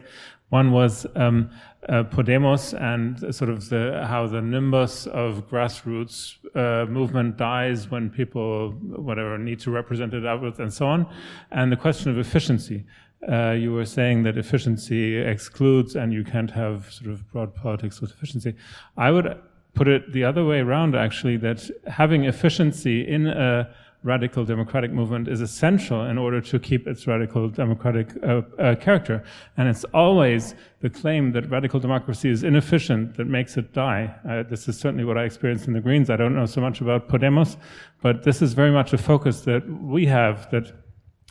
One 0.49 0.73
was 0.73 1.07
um, 1.15 1.51
uh, 1.89 2.03
Podemos 2.03 2.75
and 2.81 3.33
sort 3.33 3.49
of 3.49 3.69
the, 3.69 4.05
how 4.05 4.27
the 4.27 4.43
nimbus 4.43 5.07
of 5.07 5.49
grassroots 5.49 6.35
uh, 6.57 6.87
movement 6.87 7.37
dies 7.37 7.93
when 7.93 8.11
people, 8.11 8.71
whatever, 8.73 9.39
need 9.39 9.61
to 9.61 9.71
represent 9.71 10.15
it 10.15 10.27
outwards 10.27 10.59
and 10.59 10.75
so 10.75 10.89
on. 10.89 11.07
And 11.53 11.71
the 11.71 11.77
question 11.77 12.11
of 12.11 12.19
efficiency. 12.19 12.85
Uh, 13.31 13.53
you 13.53 13.73
were 13.73 13.87
saying 13.87 14.25
that 14.25 14.37
efficiency 14.37 15.17
excludes 15.17 15.95
and 15.95 16.13
you 16.13 16.25
can't 16.25 16.51
have 16.51 16.93
sort 16.93 17.11
of 17.11 17.31
broad 17.31 17.55
politics 17.55 18.01
with 18.01 18.11
efficiency. 18.11 18.55
I 18.97 19.13
would 19.13 19.39
put 19.75 19.87
it 19.87 20.13
the 20.13 20.25
other 20.25 20.45
way 20.45 20.59
around, 20.59 20.97
actually, 20.97 21.37
that 21.37 21.71
having 21.87 22.25
efficiency 22.25 23.07
in 23.07 23.29
a 23.29 23.73
radical 24.07 24.45
democratic 24.45 24.93
movement 24.93 25.27
is 25.27 25.41
essential 25.41 26.05
in 26.05 26.17
order 26.17 26.41
to 26.41 26.59
keep 26.59 26.87
its 26.87 27.07
radical 27.07 27.49
democratic 27.49 28.09
uh, 28.23 28.43
uh, 28.59 28.77
character. 28.77 29.25
And 29.57 29.69
it's 29.69 29.85
always 29.93 30.55
the 30.81 30.89
claim 30.89 31.33
that 31.33 31.51
radical 31.51 31.81
democracy 31.81 32.31
is 32.31 32.45
inefficient 32.45 33.17
that 33.17 33.27
makes 33.27 33.57
it 33.57 33.73
die. 33.73 34.15
Uh, 34.29 34.45
this 34.45 34.69
is 34.69 34.79
certainly 34.79 35.05
what 35.05 35.19
I 35.19 35.25
experienced 35.25 35.67
in 35.67 35.73
the 35.73 35.81
Greens. 35.81 36.09
I 36.09 36.17
don't 36.17 36.37
know 36.37 36.47
so 36.47 36.61
much 36.61 36.81
about 36.81 37.09
Podemos, 37.09 37.57
but 38.01 38.23
this 38.23 38.41
is 38.41 38.53
very 38.55 38.71
much 38.71 38.93
a 38.93 38.99
focus 38.99 39.41
that 39.41 39.69
we 39.69 40.07
have 40.07 40.49
that 40.53 40.73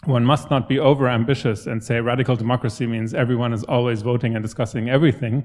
one 0.03 0.25
must 0.25 0.51
not 0.51 0.67
be 0.67 0.77
over 0.77 1.07
ambitious 1.07 1.65
and 1.65 1.83
say 1.83 1.99
radical 1.99 2.35
democracy 2.35 2.85
means 2.85 3.13
everyone 3.13 3.53
is 3.53 3.63
always 3.63 4.01
voting 4.01 4.35
and 4.35 4.43
discussing 4.43 4.89
everything, 4.89 5.43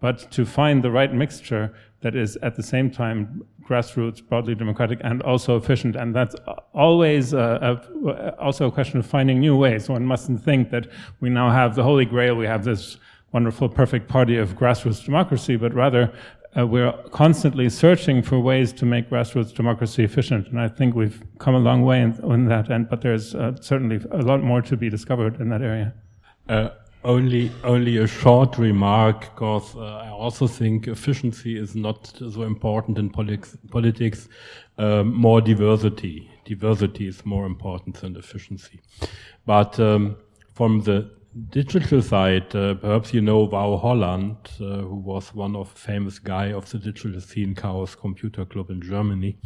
but 0.00 0.30
to 0.32 0.44
find 0.44 0.82
the 0.82 0.90
right 0.90 1.14
mixture 1.14 1.72
that 2.02 2.14
is 2.14 2.36
at 2.42 2.56
the 2.56 2.62
same 2.62 2.90
time 2.90 3.42
grassroots, 3.68 4.26
broadly 4.26 4.54
democratic, 4.54 5.00
and 5.02 5.22
also 5.22 5.56
efficient. 5.56 5.96
And 5.96 6.14
that's 6.14 6.34
always 6.74 7.32
a, 7.32 7.80
a, 8.06 8.36
also 8.38 8.66
a 8.66 8.72
question 8.72 8.98
of 8.98 9.06
finding 9.06 9.40
new 9.40 9.56
ways. 9.56 9.88
One 9.88 10.04
mustn't 10.04 10.42
think 10.44 10.70
that 10.70 10.88
we 11.20 11.30
now 11.30 11.50
have 11.50 11.74
the 11.74 11.82
holy 11.82 12.04
grail, 12.04 12.34
we 12.34 12.46
have 12.46 12.64
this 12.64 12.98
wonderful, 13.32 13.68
perfect 13.68 14.08
party 14.08 14.36
of 14.36 14.56
grassroots 14.56 15.04
democracy, 15.04 15.56
but 15.56 15.72
rather 15.72 16.12
uh, 16.58 16.66
we're 16.66 16.92
constantly 17.10 17.68
searching 17.70 18.22
for 18.22 18.38
ways 18.38 18.72
to 18.74 18.84
make 18.84 19.08
grassroots 19.08 19.54
democracy 19.54 20.04
efficient. 20.04 20.48
And 20.48 20.60
I 20.60 20.68
think 20.68 20.94
we've 20.94 21.22
come 21.38 21.54
a 21.54 21.58
long 21.58 21.82
way 21.82 22.02
in, 22.02 22.12
in 22.30 22.46
that 22.46 22.70
end, 22.70 22.90
but 22.90 23.00
there's 23.00 23.34
uh, 23.34 23.56
certainly 23.60 24.00
a 24.10 24.18
lot 24.18 24.42
more 24.42 24.60
to 24.62 24.76
be 24.76 24.90
discovered 24.90 25.40
in 25.40 25.48
that 25.48 25.62
area. 25.62 25.94
Uh, 26.48 26.70
only 27.04 27.50
only 27.64 27.96
a 27.98 28.06
short 28.06 28.58
remark 28.58 29.20
because 29.20 29.74
uh, 29.74 30.02
I 30.04 30.10
also 30.10 30.46
think 30.46 30.86
efficiency 30.86 31.58
is 31.58 31.74
not 31.74 32.12
so 32.16 32.42
important 32.42 32.98
in 32.98 33.10
politics. 33.10 33.56
Politics, 33.70 34.28
um, 34.78 35.14
more 35.14 35.40
diversity. 35.40 36.30
Diversity 36.44 37.08
is 37.08 37.24
more 37.24 37.46
important 37.46 38.00
than 38.00 38.16
efficiency. 38.16 38.80
But 39.46 39.78
um, 39.80 40.16
from 40.54 40.80
the 40.82 41.10
digital 41.50 42.02
side, 42.02 42.54
uh, 42.54 42.74
perhaps 42.74 43.12
you 43.12 43.20
know 43.20 43.40
Wau 43.44 43.76
Holland, 43.76 44.36
uh, 44.60 44.82
who 44.82 44.96
was 44.96 45.34
one 45.34 45.56
of 45.56 45.70
famous 45.70 46.18
guy 46.18 46.52
of 46.52 46.70
the 46.70 46.78
digital 46.78 47.20
scene, 47.20 47.54
Chaos 47.54 47.94
Computer 47.94 48.44
Club 48.44 48.70
in 48.70 48.80
Germany. 48.80 49.38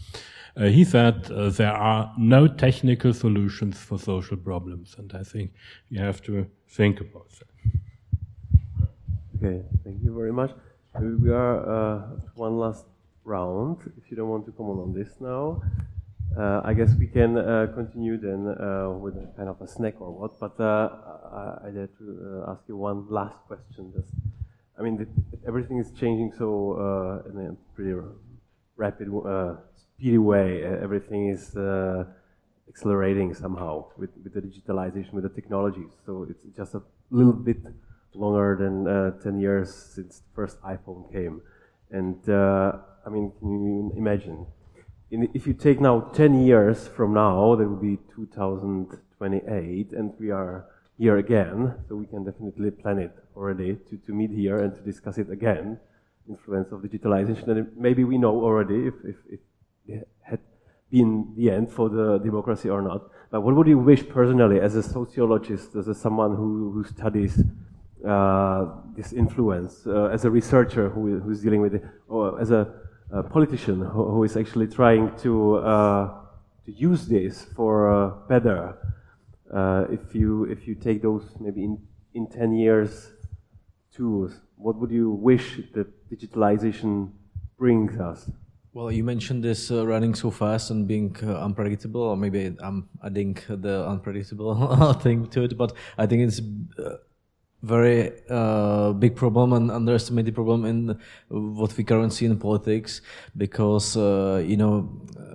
Uh, 0.56 0.64
he 0.64 0.84
said 0.84 1.30
uh, 1.30 1.50
there 1.50 1.72
are 1.72 2.10
no 2.16 2.46
technical 2.46 3.12
solutions 3.12 3.78
for 3.78 3.98
social 3.98 4.38
problems, 4.38 4.96
and 4.96 5.12
I 5.12 5.22
think 5.22 5.52
you 5.90 6.00
have 6.00 6.22
to 6.22 6.46
think 6.66 7.00
about 7.00 7.28
that. 7.38 7.48
Okay, 9.36 9.62
thank 9.84 10.02
you 10.02 10.14
very 10.14 10.32
much. 10.32 10.52
We 10.98 11.30
are 11.30 11.58
uh, 11.60 12.02
one 12.36 12.56
last 12.56 12.86
round. 13.24 13.92
If 13.98 14.10
you 14.10 14.16
don't 14.16 14.30
want 14.30 14.46
to 14.46 14.52
comment 14.52 14.80
on 14.80 14.94
this 14.94 15.10
now, 15.20 15.60
uh, 16.38 16.62
I 16.64 16.72
guess 16.72 16.94
we 16.98 17.06
can 17.06 17.36
uh, 17.36 17.66
continue 17.74 18.16
then 18.16 18.48
uh, 18.48 18.88
with 18.90 19.14
a 19.16 19.26
kind 19.36 19.50
of 19.50 19.60
a 19.60 19.68
snack 19.68 20.00
or 20.00 20.10
what. 20.10 20.40
But 20.40 20.58
I, 20.58 21.66
I'd 21.66 21.74
like 21.74 21.98
to 21.98 22.44
ask 22.48 22.62
you 22.66 22.78
one 22.78 23.04
last 23.10 23.36
question. 23.46 23.92
Just, 23.94 24.08
I 24.78 24.82
mean, 24.82 24.96
the, 24.96 25.06
everything 25.46 25.78
is 25.78 25.90
changing 26.00 26.32
so 26.38 27.22
in 27.28 27.36
a 27.44 27.54
pretty 27.74 27.92
rapid, 28.78 29.08
speedy 29.96 30.18
way. 30.18 30.62
everything 30.62 31.28
is 31.28 31.56
accelerating 32.68 33.34
somehow 33.34 33.84
with, 33.96 34.10
with 34.22 34.34
the 34.34 34.40
digitalization, 34.40 35.12
with 35.12 35.24
the 35.24 35.30
technologies. 35.30 35.92
So 36.04 36.26
it's 36.28 36.44
just 36.56 36.74
a 36.74 36.82
little 37.10 37.32
bit 37.32 37.58
longer 38.14 38.56
than 38.58 38.86
uh, 38.86 39.10
10 39.22 39.40
years 39.40 39.72
since 39.74 40.18
the 40.18 40.34
first 40.34 40.60
iPhone 40.62 41.10
came. 41.12 41.40
And 41.90 42.28
uh, 42.28 42.72
I 43.06 43.08
mean, 43.10 43.32
can 43.38 43.48
you 43.64 43.92
imagine? 43.96 44.46
In, 45.10 45.30
if 45.34 45.46
you 45.46 45.54
take 45.54 45.80
now 45.80 46.00
10 46.00 46.44
years 46.44 46.88
from 46.88 47.14
now, 47.14 47.54
that 47.54 47.66
will 47.66 47.76
be 47.76 47.98
2028, 48.14 49.92
and 49.92 50.12
we 50.18 50.30
are 50.30 50.66
here 50.98 51.16
again, 51.18 51.74
so 51.88 51.94
we 51.94 52.06
can 52.06 52.24
definitely 52.24 52.70
plan 52.70 52.98
it 52.98 53.14
already 53.36 53.76
to, 53.88 53.96
to 53.98 54.12
meet 54.12 54.30
here 54.30 54.58
and 54.58 54.74
to 54.74 54.80
discuss 54.80 55.18
it 55.18 55.30
again, 55.30 55.78
influence 56.28 56.72
of 56.72 56.80
digitalization. 56.80 57.48
And 57.48 57.68
maybe 57.76 58.02
we 58.02 58.18
know 58.18 58.42
already 58.42 58.88
if, 58.88 58.94
if, 59.04 59.16
if 59.30 59.40
had 60.20 60.40
been 60.90 61.32
the 61.36 61.50
end 61.50 61.70
for 61.70 61.88
the 61.88 62.18
democracy 62.18 62.68
or 62.68 62.82
not. 62.82 63.10
But 63.30 63.40
what 63.40 63.54
would 63.56 63.66
you 63.66 63.78
wish 63.78 64.08
personally, 64.08 64.60
as 64.60 64.76
a 64.76 64.82
sociologist, 64.82 65.74
as 65.74 65.88
a 65.88 65.94
someone 65.94 66.36
who, 66.36 66.72
who 66.72 66.84
studies 66.84 67.42
uh, 68.06 68.66
this 68.96 69.12
influence 69.12 69.86
uh, 69.86 70.04
as 70.12 70.24
a 70.24 70.30
researcher 70.30 70.88
who, 70.88 71.18
who's 71.18 71.42
dealing 71.42 71.60
with 71.60 71.74
it, 71.74 71.84
or 72.08 72.40
as 72.40 72.50
a, 72.50 72.72
a 73.10 73.22
politician 73.22 73.80
who, 73.80 74.10
who 74.10 74.22
is 74.24 74.36
actually 74.36 74.68
trying 74.68 75.14
to 75.18 75.56
uh, 75.56 76.14
to 76.64 76.72
use 76.72 77.06
this 77.06 77.46
for 77.56 78.14
better. 78.28 78.76
if 79.90 80.14
you 80.14 80.44
if 80.44 80.68
you 80.68 80.74
take 80.74 81.02
those 81.02 81.24
maybe 81.40 81.64
in 81.64 81.78
in 82.14 82.26
ten 82.28 82.54
years 82.54 83.10
tools, 83.92 84.40
what 84.56 84.76
would 84.76 84.90
you 84.90 85.10
wish 85.10 85.60
that 85.74 85.88
digitalization 86.10 87.10
brings 87.58 87.98
us? 87.98 88.30
Well, 88.76 88.92
you 88.92 89.04
mentioned 89.04 89.42
this 89.42 89.70
uh, 89.70 89.86
running 89.86 90.14
so 90.14 90.30
fast 90.30 90.70
and 90.70 90.86
being 90.86 91.16
uh, 91.22 91.38
unpredictable, 91.42 92.02
or 92.02 92.14
maybe 92.14 92.54
I'm 92.60 92.90
adding 93.02 93.38
the 93.48 93.88
unpredictable 93.88 94.92
thing 95.02 95.28
to 95.28 95.44
it, 95.44 95.56
but 95.56 95.72
I 95.96 96.04
think 96.04 96.24
it's 96.28 96.42
uh, 96.78 96.98
very 97.62 98.12
uh, 98.28 98.92
big 98.92 99.16
problem 99.16 99.54
and 99.54 99.70
underestimated 99.70 100.34
problem 100.34 100.66
in 100.66 101.00
what 101.28 101.74
we 101.74 101.84
currently 101.84 102.10
see 102.10 102.26
in 102.26 102.38
politics 102.38 103.00
because 103.38 103.96
uh, 103.96 104.44
you 104.46 104.58
know 104.58 104.90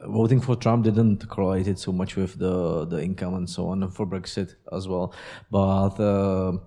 voting 0.05 0.39
for 0.39 0.55
Trump 0.55 0.83
didn't 0.83 1.27
correlate 1.27 1.67
it 1.67 1.79
so 1.79 1.91
much 1.91 2.15
with 2.15 2.37
the 2.37 2.85
the 2.85 3.03
income 3.03 3.33
and 3.33 3.49
so 3.49 3.69
on 3.69 3.81
and 3.81 3.91
for 3.91 4.05
Brexit 4.05 4.53
as 4.71 4.87
well. 4.87 5.15
But 5.49 5.99
uh, 5.99 6.59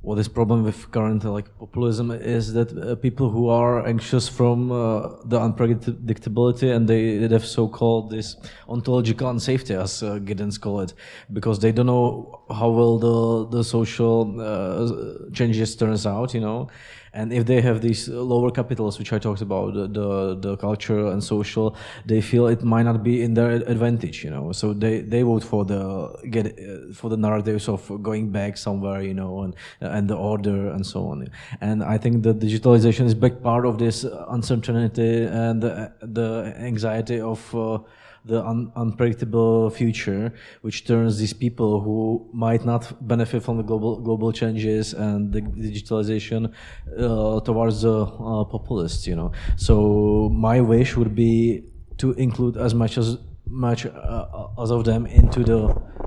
what 0.00 0.18
is 0.18 0.28
problem 0.28 0.62
with 0.62 0.90
current 0.92 1.24
like 1.24 1.48
populism 1.58 2.10
is 2.12 2.52
that 2.52 2.70
uh, 2.78 2.94
people 2.94 3.30
who 3.30 3.48
are 3.48 3.84
anxious 3.86 4.28
from 4.28 4.70
uh, 4.70 5.08
the 5.24 5.38
unpredictability 5.38 6.74
and 6.74 6.88
they, 6.88 7.18
they 7.18 7.28
have 7.34 7.44
so-called 7.44 8.10
this 8.10 8.36
ontological 8.68 9.28
unsafety 9.28 9.74
as 9.76 10.02
uh, 10.02 10.18
Giddens 10.20 10.60
call 10.60 10.80
it 10.80 10.94
because 11.32 11.58
they 11.58 11.72
don't 11.72 11.86
know 11.86 12.44
how 12.48 12.70
will 12.70 12.98
the 12.98 13.56
the 13.56 13.64
social 13.64 14.40
uh, 14.40 15.30
changes 15.32 15.74
turns 15.74 16.06
out 16.06 16.32
you 16.32 16.40
know 16.40 16.68
and 17.12 17.32
if 17.32 17.46
they 17.46 17.60
have 17.60 17.80
these 17.80 18.08
lower 18.08 18.50
capitals, 18.50 18.98
which 18.98 19.12
I 19.12 19.18
talked 19.18 19.40
about, 19.40 19.74
the, 19.74 19.86
the, 19.88 20.34
the 20.40 20.56
culture 20.56 21.08
and 21.08 21.22
social, 21.22 21.76
they 22.06 22.20
feel 22.20 22.46
it 22.46 22.62
might 22.62 22.84
not 22.84 23.02
be 23.02 23.22
in 23.22 23.34
their 23.34 23.50
advantage, 23.50 24.24
you 24.24 24.30
know. 24.30 24.52
So 24.52 24.72
they, 24.72 25.00
they 25.00 25.22
vote 25.22 25.44
for 25.44 25.64
the 25.64 25.82
get 26.30 26.46
uh, 26.46 26.92
for 26.92 27.08
the 27.10 27.16
narratives 27.16 27.68
of 27.68 28.02
going 28.02 28.30
back 28.30 28.56
somewhere, 28.56 29.02
you 29.02 29.14
know, 29.14 29.42
and 29.42 29.54
and 29.80 30.08
the 30.08 30.16
order 30.16 30.70
and 30.70 30.86
so 30.86 31.08
on. 31.08 31.28
And 31.60 31.82
I 31.82 31.98
think 31.98 32.22
that 32.24 32.38
digitalization 32.40 33.06
is 33.06 33.14
big 33.14 33.42
part 33.42 33.64
of 33.66 33.78
this 33.78 34.04
uncertainty 34.28 35.24
and 35.24 35.62
the, 35.62 35.92
the 36.00 36.54
anxiety 36.58 37.20
of. 37.20 37.54
Uh, 37.54 37.78
the 38.24 38.44
un 38.44 38.72
unpredictable 38.76 39.70
future, 39.70 40.32
which 40.62 40.86
turns 40.86 41.18
these 41.18 41.32
people 41.32 41.80
who 41.80 42.28
might 42.32 42.64
not 42.64 43.06
benefit 43.06 43.42
from 43.42 43.56
the 43.56 43.62
global 43.62 44.00
global 44.00 44.32
changes 44.32 44.94
and 44.94 45.32
the 45.32 45.40
digitalization 45.40 46.52
uh, 46.98 47.40
towards 47.40 47.82
the 47.82 48.02
uh, 48.02 48.44
populists. 48.44 49.06
You 49.06 49.16
know, 49.16 49.32
so 49.56 50.30
my 50.32 50.60
wish 50.60 50.96
would 50.96 51.14
be 51.14 51.64
to 51.98 52.12
include 52.12 52.56
as 52.56 52.74
much 52.74 52.98
as 52.98 53.18
much 53.46 53.86
uh, 53.86 54.62
as 54.62 54.70
of 54.70 54.84
them 54.84 55.06
into 55.06 55.42
the 55.42 55.60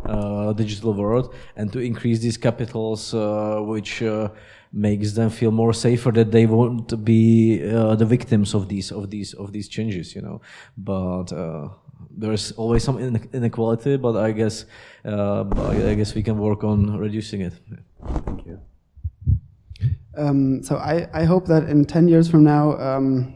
uh, 0.06 0.54
digital 0.54 0.94
world 0.94 1.34
and 1.56 1.72
to 1.74 1.80
increase 1.80 2.20
these 2.20 2.38
capitals, 2.38 3.14
uh, 3.14 3.60
which 3.62 4.04
uh, 4.04 4.30
makes 4.74 5.14
them 5.14 5.30
feel 5.30 5.52
more 5.52 5.74
safer 5.74 6.12
that 6.12 6.32
they 6.32 6.46
won't 6.46 7.04
be 7.04 7.62
uh, 7.70 7.96
the 7.96 8.06
victims 8.06 8.54
of 8.54 8.70
these 8.70 8.92
of 8.92 9.10
these 9.10 9.34
of 9.34 9.52
these 9.52 9.68
changes 9.68 10.16
you 10.16 10.22
know 10.22 10.40
but 10.78 11.34
uh, 11.34 11.68
there's 12.10 12.52
always 12.53 12.84
some 12.84 12.98
inequality, 13.34 13.98
but 13.98 14.15
I 14.15 14.32
guess 14.32 14.65
uh, 15.06 15.45
I 15.90 15.95
guess 15.95 16.15
we 16.15 16.23
can 16.23 16.38
work 16.38 16.64
on 16.64 16.98
reducing 16.98 17.41
it. 17.41 17.53
Thank 18.26 18.45
you. 18.45 18.60
Um, 20.18 20.61
so 20.64 20.76
I, 20.76 21.07
I 21.14 21.23
hope 21.23 21.45
that 21.48 21.69
in 21.69 21.86
10 21.86 22.07
years 22.07 22.30
from 22.30 22.44
now, 22.44 22.78
um, 22.78 23.34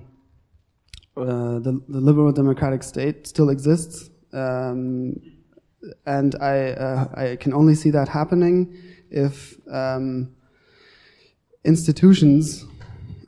uh, 1.15 1.59
the, 1.59 1.81
the 1.87 2.01
liberal 2.01 2.31
democratic 2.31 2.83
state 2.83 3.27
still 3.27 3.49
exists. 3.49 4.09
Um, 4.33 5.15
and 6.05 6.35
I, 6.41 6.71
uh, 6.71 7.07
I 7.15 7.35
can 7.37 7.53
only 7.53 7.75
see 7.75 7.91
that 7.91 8.09
happening 8.09 8.77
if 9.09 9.55
um, 9.71 10.35
institutions, 11.63 12.65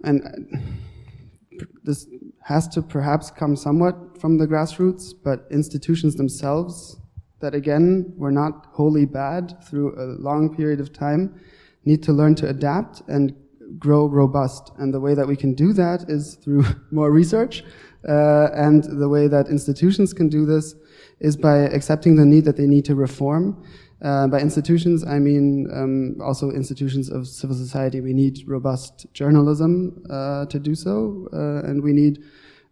and 0.03 0.21
uh, 0.25 1.65
this 1.83 2.07
has 2.47 2.65
to 2.65 2.81
perhaps 2.81 3.29
come 3.29 3.57
somewhat 3.57 4.17
from 4.21 4.37
the 4.37 4.47
grassroots, 4.47 5.13
but 5.21 5.45
institutions 5.51 6.15
themselves 6.15 6.95
that 7.41 7.53
again 7.53 8.13
were 8.15 8.31
not 8.31 8.67
wholly 8.71 9.05
bad 9.05 9.61
through 9.65 9.93
a 9.99 10.15
long 10.21 10.55
period 10.55 10.79
of 10.79 10.93
time 10.93 11.37
need 11.83 12.01
to 12.01 12.13
learn 12.13 12.35
to 12.35 12.47
adapt 12.47 13.01
and 13.09 13.35
grow 13.77 14.07
robust. 14.07 14.71
And 14.77 14.93
the 14.93 15.01
way 15.01 15.13
that 15.13 15.27
we 15.27 15.35
can 15.35 15.55
do 15.55 15.73
that 15.73 16.09
is 16.09 16.35
through 16.35 16.63
more 16.91 17.11
research. 17.11 17.65
Uh, 18.07 18.47
and 18.53 18.85
the 18.85 19.09
way 19.09 19.27
that 19.27 19.49
institutions 19.49 20.13
can 20.13 20.29
do 20.29 20.45
this 20.45 20.73
is 21.19 21.35
by 21.35 21.57
accepting 21.57 22.15
the 22.15 22.25
need 22.25 22.45
that 22.45 22.55
they 22.55 22.65
need 22.65 22.85
to 22.85 22.95
reform 22.95 23.61
uh, 24.01 24.27
by 24.27 24.39
institutions, 24.39 25.03
I 25.03 25.17
mean 25.17 25.67
um, 25.73 26.17
also 26.21 26.51
institutions 26.51 27.09
of 27.09 27.27
civil 27.27 27.55
society. 27.55 27.99
We 27.99 28.13
need 28.13 28.47
robust 28.47 29.07
journalism 29.13 30.03
uh, 30.09 30.45
to 30.45 30.59
do 30.59 30.75
so, 30.75 31.27
uh, 31.33 31.67
and 31.67 31.81
we 31.81 31.93
need 31.93 32.23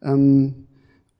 um, 0.03 0.67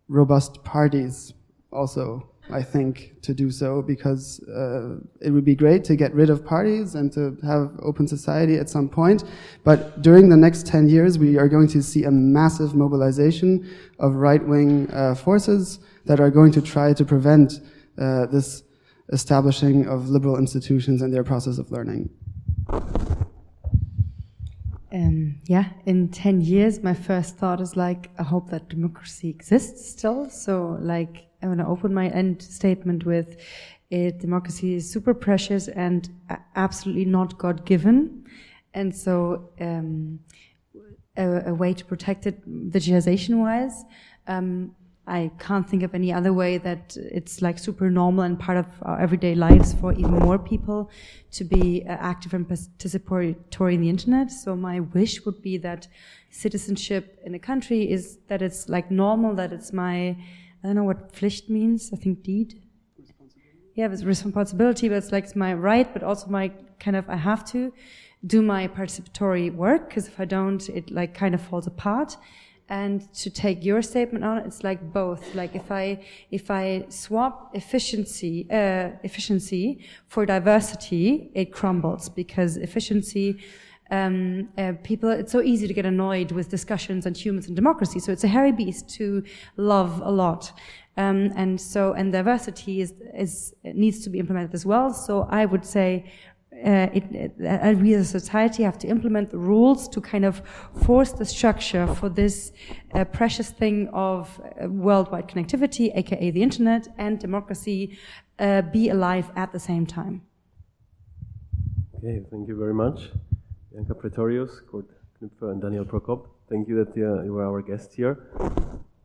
robust 0.08 0.64
parties 0.64 1.34
also, 1.72 2.30
I 2.52 2.62
think, 2.62 3.16
to 3.24 3.34
do 3.34 3.50
so, 3.50 3.82
because 3.82 4.40
uh, 4.48 4.98
it 5.22 5.32
would 5.32 5.44
be 5.44 5.56
great 5.56 5.84
to 5.86 5.96
get 5.96 6.14
rid 6.14 6.30
of 6.30 6.46
parties 6.46 6.94
and 6.94 7.12
to 7.14 7.36
have 7.44 7.72
open 7.82 8.08
society 8.08 8.58
at 8.58 8.70
some 8.70 8.88
point. 8.88 9.24
But 9.64 10.04
during 10.04 10.30
the 10.30 10.38
next 10.38 10.68
10 10.68 10.88
years, 10.88 11.18
we 11.18 11.40
are 11.40 11.50
going 11.50 11.68
to 11.70 11.82
see 11.82 12.04
a 12.04 12.12
massive 12.12 12.76
mobilization 12.76 13.68
of 13.98 14.14
right 14.14 14.46
wing 14.48 14.88
uh, 14.92 15.16
forces 15.16 15.80
that 16.06 16.20
are 16.20 16.30
going 16.30 16.52
to 16.52 16.62
try 16.62 16.94
to 16.94 17.04
prevent 17.04 17.62
this 17.98 18.65
establishing 19.10 19.88
of 19.88 20.10
liberal 20.10 20.38
institutions 20.38 21.02
and 21.02 21.14
their 21.14 21.24
process 21.24 21.58
of 21.58 21.72
learning? 21.72 22.10
Um, 24.92 25.36
yeah, 25.46 25.66
in 25.86 26.08
10 26.10 26.42
years, 26.42 26.82
my 26.82 26.94
first 26.94 27.38
thought 27.38 27.60
is 27.60 27.76
like, 27.76 28.10
I 28.18 28.24
hope 28.24 28.50
that 28.52 28.70
democracy 28.70 29.30
exists 29.30 29.90
still. 29.90 30.30
So, 30.30 30.78
like, 30.80 31.28
I 31.42 31.48
want 31.48 31.60
to 31.60 31.68
open 31.68 31.94
my 31.94 32.08
end 32.10 32.42
statement 32.42 33.06
with 33.06 33.38
it, 33.92 34.20
democracy 34.20 34.76
is 34.76 34.90
super 34.90 35.14
precious 35.14 35.68
and 35.68 36.10
absolutely 36.56 37.06
not 37.06 37.38
God 37.38 37.66
given. 37.66 38.26
And 38.74 38.96
so, 38.96 39.50
um, 39.60 40.20
a, 41.18 41.50
a, 41.50 41.54
way 41.54 41.74
to 41.74 41.86
protect 41.86 42.26
it, 42.26 42.42
digitization 42.72 43.38
wise, 43.38 43.84
um, 44.28 44.76
I 45.08 45.32
can't 45.38 45.70
think 45.70 45.84
of 45.84 45.94
any 45.94 46.12
other 46.12 46.34
way 46.34 46.58
that 46.58 46.98
it's 46.98 47.42
like 47.42 47.60
super 47.60 47.92
normal 47.92 48.24
and 48.24 48.40
part 48.40 48.58
of 48.58 48.66
our 48.82 49.00
everyday 49.00 49.36
lives 49.36 49.74
for 49.74 49.94
even 49.94 50.14
more 50.14 50.40
people 50.40 50.90
to 51.32 51.44
be 51.44 51.86
uh, 51.88 51.92
active 51.92 52.34
and 52.34 52.48
participatory 52.48 53.74
in 53.74 53.82
the 53.82 53.90
internet. 53.90 54.32
So 54.32 54.56
my 54.56 54.80
wish 54.80 55.24
would 55.26 55.44
be 55.44 55.58
that 55.58 55.88
citizenship 56.32 57.20
in 57.24 57.36
a 57.36 57.40
country 57.40 57.90
is 57.90 58.18
that 58.30 58.42
it's 58.42 58.68
like 58.68 58.90
normal, 58.90 59.36
that 59.36 59.54
it's 59.54 59.72
my, 59.72 60.10
I 60.10 60.16
don't 60.64 60.76
know 60.76 60.84
what 60.84 61.14
Pflicht 61.14 61.50
means. 61.50 61.92
I 61.94 61.98
think 61.98 62.24
deed. 62.24 62.62
Yeah, 63.76 63.92
it's 63.92 64.04
responsibility, 64.04 64.90
but 64.90 64.96
it's 64.96 65.12
like 65.12 65.26
it's 65.26 65.36
my 65.36 65.54
right, 65.54 65.92
but 65.94 66.02
also 66.02 66.28
my 66.30 66.52
kind 66.80 66.98
of, 66.98 67.08
I 67.10 67.18
have 67.18 67.46
to 67.52 67.72
do 68.26 68.42
my 68.42 68.68
participatory 68.70 69.54
work 69.54 69.90
because 69.90 70.08
if 70.08 70.20
I 70.20 70.26
don't, 70.26 70.68
it 70.70 70.90
like 70.90 71.14
kind 71.14 71.36
of 71.36 71.42
falls 71.42 71.68
apart 71.68 72.18
and 72.70 73.14
to 73.14 73.30
take 73.30 73.64
your 73.64 73.82
statement 73.82 74.26
on 74.26 74.40
it's 74.40 74.64
like 74.64 74.92
both. 74.92 75.36
Like 75.36 75.56
if 75.56 75.72
i 75.72 76.04
if 76.32 76.50
i 76.50 76.86
swap 76.90 77.56
efficiency 77.56 78.48
uh, 78.50 78.90
efficiency 79.04 79.86
for 80.08 80.26
diversity 80.26 81.30
it 81.34 81.52
crumbles 81.52 82.10
because 82.10 82.58
efficiency 82.58 83.40
um, 83.92 84.50
uh, 84.58 84.74
people 84.84 85.10
it's 85.10 85.32
so 85.32 85.42
easy 85.42 85.68
to 85.68 85.74
get 85.74 85.86
annoyed 85.86 86.32
with 86.32 86.50
discussions 86.50 87.06
on 87.06 87.14
humans 87.14 87.48
and 87.48 87.56
democracy. 87.56 88.00
So 88.00 88.12
it's 88.12 88.24
a 88.24 88.28
hairy 88.28 88.52
beast 88.52 88.90
to 88.96 89.24
love 89.58 90.02
a 90.04 90.10
lot. 90.10 90.52
Um, 90.98 91.32
and 91.36 91.60
so 91.60 91.94
and 91.94 92.12
diversity 92.12 92.82
is, 92.82 92.94
is 93.14 93.54
needs 93.64 94.04
to 94.06 94.10
be 94.10 94.18
implemented 94.18 94.56
as 94.56 94.66
well. 94.66 94.92
So 94.92 95.28
i 95.30 95.46
would 95.46 95.66
say 95.66 96.12
uh, 96.64 96.88
it, 96.94 97.04
it, 97.12 97.78
we 97.78 97.94
as 97.94 98.16
a 98.16 98.20
society 98.20 98.64
have 98.64 98.78
to 98.80 98.88
implement 98.88 99.30
the 99.30 99.38
rules 99.38 99.88
to 99.90 100.02
kind 100.02 100.26
of 100.26 100.42
force 100.86 101.12
the 101.12 101.26
structure 101.26 101.86
for 101.96 102.10
this 102.10 102.52
uh, 102.94 103.04
precious 103.06 103.50
thing 103.50 103.90
of 103.94 104.40
uh, 104.40 104.68
worldwide 104.70 105.28
connectivity, 105.28 105.92
aka 105.96 106.32
the 106.32 106.42
internet, 106.42 106.88
and 106.98 107.20
democracy 107.20 107.98
uh, 108.40 108.62
be 108.62 108.90
alive 108.90 109.32
at 109.36 109.52
the 109.52 109.60
same 109.60 109.86
time. 109.86 110.22
Okay, 111.98 112.22
thank 112.32 112.48
you 112.48 112.58
very 112.58 112.74
much. 112.74 113.10
Bianca 113.72 113.94
Praetorius, 113.94 114.62
Curd 114.72 114.86
Knüpfer, 115.22 115.52
and 115.52 115.62
Daniel 115.62 115.86
Prokop. 115.86 116.28
Thank 116.50 116.68
you 116.68 116.76
that 116.84 116.90
uh, 116.98 117.24
you 117.24 117.34
were 117.34 117.46
our 117.46 117.62
guest 117.62 117.94
here. 117.94 118.18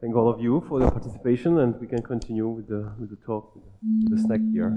Thank 0.01 0.15
all 0.15 0.29
of 0.29 0.41
you 0.41 0.65
for 0.69 0.81
your 0.81 0.91
participation, 0.91 1.59
and 1.59 1.79
we 1.81 1.87
can 1.87 2.03
continue 2.03 2.49
with 2.49 2.69
the, 2.69 2.93
with 2.99 3.11
the 3.11 3.17
talk, 3.17 3.55
with 3.55 4.11
the 4.11 4.19
snack 4.19 4.41
here. 4.53 4.75